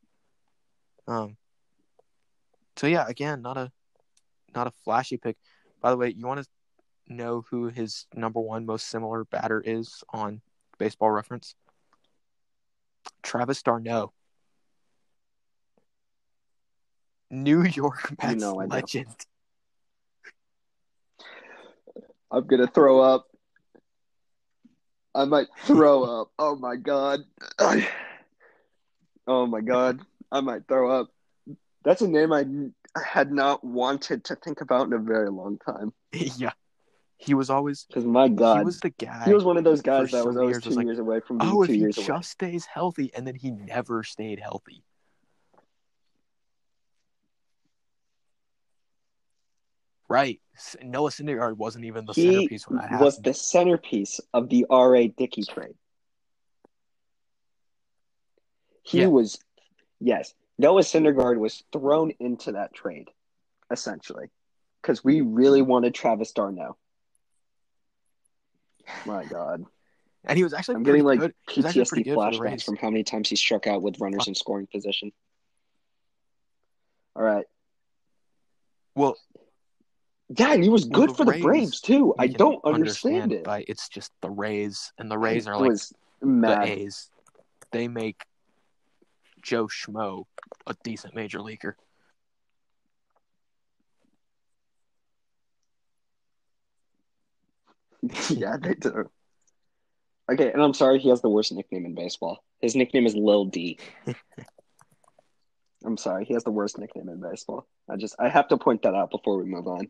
Um. 1.07 1.37
So 2.75 2.87
yeah, 2.87 3.05
again, 3.07 3.41
not 3.41 3.57
a 3.57 3.71
not 4.55 4.67
a 4.67 4.71
flashy 4.83 5.17
pick. 5.17 5.37
By 5.81 5.91
the 5.91 5.97
way, 5.97 6.09
you 6.09 6.25
want 6.25 6.43
to 6.43 7.13
know 7.13 7.43
who 7.49 7.67
his 7.67 8.05
number 8.13 8.39
one 8.39 8.65
most 8.65 8.87
similar 8.87 9.23
batter 9.25 9.61
is 9.65 10.03
on 10.09 10.41
Baseball 10.77 11.11
Reference? 11.11 11.55
Travis 13.23 13.61
d'Arnaud. 13.61 14.11
New 17.29 17.63
York 17.63 18.13
Mets 18.21 18.41
know 18.41 18.59
I 18.59 18.65
do. 18.65 18.75
legend. 18.75 19.15
I'm 22.31 22.45
gonna 22.45 22.67
throw 22.67 22.99
up. 22.99 23.27
I 25.17 25.25
might 25.25 25.47
throw 25.63 26.03
up. 26.03 26.31
Oh 26.37 26.55
my 26.55 26.75
god. 26.75 27.21
oh 29.27 29.47
my 29.47 29.61
god. 29.61 29.99
I 30.31 30.41
might 30.41 30.67
throw 30.67 30.91
up. 30.91 31.09
That's 31.83 32.01
a 32.01 32.07
name 32.07 32.31
I 32.31 32.45
had 33.03 33.31
not 33.31 33.63
wanted 33.63 34.25
to 34.25 34.35
think 34.35 34.61
about 34.61 34.85
in 34.85 34.93
a 34.93 34.99
very 34.99 35.31
long 35.31 35.57
time. 35.57 35.91
yeah. 36.13 36.51
He 37.17 37.33
was 37.33 37.49
always 37.49 37.85
Because 37.85 38.05
my 38.05 38.27
god, 38.27 38.59
he 38.59 38.65
was 38.65 38.79
the 38.79 38.91
guy. 38.91 39.23
he 39.25 39.33
was 39.33 39.43
one 39.43 39.57
of 39.57 39.63
those 39.63 39.81
guys 39.81 40.11
that 40.11 40.23
was 40.23 40.37
always 40.37 40.53
years 40.53 40.63
two 40.63 40.69
was 40.69 40.77
like, 40.77 40.85
years 40.85 40.99
away 40.99 41.19
from 41.27 41.39
being 41.39 41.51
oh, 41.51 41.63
if 41.63 41.67
two 41.67 41.73
he 41.73 41.79
years 41.79 41.95
just 41.95 42.29
stays 42.29 42.67
healthy, 42.67 43.11
and 43.15 43.25
then 43.25 43.33
he 43.33 43.49
never 43.49 44.03
stayed 44.03 44.39
healthy. 44.39 44.83
Right. 50.09 50.39
Noah 50.81 51.09
Syndergaard 51.09 51.57
wasn't 51.57 51.85
even 51.85 52.05
the 52.05 52.13
He 52.13 52.23
centerpiece 52.23 52.67
when 52.67 52.77
that 52.77 52.83
happened. 52.83 52.99
He 52.99 53.05
was 53.05 53.17
the 53.19 53.33
centerpiece 53.33 54.19
of 54.33 54.49
the 54.49 54.65
R.A. 54.69 55.09
Dickey 55.09 55.43
trade. 55.43 55.75
He 58.83 58.99
Yeah. 58.99 59.07
was, 59.07 59.39
yes, 59.99 60.33
Noah 60.57 60.81
Syndergaard 60.81 61.37
was 61.37 61.63
thrown 61.73 62.11
into 62.19 62.53
that 62.53 62.73
trade, 62.73 63.09
essentially, 63.69 64.29
because 64.81 65.03
we 65.03 65.21
really 65.21 65.61
wanted 65.61 65.93
Travis 65.93 66.31
d'Arnaud. 66.31 66.77
My 69.05 69.25
God, 69.25 69.65
and 70.25 70.37
he 70.37 70.43
was 70.43 70.53
actually 70.53 70.75
I'm 70.75 70.83
getting 70.83 71.03
like 71.03 71.19
good. 71.19 71.33
He 71.49 71.59
was 71.61 71.65
actually 71.65 71.83
PTSD 71.83 71.89
pretty 71.89 72.03
good 72.03 72.15
for 72.15 72.31
the 72.31 72.37
flashbacks 72.37 72.63
from 72.63 72.77
how 72.77 72.89
many 72.89 73.03
times 73.03 73.29
he 73.29 73.35
struck 73.35 73.67
out 73.67 73.81
with 73.81 73.99
runners 73.99 74.27
in 74.27 74.35
scoring 74.35 74.67
position. 74.67 75.11
All 77.15 77.23
right, 77.23 77.45
Well, 78.95 79.17
yeah, 80.29 80.53
and 80.53 80.63
he 80.63 80.69
was 80.69 80.85
good 80.85 81.11
the 81.11 81.13
for 81.13 81.25
the 81.25 81.31
Rays, 81.31 81.43
Braves 81.43 81.81
too. 81.81 82.13
I 82.19 82.27
don't 82.27 82.59
understand, 82.65 83.31
it. 83.31 83.43
But 83.43 83.65
it's 83.67 83.87
just 83.87 84.11
the 84.21 84.29
Rays, 84.29 84.91
and 84.97 85.09
the 85.09 85.17
Rays 85.17 85.47
are 85.47 85.57
like 85.57 85.69
was 85.69 85.93
the 86.19 86.27
mad. 86.27 86.67
A's. 86.67 87.09
They 87.71 87.87
make 87.87 88.23
Joe 89.41 89.67
Schmo 89.67 90.25
a 90.65 90.75
decent 90.83 91.15
major 91.15 91.41
leaguer. 91.41 91.77
yeah, 98.29 98.57
they 98.61 98.73
do. 98.73 99.09
Okay, 100.29 100.51
and 100.51 100.61
I'm 100.61 100.73
sorry 100.73 100.99
he 100.99 101.07
has 101.09 101.21
the 101.21 101.29
worst 101.29 101.53
nickname 101.53 101.85
in 101.85 101.95
baseball. 101.95 102.43
His 102.59 102.75
nickname 102.75 103.05
is 103.05 103.15
Lil 103.15 103.45
D. 103.45 103.79
I'm 105.85 105.95
sorry, 105.95 106.25
he 106.25 106.33
has 106.33 106.43
the 106.43 106.51
worst 106.51 106.77
nickname 106.77 107.07
in 107.07 107.21
baseball. 107.21 107.65
I 107.89 107.95
just 107.95 108.15
I 108.19 108.27
have 108.27 108.49
to 108.49 108.57
point 108.57 108.81
that 108.81 108.93
out 108.93 109.09
before 109.09 109.37
we 109.37 109.45
move 109.45 109.67
on. 109.67 109.87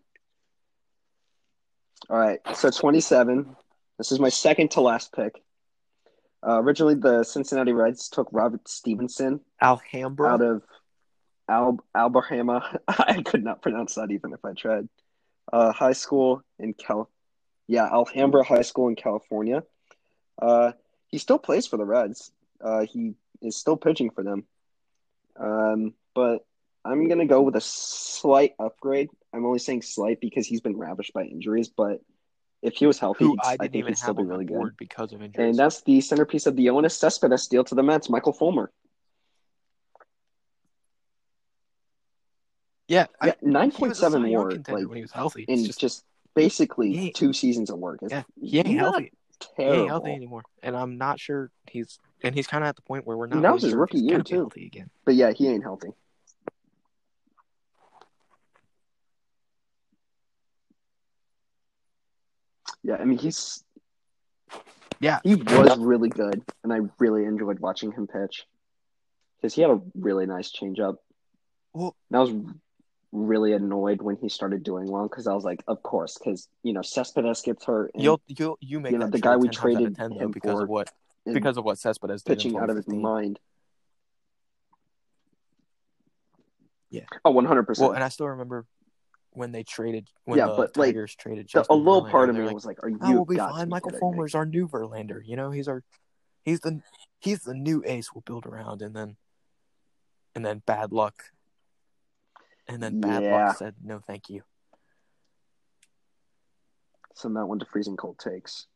All 2.10 2.18
right, 2.18 2.40
so 2.56 2.70
27. 2.70 3.54
This 3.98 4.14
is 4.14 4.20
my 4.20 4.30
second 4.30 4.72
to 4.72 4.82
last 4.82 5.14
pick. 5.14 5.44
Uh, 6.42 6.62
originally, 6.62 6.96
the 6.96 7.24
Cincinnati 7.24 7.74
Reds 7.74 8.08
took 8.08 8.30
Robert 8.32 8.66
Stephenson 8.70 9.42
Alhambra. 9.62 10.30
out 10.30 10.42
of 10.42 10.64
Al 11.50 11.80
Alabama. 11.94 12.80
I 12.88 13.22
could 13.24 13.44
not 13.44 13.62
pronounce 13.62 13.96
that 13.96 14.12
even 14.12 14.32
if 14.32 14.46
I 14.46 14.54
tried. 14.54 14.88
Uh, 15.52 15.74
high 15.74 15.94
school 15.94 16.44
in 16.60 16.74
Cal, 16.74 17.10
yeah, 17.68 17.86
Alhambra 17.92 18.44
High 18.44 18.62
School 18.62 18.88
in 18.88 18.96
California. 18.96 19.64
Uh, 20.42 20.72
he 21.08 21.18
still 21.18 21.40
plays 21.40 21.68
for 21.68 21.76
the 21.76 21.86
Reds. 21.86 22.32
Uh, 22.62 22.86
he 22.86 23.16
is 23.42 23.58
still 23.58 23.76
pitching 23.76 24.12
for 24.12 24.24
them. 24.24 24.46
Um, 25.38 25.94
but 26.16 26.46
I'm 26.88 27.07
gonna 27.09 27.26
go 27.26 27.41
with 27.41 27.55
a 27.55 27.61
slight 27.61 28.53
upgrade. 28.59 29.09
I'm 29.34 29.45
only 29.45 29.59
saying 29.59 29.81
slight 29.81 30.22
because 30.22 30.47
he's 30.47 30.61
been 30.61 30.77
ravished 30.77 31.14
by 31.14 31.23
injuries. 31.23 31.68
But 31.69 32.01
if 32.61 32.76
he 32.76 32.85
was 32.88 32.97
healthy, 32.97 33.26
I 33.43 33.57
I, 33.59 33.68
think 33.68 33.85
he'd 33.85 33.97
still 33.97 34.14
be 34.14 34.23
really 34.23 34.45
good. 34.45 34.76
because 34.77 35.11
of 35.14 35.22
injuries. 35.22 35.49
And 35.49 35.57
that's 35.57 35.81
the 35.81 36.01
centerpiece 36.01 36.45
of 36.47 36.55
the 36.55 36.65
Yoenis 36.68 36.91
Cespedes 36.93 37.47
deal 37.47 37.64
to 37.65 37.76
the 37.76 37.84
Mets, 37.84 38.09
Michael 38.09 38.34
Fulmer. 38.34 38.72
yeah, 42.88 43.07
Yeah, 43.23 43.34
nine 43.41 43.72
point 43.72 43.89
was 43.89 43.99
a 43.99 44.01
Cy 44.01 44.09
seven 44.11 44.31
WAR, 44.31 44.51
like 44.51 44.88
when 44.88 44.95
he 44.95 45.01
was 45.01 45.11
healthy. 45.11 45.43
in 45.47 45.55
It's 45.59 45.68
just, 45.68 45.80
just 45.80 46.05
basically 46.35 47.11
two 47.11 47.34
seasons 47.34 47.69
of 47.69 47.80
work. 47.80 47.99
It's 48.01 48.14
yeah, 48.14 48.23
he 48.39 48.59
ain't 48.59 48.69
not- 48.69 48.93
healthy. 48.93 49.11
he 49.57 49.64
ain't 49.64 49.89
healthy 49.89 50.14
anymore, 50.14 50.43
and 50.64 50.76
I'm 50.76 50.97
not 50.97 51.19
sure 51.19 51.51
he's 51.69 51.99
and 52.23 52.34
he's 52.34 52.47
kind 52.47 52.64
of 52.64 52.69
at 52.69 52.76
the 52.76 52.81
point 52.81 53.05
where 53.05 53.18
we're 53.18 53.27
not. 53.27 53.41
That 53.41 53.49
really 53.49 53.61
his 53.61 53.72
sure 53.72 53.80
rookie 53.80 53.99
year, 53.99 54.23
too. 54.23 54.35
Healthy 54.38 54.65
again. 54.68 54.89
But 55.05 55.15
yeah, 55.15 55.31
he 55.31 55.47
ain't 55.47 55.64
healthy. 55.64 55.89
Yeah, 62.88 62.95
I 62.95 63.03
mean 63.03 63.18
he's 63.18 63.65
Yeah, 65.01 65.19
he 65.22 65.35
was 65.35 65.77
really 65.77 66.07
good, 66.07 66.41
and 66.64 66.72
I 66.72 66.80
really 66.99 67.26
enjoyed 67.26 67.59
watching 67.59 67.91
him 67.91 68.07
pitch 68.07 68.45
because 69.35 69.53
he 69.53 69.61
had 69.61 69.72
a 69.72 69.81
really 69.93 70.26
nice 70.26 70.51
changeup. 70.51 70.95
Well- 71.73 71.97
And 72.09 72.18
I 72.18 72.22
was 72.22 72.31
really 73.11 73.51
annoyed 73.51 74.01
when 74.01 74.15
he 74.15 74.30
started 74.30 74.64
doing 74.64 74.89
well 74.89 75.03
because 75.03 75.27
I 75.27 75.34
was 75.34 75.43
like, 75.43 75.61
of 75.68 75.84
course, 75.84 76.18
because 76.18 76.47
you 76.64 76.72
know 76.72 76.81
Cespedes 76.81 77.41
gets 77.41 77.65
hurt, 77.65 77.91
and 77.93 78.01
you'll 78.01 78.22
you 78.26 78.57
you 78.61 78.80
make 78.80 78.93
you 78.93 78.99
know, 78.99 79.07
that 79.07 79.11
the 79.11 79.19
guy 79.19 79.35
we 79.35 79.49
10 79.49 79.51
times 79.51 79.57
out 79.57 79.69
of 79.69 79.76
traded 79.76 79.95
10, 79.97 80.09
though, 80.09 80.18
him 80.19 80.31
because 80.31 80.51
for 80.53 80.64
of 80.64 80.69
what 80.69 80.89
because 81.26 81.57
of 81.57 81.65
what 81.65 81.77
Cespedes 81.77 82.23
did 82.23 82.38
pitching 82.38 82.55
out 82.55 82.69
of 82.69 82.77
his 82.77 82.88
mind. 82.88 83.38
Yeah. 86.89 87.01
100%. 87.26 87.26
Well, 87.26 87.64
percent. 87.65 87.95
and 87.95 88.03
I 88.03 88.07
still 88.07 88.27
remember 88.30 88.65
when 89.38 89.51
they 89.51 89.64
traded 89.64 90.09
when 90.26 90.39
Yeah, 90.39 90.47
the 90.47 90.55
but, 90.55 90.77
like, 90.77 90.88
Tigers 90.89 91.15
traded 91.15 91.49
A 91.53 91.76
little 91.76 92.01
Verlander, 92.01 92.11
part 92.11 92.30
of 92.30 92.35
me 92.35 92.41
like, 92.43 92.55
was 92.55 92.65
like, 92.65 92.84
"Are 92.84 92.89
oh, 92.89 92.91
you 92.91 92.97
"Oh, 93.01 93.14
we'll 93.14 93.26
be 93.26 93.38
fine. 93.38 93.69
Michael 93.69 93.91
kidding 93.91 94.11
me." 94.11 94.18
Fulmer's 94.18 94.35
our 94.35 94.45
new 94.45 94.68
Verlander. 94.68 95.22
You 95.23 95.35
know, 95.35 95.51
he's 95.51 95.68
our 95.68 95.84
he's 96.43 96.59
the 96.61 96.81
he's 97.19 97.41
the 97.41 97.53
new 97.53 97.84
ace 97.85 98.14
we'll 98.14 98.23
build 98.23 98.45
around." 98.45 98.81
And 98.81 98.95
then 98.95 99.15
and 100.35 100.43
then 100.45 100.64
bad 100.65 100.91
luck, 100.91 101.26
and 102.68 102.81
then 102.81 102.99
bad 102.99 103.23
Yeah. 103.23 103.45
luck 103.45 103.57
said 103.57 103.76
no, 103.84 103.99
thank 103.99 104.30
you. 104.30 104.43
Send 107.14 107.35
that 107.35 107.45
one 107.45 107.59
to 107.59 107.65
freezing 107.65 107.97
cold 107.97 108.19
takes. 108.19 108.68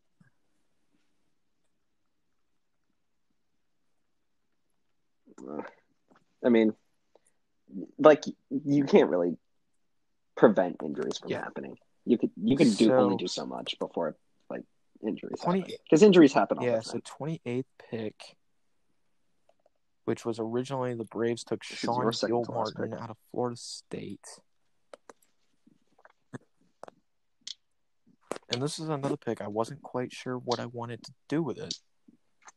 I 6.45 6.49
mean, 6.49 6.73
like 7.97 8.23
you 8.49 8.83
can't 8.83 9.09
really 9.09 9.38
prevent 10.41 10.76
injuries 10.84 11.19
from 11.19 11.30
Yeah. 11.30 11.43
happening. 11.43 11.77
You 12.03 12.18
could 12.18 12.31
you 12.35 12.57
can 12.57 12.72
do 12.72 12.88
So- 12.88 12.97
only 12.97 13.15
do 13.15 13.27
so 13.27 13.45
much 13.45 13.77
before 13.77 14.18
like 14.49 14.63
injuries 15.03 15.39
20 15.39 15.59
happen 15.59 15.76
because 15.84 16.01
injuries 16.01 16.34
happen 16.34 16.57
all 16.57 16.65
Yeah, 16.65 16.77
the 16.77 16.81
so 16.81 16.99
twenty 17.05 17.39
eighth 17.45 17.69
pick, 17.77 18.35
which 20.05 20.26
was 20.26 20.39
originally 20.39 20.95
the 20.95 21.05
Braves 21.05 21.43
took 21.43 21.61
This 21.63 21.77
Sean 21.77 22.09
Gilmartin 22.11 22.95
out 22.95 23.11
of 23.11 23.18
Florida 23.30 23.55
State. 23.55 24.39
And 28.51 28.61
this 28.61 28.80
is 28.80 28.89
another 28.89 29.15
pick. 29.15 29.39
I 29.41 29.47
wasn't 29.47 29.81
quite 29.84 30.11
sure 30.11 30.38
what 30.38 30.59
I 30.59 30.65
wanted 30.65 31.03
to 31.03 31.13
do 31.30 31.41
with 31.43 31.57
it. 31.59 31.80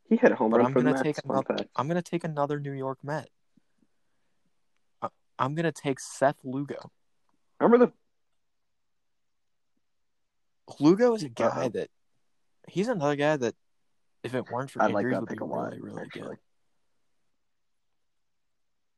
He 0.09 0.17
hit 0.17 0.33
a 0.33 0.37
home 0.37 0.53
run 0.53 0.65
I'm 0.67 0.73
gonna 0.73 1.01
take 1.03 1.19
another-. 1.23 1.69
I'm 1.77 1.87
gonna 1.87 2.03
take 2.03 2.25
another 2.25 2.59
New 2.59 2.73
York 2.73 3.05
Met. 3.05 3.29
I'm 5.39 5.55
gonna 5.55 5.71
take 5.73 6.01
Seth 6.01 6.39
Lugo. 6.45 6.91
Remember 7.61 7.87
the 7.87 7.93
Lugo 10.81 11.15
is 11.15 11.23
a 11.23 11.29
guy 11.29 11.45
Uh-oh. 11.47 11.69
that 11.71 11.91
he's 12.69 12.89
another 12.89 13.17
guy 13.17 13.37
that 13.37 13.55
if 14.23 14.35
it 14.35 14.51
weren't 14.51 14.71
for 14.71 14.83
I 14.83 14.87
like 14.87 15.05
injuries 15.05 15.15
that 15.15 15.21
would 15.21 15.29
be 15.29 15.37
a 15.37 15.45
lot. 15.45 15.65
really 15.71 15.81
really 15.81 16.03
actually, 16.03 16.23
good. 16.29 16.39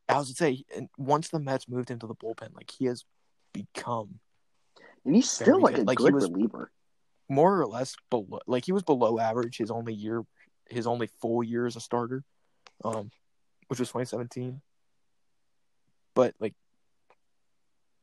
I 0.09 0.19
was 0.19 0.29
to 0.29 0.35
say, 0.35 0.65
and 0.75 0.89
once 0.97 1.29
the 1.29 1.41
Mets 1.41 1.69
moved 1.69 1.91
into 1.91 2.07
the 2.07 2.15
bullpen, 2.15 2.55
like 2.55 2.71
he 2.71 2.85
has 2.87 3.05
become 3.53 4.21
and 5.05 5.15
he's 5.15 5.31
still 5.31 5.61
like 5.61 5.75
good. 5.75 5.83
a 5.85 5.87
Like, 5.87 5.99
he 5.99 6.05
good 6.05 6.15
reliever. 6.15 6.71
more 7.29 7.61
or 7.61 7.67
less 7.67 7.97
below. 8.11 8.41
Like 8.47 8.65
he 8.65 8.73
was 8.73 8.85
below 8.85 9.19
average 9.19 9.57
his 9.59 9.71
only 9.71 9.95
year, 9.95 10.23
his 10.69 10.87
only 10.87 11.09
full 11.21 11.43
year 11.43 11.67
as 11.67 11.75
a 11.77 11.81
starter, 11.81 12.23
um, 12.85 13.11
which 13.67 13.81
was 13.81 13.89
2017. 13.89 14.61
But 16.15 16.35
like, 16.39 16.55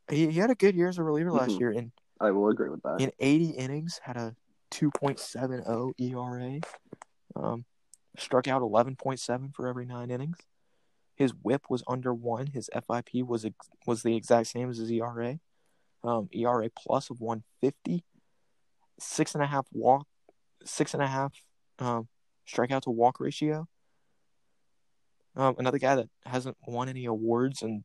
he, 0.09 0.27
he 0.29 0.39
had 0.39 0.49
a 0.49 0.55
good 0.55 0.75
year 0.75 0.87
as 0.89 0.97
a 0.97 1.03
reliever 1.03 1.31
last 1.31 1.51
Mhm. 1.51 1.59
year, 1.59 1.71
and 1.71 1.91
I 2.19 2.31
will 2.31 2.49
agree 2.49 2.69
with 2.69 2.81
that. 2.83 2.99
in 3.01 3.11
80 3.19 3.51
innings 3.51 3.99
had 4.03 4.17
a 4.17 4.35
2.70 4.71 5.93
ERA. 5.99 6.61
Um, 7.35 7.65
struck 8.17 8.47
out 8.47 8.61
11.7 8.61 9.53
for 9.55 9.67
every 9.67 9.85
nine 9.85 10.11
innings. 10.11 10.37
His 11.15 11.33
WHIP 11.33 11.69
was 11.69 11.83
under 11.87 12.13
one. 12.13 12.47
His 12.47 12.69
FIP 12.73 13.23
was 13.23 13.45
ex- 13.45 13.69
was 13.85 14.03
the 14.03 14.15
exact 14.15 14.47
same 14.47 14.69
as 14.69 14.77
his 14.77 14.91
ERA. 14.91 15.39
Um, 16.03 16.27
ERA 16.31 16.69
plus 16.75 17.09
of 17.09 17.21
150. 17.21 18.03
Six 18.99 19.33
and 19.33 19.43
a 19.43 19.47
half 19.47 19.67
walk, 19.71 20.07
six 20.63 20.93
and 20.93 21.01
a 21.01 21.07
half 21.07 21.33
um, 21.79 22.07
strikeout 22.47 22.81
to 22.83 22.91
walk 22.91 23.19
ratio. 23.19 23.67
Um, 25.35 25.55
another 25.57 25.79
guy 25.79 25.95
that 25.95 26.09
hasn't 26.25 26.57
won 26.67 26.89
any 26.89 27.05
awards 27.05 27.63
and 27.63 27.83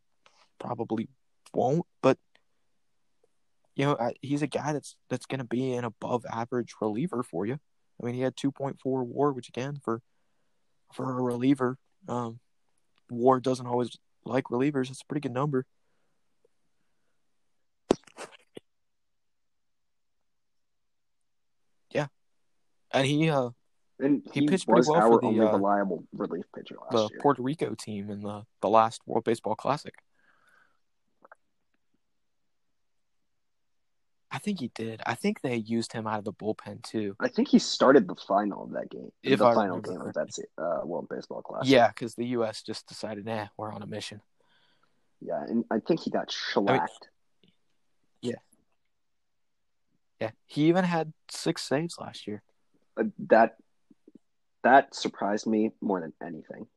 probably 0.58 1.08
won't, 1.54 1.86
but 2.02 2.18
you 3.78 3.84
know, 3.84 3.96
I, 3.98 4.14
he's 4.20 4.42
a 4.42 4.48
guy 4.48 4.72
that's 4.72 4.96
that's 5.08 5.26
going 5.26 5.38
to 5.38 5.44
be 5.44 5.72
an 5.72 5.84
above 5.84 6.26
average 6.30 6.74
reliever 6.80 7.22
for 7.22 7.46
you. 7.46 7.60
I 8.00 8.06
mean, 8.06 8.14
he 8.16 8.22
had 8.22 8.36
2.4 8.36 8.76
WAR, 8.84 9.32
which 9.32 9.48
again 9.48 9.78
for 9.82 10.02
for 10.92 11.18
a 11.18 11.22
reliever, 11.22 11.78
um, 12.08 12.40
WAR 13.08 13.38
doesn't 13.38 13.66
always 13.66 13.96
like 14.24 14.44
relievers. 14.44 14.90
It's 14.90 15.02
a 15.02 15.06
pretty 15.06 15.20
good 15.20 15.32
number. 15.32 15.64
Yeah, 21.92 22.06
and 22.92 23.06
he 23.06 23.30
uh 23.30 23.50
And 24.00 24.22
He 24.32 24.40
he, 24.40 24.46
pitched 24.48 24.66
pretty 24.66 24.88
well 24.88 25.00
our 25.00 25.08
for 25.08 25.20
the, 25.20 25.26
only 25.28 25.46
uh, 25.46 25.52
reliable 25.52 26.04
relief 26.12 26.46
pitcher 26.52 26.76
last 26.80 26.92
the 26.92 27.08
year. 27.12 27.20
Puerto 27.20 27.42
Rico 27.42 27.74
team 27.74 28.10
in 28.10 28.22
the 28.22 28.42
the 28.60 28.68
last 28.68 29.02
World 29.06 29.22
Baseball 29.22 29.54
Classic. 29.54 29.94
I 34.38 34.40
think 34.40 34.60
he 34.60 34.70
did. 34.72 35.02
I 35.04 35.16
think 35.16 35.40
they 35.40 35.56
used 35.56 35.92
him 35.92 36.06
out 36.06 36.20
of 36.20 36.24
the 36.24 36.32
bullpen 36.32 36.84
too. 36.84 37.16
I 37.18 37.26
think 37.26 37.48
he 37.48 37.58
started 37.58 38.06
the 38.06 38.14
final 38.14 38.62
of 38.62 38.70
that 38.70 38.88
game. 38.88 39.10
If 39.20 39.40
the 39.40 39.46
I 39.46 39.54
final 39.54 39.80
game 39.80 40.00
of 40.00 40.14
that 40.14 40.28
uh, 40.56 40.86
World 40.86 41.08
Baseball 41.10 41.42
Classic. 41.42 41.68
Yeah, 41.68 41.88
because 41.88 42.14
the 42.14 42.26
U.S. 42.26 42.62
just 42.62 42.86
decided, 42.86 43.26
nah, 43.26 43.48
we're 43.56 43.72
on 43.72 43.82
a 43.82 43.86
mission. 43.86 44.20
yeah, 45.20 45.42
and 45.42 45.64
I 45.72 45.80
think 45.80 45.98
he 45.98 46.10
got 46.10 46.30
shellacked. 46.30 47.08
Yeah, 48.22 48.34
yeah. 50.20 50.30
he 50.46 50.68
even 50.68 50.84
had 50.84 51.12
six 51.28 51.64
saves 51.64 51.98
last 51.98 52.28
year. 52.28 52.40
Uh, 52.96 53.06
that 53.30 53.56
that 54.62 54.94
surprised 54.94 55.48
me 55.48 55.72
more 55.80 56.00
than 56.00 56.12
anything. 56.22 56.68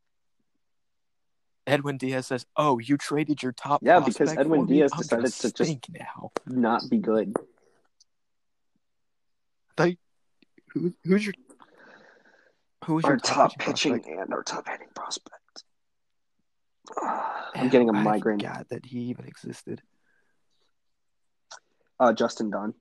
Edwin 1.67 1.97
Diaz 1.97 2.25
says, 2.25 2.47
"Oh, 2.57 2.79
you 2.79 2.97
traded 2.97 3.43
your 3.43 3.51
top." 3.51 3.81
Yeah, 3.83 3.99
because 3.99 4.35
Edwin? 4.35 4.65
Diaz 4.65 4.91
decided 4.97 5.31
to 5.31 5.51
just- 5.51 5.89
now. 5.91 6.31
Not 6.47 6.89
be 6.89 6.97
good. 6.97 7.35
Who, 10.73 10.93
who's 11.03 11.25
your 11.25 11.33
who's 12.85 13.03
Our 13.03 13.11
your 13.11 13.17
top 13.19 13.51
pitching 13.57 13.93
pitching 13.93 14.15
prospect? 14.15 14.21
and 14.23 14.33
our 14.33 14.43
top 14.43 14.67
hitting 14.67 14.87
prospect. 14.95 15.63
I'm 17.55 17.69
getting 17.69 17.89
a 17.89 17.93
I 17.93 18.01
migraine. 18.03 18.39
forgot 18.39 18.69
that 18.69 18.85
he 18.85 18.99
even 19.11 19.25
existed. 19.25 19.81
Uh, 21.99 22.13
Justin 22.13 22.49
Dunn. 22.49 22.73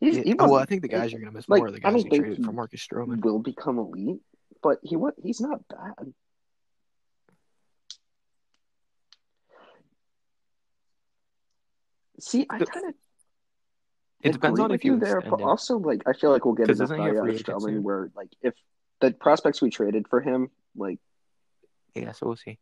He's, 0.00 0.16
he 0.16 0.34
well, 0.34 0.56
I 0.56 0.64
think 0.64 0.82
the 0.82 0.88
guys 0.88 1.12
you're 1.12 1.20
gonna 1.20 1.30
miss 1.30 1.48
like, 1.48 1.58
more 1.58 1.68
are 1.68 1.70
the 1.70 1.78
guys 1.78 2.02
you 2.02 2.10
traded 2.10 2.44
for 2.44 2.50
Marcus 2.52 2.84
Stroman. 2.84 3.24
will 3.24 3.38
become 3.38 3.78
elite, 3.78 4.20
but 4.60 4.78
he 4.82 4.96
he's 5.22 5.40
not 5.40 5.60
bad. 5.68 6.12
See, 12.22 12.46
I 12.48 12.58
kind 12.58 12.86
of 12.86 12.94
It 14.22 14.32
depends 14.32 14.60
on 14.60 14.70
if 14.70 14.84
you 14.84 14.98
there, 14.98 15.20
but 15.20 15.42
also 15.42 15.78
like 15.78 16.02
I 16.06 16.12
feel 16.12 16.30
like 16.30 16.44
we'll 16.44 16.54
get 16.54 16.70
enough 16.70 16.84
isn't 16.84 16.96
value 16.96 17.18
out 17.18 17.48
of 17.48 17.82
where 17.82 18.10
like 18.14 18.28
if 18.42 18.54
the 19.00 19.10
prospects 19.10 19.60
we 19.60 19.70
traded 19.70 20.06
for 20.08 20.20
him, 20.20 20.50
like 20.76 21.00
Yeah, 21.94 22.12
so 22.12 22.26
we'll 22.26 22.36
see. 22.36 22.58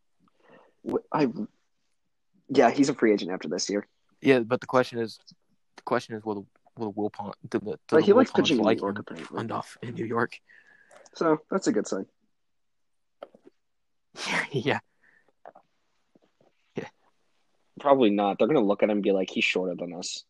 I, 1.12 1.28
yeah, 2.48 2.70
he's 2.70 2.88
a 2.88 2.94
free 2.94 3.12
agent 3.12 3.30
after 3.30 3.48
this 3.48 3.68
year. 3.68 3.86
Yeah, 4.22 4.38
but 4.38 4.62
the 4.62 4.66
question 4.66 4.98
is, 4.98 5.18
the 5.76 5.82
question 5.82 6.14
is, 6.14 6.24
will 6.24 6.34
the 6.36 6.46
will 6.78 6.92
the 6.92 6.98
Wilpon 6.98 7.34
do 7.46 7.58
the, 7.58 7.78
do 7.88 7.96
the 7.96 8.00
he 8.00 8.14
likes 8.14 8.30
pitching 8.30 8.58
in 8.58 8.64
like 8.64 8.78
New 8.78 8.86
York 8.86 9.10
enough 9.36 9.76
in 9.82 9.94
New 9.94 10.06
York? 10.06 10.38
So 11.14 11.42
that's 11.50 11.66
a 11.66 11.72
good 11.72 11.86
sign. 11.86 12.06
yeah, 14.52 14.78
Probably 17.81 18.11
not. 18.11 18.39
They're 18.39 18.47
gonna 18.48 18.61
look 18.61 18.82
at 18.82 18.90
him 18.90 18.98
and 18.98 19.02
be 19.02 19.12
like, 19.12 19.31
he's 19.31 19.44
shorter 19.44 19.74
than 19.74 19.93
us. 19.94 20.24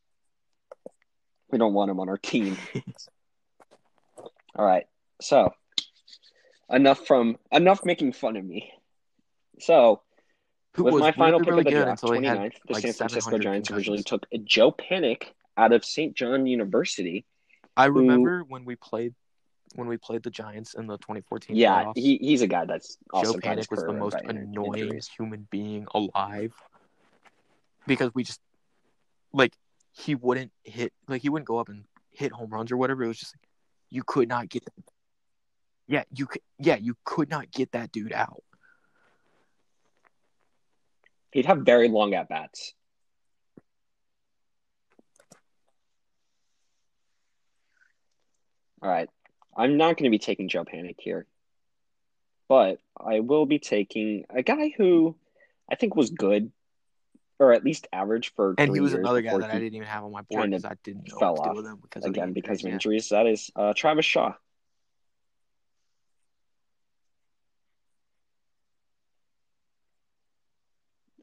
We 1.50 1.58
don't 1.58 1.74
want 1.74 1.90
him 1.90 2.00
on 2.00 2.08
our 2.08 2.18
team. 2.18 2.56
All 4.56 4.64
right. 4.64 4.86
So 5.20 5.52
enough 6.70 7.06
from 7.06 7.36
enough 7.52 7.84
making 7.84 8.12
fun 8.12 8.36
of 8.36 8.44
me. 8.44 8.72
So 9.58 10.02
who 10.74 10.84
with 10.84 10.94
was 10.94 11.00
my 11.00 11.12
final 11.12 11.40
really, 11.40 11.64
pick 11.64 11.74
of 11.74 11.74
the 11.74 11.84
draft, 11.84 12.02
29th, 12.02 12.24
had 12.24 12.52
the 12.66 12.72
like 12.72 12.82
San 12.82 12.92
Francisco 12.94 13.30
700 13.30 13.42
Giants 13.42 13.70
originally 13.70 14.02
took 14.02 14.26
Joe 14.44 14.72
Panik 14.72 15.24
out 15.56 15.72
of 15.72 15.84
St. 15.84 16.14
John 16.14 16.46
University. 16.46 17.26
I 17.76 17.86
remember 17.86 18.44
when 18.46 18.64
we 18.64 18.76
played 18.76 19.14
when 19.74 19.86
we 19.88 19.96
played 19.96 20.22
the 20.22 20.30
Giants 20.30 20.74
in 20.74 20.86
the 20.86 20.96
2014 20.98 21.56
Yeah, 21.56 21.84
playoffs. 21.84 21.92
he, 21.96 22.18
he's 22.20 22.42
a 22.42 22.46
guy 22.46 22.64
that's 22.64 22.96
Joe 23.20 23.34
Panik 23.34 23.70
was 23.70 23.82
the 23.84 23.92
most 23.92 24.14
right 24.14 24.24
annoying 24.30 24.82
injuries. 24.84 25.08
human 25.16 25.46
being 25.50 25.86
alive 25.94 26.54
because 27.86 28.10
we 28.14 28.24
just 28.24 28.40
like 29.32 29.54
he 29.92 30.14
wouldn't 30.14 30.52
hit 30.64 30.92
like 31.08 31.22
he 31.22 31.28
wouldn't 31.28 31.48
go 31.48 31.58
up 31.58 31.68
and 31.68 31.84
hit 32.10 32.32
home 32.32 32.50
runs 32.50 32.72
or 32.72 32.76
whatever. 32.76 33.04
It 33.04 33.08
was 33.08 33.18
just 33.18 33.34
like 33.34 33.48
you 33.90 34.02
could 34.04 34.28
not 34.28 34.48
get. 34.48 34.64
Yeah, 35.86 36.04
you 36.14 36.26
could. 36.26 36.42
Yeah, 36.58 36.76
you 36.76 36.96
could 37.04 37.30
not 37.30 37.50
get 37.50 37.72
that 37.72 37.92
dude 37.92 38.12
out. 38.12 38.42
He'd 41.32 41.46
have 41.46 41.58
very 41.58 41.88
long 41.88 42.14
at 42.14 42.28
bats. 42.28 42.74
All 48.82 48.88
right. 48.88 49.08
I'm 49.56 49.76
not 49.76 49.96
going 49.96 50.04
to 50.04 50.10
be 50.10 50.18
taking 50.18 50.48
Joe 50.48 50.64
Panik 50.64 50.96
here, 50.98 51.26
but 52.48 52.78
I 52.98 53.20
will 53.20 53.46
be 53.46 53.58
taking 53.58 54.24
a 54.30 54.42
guy 54.42 54.72
who 54.76 55.16
I 55.70 55.74
think 55.74 55.94
was 55.94 56.10
good, 56.10 56.50
or 57.40 57.52
at 57.52 57.64
least 57.64 57.88
average 57.92 58.32
for 58.36 58.54
And 58.58 58.72
he 58.74 58.80
was 58.80 58.92
another 58.92 59.22
guy 59.22 59.36
that 59.36 59.50
I 59.50 59.58
didn't 59.58 59.74
even 59.74 59.88
have 59.88 60.04
on 60.04 60.12
my 60.12 60.20
board 60.22 60.50
because 60.50 60.66
I 60.66 60.76
didn't 60.84 61.08
know 61.08 61.18
fell 61.18 61.34
what 61.36 61.54
to 61.54 61.62
do 61.62 61.66
off 61.68 61.76
because 61.82 62.04
of 62.04 62.10
again 62.10 62.32
because 62.34 62.60
of 62.60 62.66
injuries, 62.66 62.74
injuries. 62.74 63.08
That 63.08 63.26
is 63.26 63.50
uh, 63.56 63.72
Travis 63.74 64.04
Shaw. 64.04 64.34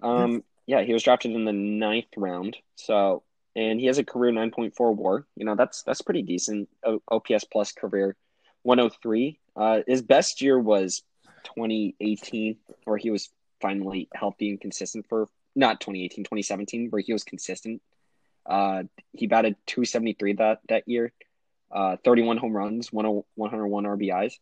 Um, 0.02 0.44
yeah, 0.65 0.81
he 0.81 0.94
was 0.94 1.03
drafted 1.03 1.31
in 1.31 1.45
the 1.45 1.53
ninth 1.53 2.07
round. 2.18 2.57
So, 2.76 3.23
and 3.56 3.80
he 3.80 3.85
has 3.85 3.98
a 3.99 4.03
career 4.03 4.31
9.4 4.31 4.95
WAR. 4.95 5.26
You 5.35 5.45
know, 5.45 5.56
that's 5.56 5.84
that's 5.84 6.02
pretty 6.02 6.23
decent. 6.23 6.68
O- 6.84 7.02
OPS 7.11 7.45
plus 7.45 7.72
career 7.72 8.15
103. 8.64 9.39
Uh, 9.56 9.81
his 9.88 10.02
best 10.02 10.41
year 10.41 10.60
was 10.60 11.03
2018, 11.44 12.57
where 12.85 12.98
he 12.98 13.11
was 13.11 13.30
finally 13.61 14.07
healthy 14.14 14.49
and 14.49 14.61
consistent 14.61 15.06
for 15.10 15.27
not 15.57 15.81
2018, 15.81 16.23
2017, 16.23 16.88
where 16.89 17.01
he 17.01 17.11
was 17.11 17.23
consistent. 17.23 17.81
Uh, 18.45 18.84
he 19.11 19.27
batted 19.27 19.55
273 19.65 20.34
that 20.34 20.59
that 20.69 20.88
year, 20.88 21.11
uh, 21.71 21.97
31 22.05 22.38
home 22.38 22.53
runs, 22.53 22.93
101 22.93 23.84
RBIs, 23.84 24.34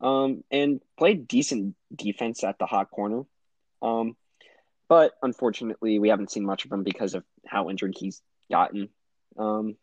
um, 0.00 0.44
and 0.50 0.82
played 0.98 1.26
decent 1.26 1.74
defense 1.94 2.44
at 2.44 2.58
the 2.58 2.66
hot 2.66 2.90
corner. 2.90 3.22
Um, 3.80 4.16
but 4.88 5.12
unfortunately, 5.22 5.98
we 5.98 6.08
haven't 6.08 6.30
seen 6.30 6.44
much 6.44 6.64
of 6.64 6.72
him 6.72 6.82
because 6.82 7.14
of 7.14 7.24
how 7.46 7.70
injured 7.70 7.94
he's 7.96 8.20
gotten. 8.50 8.88
Um, 9.38 9.76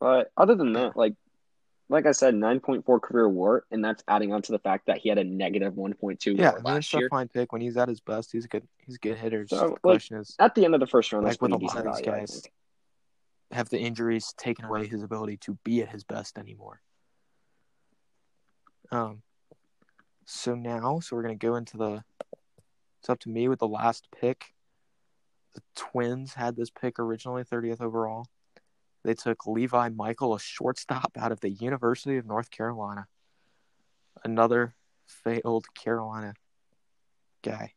but 0.00 0.30
other 0.36 0.54
than 0.54 0.72
that, 0.72 0.96
like 0.96 1.14
like 1.88 2.06
I 2.06 2.12
said, 2.12 2.34
9.4 2.34 3.02
career 3.02 3.28
WAR, 3.28 3.64
and 3.70 3.84
that's 3.84 4.02
adding 4.08 4.32
on 4.32 4.42
to 4.42 4.52
the 4.52 4.58
fact 4.58 4.86
that 4.86 4.98
he 4.98 5.08
had 5.08 5.18
a 5.18 5.24
negative 5.24 5.74
1.2 5.74 6.38
Yeah, 6.38 6.50
WAR 6.50 6.52
I 6.52 6.54
mean, 6.54 6.64
last 6.64 6.94
it's 6.94 7.04
a 7.04 7.08
fine 7.08 7.28
pick 7.28 7.52
when 7.52 7.60
he's 7.60 7.76
at 7.76 7.88
his 7.88 8.00
best. 8.00 8.32
He's 8.32 8.46
a 8.46 8.48
good. 8.48 8.66
He's 8.78 8.96
a 8.96 8.98
good 8.98 9.18
hitter. 9.18 9.46
So, 9.46 9.56
the 9.56 9.66
like, 9.66 9.82
question 9.82 10.18
is, 10.18 10.34
At 10.38 10.54
the 10.54 10.64
end 10.64 10.74
of 10.74 10.80
the 10.80 10.86
first 10.86 11.12
round, 11.12 11.26
that's 11.26 11.40
Like 11.40 11.42
with 11.42 11.60
a 11.60 11.64
lot 11.64 11.76
of 11.76 11.84
these 11.84 12.04
value. 12.04 12.20
Guys, 12.20 12.42
have 13.50 13.68
the 13.68 13.78
injuries 13.78 14.34
taken 14.36 14.64
away 14.64 14.86
his 14.86 15.02
ability 15.02 15.36
to 15.38 15.58
be 15.62 15.82
at 15.82 15.90
his 15.90 16.04
best 16.04 16.38
anymore? 16.38 16.80
Um. 18.90 19.22
So 20.26 20.54
now, 20.54 21.00
so 21.00 21.16
we're 21.16 21.22
gonna 21.22 21.34
go 21.34 21.56
into 21.56 21.76
the. 21.76 22.04
It's 23.00 23.10
up 23.10 23.20
to 23.20 23.28
me 23.28 23.48
with 23.48 23.58
the 23.58 23.68
last 23.68 24.08
pick. 24.18 24.54
The 25.54 25.60
Twins 25.76 26.32
had 26.34 26.56
this 26.56 26.70
pick 26.70 26.98
originally, 26.98 27.44
30th 27.44 27.82
overall. 27.82 28.26
They 29.04 29.14
took 29.14 29.46
Levi 29.46 29.90
Michael, 29.90 30.34
a 30.34 30.40
shortstop 30.40 31.12
out 31.18 31.30
of 31.30 31.40
the 31.40 31.50
University 31.50 32.16
of 32.16 32.26
North 32.26 32.50
Carolina. 32.50 33.06
Another 34.24 34.74
failed 35.06 35.66
Carolina 35.74 36.32
guy. 37.42 37.74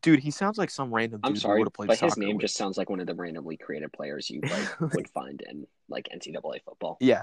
Dude, 0.00 0.20
he 0.20 0.30
sounds 0.30 0.58
like 0.58 0.70
some 0.70 0.92
random 0.92 1.20
dude 1.20 1.28
I'm 1.28 1.34
who 1.34 1.40
sorry, 1.40 1.58
would 1.60 1.66
have 1.66 1.72
played 1.72 1.88
but 1.88 1.98
his 2.00 2.16
name 2.16 2.36
with. 2.36 2.42
just 2.42 2.56
sounds 2.56 2.76
like 2.76 2.90
one 2.90 3.00
of 3.00 3.06
the 3.06 3.14
randomly 3.14 3.56
created 3.56 3.92
players 3.92 4.28
you 4.30 4.40
like 4.42 4.80
would 4.94 5.08
find 5.10 5.42
in 5.48 5.66
like 5.88 6.08
NCAA 6.14 6.62
football. 6.64 6.96
Yeah. 7.00 7.22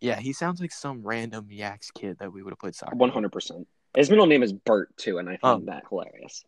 Yeah, 0.00 0.18
he 0.20 0.32
sounds 0.32 0.60
like 0.60 0.72
some 0.72 1.02
random 1.02 1.46
Yaks 1.50 1.90
kid 1.90 2.18
that 2.18 2.32
we 2.32 2.42
would 2.42 2.50
have 2.50 2.58
played 2.58 2.74
soccer 2.74 2.96
hundred 3.10 3.30
percent. 3.32 3.66
His 3.96 4.10
middle 4.10 4.26
name 4.26 4.42
is 4.42 4.52
Bert 4.52 4.94
too, 4.96 5.18
and 5.18 5.28
I 5.28 5.36
find 5.36 5.60
Um, 5.62 5.66
that 5.66 5.84
hilarious. 5.88 6.44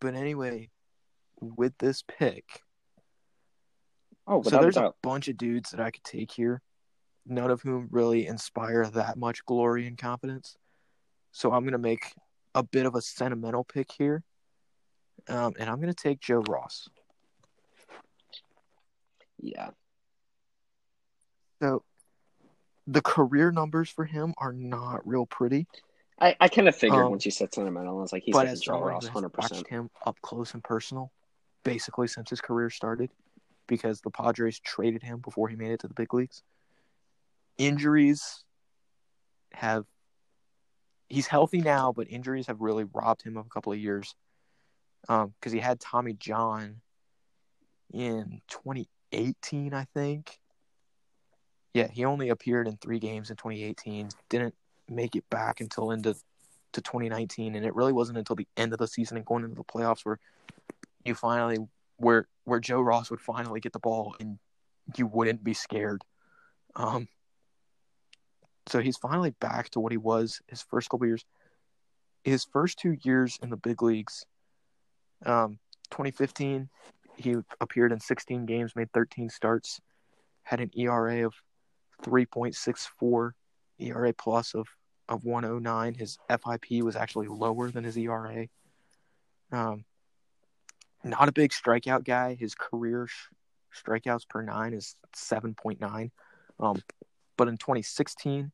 But 0.00 0.14
anyway, 0.14 0.70
with 1.40 1.76
this 1.78 2.02
pick, 2.02 2.44
Oh, 4.26 4.42
so 4.42 4.58
there's 4.58 4.76
a 4.76 4.86
a 4.86 4.94
bunch 5.02 5.28
of 5.28 5.36
dudes 5.36 5.70
that 5.70 5.80
I 5.80 5.90
could 5.90 6.04
take 6.04 6.32
here, 6.32 6.62
none 7.26 7.50
of 7.50 7.60
whom 7.60 7.88
really 7.90 8.26
inspire 8.26 8.86
that 8.86 9.18
much 9.18 9.44
glory 9.44 9.86
and 9.86 9.98
confidence. 9.98 10.56
So 11.30 11.52
I'm 11.52 11.64
gonna 11.64 11.78
make 11.78 12.14
a 12.54 12.62
bit 12.62 12.86
of 12.86 12.94
a 12.94 13.02
sentimental 13.02 13.64
pick 13.64 13.92
here, 13.92 14.24
um, 15.28 15.52
and 15.58 15.68
I'm 15.68 15.78
gonna 15.78 15.92
take 15.92 16.20
Joe 16.20 16.42
Ross. 16.48 16.88
Yeah, 19.38 19.70
So 21.60 21.84
the 22.86 23.02
career 23.02 23.50
numbers 23.52 23.90
for 23.90 24.06
him 24.06 24.32
are 24.38 24.52
not 24.52 25.06
real 25.06 25.26
pretty, 25.26 25.66
I, 26.20 26.36
I 26.40 26.48
kind 26.48 26.68
of 26.68 26.76
figured 26.76 27.04
Um, 27.04 27.10
once 27.10 27.24
you 27.24 27.32
said 27.32 27.52
sentimental, 27.52 27.98
I 27.98 28.00
was 28.00 28.12
like, 28.12 28.22
he's 28.22 28.32
but 28.32 28.46
as 28.46 28.60
Joe 28.60 28.78
Ross, 28.78 29.06
hundred 29.06 29.36
watched 29.36 29.50
percent. 29.50 29.68
him 29.68 29.90
up 30.06 30.20
close 30.22 30.54
and 30.54 30.62
personal, 30.62 31.12
basically 31.64 32.06
since 32.06 32.30
his 32.30 32.40
career 32.40 32.70
started, 32.70 33.10
because 33.66 34.00
the 34.00 34.10
Padres 34.10 34.60
traded 34.60 35.02
him 35.02 35.18
before 35.18 35.48
he 35.48 35.56
made 35.56 35.72
it 35.72 35.80
to 35.80 35.88
the 35.88 35.94
big 35.94 36.14
leagues. 36.14 36.42
Injuries 37.58 38.44
have 39.52 39.84
he's 41.08 41.26
healthy 41.26 41.60
now, 41.60 41.92
but 41.92 42.08
injuries 42.10 42.46
have 42.46 42.60
really 42.60 42.84
robbed 42.92 43.22
him 43.22 43.36
of 43.36 43.46
a 43.46 43.48
couple 43.48 43.72
of 43.72 43.78
years. 43.78 44.14
Um, 45.08 45.34
because 45.38 45.52
he 45.52 45.60
had 45.60 45.80
Tommy 45.80 46.14
John 46.14 46.80
in 47.92 48.40
2018, 48.48 49.74
I 49.74 49.84
think. 49.92 50.38
Yeah, 51.74 51.88
he 51.88 52.04
only 52.04 52.30
appeared 52.30 52.68
in 52.68 52.76
three 52.76 52.98
games 52.98 53.30
in 53.30 53.36
2018. 53.36 54.08
Didn't 54.30 54.54
make 54.88 55.16
it 55.16 55.28
back 55.30 55.60
until 55.60 55.90
into 55.90 56.14
to 56.72 56.80
2019, 56.80 57.54
and 57.54 57.64
it 57.64 57.74
really 57.74 57.92
wasn't 57.92 58.18
until 58.18 58.36
the 58.36 58.48
end 58.56 58.72
of 58.72 58.78
the 58.78 58.88
season 58.88 59.16
and 59.16 59.26
going 59.26 59.44
into 59.44 59.56
the 59.56 59.64
playoffs 59.64 60.04
where 60.04 60.18
you 61.04 61.14
finally 61.14 61.58
where 61.96 62.26
where 62.44 62.60
Joe 62.60 62.80
Ross 62.80 63.10
would 63.10 63.20
finally 63.20 63.60
get 63.60 63.72
the 63.72 63.78
ball 63.78 64.16
and 64.20 64.38
you 64.96 65.06
wouldn't 65.06 65.42
be 65.42 65.54
scared. 65.54 66.02
Um, 66.76 67.08
so 68.66 68.80
he's 68.80 68.96
finally 68.96 69.30
back 69.30 69.70
to 69.70 69.80
what 69.80 69.92
he 69.92 69.98
was 69.98 70.40
his 70.48 70.62
first 70.62 70.90
couple 70.90 71.06
years. 71.06 71.24
His 72.24 72.44
first 72.44 72.78
two 72.78 72.96
years 73.02 73.38
in 73.42 73.50
the 73.50 73.56
big 73.56 73.82
leagues, 73.82 74.24
um, 75.26 75.58
2015, 75.90 76.68
he 77.16 77.36
appeared 77.60 77.92
in 77.92 78.00
16 78.00 78.46
games, 78.46 78.74
made 78.74 78.90
13 78.92 79.28
starts, 79.28 79.80
had 80.42 80.60
an 80.60 80.70
ERA 80.74 81.26
of 81.26 81.34
3.64, 82.02 83.32
ERA 83.78 84.12
plus 84.12 84.54
of 84.54 84.68
of 85.08 85.24
109. 85.24 85.94
His 85.94 86.18
FIP 86.28 86.82
was 86.82 86.96
actually 86.96 87.28
lower 87.28 87.70
than 87.70 87.84
his 87.84 87.96
ERA. 87.96 88.48
Um, 89.52 89.84
not 91.02 91.28
a 91.28 91.32
big 91.32 91.50
strikeout 91.50 92.04
guy. 92.04 92.34
His 92.34 92.54
career 92.54 93.06
sh- 93.06 93.28
strikeouts 93.84 94.28
per 94.28 94.42
nine 94.42 94.72
is 94.72 94.96
7.9. 95.14 96.10
Um, 96.58 96.82
but 97.36 97.48
in 97.48 97.56
2016, 97.56 98.50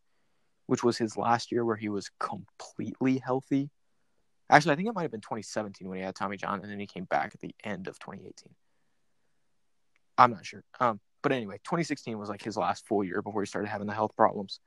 which 0.67 0.83
was 0.83 0.99
his 0.99 1.17
last 1.17 1.53
year 1.53 1.65
where 1.65 1.77
he 1.77 1.89
was 1.89 2.11
completely 2.19 3.19
healthy, 3.19 3.71
actually, 4.49 4.73
I 4.73 4.77
think 4.77 4.89
it 4.89 4.95
might 4.95 5.03
have 5.03 5.11
been 5.11 5.21
2017 5.21 5.89
when 5.89 5.99
he 5.99 6.05
had 6.05 6.17
Tommy 6.17 6.37
John, 6.37 6.61
and 6.61 6.71
then 6.71 6.81
he 6.81 6.87
came 6.87 7.05
back 7.05 7.33
at 7.35 7.41
the 7.41 7.55
end 7.63 7.87
of 7.87 7.99
2018. 8.01 8.53
I'm 10.19 10.33
not 10.33 10.45
sure. 10.45 10.65
Um, 10.81 11.01
but 11.23 11.33
anyway, 11.33 11.57
2016 11.65 12.19
was 12.19 12.29
like 12.29 12.43
his 12.43 12.57
last 12.57 12.87
full 12.87 13.05
year 13.05 13.23
before 13.23 13.43
he 13.43 13.47
started 13.47 13.69
having 13.69 13.87
the 13.87 13.95
health 13.95 14.17
problems. 14.17 14.61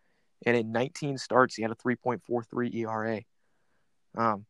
And 0.46 0.58
in 0.58 0.72
19 0.72 1.18
starts, 1.18 1.56
he 1.56 1.62
had 1.62 1.72
a 1.72 1.76
3.43 1.76 2.76
ERA. 2.76 3.22
Um, 4.16 4.46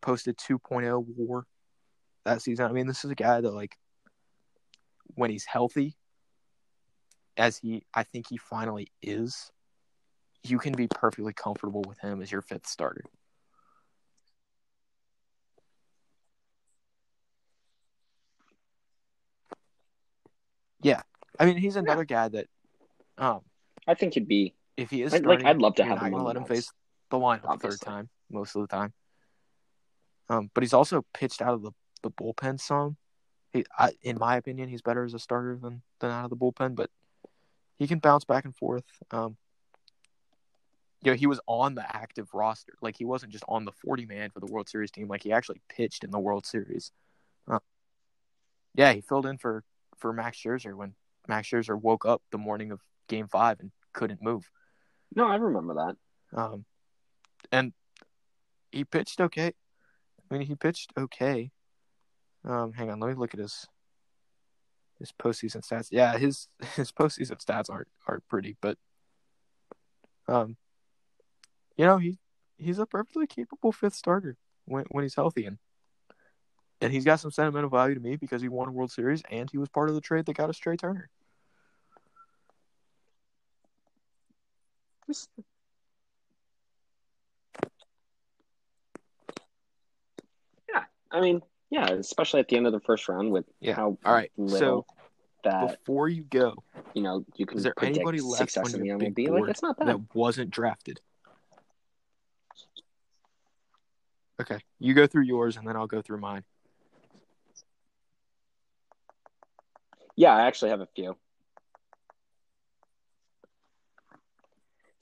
posted 0.00 0.36
2.0 0.36 1.04
WAR 1.16 1.46
that 2.24 2.42
season. 2.42 2.66
I 2.66 2.72
mean, 2.72 2.86
this 2.86 3.04
is 3.04 3.10
a 3.10 3.14
guy 3.14 3.40
that 3.40 3.50
like 3.50 3.76
when 5.14 5.30
he's 5.30 5.44
healthy, 5.44 5.96
as 7.36 7.58
he 7.58 7.84
I 7.94 8.04
think 8.04 8.26
he 8.28 8.36
finally 8.36 8.88
is, 9.02 9.50
you 10.42 10.58
can 10.58 10.74
be 10.74 10.88
perfectly 10.88 11.32
comfortable 11.32 11.82
with 11.86 11.98
him 11.98 12.20
as 12.22 12.30
your 12.30 12.42
fifth 12.42 12.66
starter. 12.66 13.04
Yeah, 20.82 21.02
I 21.38 21.46
mean 21.46 21.56
he's 21.56 21.76
another 21.76 22.04
guy 22.04 22.28
that, 22.28 22.46
um, 23.16 23.40
I 23.86 23.94
think 23.94 24.14
he'd 24.14 24.28
be 24.28 24.54
if 24.76 24.90
he 24.90 25.02
is 25.02 25.14
I'd- 25.14 25.26
like, 25.26 25.44
I'd 25.44 25.58
love 25.58 25.74
to 25.76 25.84
have 25.84 26.00
him 26.00 26.12
gonna 26.12 26.24
let 26.24 26.36
him 26.36 26.44
face 26.44 26.72
the 27.10 27.18
lineup 27.18 27.60
the 27.60 27.68
third 27.68 27.80
time 27.80 28.08
most 28.30 28.56
of 28.56 28.62
the 28.62 28.68
time. 28.68 28.92
Um, 30.28 30.50
but 30.54 30.62
he's 30.62 30.72
also 30.72 31.04
pitched 31.12 31.42
out 31.42 31.54
of 31.54 31.62
the, 31.62 31.72
the 32.02 32.10
bullpen 32.10 32.58
some. 32.58 32.96
He, 33.52 33.64
I, 33.78 33.92
in 34.02 34.18
my 34.18 34.36
opinion, 34.36 34.68
he's 34.68 34.82
better 34.82 35.04
as 35.04 35.14
a 35.14 35.18
starter 35.18 35.56
than 35.60 35.82
than 36.00 36.10
out 36.10 36.24
of 36.24 36.30
the 36.30 36.36
bullpen, 36.36 36.74
but 36.74 36.90
he 37.76 37.86
can 37.86 37.98
bounce 37.98 38.24
back 38.24 38.44
and 38.44 38.56
forth. 38.56 38.84
Um, 39.10 39.36
you 41.02 41.10
know, 41.12 41.16
he 41.16 41.26
was 41.26 41.40
on 41.46 41.74
the 41.74 41.84
active 41.96 42.32
roster. 42.32 42.72
Like 42.80 42.96
he 42.96 43.04
wasn't 43.04 43.32
just 43.32 43.44
on 43.46 43.66
the 43.66 43.72
40 43.72 44.06
man 44.06 44.30
for 44.30 44.40
the 44.40 44.46
World 44.46 44.68
Series 44.68 44.90
team. 44.90 45.06
Like 45.06 45.22
he 45.22 45.32
actually 45.32 45.60
pitched 45.68 46.02
in 46.02 46.10
the 46.10 46.18
World 46.18 46.46
Series. 46.46 46.90
Uh, 47.46 47.58
yeah, 48.74 48.92
he 48.92 49.02
filled 49.02 49.26
in 49.26 49.36
for 49.36 49.62
for 49.98 50.12
Max 50.12 50.38
Scherzer 50.38 50.74
when 50.74 50.94
Max 51.28 51.48
Scherzer 51.48 51.80
woke 51.80 52.06
up 52.06 52.22
the 52.32 52.38
morning 52.38 52.72
of 52.72 52.80
Game 53.08 53.28
Five 53.28 53.60
and 53.60 53.70
couldn't 53.92 54.22
move. 54.22 54.50
No, 55.14 55.26
I 55.26 55.36
remember 55.36 55.74
that. 55.74 56.38
Um, 56.38 56.64
and 57.52 57.72
he 58.72 58.84
pitched 58.84 59.20
okay. 59.20 59.52
I 60.18 60.34
mean, 60.34 60.46
he 60.46 60.54
pitched 60.54 60.92
okay. 60.98 61.50
Um, 62.44 62.72
hang 62.72 62.90
on, 62.90 63.00
let 63.00 63.08
me 63.08 63.14
look 63.14 63.34
at 63.34 63.40
his 63.40 63.66
his 64.98 65.12
postseason 65.12 65.66
stats. 65.66 65.88
Yeah, 65.90 66.16
his 66.18 66.48
his 66.76 66.92
postseason 66.92 67.42
stats 67.44 67.70
aren't 67.70 67.88
aren't 68.06 68.26
pretty, 68.28 68.56
but 68.60 68.76
um, 70.28 70.56
you 71.76 71.84
know 71.84 71.98
he 71.98 72.18
he's 72.58 72.78
a 72.78 72.86
perfectly 72.86 73.26
capable 73.26 73.72
fifth 73.72 73.94
starter 73.94 74.36
when 74.64 74.84
when 74.90 75.04
he's 75.04 75.14
healthy, 75.14 75.46
and 75.46 75.58
and 76.80 76.92
he's 76.92 77.04
got 77.04 77.20
some 77.20 77.30
sentimental 77.30 77.70
value 77.70 77.94
to 77.94 78.00
me 78.00 78.16
because 78.16 78.42
he 78.42 78.48
won 78.48 78.68
a 78.68 78.72
World 78.72 78.90
Series 78.90 79.22
and 79.30 79.48
he 79.50 79.58
was 79.58 79.68
part 79.68 79.88
of 79.88 79.94
the 79.94 80.00
trade 80.00 80.26
that 80.26 80.36
got 80.36 80.50
us 80.50 80.58
Trea 80.58 80.76
Turner. 80.76 81.08
Yeah, 90.68 90.84
I 91.10 91.20
mean, 91.20 91.42
yeah, 91.70 91.90
especially 91.90 92.40
at 92.40 92.48
the 92.48 92.56
end 92.56 92.66
of 92.66 92.72
the 92.72 92.80
first 92.80 93.08
round 93.08 93.30
with 93.30 93.44
Yeah. 93.60 93.74
how 93.74 93.98
All 94.04 94.12
right, 94.12 94.30
little 94.36 94.86
so 94.86 94.86
that 95.44 95.60
before 95.60 96.08
you 96.08 96.24
go, 96.24 96.62
you 96.94 97.02
know 97.02 97.24
you 97.36 97.46
can 97.46 97.58
is 97.58 97.64
there 97.64 97.74
anybody 97.82 98.20
left 98.20 98.56
on 98.56 98.84
your 98.84 98.98
big 98.98 99.14
board 99.14 99.42
Like 99.42 99.50
it's 99.50 99.62
not 99.62 99.78
bad. 99.78 99.88
that 99.88 100.00
wasn't 100.14 100.50
drafted? 100.50 101.00
Okay, 104.40 104.58
you 104.78 104.94
go 104.94 105.06
through 105.06 105.22
yours 105.22 105.56
and 105.56 105.66
then 105.66 105.76
I'll 105.76 105.86
go 105.86 106.02
through 106.02 106.18
mine. 106.20 106.44
Yeah, 110.16 110.32
I 110.34 110.46
actually 110.46 110.70
have 110.70 110.80
a 110.80 110.88
few. 110.94 111.16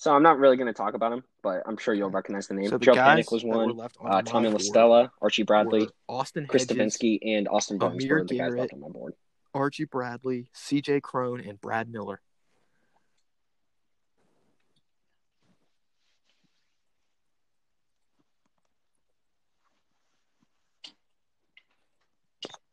So 0.02 0.12
I'm 0.12 0.24
not 0.24 0.40
really 0.40 0.56
going 0.56 0.66
to 0.66 0.72
talk 0.72 0.94
about 0.94 1.12
him, 1.12 1.22
but 1.44 1.62
I'm 1.64 1.76
sure 1.76 1.94
you'll 1.94 2.10
recognize 2.10 2.48
the 2.48 2.54
name. 2.54 2.68
So 2.68 2.76
the 2.76 2.86
Joe 2.86 2.94
guys 2.96 3.24
Panik 3.24 3.30
was 3.30 3.44
one. 3.44 3.70
on 3.70 3.88
Uh, 4.12 4.20
Tommy 4.22 4.48
La 4.48 4.58
Stella, 4.58 5.12
Archie 5.22 5.44
Bradley, 5.44 5.88
Austin 6.08 6.48
Chris 6.48 6.68
Hedges, 6.68 6.96
Davinsky, 6.96 7.20
and 7.22 7.46
Austin 7.46 7.78
Barnes 7.78 8.02
Amir 8.02 8.18
were 8.18 8.24
the 8.24 8.36
guys 8.36 8.48
Garrett. 8.48 8.58
left 8.62 8.72
on 8.72 8.80
my 8.80 8.88
board. 8.88 9.14
Archie 9.54 9.84
Bradley, 9.84 10.48
C.J. 10.54 11.02
Cron, 11.02 11.38
and 11.46 11.60
Brad 11.60 11.88
Miller. 11.88 12.20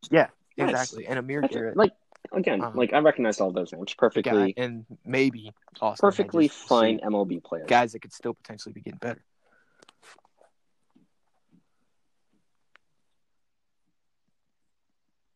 Yeah, 0.09 0.29
exactly. 0.57 1.05
And 1.05 1.19
Amir 1.19 1.41
Garrett, 1.41 1.77
Like 1.77 1.91
again, 2.31 2.61
Um, 2.63 2.75
like 2.75 2.93
I 2.93 2.99
recognized 2.99 3.41
all 3.41 3.51
those 3.51 3.71
names 3.73 3.93
perfectly, 3.93 4.53
and 4.57 4.85
maybe 5.05 5.51
Austin 5.81 6.07
perfectly 6.07 6.45
Hedges. 6.47 6.57
Fine. 6.67 6.99
MLB 6.99 7.39
players. 7.43 7.67
guys 7.67 7.93
that 7.93 7.99
could 8.01 8.13
still 8.13 8.33
potentially 8.33 8.73
be 8.73 8.81
getting 8.81 8.99
better. 8.99 9.23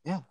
Yeah. 0.06 0.22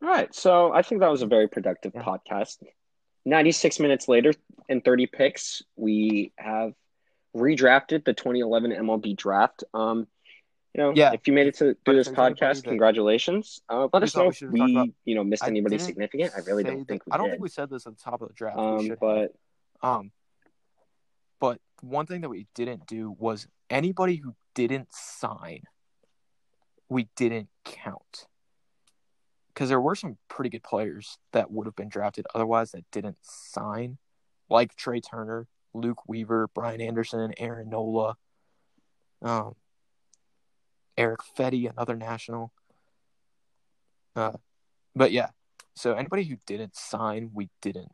All 0.00 0.08
right, 0.08 0.32
so 0.34 0.72
I 0.72 0.82
think 0.82 1.00
that 1.00 1.10
was 1.10 1.22
a 1.22 1.26
very 1.26 1.48
productive 1.48 1.92
Yeah. 1.94 2.02
podcast. 2.04 2.62
96 3.24 3.80
minutes 3.80 4.08
later 4.08 4.32
and 4.68 4.84
30 4.84 5.06
picks, 5.06 5.62
we 5.76 6.32
have 6.38 6.74
redrafted 7.36 8.04
the 8.04 8.14
2011 8.14 8.72
MLB 8.72 9.14
draft. 9.16 9.64
Um, 9.74 10.06
you 10.78 10.84
know, 10.84 10.92
Yeah. 10.94 11.12
if 11.12 11.26
you 11.26 11.32
made 11.32 11.48
it 11.48 11.56
to 11.56 11.74
But 11.74 11.84
through 11.84 11.98
if 12.00 12.06
this 12.06 12.14
podcast, 12.14 12.62
congratulations. 12.64 13.60
Uh, 13.68 13.88
let 13.92 14.02
us 14.04 14.14
know 14.14 14.22
we 14.24 14.28
if 14.28 14.36
should 14.36 14.48
have 14.50 14.56
talked 14.58 14.68
we, 14.68 14.76
about- 14.76 14.88
you 15.04 15.14
know, 15.16 15.24
missed 15.24 15.42
I 15.42 15.48
anybody 15.48 15.76
didn't 15.76 15.86
significant. 15.86 16.32
I 16.36 16.40
really 16.40 16.62
don't 16.62 16.78
that- 16.78 16.86
think 16.88 17.06
we 17.06 17.12
I 17.12 17.16
don't 17.16 17.26
did. 17.26 17.32
think 17.32 17.42
we 17.42 17.48
said 17.48 17.68
this 17.68 17.86
on 17.86 17.96
top 17.96 18.22
of 18.22 18.28
the 18.28 18.34
draft. 18.34 18.58
um, 18.58 18.96
but 19.00 19.34
Um, 19.82 20.12
but 21.40 21.60
one 21.80 22.06
thing 22.06 22.20
that 22.22 22.28
we 22.28 22.46
didn't 22.54 22.86
do 22.86 23.10
was 23.18 23.46
anybody 23.70 24.16
who 24.16 24.34
didn't 24.54 24.92
sign, 24.92 25.62
we 26.88 27.08
didn't 27.16 27.48
count. 27.64 28.26
Because 29.48 29.68
there 29.68 29.80
were 29.80 29.96
some 29.96 30.16
pretty 30.28 30.50
good 30.50 30.62
players 30.62 31.18
that 31.32 31.50
would 31.50 31.66
have 31.66 31.74
been 31.76 31.88
drafted 31.88 32.26
otherwise 32.34 32.70
that 32.72 32.88
didn't 32.92 33.18
sign, 33.22 33.98
like 34.48 34.76
Trea 34.76 35.00
Turner, 35.00 35.48
Luke 35.74 36.08
Weaver, 36.08 36.48
Brian 36.54 36.80
Anderson, 36.80 37.32
Aaron 37.38 37.68
Nola, 37.68 38.16
um, 39.22 39.54
Erick 40.98 41.20
Fedde, 41.36 41.70
another 41.70 41.96
national. 41.96 42.52
Uh, 44.16 44.32
but 44.94 45.12
yeah, 45.12 45.28
so 45.74 45.94
anybody 45.94 46.24
who 46.24 46.36
didn't 46.44 46.76
sign, 46.76 47.30
we 47.32 47.48
didn't 47.62 47.92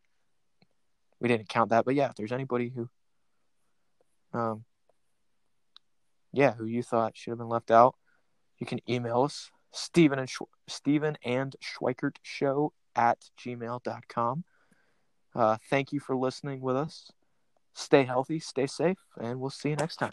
we 1.21 1.29
didn't 1.29 1.49
count 1.49 1.71
that. 1.71 1.85
But 1.85 1.95
yeah, 1.95 2.09
if 2.09 2.17
there's 2.17 2.33
anybody 2.33 2.73
who, 2.75 2.89
um, 4.39 4.65
yeah, 6.33 6.55
who 6.55 6.65
you 6.65 6.83
thought 6.83 7.17
should 7.17 7.31
have 7.31 7.39
been 7.39 7.49
left 7.49 7.71
out, 7.71 7.95
you 8.59 8.67
can 8.67 8.81
email 8.89 9.23
us 9.23 9.51
Stephen 9.73 10.19
and 10.19 10.29
Schw- 10.29 10.49
Stephen 10.67 11.17
and 11.25 11.55
Schweikert 11.63 12.17
Show 12.23 12.73
at 12.97 13.19
gmail.com. 13.39 14.45
Uh, 15.35 15.57
thank 15.69 15.93
you 15.93 16.01
for 16.01 16.17
listening 16.17 16.61
with 16.61 16.77
us. 16.77 17.11
Stay 17.75 18.05
healthy, 18.05 18.39
stay 18.39 18.67
safe, 18.67 18.99
and 19.21 19.41
we'll 19.41 19.51
see 19.51 19.71
you 19.71 19.77
next 19.77 19.97
time. 19.97 20.13